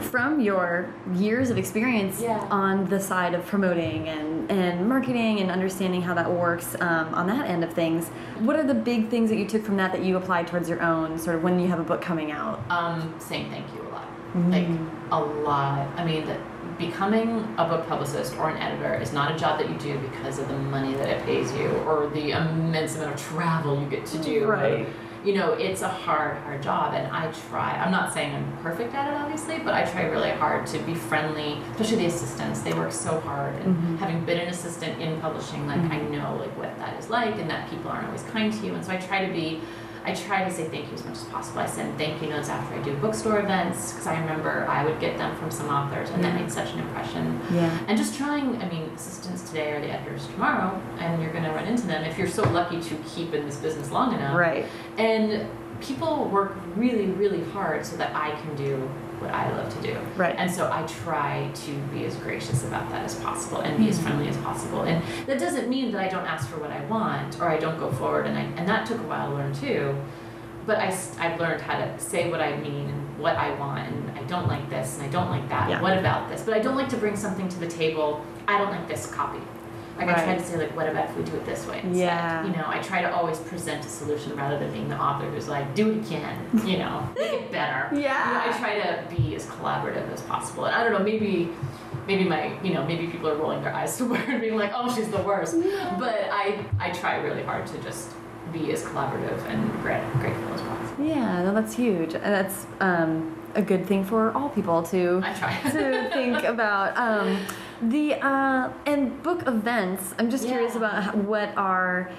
from 0.00 0.40
your 0.40 0.86
years 1.14 1.50
of 1.50 1.58
experience 1.58 2.20
Yeah. 2.20 2.38
on 2.50 2.84
the 2.86 3.00
side 3.00 3.34
of 3.34 3.44
promoting 3.46 4.08
and, 4.08 4.50
and 4.50 4.88
marketing 4.88 5.40
and 5.40 5.50
understanding 5.50 6.00
how 6.02 6.14
that 6.14 6.30
works 6.30 6.76
um, 6.80 7.12
on 7.14 7.26
that 7.26 7.46
end 7.50 7.64
of 7.64 7.72
things, 7.72 8.08
what 8.40 8.56
are 8.56 8.62
the 8.62 8.74
big 8.74 9.08
things 9.08 9.28
that 9.30 9.36
you 9.36 9.46
took 9.46 9.62
from 9.64 9.76
that 9.78 9.92
that 9.92 10.02
you 10.02 10.16
applied 10.16 10.46
towards 10.46 10.68
your 10.68 10.80
own, 10.82 11.18
sort 11.18 11.36
of 11.36 11.42
when 11.42 11.58
you 11.58 11.68
have 11.68 11.80
a 11.80 11.84
book 11.84 12.00
coming 12.00 12.30
out? 12.30 12.60
Um, 12.70 13.12
saying 13.18 13.50
thank 13.50 13.66
you 13.74 13.82
a 13.82 13.90
lot. 13.92 13.95
Mm. 14.36 14.52
Like 14.52 15.10
a 15.12 15.20
lot. 15.20 15.88
I 15.96 16.04
mean, 16.04 16.26
that 16.26 16.38
becoming 16.78 17.28
a 17.56 17.66
book 17.66 17.86
publicist 17.88 18.36
or 18.36 18.50
an 18.50 18.58
editor 18.58 18.94
is 19.00 19.12
not 19.12 19.34
a 19.34 19.38
job 19.38 19.58
that 19.58 19.70
you 19.70 19.76
do 19.78 19.98
because 19.98 20.38
of 20.38 20.46
the 20.48 20.58
money 20.58 20.94
that 20.94 21.08
it 21.08 21.24
pays 21.24 21.50
you 21.52 21.68
or 21.86 22.08
the 22.08 22.32
immense 22.32 22.96
amount 22.96 23.14
of 23.14 23.20
travel 23.20 23.80
you 23.80 23.88
get 23.88 24.04
to 24.06 24.18
do. 24.18 24.46
Right. 24.46 24.86
You 25.24 25.34
know, 25.34 25.54
it's 25.54 25.82
a 25.82 25.88
hard, 25.88 26.36
hard 26.42 26.62
job, 26.62 26.94
and 26.94 27.10
I 27.10 27.32
try. 27.48 27.72
I'm 27.82 27.90
not 27.90 28.12
saying 28.12 28.32
I'm 28.36 28.56
perfect 28.62 28.94
at 28.94 29.08
it, 29.10 29.14
obviously, 29.16 29.58
but 29.58 29.74
I 29.74 29.84
try 29.84 30.02
really 30.04 30.30
hard 30.30 30.66
to 30.68 30.78
be 30.80 30.94
friendly, 30.94 31.58
especially 31.72 31.96
the 31.96 32.06
assistants. 32.06 32.60
They 32.60 32.72
work 32.74 32.92
so 32.92 33.18
hard, 33.20 33.54
and 33.56 33.74
Mhm. 33.74 33.98
having 33.98 34.24
been 34.24 34.38
an 34.38 34.48
assistant 34.48 35.00
in 35.00 35.20
publishing, 35.20 35.66
like 35.66 35.80
I 35.90 35.98
know 35.98 36.36
like 36.38 36.56
what 36.56 36.78
that 36.78 36.94
is 37.00 37.10
like, 37.10 37.38
and 37.40 37.50
that 37.50 37.68
people 37.70 37.90
aren't 37.90 38.06
always 38.06 38.22
kind 38.24 38.52
to 38.52 38.66
you, 38.66 38.74
and 38.74 38.84
so 38.84 38.92
I 38.92 38.98
try 38.98 39.26
to 39.26 39.32
be 39.32 39.62
I 40.06 40.14
try 40.14 40.44
to 40.44 40.50
say 40.52 40.68
thank 40.68 40.86
you 40.86 40.94
as 40.94 41.04
much 41.04 41.16
as 41.16 41.24
possible. 41.24 41.60
I 41.60 41.66
send 41.66 41.98
thank 41.98 42.22
you 42.22 42.28
notes 42.28 42.48
after 42.48 42.76
I 42.76 42.82
do 42.82 42.94
bookstore 42.98 43.40
events 43.40 43.92
because 43.92 44.06
I 44.06 44.18
remember 44.20 44.64
I 44.68 44.84
would 44.84 45.00
get 45.00 45.18
them 45.18 45.36
from 45.36 45.50
some 45.50 45.68
authors, 45.68 46.10
and 46.10 46.22
that 46.22 46.40
made 46.40 46.50
such 46.50 46.72
an 46.72 46.78
impression. 46.78 47.40
Yeah. 47.52 47.76
And 47.88 47.98
just 47.98 48.16
trying, 48.16 48.62
I 48.62 48.68
mean, 48.70 48.84
assistants 48.94 49.48
today 49.48 49.72
are 49.72 49.80
the 49.80 49.90
editors 49.90 50.28
tomorrow, 50.28 50.80
and 51.00 51.20
you're 51.20 51.32
going 51.32 51.42
to 51.42 51.50
run 51.50 51.66
into 51.66 51.88
them 51.88 52.04
if 52.04 52.16
you're 52.16 52.28
so 52.28 52.48
lucky 52.50 52.80
to 52.80 52.94
keep 53.14 53.34
in 53.34 53.44
this 53.44 53.56
business 53.56 53.90
long 53.90 54.14
enough. 54.14 54.36
Right. 54.36 54.66
And 54.96 55.48
people 55.80 56.26
work 56.28 56.56
really, 56.76 57.06
really 57.06 57.42
hard 57.50 57.84
so 57.84 57.96
that 57.96 58.14
I 58.14 58.30
can 58.42 58.54
do 58.54 58.88
what 59.26 59.34
I 59.34 59.50
love 59.56 59.74
to 59.74 59.82
do. 59.82 59.98
Right. 60.16 60.34
And 60.38 60.50
so 60.50 60.70
I 60.70 60.82
try 60.86 61.50
to 61.52 61.72
be 61.92 62.04
as 62.04 62.16
gracious 62.16 62.64
about 62.64 62.88
that 62.90 63.04
as 63.04 63.16
possible 63.16 63.58
and 63.58 63.76
be 63.78 63.88
as 63.88 63.96
mm-hmm. 63.96 64.06
friendly 64.06 64.28
as 64.28 64.36
possible. 64.38 64.82
And 64.82 65.02
that 65.26 65.38
doesn't 65.38 65.68
mean 65.68 65.92
that 65.92 66.00
I 66.00 66.08
don't 66.08 66.26
ask 66.26 66.48
for 66.48 66.58
what 66.58 66.70
I 66.70 66.84
want 66.86 67.40
or 67.40 67.48
I 67.48 67.58
don't 67.58 67.78
go 67.78 67.90
forward. 67.92 68.26
And 68.26 68.38
I, 68.38 68.42
and 68.42 68.68
that 68.68 68.86
took 68.86 68.98
a 68.98 69.04
while 69.04 69.30
to 69.30 69.36
learn 69.36 69.54
too. 69.54 69.96
But 70.66 70.78
I, 70.78 70.96
I've 71.18 71.38
learned 71.38 71.60
how 71.60 71.78
to 71.78 71.98
say 71.98 72.30
what 72.30 72.40
I 72.40 72.56
mean 72.56 72.88
and 72.88 73.18
what 73.18 73.36
I 73.36 73.54
want. 73.58 73.86
And 73.86 74.18
I 74.18 74.22
don't 74.24 74.48
like 74.48 74.68
this 74.68 74.96
and 74.96 75.06
I 75.06 75.08
don't 75.08 75.30
like 75.30 75.48
that. 75.48 75.70
Yeah. 75.70 75.80
What 75.80 75.96
about 75.96 76.28
this? 76.28 76.42
But 76.42 76.54
I 76.54 76.60
don't 76.60 76.76
like 76.76 76.88
to 76.90 76.96
bring 76.96 77.16
something 77.16 77.48
to 77.48 77.58
the 77.60 77.68
table. 77.68 78.24
I 78.48 78.58
don't 78.58 78.70
like 78.70 78.88
this 78.88 79.06
copy. 79.06 79.40
Like 79.96 80.08
I 80.08 80.24
try 80.24 80.34
to 80.36 80.42
say 80.44 80.56
like, 80.58 80.76
what 80.76 80.88
about 80.88 81.08
if 81.08 81.16
we 81.16 81.22
do 81.24 81.34
it 81.36 81.46
this 81.46 81.66
way 81.66 81.80
instead? 81.82 81.96
Yeah. 81.96 82.44
You 82.46 82.52
know, 82.52 82.64
I 82.66 82.80
try 82.80 83.00
to 83.02 83.12
always 83.14 83.38
present 83.38 83.84
a 83.84 83.88
solution 83.88 84.36
rather 84.36 84.58
than 84.58 84.70
being 84.72 84.88
the 84.88 84.98
author 85.00 85.28
who's 85.30 85.48
like, 85.48 85.74
do 85.74 85.90
it 85.90 86.06
again. 86.06 86.46
You 86.64 86.78
know, 86.78 87.08
make 87.16 87.32
it 87.32 87.52
better. 87.52 87.94
Yeah. 87.98 88.16
You 88.26 88.34
know, 88.34 88.56
I 88.56 88.58
try 88.58 88.74
to 88.80 89.14
be 89.14 89.34
as 89.34 89.46
collaborative 89.46 90.12
as 90.12 90.20
possible. 90.22 90.66
And 90.66 90.74
I 90.74 90.82
don't 90.84 90.92
know, 90.92 91.04
maybe 91.04 91.50
maybe 92.06 92.24
my 92.24 92.60
you 92.62 92.74
know, 92.74 92.84
maybe 92.84 93.06
people 93.06 93.28
are 93.28 93.36
rolling 93.36 93.62
their 93.62 93.72
eyes 93.74 93.94
somewhere 93.96 94.24
and 94.28 94.40
being 94.40 94.56
like, 94.56 94.72
oh 94.74 94.94
she's 94.94 95.08
the 95.08 95.22
worst. 95.22 95.56
But 95.98 96.28
I 96.30 96.64
I 96.78 96.90
try 96.90 97.16
really 97.16 97.42
hard 97.42 97.66
to 97.68 97.78
just 97.82 98.10
be 98.52 98.72
as 98.72 98.82
collaborative 98.82 99.44
and 99.48 99.70
gra- 99.82 100.08
grateful 100.20 100.54
as 100.54 100.60
possible. 100.60 101.04
Yeah, 101.04 101.42
no, 101.42 101.54
that's 101.54 101.74
huge. 101.74 102.14
And 102.14 102.22
that's 102.22 102.66
um, 102.80 103.36
a 103.54 103.62
good 103.62 103.86
thing 103.86 104.04
for 104.04 104.32
all 104.36 104.48
people 104.50 104.82
to 104.84 105.20
I 105.24 105.32
try. 105.34 105.60
to 105.70 106.10
think 106.10 106.44
about. 106.44 106.96
Um, 106.96 107.38
the 107.82 108.14
uh, 108.14 108.72
and 108.86 109.22
book 109.22 109.46
events. 109.46 110.14
I'm 110.18 110.30
just 110.30 110.46
curious 110.46 110.74
about 110.74 111.14
what 111.16 111.56
are 111.56 112.10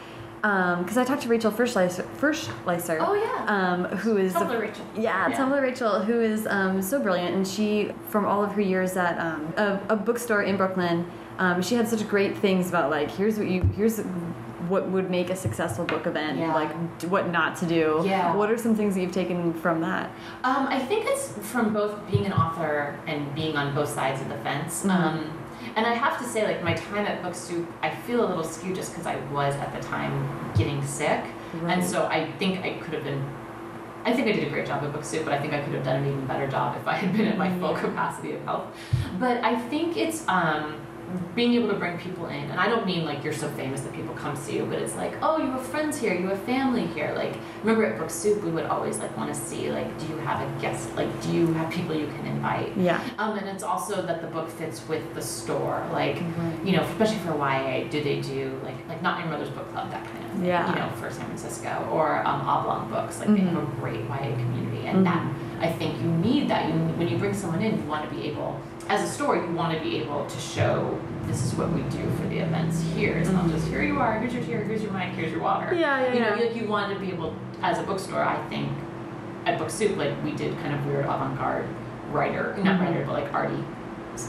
because 0.41 0.97
I 0.97 1.03
talked 1.03 1.23
to 1.23 1.27
Rachel 1.29 1.51
Fershleiser, 1.51 2.05
Fershleiser 2.19 2.97
Oh, 3.01 3.13
yeah. 3.15 3.45
um, 3.47 3.85
who 3.97 4.17
is 4.17 4.33
Tumblr 4.33 4.61
Rachel. 4.61 4.85
Yeah, 4.95 5.27
Yeah. 5.27 5.37
Tumblr 5.37 5.61
Rachel, 5.61 5.99
who 6.03 6.21
is 6.21 6.47
um, 6.47 6.81
so 6.81 7.01
brilliant, 7.01 7.35
and 7.35 7.45
she, 7.45 7.91
from 8.09 8.25
all 8.25 8.43
of 8.43 8.51
her 8.53 8.61
years 8.61 8.95
at 8.95 9.17
um, 9.19 9.53
a, 9.57 9.79
a 9.89 9.95
bookstore 9.97 10.43
in 10.43 10.55
Brooklyn, 10.55 11.05
um, 11.39 11.61
she 11.61 11.75
had 11.75 11.87
such 11.87 12.07
great 12.07 12.37
things 12.37 12.69
about 12.69 12.89
like 12.91 13.11
here's 13.11 13.37
what 13.37 13.47
you 13.47 13.61
here's 13.75 13.99
what 14.69 14.87
would 14.89 15.09
make 15.09 15.29
a 15.29 15.35
successful 15.35 15.85
book 15.85 16.05
event, 16.07 16.37
Yeah. 16.39 16.53
like 16.53 16.71
what 17.03 17.29
not 17.29 17.55
to 17.57 17.65
do. 17.65 18.01
Yeah. 18.05 18.33
What 18.35 18.51
are 18.51 18.57
some 18.57 18.75
things 18.75 18.95
that 18.95 19.01
you've 19.01 19.11
taken 19.11 19.53
from 19.53 19.81
that? 19.81 20.09
Um, 20.43 20.67
I 20.67 20.79
think 20.79 21.05
it's 21.07 21.33
from 21.51 21.73
both 21.73 21.95
being 22.09 22.25
an 22.25 22.33
author 22.33 22.95
and 23.07 23.33
being 23.35 23.55
on 23.57 23.73
both 23.73 23.89
sides 23.89 24.21
of 24.21 24.29
the 24.29 24.35
fence. 24.37 24.83
Mhm. 24.85 24.89
Um, 24.91 25.31
and 25.75 25.85
I 25.85 25.93
have 25.93 26.17
to 26.19 26.23
say, 26.23 26.45
like 26.45 26.63
my 26.63 26.73
time 26.73 27.05
at 27.05 27.21
Book 27.21 27.35
Soup, 27.35 27.67
I 27.81 27.89
feel 27.89 28.25
a 28.25 28.27
little 28.27 28.43
skewed 28.43 28.75
just 28.75 28.91
because 28.91 29.05
I 29.07 29.17
was 29.33 29.55
at 29.55 29.73
the 29.73 29.79
time 29.87 30.29
getting 30.55 30.81
sick, 30.83 31.21
Right. 31.61 31.73
and 31.77 31.83
so 31.83 32.05
I 32.07 32.25
think 32.39 32.63
I 32.63 32.73
could 32.81 32.93
have 32.93 33.03
been. 33.03 33.23
I 34.05 34.13
think 34.13 34.27
I 34.27 34.31
did 34.31 34.47
a 34.47 34.49
great 34.49 34.65
job 34.65 34.81
at 34.83 34.93
Book 34.93 35.03
Soup, 35.03 35.25
but 35.25 35.33
I 35.33 35.39
think 35.39 35.53
I 35.53 35.59
could 35.59 35.73
have 35.73 35.83
done 35.83 35.97
an 35.97 36.07
even 36.07 36.25
better 36.25 36.47
job 36.47 36.77
if 36.79 36.87
I 36.87 36.93
had 36.93 37.11
been 37.15 37.27
at 37.27 37.37
my 37.37 37.49
full 37.59 37.73
capacity 37.75 38.35
of 38.35 38.43
health. 38.45 38.63
But 39.19 39.43
I 39.43 39.55
think 39.55 39.97
it's 39.97 40.23
um, 40.29 40.75
being 41.35 41.53
able 41.53 41.69
to 41.69 41.75
bring 41.75 41.97
people 41.97 42.25
in, 42.27 42.35
and 42.49 42.59
I 42.59 42.67
don't 42.67 42.85
mean 42.85 43.05
like 43.05 43.23
you're 43.23 43.33
so 43.33 43.47
famous 43.51 43.81
that 43.81 43.93
people 43.93 44.13
come 44.15 44.35
see 44.35 44.57
you, 44.57 44.65
but 44.65 44.79
it's 44.79 44.95
like, 44.95 45.13
oh, 45.21 45.37
you 45.37 45.49
have 45.51 45.65
friends 45.65 45.97
here, 45.97 46.13
you 46.13 46.27
have 46.27 46.41
family 46.43 46.85
here. 46.87 47.13
Like, 47.15 47.33
remember 47.61 47.85
at 47.85 47.97
Book 47.97 48.09
Soup, 48.09 48.43
we 48.43 48.51
would 48.51 48.65
always 48.65 48.97
like 48.99 49.15
want 49.15 49.33
to 49.33 49.39
see 49.39 49.71
like, 49.71 49.97
do 49.99 50.07
you 50.07 50.17
have 50.17 50.41
a 50.41 50.61
guest? 50.61 50.93
Like, 50.95 51.09
do 51.21 51.31
you 51.31 51.53
have 51.53 51.71
people 51.71 51.95
you 51.95 52.07
can 52.07 52.25
invite? 52.25 52.75
Yeah. 52.77 53.01
Um, 53.17 53.37
and 53.37 53.47
it's 53.47 53.63
also 53.63 54.01
that 54.01 54.21
the 54.21 54.27
book 54.27 54.49
fits 54.49 54.85
with 54.87 55.13
the 55.13 55.21
store, 55.21 55.85
like 55.93 56.15
Right. 56.17 56.53
you 56.65 56.71
know, 56.75 56.83
especially 56.83 57.19
for 57.19 57.35
YA. 57.37 57.87
Do 57.89 58.03
they 58.03 58.19
do 58.21 58.59
like 58.63 58.75
like 58.89 59.01
not 59.01 59.19
Your 59.19 59.29
Mother's 59.29 59.49
Book 59.49 59.71
Club 59.71 59.89
that 59.91 60.03
kind 60.05 60.25
of 60.25 60.31
thing? 60.31 60.45
Yeah. 60.45 60.69
You 60.69 60.75
know, 60.79 60.89
for 60.97 61.09
San 61.11 61.25
Francisco 61.25 61.87
or 61.91 62.25
um, 62.27 62.41
Oblong 62.41 62.89
Books, 62.89 63.19
like 63.19 63.29
they 63.29 63.37
have 63.39 63.57
a 63.57 63.65
great 63.79 64.01
YA 64.01 64.35
community, 64.35 64.87
and 64.87 65.05
that 65.05 65.25
I 65.61 65.71
think 65.71 65.97
you 66.01 66.09
need 66.09 66.49
that. 66.49 66.67
You 66.67 66.79
when 66.97 67.07
you 67.07 67.17
bring 67.17 67.33
someone 67.33 67.61
in, 67.61 67.77
you 67.77 67.83
want 67.89 68.07
to 68.09 68.15
be 68.15 68.27
able, 68.27 68.59
as 68.89 69.03
a 69.03 69.11
store, 69.11 69.35
you 69.35 69.51
want 69.51 69.73
to 69.77 69.83
be 69.83 69.97
able 69.97 70.25
to 70.25 70.39
show 70.39 70.99
this 71.23 71.43
is 71.43 71.53
what 71.55 71.69
we 71.73 71.81
do 71.83 72.09
for 72.17 72.27
the 72.29 72.39
events 72.39 72.81
here. 72.95 73.17
It's 73.17 73.29
not 73.29 73.49
just 73.49 73.67
here 73.67 73.83
you 73.83 73.99
are, 73.99 74.19
here's 74.19 74.33
your 74.33 74.43
chair, 74.43 74.63
here's 74.63 74.81
your 74.81 74.91
mic, 74.91 75.09
here's 75.13 75.31
your 75.31 75.41
water. 75.41 75.73
Yeah, 75.75 76.01
yeah, 76.05 76.13
You 76.13 76.19
know, 76.21 76.35
yeah. 76.35 76.45
like 76.45 76.55
you 76.55 76.67
want 76.67 76.93
to 76.93 76.99
be 76.99 77.11
able, 77.11 77.35
as 77.61 77.79
a 77.79 77.83
bookstore, 77.83 78.23
I 78.23 78.41
think 78.47 78.71
at 79.45 79.57
Book 79.57 79.69
Soup, 79.69 79.97
like 79.97 80.11
we 80.23 80.31
did 80.31 80.53
kind 80.59 80.73
of 80.73 80.85
weird 80.85 81.05
avant-garde 81.05 81.65
writer, 82.11 82.55
not 82.63 82.79
Mhm. 82.79 82.85
writer, 82.85 83.03
but 83.05 83.13
like 83.13 83.33
arty 83.33 83.61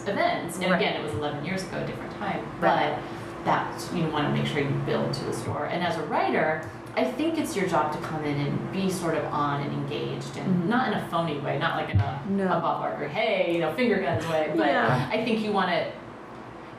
events. 0.07 0.59
And 0.59 0.71
Right. 0.71 0.81
again, 0.81 0.97
it 1.01 1.05
was 1.05 1.13
11 1.15 1.45
years 1.45 1.63
ago, 1.63 1.79
a 1.79 1.87
different 1.87 2.19
time. 2.19 2.41
Right. 2.61 2.97
But 2.97 3.45
that 3.45 3.89
you 3.95 4.07
want 4.09 4.27
to 4.27 4.33
make 4.33 4.47
sure 4.47 4.61
you 4.61 4.69
build 4.85 5.13
to 5.15 5.25
the 5.25 5.33
store. 5.33 5.69
And 5.71 5.83
as 5.85 5.97
a 5.97 6.03
writer, 6.03 6.63
I 6.97 7.05
think 7.05 7.39
it's 7.39 7.55
your 7.57 7.69
job 7.69 7.93
to 7.93 7.99
come 7.99 8.25
in 8.25 8.37
and 8.39 8.73
be 8.73 8.91
sort 8.91 9.15
of 9.17 9.25
on 9.27 9.61
and 9.63 9.73
engaged, 9.73 10.37
and 10.37 10.65
Mhm. 10.65 10.69
not 10.69 10.89
in 10.89 10.95
a 10.95 11.07
phony 11.09 11.39
way, 11.39 11.59
not 11.59 11.77
like 11.77 11.91
in 11.95 12.01
a, 12.01 12.21
No. 12.31 12.45
a 12.47 12.61
Bob 12.61 12.81
Barker, 12.83 13.07
hey, 13.09 13.53
you 13.55 13.61
know, 13.61 13.73
finger 13.73 13.99
guns 13.99 14.27
way. 14.29 14.51
But 14.57 14.67
Yeah. 14.67 15.07
I 15.13 15.25
think 15.25 15.41
you 15.45 15.53
want 15.53 15.71
to. 15.71 15.85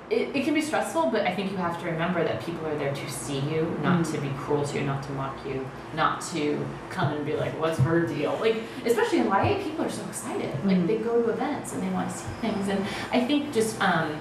It, 0.10 0.36
it 0.36 0.44
can 0.44 0.56
be 0.56 0.62
stressful, 0.62 1.12
but 1.12 1.22
I 1.28 1.36
think 1.36 1.52
you 1.52 1.58
have 1.58 1.80
to 1.82 1.86
remember 1.86 2.24
that 2.24 2.44
people 2.44 2.66
are 2.66 2.76
there 2.76 2.92
to 2.92 3.10
see 3.12 3.40
you, 3.42 3.78
not 3.84 4.00
Mhm. 4.00 4.12
to 4.14 4.18
be 4.20 4.30
cruel 4.40 4.64
to 4.64 4.80
you, 4.80 4.84
not 4.84 5.04
to 5.04 5.12
mock 5.12 5.36
you, 5.46 5.64
not 5.96 6.20
to 6.34 6.66
come 6.90 7.14
and 7.14 7.24
be 7.24 7.36
like, 7.36 7.52
"What's 7.62 7.78
her 7.78 8.00
deal?" 8.08 8.36
Like, 8.42 8.56
especially 8.88 9.20
in 9.20 9.28
YA, 9.28 9.60
people 9.64 9.86
are 9.86 9.90
so 9.90 10.02
excited. 10.10 10.50
Like, 10.66 10.88
they 10.88 10.98
go 10.98 11.22
to 11.22 11.30
events 11.30 11.74
and 11.74 11.84
they 11.84 11.90
want 11.94 12.10
to 12.10 12.18
see 12.18 12.26
things, 12.42 12.68
and 12.70 12.84
I 13.14 13.20
think 13.20 13.54
just 13.54 13.80
um, 13.84 14.14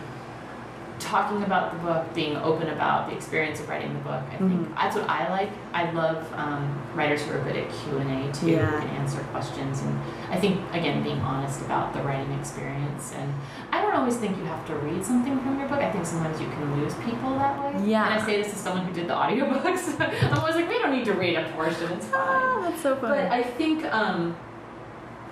talking 0.98 1.42
about 1.42 1.72
the 1.72 1.78
book, 1.78 2.12
being 2.14 2.36
open 2.36 2.68
about 2.68 3.08
the 3.08 3.14
experience 3.16 3.60
of 3.60 3.68
writing 3.68 3.92
the 3.94 4.00
book. 4.00 4.22
I 4.32 4.36
think 4.36 4.50
Mhm. 4.52 4.74
that's 4.74 4.96
what 4.96 5.08
I 5.08 5.28
like. 5.30 5.50
I 5.72 5.90
love 5.92 6.26
um, 6.36 6.68
writers 6.94 7.22
who 7.22 7.34
are 7.36 7.42
good 7.42 7.56
at 7.56 7.68
Q 7.70 7.98
and 7.98 8.10
A 8.28 8.32
too, 8.32 8.50
Yeah. 8.50 8.66
who 8.66 8.78
can 8.80 8.88
answer 8.96 9.20
questions, 9.32 9.82
and 9.82 9.98
I 10.30 10.36
think 10.36 10.60
again 10.72 11.02
being 11.02 11.20
honest 11.20 11.60
about 11.62 11.92
the 11.92 12.00
writing 12.02 12.32
experience. 12.38 13.14
And 13.18 13.32
I 13.72 13.80
don't 13.82 13.94
always 13.94 14.16
think 14.16 14.36
you 14.38 14.44
have 14.44 14.66
to 14.66 14.74
read 14.76 15.04
something 15.04 15.38
from 15.40 15.58
your 15.58 15.68
book. 15.68 15.78
I 15.80 15.90
think 15.90 16.04
sometimes 16.04 16.40
you 16.40 16.48
can 16.48 16.80
lose 16.80 16.94
people 16.96 17.38
that 17.38 17.58
way. 17.62 17.72
Yeah. 17.84 18.04
And 18.06 18.14
I 18.20 18.24
say 18.26 18.42
this 18.42 18.52
as 18.52 18.60
someone 18.60 18.84
who 18.86 18.92
did 18.92 19.08
the 19.08 19.14
audiobooks. 19.14 19.98
I'm 20.32 20.38
always 20.38 20.56
like, 20.56 20.68
we 20.68 20.78
don't 20.78 20.92
need 20.92 21.04
to 21.06 21.14
read 21.14 21.36
a 21.36 21.44
portion. 21.56 21.92
It's 21.92 22.06
fine. 22.06 22.20
Ah, 22.24 22.60
that's 22.62 22.80
so 22.82 22.96
funny. 22.96 23.22
But 23.22 23.32
I 23.32 23.42
think, 23.42 23.84
um, 23.94 24.34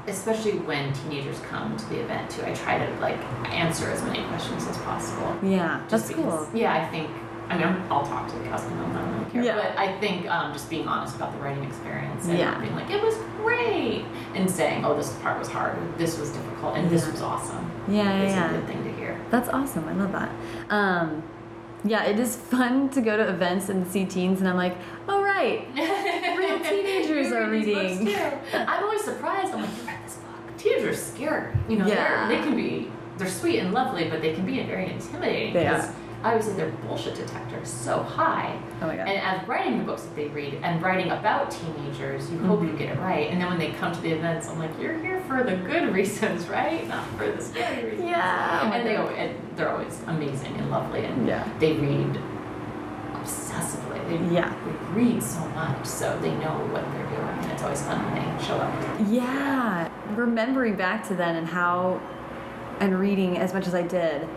especially 0.09 0.59
when 0.61 0.93
teenagers 0.93 1.39
come 1.51 1.77
to 1.77 1.85
the 1.87 2.01
event 2.01 2.31
too, 2.31 2.43
I 2.45 2.55
try 2.55 2.79
to 2.85 3.01
like 3.01 3.19
answer 3.51 3.91
as 3.91 4.03
many 4.05 4.23
questions 4.29 4.67
as 4.67 4.77
possible. 4.79 5.37
yeah, 5.43 5.81
Just 5.89 6.09
that's 6.09 6.17
because- 6.17 6.47
cool. 6.49 6.59
Yeah, 6.61 6.75
I 6.75 6.87
think. 6.89 7.11
I 7.49 7.57
mean, 7.57 7.63
I'm, 7.69 7.93
I'll 7.93 8.05
talk 8.05 8.27
to 8.29 8.35
the 8.37 8.43
cows 8.47 8.65
and 8.65 8.75
I 8.75 8.93
don't 8.93 9.19
really 9.21 9.31
care. 9.31 9.45
Yeah. 9.45 9.55
But 9.55 9.79
I 9.79 9.97
think 10.01 10.29
um, 10.29 10.53
just 10.53 10.69
being 10.69 10.89
honest 10.89 11.15
about 11.15 11.33
the 11.33 11.39
writing 11.39 11.63
experience 11.63 12.27
and 12.27 12.37
Yeah. 12.37 12.59
being 12.59 12.75
like, 12.75 12.91
it 12.91 13.01
was 13.01 13.15
great, 13.37 14.05
and 14.35 14.51
saying, 14.51 14.85
oh, 14.85 14.97
this 14.97 15.13
part 15.23 15.39
was 15.39 15.47
hard, 15.47 15.77
this 15.97 16.19
was 16.19 16.31
difficult, 16.31 16.77
and 16.77 16.91
this 16.91 17.07
was 17.07 17.23
awesome. 17.23 17.71
Yeah, 17.87 18.03
yeah, 18.03 18.23
yeah. 18.25 18.51
a 18.51 18.53
good 18.59 18.67
thing 18.67 18.83
to 18.83 18.93
hear. 18.95 19.21
That's 19.31 19.49
awesome. 19.49 19.87
I 19.89 19.93
love 19.93 20.11
that. 20.11 20.31
Um, 20.71 21.23
yeah, 21.85 22.03
it 22.07 22.19
is 22.19 22.35
fun 22.53 22.89
to 22.91 23.01
go 23.01 23.17
to 23.17 23.29
events 23.29 23.69
and 23.69 23.87
see 23.87 24.05
teens, 24.05 24.41
and 24.41 24.49
I'm 24.49 24.57
like, 24.57 24.77
oh 25.09 25.23
right, 25.23 25.69
real 26.37 26.59
teenagers 26.59 27.33
are 27.33 27.49
reading. 27.49 28.13
I'm 28.55 28.83
always 28.83 29.05
surprised. 29.05 29.55
I'm 29.55 29.61
like, 29.61 29.71
Teenagers 30.59 30.97
are 30.99 31.01
scary. 31.01 31.53
You 31.69 31.77
know, 31.79 31.87
Yeah. 31.87 32.29
they're, 32.29 32.43
can 32.43 32.57
be, 32.57 32.91
they're 33.19 33.29
sweet 33.29 33.59
and 33.61 33.73
lovely, 33.73 34.09
but 34.09 34.21
they 34.23 34.35
can 34.35 34.45
be 34.47 34.63
very 34.63 34.91
intimidating 34.93 35.53
They 35.55 35.65
because. 35.65 35.91
I 36.25 36.35
would 36.35 36.43
say 36.43 36.55
their 36.55 36.71
bullshit 36.89 37.15
detector 37.15 37.61
is 37.61 37.69
so 37.69 38.03
high. 38.03 38.59
Oh 38.81 38.87
my 38.87 38.97
god. 38.97 39.07
And 39.07 39.19
as 39.19 39.47
writing 39.47 39.79
the 39.79 39.85
books 39.85 40.03
that 40.03 40.17
they 40.17 40.27
read 40.29 40.59
and 40.63 40.83
writing 40.83 41.11
about 41.11 41.51
teenagers, 41.53 42.29
you 42.33 42.39
hope 42.39 42.63
you 42.63 42.69
Mhm. 42.71 42.79
get 42.79 42.89
it 42.97 42.99
right. 42.99 43.31
And 43.31 43.41
then 43.41 43.49
when 43.49 43.59
they 43.59 43.71
come 43.73 43.93
to 43.93 44.01
the 44.01 44.11
events, 44.13 44.49
I'm 44.49 44.59
like, 44.59 44.71
you're 44.81 44.99
here 44.99 45.21
for 45.29 45.45
the 45.45 45.57
good 45.57 45.93
reasons, 45.95 46.49
right? 46.49 46.89
Not 46.89 47.05
for 47.17 47.31
the 47.31 47.41
scary 47.41 47.85
reasons. 47.91 48.09
Yeah. 48.09 48.61
Oh 48.65 48.73
and 48.73 48.87
they 48.87 48.97
and 48.97 49.37
they're 49.57 49.71
always 49.71 50.01
amazing 50.09 50.57
and 50.57 50.71
lovely, 50.71 51.05
and 51.05 51.29
Yeah. 51.29 51.47
they 51.61 51.75
read 51.75 52.19
obsessively. 53.15 54.01
They, 54.09 54.35
Yeah. 54.35 54.53
they 54.65 55.01
read 55.01 55.23
so 55.23 55.41
much, 55.51 55.85
so 55.85 56.19
they 56.21 56.31
know 56.33 56.59
what 56.73 56.83
they're 56.93 57.07
doing, 57.07 57.39
and 57.43 57.53
it's 57.53 57.63
always 57.63 57.83
fun 57.83 57.99
when 58.05 58.15
they 58.15 58.45
show 58.45 58.57
up. 58.57 58.73
Yeah, 59.09 59.89
remembering 60.17 60.77
back 60.77 61.07
to 61.09 61.15
then 61.15 61.37
and 61.37 61.47
how, 61.47 62.01
and 62.81 62.99
reading 62.99 63.39
as 63.39 63.55
much 63.55 63.67
as 63.67 63.75
I 63.75 63.83
did, 63.83 64.29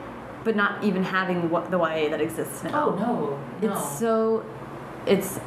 but 0.44 0.56
not 0.56 0.84
even 0.84 1.04
having 1.04 1.50
what 1.50 1.72
the 1.72 1.78
YA 1.78 2.10
that 2.10 2.22
exists 2.22 2.64
now. 2.64 2.90
Oh 2.90 2.96
no, 2.96 3.68
no. 3.68 3.74
It's 3.74 4.00
so, 4.00 4.46
it's 5.06 5.40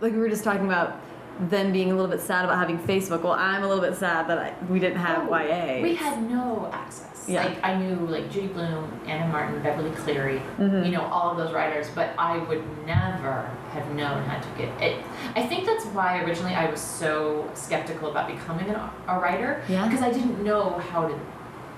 like 0.00 0.12
we 0.12 0.18
were 0.18 0.28
just 0.28 0.44
talking 0.44 0.64
about 0.66 1.00
them 1.48 1.72
being 1.72 1.90
a 1.90 1.94
little 1.94 2.10
bit 2.10 2.20
sad 2.20 2.44
about 2.44 2.58
having 2.58 2.78
Facebook. 2.78 3.22
Well, 3.22 3.32
I'm 3.32 3.62
a 3.62 3.68
little 3.68 3.82
bit 3.82 3.96
sad 3.96 4.28
that 4.28 4.38
I, 4.38 4.54
we 4.68 4.78
didn't 4.78 4.98
have 4.98 5.28
Oh, 5.30 5.36
YA. 5.36 5.80
We 5.82 5.94
had 5.94 6.22
no 6.28 6.68
access. 6.72 7.11
Yeah. 7.28 7.44
Like 7.44 7.58
I 7.64 7.76
knew 7.76 7.94
like 8.06 8.30
Judy 8.30 8.48
Blume, 8.48 9.00
Anna 9.06 9.30
Martin, 9.32 9.62
Beverly 9.62 9.90
Cleary, 9.92 10.42
Mhm. 10.58 10.84
you 10.84 10.92
know, 10.92 11.02
all 11.02 11.30
of 11.30 11.36
those 11.36 11.52
writers, 11.52 11.88
but 11.94 12.10
I 12.18 12.38
would 12.38 12.62
never 12.86 13.48
have 13.72 13.88
known 13.94 14.22
how 14.24 14.40
to 14.40 14.48
get 14.58 14.68
it. 14.82 15.04
I 15.36 15.46
think 15.46 15.64
that's 15.66 15.84
why 15.86 16.20
originally 16.22 16.54
I 16.54 16.68
was 16.70 16.80
so 16.80 17.48
skeptical 17.54 18.10
about 18.10 18.26
becoming 18.28 18.68
an, 18.68 18.76
a 19.08 19.18
writer. 19.20 19.62
Yeah. 19.68 19.84
Because 19.86 20.02
I 20.02 20.10
didn't 20.10 20.42
know 20.42 20.70
how 20.90 21.06
to. 21.08 21.14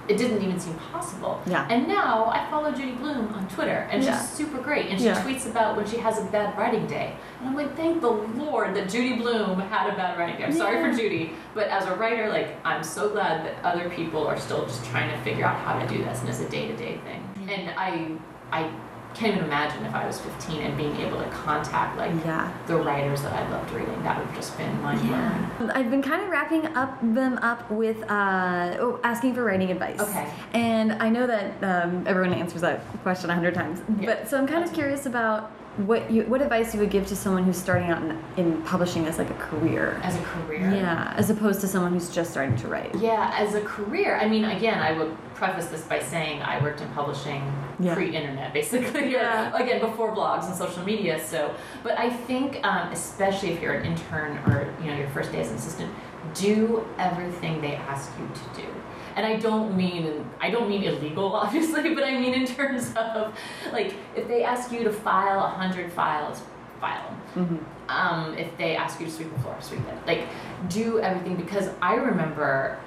It 0.07 0.19
didn't 0.19 0.43
even 0.43 0.61
seem 0.61 0.75
possible. 0.93 1.41
Yeah. 1.47 1.67
And 1.71 1.89
now 1.89 2.27
I 2.27 2.49
follow 2.51 2.71
Judy 2.73 2.93
Blume 2.93 3.33
on 3.35 3.49
Twitter, 3.49 3.89
and 3.91 4.03
Yeah. 4.03 4.19
she's 4.21 4.29
super 4.31 4.59
great. 4.59 4.87
And 4.91 4.99
she 4.99 5.07
Yeah. 5.07 5.23
tweets 5.23 5.47
about 5.51 5.77
when 5.77 5.87
she 5.87 5.97
has 5.99 6.19
a 6.19 6.25
bad 6.25 6.57
writing 6.59 6.87
day. 6.87 7.15
And 7.41 7.49
I'm 7.49 7.57
like, 7.57 7.75
thank 7.77 8.01
the 8.03 8.11
Lord 8.11 8.75
that 8.75 8.89
Judy 8.89 9.17
Blume 9.17 9.61
had 9.61 9.89
a 9.91 9.97
bad 9.97 10.19
writing 10.19 10.37
day. 10.37 10.45
I'm 10.45 10.53
sorry 10.53 10.81
for 10.83 10.97
Judy, 10.97 11.33
but 11.55 11.69
as 11.69 11.87
a 11.87 11.95
writer, 11.95 12.29
like, 12.29 12.57
I'm 12.65 12.83
so 12.85 13.09
glad 13.09 13.45
that 13.47 13.55
other 13.65 13.89
people 13.89 14.27
are 14.27 14.37
still 14.39 14.65
just 14.67 14.85
trying 14.87 15.11
to 15.11 15.17
figure 15.25 15.47
out 15.47 15.57
how 15.61 15.79
to 15.79 15.87
do 15.87 16.05
this, 16.05 16.21
and 16.21 16.29
it's 16.29 16.41
a 16.41 16.49
day 16.49 16.69
to 16.69 16.77
day 16.77 17.01
thing. 17.05 17.49
And 17.51 17.71
I, 17.79 18.11
I 18.53 18.69
can't 19.15 19.35
even 19.35 19.45
imagine 19.45 19.85
if 19.87 19.95
I 19.95 20.07
was 20.07 20.21
15 20.21 20.61
and 20.61 20.77
being 20.77 20.97
able 20.97 21.19
to 21.19 21.29
contact 21.31 21.97
like 21.97 22.13
Yeah. 22.25 22.53
the 22.67 22.77
writers 22.77 23.23
that 23.23 23.33
I 23.33 23.49
loved 23.51 23.71
reading. 23.71 24.03
That 24.03 24.19
would 24.19 24.27
have 24.27 24.35
just 24.37 24.57
been 24.59 24.83
mind 24.83 25.01
blowing. 25.01 25.13
Yeah. 25.15 25.73
I've 25.75 25.91
been 25.91 26.03
kind 26.03 26.23
of 26.23 26.29
wrapping 26.31 26.67
up 26.77 26.99
them 27.01 27.39
up 27.39 27.71
with 27.71 28.03
uh, 28.11 28.77
oh, 28.81 29.01
asking 29.05 29.35
for 29.35 29.45
writing 29.45 29.71
advice. 29.71 30.01
Okay. 30.01 30.29
And 30.53 30.95
I 30.95 31.09
know 31.09 31.27
that 31.29 31.63
um, 31.63 32.05
everyone 32.07 32.35
answers 32.35 32.61
that 32.63 32.81
question 33.03 33.31
a 33.31 33.35
hundred 33.35 33.55
times, 33.55 33.81
Yeah. 34.01 34.07
but 34.07 34.29
so 34.29 34.37
I'm 34.37 34.47
kind 34.49 34.65
of 34.65 34.73
curious 34.73 35.07
about 35.07 35.51
what 35.77 36.09
you 36.11 36.23
what 36.25 36.41
advice 36.41 36.73
you 36.73 36.81
would 36.81 36.91
give 36.91 37.07
to 37.09 37.17
someone 37.17 37.43
who's 37.43 37.57
starting 37.57 37.91
out 37.91 38.01
in, 38.03 38.23
in 38.37 38.63
publishing 38.63 39.07
as 39.07 39.19
like 39.19 39.31
a 39.31 39.35
career. 39.35 40.01
As 40.05 40.15
a 40.15 40.23
career. 40.23 40.71
Yeah, 40.73 41.13
as 41.17 41.31
opposed 41.31 41.61
to 41.63 41.67
someone 41.69 41.93
who's 41.93 42.09
just 42.09 42.31
starting 42.31 42.57
to 42.57 42.69
write. 42.69 42.95
Yeah, 42.97 43.35
as 43.37 43.55
a 43.55 43.61
career, 43.61 44.17
I 44.17 44.29
mean, 44.29 44.45
again, 44.45 44.79
I 44.79 44.93
would 44.93 45.17
preface 45.35 45.67
this 45.67 45.83
by 45.83 45.99
saying 45.99 46.43
I 46.43 46.63
worked 46.63 46.81
in 46.81 46.89
publishing 46.91 47.43
Yeah. 47.81 47.95
pre-internet, 47.95 48.53
basically. 48.53 49.11
Yeah. 49.11 49.53
Or, 49.53 49.63
again, 49.63 49.81
before 49.81 50.15
blogs 50.15 50.47
and 50.47 50.55
social 50.55 50.85
media. 50.85 51.19
So, 51.19 51.55
but 51.83 51.99
I 51.99 52.09
think, 52.09 52.65
um, 52.65 52.93
especially 52.93 53.51
if 53.51 53.61
you're 53.61 53.75
an 53.75 53.85
intern 53.85 54.39
or 54.47 54.73
you 54.81 54.91
know 54.91 54.97
your 54.97 55.09
first 55.09 55.33
day 55.33 55.41
as 55.41 55.51
an 55.51 55.57
assistant, 55.57 55.93
do 56.35 56.87
everything 56.99 57.61
they 57.61 57.75
ask 57.77 58.11
you 58.19 58.29
to 58.29 58.63
do. 58.63 58.69
And 59.17 59.25
I 59.25 59.37
don't 59.37 59.77
mean 59.77 60.29
I 60.41 60.51
don't 60.51 60.69
mean 60.69 60.83
illegal, 60.83 61.35
obviously, 61.45 61.95
but 61.95 62.05
I 62.05 62.19
mean 62.19 62.35
in 62.35 62.47
terms 62.47 62.93
of 62.97 63.33
like 63.73 63.95
if 64.17 64.27
they 64.29 64.43
ask 64.45 64.73
you 64.73 64.83
to 64.85 64.93
file 64.93 65.39
a 65.45 65.49
hundred 65.49 65.93
files, 65.93 66.43
file 66.81 67.09
them 67.09 67.21
Mm-hmm. 67.35 67.91
um, 67.91 68.39
if 68.39 68.57
they 68.59 68.77
ask 68.77 69.01
you 69.01 69.07
to 69.07 69.13
sweep 69.13 69.33
the 69.35 69.41
floor, 69.41 69.57
sweep 69.61 69.81
it. 69.89 70.07
Like, 70.07 70.29
do 70.69 71.01
everything 71.01 71.35
because 71.35 71.69
I 71.83 71.95
remember 71.97 72.79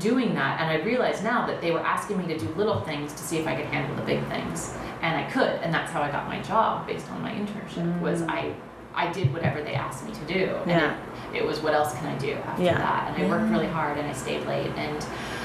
doing 0.00 0.34
that, 0.34 0.60
and 0.60 0.68
I 0.68 0.84
realize 0.84 1.22
now 1.22 1.46
that 1.46 1.60
they 1.60 1.70
were 1.70 1.78
asking 1.80 2.18
me 2.18 2.26
to 2.26 2.36
do 2.38 2.48
little 2.54 2.80
things 2.80 3.12
to 3.12 3.18
see 3.22 3.38
if 3.38 3.46
I 3.46 3.54
could 3.54 3.66
handle 3.66 3.94
the 3.94 4.02
big 4.02 4.22
things, 4.28 4.74
and 5.00 5.16
I 5.16 5.30
could, 5.30 5.60
and 5.62 5.72
that's 5.72 5.92
how 5.92 6.02
I 6.02 6.10
got 6.10 6.26
my 6.26 6.40
job 6.42 6.88
based 6.88 7.08
on 7.12 7.22
my 7.22 7.30
internship. 7.30 8.00
Was 8.00 8.22
Mm. 8.22 8.30
I 8.30 8.54
I 8.98 9.12
did 9.12 9.32
whatever 9.32 9.62
they 9.62 9.74
asked 9.74 10.04
me 10.04 10.12
to 10.12 10.24
do, 10.34 10.42
and 10.62 10.70
Yeah. 10.70 10.94
it, 11.32 11.38
it 11.38 11.46
was 11.46 11.60
what 11.60 11.72
else 11.72 11.94
can 11.96 12.06
I 12.08 12.16
do 12.18 12.32
after 12.50 12.62
Yeah. 12.64 12.78
that, 12.78 13.12
and 13.14 13.24
I 13.24 13.28
worked 13.30 13.50
really 13.50 13.68
hard, 13.68 13.96
and 13.98 14.06
I 14.08 14.12
stayed 14.12 14.44
late, 14.46 14.72
and 14.76 14.98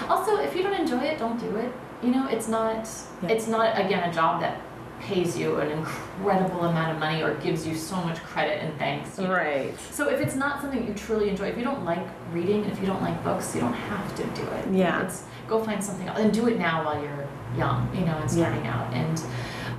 also 0.09 0.37
if 0.37 0.55
you 0.55 0.63
don't 0.63 0.73
enjoy 0.73 1.03
it, 1.11 1.19
don't 1.19 1.39
do 1.39 1.55
it. 1.57 1.71
You 2.01 2.11
know, 2.11 2.27
it's 2.27 2.47
not 2.47 2.87
Yeah. 3.21 3.29
it's 3.33 3.47
not 3.47 3.77
again 3.79 4.09
a 4.09 4.11
job 4.13 4.41
that 4.41 4.55
pays 4.99 5.37
you 5.37 5.57
an 5.59 5.69
incredible 5.69 6.61
amount 6.63 6.89
of 6.93 6.97
money 6.99 7.21
or 7.21 7.33
gives 7.35 7.67
you 7.67 7.75
so 7.75 7.97
much 8.07 8.23
credit 8.23 8.57
and 8.63 8.71
thanks. 8.79 9.19
Right. 9.19 9.73
So 9.91 10.07
if 10.07 10.19
it's 10.21 10.35
not 10.35 10.61
something 10.61 10.87
you 10.87 10.93
truly 10.93 11.27
enjoy, 11.29 11.47
if 11.53 11.57
you 11.57 11.63
don't 11.65 11.83
like 11.83 12.05
reading, 12.31 12.63
if 12.65 12.79
you 12.79 12.85
don't 12.87 13.01
like 13.01 13.21
books, 13.23 13.53
you 13.53 13.59
don't 13.61 13.73
have 13.73 14.15
to 14.15 14.23
do 14.39 14.43
it. 14.57 14.65
Yeah. 14.71 15.01
It's 15.03 15.23
go 15.47 15.61
find 15.61 15.83
something 15.83 16.07
else 16.07 16.19
and 16.19 16.31
do 16.33 16.47
it 16.47 16.57
now 16.57 16.85
while 16.85 17.01
you're 17.03 17.25
young, 17.57 17.89
you 17.93 18.05
know, 18.05 18.15
and 18.23 18.31
Yeah. 18.31 18.45
starting 18.47 18.65
out. 18.67 18.87
And 18.93 19.21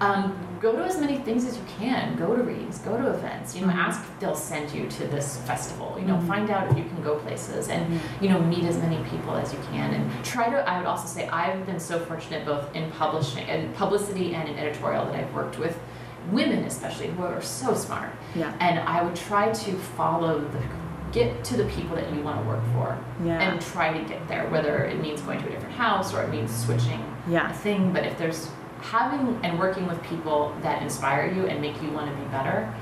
um, 0.03 0.37
go 0.65 0.73
to 0.75 0.83
as 0.83 0.99
many 0.99 1.19
things 1.19 1.45
as 1.45 1.59
you 1.59 1.63
can. 1.79 2.17
Go 2.17 2.35
to 2.35 2.43
readings, 2.43 2.79
go 2.79 2.97
to 2.97 3.09
events. 3.11 3.55
You 3.55 3.67
know, 3.67 3.73
Mhm. 3.73 3.77
ask 3.87 4.01
if 4.01 4.19
they'll 4.19 4.35
send 4.35 4.71
you 4.73 4.87
to 4.89 5.07
this 5.09 5.37
festival. 5.45 5.95
You 6.01 6.07
know, 6.07 6.15
Mhm. 6.17 6.27
find 6.27 6.51
out 6.51 6.71
if 6.71 6.79
you 6.79 6.85
can 6.85 7.03
go 7.03 7.17
places 7.17 7.69
and 7.69 7.83
Mhm. 7.93 7.99
you 8.23 8.29
know 8.31 8.39
meet 8.41 8.65
as 8.65 8.79
many 8.79 8.97
people 9.11 9.35
as 9.37 9.53
you 9.53 9.59
can 9.71 9.93
and 9.93 10.11
try 10.25 10.49
to. 10.49 10.59
I 10.69 10.79
would 10.79 10.87
also 10.87 11.07
say 11.07 11.29
I've 11.29 11.67
been 11.67 11.79
so 11.79 11.99
fortunate 11.99 12.47
both 12.47 12.75
in 12.75 12.91
publishing 12.93 13.45
and 13.47 13.75
publicity 13.77 14.35
and 14.35 14.49
in 14.49 14.59
editorial 14.59 15.05
that 15.07 15.15
I've 15.17 15.35
worked 15.35 15.59
with 15.59 15.79
women 16.33 16.65
especially 16.65 17.09
who 17.09 17.23
are 17.23 17.43
so 17.43 17.75
smart 17.75 18.09
Yeah. 18.35 18.51
and 18.59 18.79
I 18.97 19.03
would 19.03 19.15
try 19.15 19.51
to 19.65 19.71
follow 19.99 20.39
the 20.39 20.61
get 21.13 21.45
to 21.45 21.57
the 21.59 21.65
people 21.77 21.95
that 21.95 22.11
you 22.13 22.23
want 22.23 22.43
to 22.43 22.49
work 22.49 22.65
for 22.75 22.97
Yeah. 23.23 23.39
and 23.41 23.61
try 23.61 23.93
to 23.93 24.01
get 24.13 24.27
there 24.27 24.45
whether 24.49 24.77
it 24.93 25.01
means 25.01 25.21
going 25.21 25.41
to 25.43 25.47
a 25.47 25.51
different 25.51 25.77
house 25.77 26.13
or 26.15 26.23
it 26.23 26.31
means 26.31 26.51
switching 26.65 27.01
Yeah. 27.29 27.51
a 27.51 27.53
thing 27.53 27.93
but 27.93 28.05
if 28.05 28.17
there's 28.19 28.49
having 28.85 29.39
and 29.43 29.59
working 29.59 29.87
with 29.87 30.03
people 30.03 30.55
that 30.63 30.83
inspire 30.83 31.33
you 31.33 31.47
and 31.47 31.61
make 31.61 31.81
you 31.83 31.91
want 31.91 32.11
to 32.11 32.17
be 32.17 32.25
better 32.31 32.73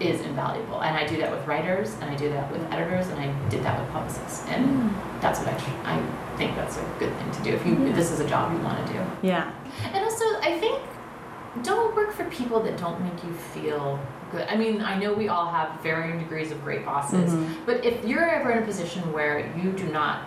is 0.00 0.20
invaluable. 0.22 0.80
And 0.82 0.96
I 0.96 1.06
do 1.06 1.16
that 1.18 1.30
with 1.30 1.46
writers 1.46 1.94
and 2.00 2.04
I 2.10 2.16
do 2.16 2.28
that 2.30 2.50
with 2.50 2.62
editors 2.72 3.06
and 3.08 3.20
I 3.20 3.48
did 3.48 3.62
that 3.62 3.78
with 3.80 3.88
publicists. 3.90 4.44
And 4.48 4.90
that's 5.20 5.38
what 5.40 5.48
I 5.48 5.56
I 5.96 6.36
think 6.36 6.56
that's 6.56 6.76
a 6.78 6.84
good 6.98 7.14
thing 7.18 7.30
to 7.30 7.42
do. 7.42 7.50
If 7.50 7.64
you 7.66 7.80
if 7.86 7.94
this 7.94 8.10
is 8.10 8.20
a 8.20 8.28
job 8.28 8.52
you 8.52 8.58
want 8.64 8.84
to 8.86 8.92
do. 8.92 9.00
Yeah. 9.22 9.52
and 9.92 10.04
also, 10.04 10.24
I 10.40 10.58
think 10.60 10.80
don't 11.62 11.94
work 11.94 12.12
for 12.12 12.24
people 12.30 12.60
that 12.64 12.76
don't 12.78 13.00
make 13.02 13.22
you 13.22 13.32
feel 13.32 14.00
good. 14.32 14.46
I 14.48 14.56
mean, 14.56 14.80
I 14.80 14.98
know 14.98 15.12
we 15.12 15.28
all 15.28 15.48
have 15.50 15.80
varying 15.82 16.18
degrees 16.18 16.50
of 16.50 16.62
great 16.64 16.84
bosses, 16.84 17.32
Mhm. 17.32 17.54
but 17.66 17.84
if 17.84 18.04
you're 18.04 18.28
ever 18.28 18.50
in 18.50 18.58
a 18.62 18.66
position 18.66 19.12
where 19.12 19.38
you 19.56 19.70
do 19.70 19.86
not 19.92 20.22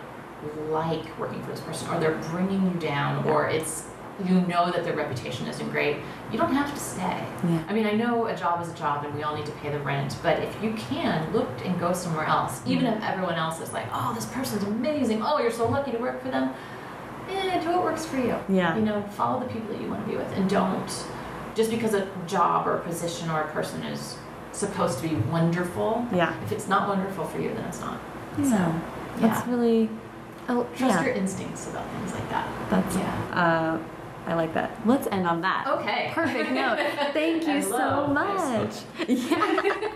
like 0.69 1.03
working 1.19 1.41
for 1.43 1.51
this 1.51 1.59
person, 1.59 1.89
or 1.93 1.99
they're 1.99 2.15
bringing 2.31 2.63
you 2.71 2.79
down, 2.79 3.25
or 3.27 3.49
it's 3.49 3.87
you 4.25 4.41
know 4.41 4.71
that 4.71 4.83
their 4.83 4.95
reputation 4.95 5.47
isn't 5.47 5.69
great, 5.69 5.97
you 6.31 6.37
don't 6.37 6.53
have 6.53 6.73
to 6.73 6.79
stay. 6.79 7.23
Yeah. 7.43 7.63
I 7.67 7.73
mean, 7.73 7.85
I 7.85 7.91
know 7.91 8.25
a 8.27 8.35
job 8.35 8.61
is 8.61 8.69
a 8.69 8.73
job 8.73 9.05
and 9.05 9.13
we 9.15 9.23
all 9.23 9.35
need 9.35 9.45
to 9.45 9.51
pay 9.53 9.69
the 9.69 9.79
rent, 9.79 10.15
but 10.23 10.39
if 10.39 10.63
you 10.63 10.73
can, 10.73 11.31
look 11.33 11.49
and 11.65 11.79
go 11.79 11.93
somewhere 11.93 12.25
else. 12.25 12.61
Even 12.65 12.85
if 12.87 13.03
everyone 13.03 13.35
else 13.35 13.59
is 13.61 13.71
like, 13.73 13.85
oh, 13.93 14.13
this 14.15 14.25
person's 14.27 14.63
amazing, 14.63 15.21
oh, 15.23 15.39
you're 15.39 15.51
so 15.51 15.67
lucky 15.69 15.91
to 15.91 15.97
work 15.97 16.21
for 16.21 16.29
them, 16.29 16.53
eh, 17.29 17.59
do 17.61 17.69
what 17.69 17.83
works 17.83 18.05
for 18.05 18.17
you. 18.17 18.35
Yeah. 18.49 18.75
You 18.75 18.83
know, 18.85 19.01
follow 19.11 19.39
the 19.39 19.53
people 19.53 19.71
that 19.73 19.81
you 19.81 19.87
want 19.89 20.03
to 20.05 20.11
be 20.11 20.17
with 20.17 20.31
and 20.33 20.49
don't, 20.49 21.05
just 21.55 21.69
because 21.69 21.93
a 21.93 22.09
job 22.25 22.67
or 22.67 22.77
a 22.77 22.81
position 22.81 23.29
or 23.29 23.41
a 23.41 23.47
person 23.51 23.83
is 23.83 24.17
supposed 24.51 24.99
to 24.99 25.07
be 25.07 25.15
wonderful, 25.15 26.05
Yeah. 26.11 26.33
if 26.43 26.51
it's 26.51 26.67
not 26.67 26.87
wonderful 26.89 27.25
for 27.25 27.39
you, 27.39 27.49
then 27.53 27.65
it's 27.65 27.81
not. 27.81 27.99
Yeah. 28.39 28.49
So, 28.49 28.81
That's 29.27 29.47
really. 29.47 29.89
Oh, 30.49 30.63
Trust 30.75 30.95
yeah. 30.95 31.03
your 31.05 31.13
instincts 31.13 31.67
about 31.69 31.85
things 31.91 32.13
like 32.13 32.29
that. 32.29 32.47
That's. 32.69 32.95
Yeah. 32.95 33.13
Uh, 33.33 33.77
I 34.27 34.33
like 34.33 34.53
that. 34.55 34.71
Let's 34.85 35.07
end 35.07 35.25
on 35.25 35.39
that. 35.41 35.67
Okay. 35.67 36.11
Perfect 36.13 36.51
note. 36.51 36.79
Thank 37.13 37.47
you 37.47 37.61
so 37.61 38.07
much. 38.07 38.75
Yeah. 39.07 39.91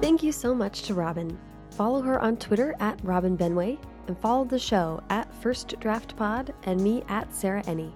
Thank 0.00 0.22
you 0.22 0.32
so 0.32 0.54
much 0.54 0.82
to 0.84 0.94
Robin. 0.94 1.38
Follow 1.72 2.00
her 2.00 2.18
on 2.20 2.38
Twitter 2.38 2.74
at 2.80 2.98
Robin 3.02 3.36
Benway 3.36 3.78
and 4.06 4.18
follow 4.18 4.44
the 4.44 4.58
show 4.58 5.02
at 5.10 5.32
First 5.42 5.74
Draft 5.78 6.16
Pod 6.16 6.54
and 6.64 6.80
me 6.80 7.02
at 7.08 7.34
Sarah 7.34 7.62
Enni. 7.64 7.92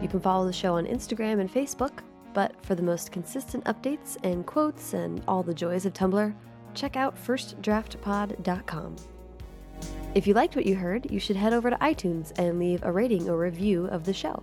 You 0.00 0.08
can 0.08 0.20
follow 0.20 0.46
the 0.46 0.52
show 0.52 0.76
on 0.76 0.86
Instagram 0.86 1.40
and 1.40 1.52
Facebook, 1.52 2.00
but 2.34 2.54
for 2.64 2.74
the 2.74 2.82
most 2.82 3.12
consistent 3.12 3.64
updates 3.64 4.16
and 4.24 4.46
quotes 4.46 4.94
and 4.94 5.22
all 5.28 5.42
the 5.42 5.54
joys 5.54 5.86
of 5.86 5.92
Tumblr, 5.92 6.34
check 6.74 6.96
out 6.96 7.16
firstdraftpod.com. 7.16 8.96
If 10.14 10.26
you 10.26 10.34
liked 10.34 10.56
what 10.56 10.66
you 10.66 10.74
heard, 10.74 11.10
you 11.10 11.18
should 11.18 11.36
head 11.36 11.54
over 11.54 11.70
to 11.70 11.76
iTunes 11.76 12.32
and 12.38 12.58
leave 12.58 12.82
a 12.82 12.92
rating 12.92 13.28
or 13.28 13.38
review 13.38 13.86
of 13.86 14.04
the 14.04 14.12
show. 14.12 14.42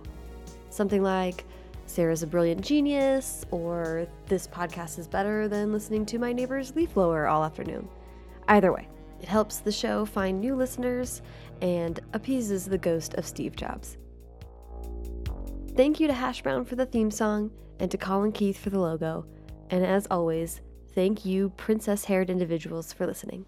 Something 0.68 1.02
like, 1.02 1.44
Sarah's 1.86 2.22
a 2.22 2.26
brilliant 2.26 2.60
genius, 2.60 3.44
or 3.50 4.06
this 4.26 4.46
podcast 4.46 4.98
is 4.98 5.08
better 5.08 5.48
than 5.48 5.72
listening 5.72 6.06
to 6.06 6.18
my 6.18 6.32
neighbor's 6.32 6.74
leaf 6.74 6.94
blower 6.94 7.26
all 7.26 7.44
afternoon. 7.44 7.88
Either 8.48 8.72
way, 8.72 8.88
it 9.20 9.28
helps 9.28 9.58
the 9.58 9.72
show 9.72 10.04
find 10.04 10.40
new 10.40 10.54
listeners 10.54 11.22
and 11.62 12.00
appeases 12.14 12.64
the 12.64 12.78
ghost 12.78 13.14
of 13.14 13.26
Steve 13.26 13.54
Jobs. 13.54 13.96
Thank 15.76 16.00
you 16.00 16.06
to 16.08 16.12
Hash 16.12 16.42
Brown 16.42 16.64
for 16.64 16.76
the 16.76 16.86
theme 16.86 17.10
song 17.10 17.50
and 17.80 17.90
to 17.90 17.98
Colin 17.98 18.32
Keith 18.32 18.58
for 18.58 18.70
the 18.70 18.78
logo. 18.78 19.26
And 19.70 19.84
as 19.84 20.06
always, 20.10 20.60
thank 20.94 21.24
you, 21.24 21.50
princess 21.56 22.04
haired 22.04 22.30
individuals, 22.30 22.92
for 22.92 23.06
listening. 23.06 23.46